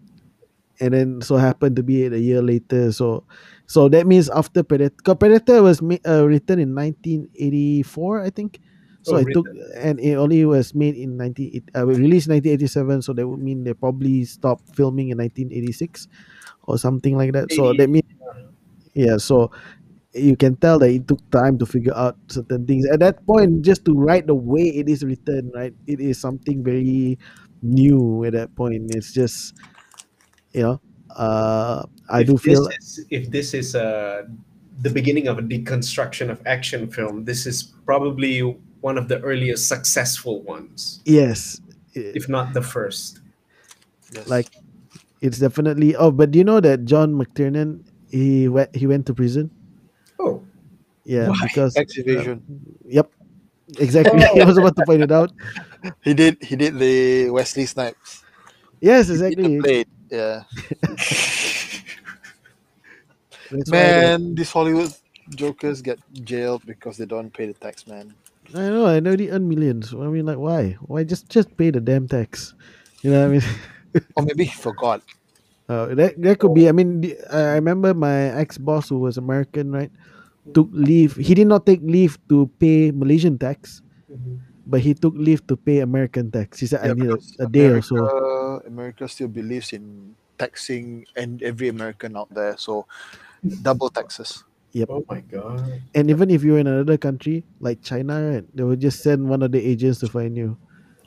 and 0.79 0.95
then 0.95 1.21
so 1.21 1.37
happened 1.37 1.77
to 1.77 1.83
be 1.83 2.07
a 2.07 2.17
year 2.17 2.41
later. 2.41 2.93
So, 2.93 3.25
so 3.67 3.89
that 3.89 4.07
means 4.07 4.31
after 4.31 4.63
Predator, 4.63 5.15
Predator 5.15 5.63
was 5.63 5.83
ma- 5.83 6.01
uh, 6.07 6.25
written 6.25 6.61
in 6.61 6.75
1984, 6.75 8.23
I 8.23 8.31
think. 8.31 8.61
So 9.03 9.17
Oh, 9.17 9.19
it 9.19 9.29
took, 9.33 9.47
and 9.77 9.99
it 9.99 10.15
only 10.15 10.45
was 10.45 10.75
made 10.75 10.95
in 10.95 11.17
19 11.17 11.65
uh, 11.75 11.87
released 11.87 12.29
1987. 12.29 13.03
So 13.03 13.13
that 13.15 13.27
would 13.27 13.41
mean 13.41 13.65
they 13.65 13.75
probably 13.75 14.25
stopped 14.25 14.77
filming 14.77 15.09
in 15.09 15.19
1986 15.19 16.09
or 16.65 16.77
something 16.77 17.17
like 17.17 17.33
that. 17.33 17.53
So 17.53 17.71
80. 17.71 17.79
that 17.79 17.89
means 17.89 18.11
yeah 18.95 19.17
so 19.17 19.51
you 20.13 20.37
can 20.37 20.57
tell 20.57 20.79
that 20.79 20.91
it 20.91 21.07
took 21.07 21.23
time 21.31 21.59
to 21.59 21.67
figure 21.67 21.95
out 21.95 22.17
certain 22.29 22.67
things 22.67 22.87
at 22.91 22.99
that 22.99 23.25
point 23.27 23.63
just 23.63 23.85
to 23.85 23.93
write 23.95 24.27
the 24.27 24.35
way 24.35 24.63
it 24.63 24.89
is 24.89 25.05
written 25.05 25.51
right 25.55 25.75
it 25.87 26.01
is 26.01 26.19
something 26.19 26.65
very 26.65 27.19
new 27.63 28.25
at 28.25 28.33
that 28.33 28.55
point 28.57 28.91
it's 28.95 29.13
just 29.13 29.55
you 30.53 30.63
know 30.63 30.81
uh, 31.17 31.85
I 32.09 32.23
if 32.23 32.27
do 32.27 32.39
feel 32.39 32.69
is, 32.69 33.05
if 33.11 33.31
this 33.31 33.55
is 33.55 33.75
uh, 33.75 34.23
the 34.81 34.91
beginning 34.91 35.27
of 35.27 35.39
a 35.39 35.43
deconstruction 35.43 36.31
of 36.31 36.41
action 36.47 36.89
film, 36.89 37.25
this 37.25 37.47
is 37.47 37.75
probably 37.85 38.57
one 38.81 38.97
of 38.99 39.09
the 39.09 39.21
earliest 39.21 39.69
successful 39.69 40.43
ones, 40.43 41.01
yes, 41.05 41.61
if 41.95 42.29
not 42.29 42.53
the 42.55 42.63
first. 42.63 43.21
Yes. 44.13 44.27
like 44.29 44.49
it's 45.21 45.39
definitely. 45.39 45.95
Oh, 45.97 46.11
but 46.11 46.31
do 46.31 46.39
you 46.39 46.45
know 46.45 46.61
that 46.61 46.85
John 46.85 47.13
McTiernan 47.15 47.85
he 48.11 48.49
went 48.49 48.75
he 48.75 48.87
went 48.87 49.07
to 49.07 49.15
prison? 49.15 49.51
Oh, 50.19 50.43
Yeah, 51.05 51.29
Why? 51.29 51.39
because 51.47 51.75
Tax 51.75 51.97
evasion. 51.99 52.43
Uh, 52.45 52.89
yep, 52.89 53.11
exactly. 53.79 54.19
I 54.41 54.45
was 54.45 54.59
about 54.59 54.75
to 54.77 54.85
point 54.87 55.03
it 55.03 55.13
out. 55.13 55.31
He 56.03 56.15
did. 56.15 56.37
He 56.43 56.57
did 56.57 56.79
the 56.79 57.31
Wesley 57.31 57.67
Snipes. 57.67 58.25
Yes, 58.81 59.09
He 59.09 59.15
did 59.19 59.23
exactly. 59.39 59.61
Blade. 59.61 59.89
Yeah. 60.11 60.43
That's 63.51 63.51
why 63.51 63.59
the- 63.65 63.71
Man, 63.71 64.35
these 64.35 64.51
Hollywood 64.51 64.93
jokers 65.31 65.83
get 65.83 65.99
jailed 66.25 66.65
because 66.67 66.97
they 66.97 67.07
don't 67.07 67.33
pay 67.33 67.47
the 67.47 67.55
tax, 67.55 67.87
man. 67.87 68.15
I 68.55 68.67
know, 68.69 68.87
I 68.87 68.99
know 69.01 69.15
they 69.15 69.31
earn 69.31 69.49
millions. 69.49 69.95
I 69.95 70.07
mean, 70.11 70.27
like, 70.27 70.39
why? 70.39 70.77
Why 70.83 71.05
just 71.05 71.29
just 71.29 71.55
pay 71.57 71.71
the 71.71 71.81
damn 71.81 72.09
tax? 72.09 72.55
You 73.03 73.11
know 73.13 73.21
what 73.23 73.29
I 73.29 73.33
mean? 73.39 73.47
Or 74.15 74.23
maybe 74.23 74.45
he 74.47 74.55
forgot. 74.55 75.03
Uh, 75.69 75.95
that 75.99 76.15
that 76.23 76.39
could 76.39 76.55
be. 76.55 76.69
I 76.71 76.73
mean, 76.73 77.03
the- 77.03 77.19
I 77.31 77.59
remember 77.59 77.91
my 77.95 78.31
ex 78.39 78.55
boss 78.59 78.87
who 78.89 78.99
was 79.03 79.19
American, 79.19 79.71
right? 79.75 79.91
Took 80.55 80.71
leave. 80.71 81.15
He 81.19 81.35
did 81.35 81.47
not 81.51 81.67
take 81.67 81.83
leave 81.83 82.15
to 82.31 82.47
pay 82.63 82.91
Malaysian 82.95 83.35
tax, 83.39 83.83
but 84.67 84.79
he 84.79 84.95
took 84.95 85.15
leave 85.19 85.43
to 85.51 85.59
pay 85.59 85.83
American 85.83 86.31
tax. 86.31 86.59
He 86.63 86.67
said, 86.71 86.87
"I 86.87 86.95
need 86.95 87.11
a, 87.11 87.19
a 87.43 87.47
day 87.51 87.67
or 87.71 87.83
so." 87.83 87.99
America- 87.99 88.63
America 88.67 89.03
still 89.11 89.27
believes 89.31 89.75
in 89.75 90.15
taxing 90.39 91.03
and 91.19 91.43
every 91.43 91.67
American 91.67 92.15
out 92.15 92.31
there, 92.31 92.55
so 92.59 92.87
double 93.63 93.91
taxes. 93.91 94.43
Oh 94.89 95.05
my 95.09 95.21
god! 95.21 95.83
And 95.95 96.11
even 96.11 96.31
if 96.31 96.43
you're 96.43 96.59
in 96.59 96.67
another 96.67 96.97
country 96.97 97.45
like 97.59 97.83
China, 97.83 98.15
right, 98.23 98.45
they 98.55 98.63
will 98.63 98.77
just 98.77 99.03
send 99.03 99.29
one 99.29 99.43
of 99.43 99.51
the 99.53 99.59
agents 99.59 99.99
to 100.01 100.09
find 100.09 100.37
you. 100.37 100.59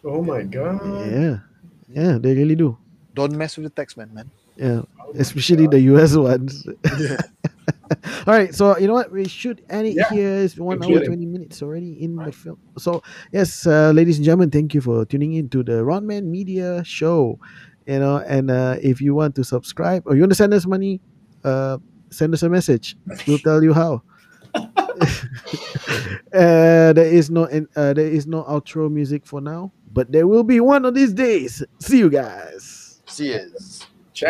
Oh 0.04 0.22
my 0.22 0.44
god! 0.44 0.80
Yeah, 0.84 1.40
yeah, 1.88 2.18
they 2.20 2.36
really 2.36 2.56
do. 2.56 2.78
Don't 3.14 3.36
mess 3.38 3.56
with 3.58 3.66
the 3.66 3.70
tax 3.70 3.96
man, 3.96 4.14
man. 4.14 4.32
Yeah, 4.58 4.82
especially 5.16 5.68
the 5.68 5.80
US 5.92 6.16
ones. 6.16 6.66
Yeah. 7.00 7.18
All 8.28 8.34
right, 8.34 8.54
so 8.54 8.78
you 8.78 8.88
know 8.88 8.94
what? 8.94 9.12
We 9.12 9.28
should 9.28 9.62
end 9.70 9.88
it 9.88 9.96
Yeah, 9.98 10.10
here. 10.10 10.36
It's 10.44 10.58
one 10.58 10.82
hour 10.82 11.00
concluding. 11.00 11.08
twenty 11.08 11.26
minutes 11.26 11.62
already 11.62 12.02
in 12.02 12.16
the 12.24 12.32
film. 12.32 12.58
So 12.78 13.02
yes, 13.32 13.66
uh, 13.68 13.92
ladies 13.92 14.18
and 14.18 14.26
gentlemen, 14.26 14.52
thank 14.52 14.74
you 14.74 14.82
for 14.82 15.06
tuning 15.06 15.34
in 15.34 15.50
to 15.50 15.64
the 15.64 15.84
Ronman 15.84 16.26
Media 16.26 16.84
Show. 16.84 17.40
You 17.86 18.00
know, 18.00 18.18
and 18.26 18.50
uh, 18.50 18.78
if 18.82 19.02
you 19.02 19.14
want 19.16 19.36
to 19.36 19.44
subscribe 19.44 20.04
or 20.06 20.16
you 20.16 20.22
want 20.22 20.32
to 20.32 20.40
send 20.40 20.54
us 20.54 20.66
money, 20.66 21.02
uh, 21.44 21.78
send 22.14 22.34
us 22.34 22.44
a 22.44 22.50
message. 22.50 22.96
We'll 23.28 23.40
tell 23.40 23.64
you 23.64 23.74
how. 23.74 24.04
uh, 24.56 24.70
there 26.32 27.06
is 27.06 27.30
no 27.30 27.46
uh, 27.76 27.94
there 27.94 28.08
is 28.08 28.28
no 28.28 28.44
outro 28.44 28.92
music 28.92 29.26
for 29.26 29.42
now, 29.42 29.72
but 29.92 30.12
there 30.12 30.28
will 30.28 30.44
be 30.44 30.60
one 30.60 30.86
of 30.86 30.94
these 30.94 31.14
days. 31.14 31.64
See 31.80 31.98
you 31.98 32.10
guys. 32.10 33.02
See 33.08 33.34
yous. 33.34 33.88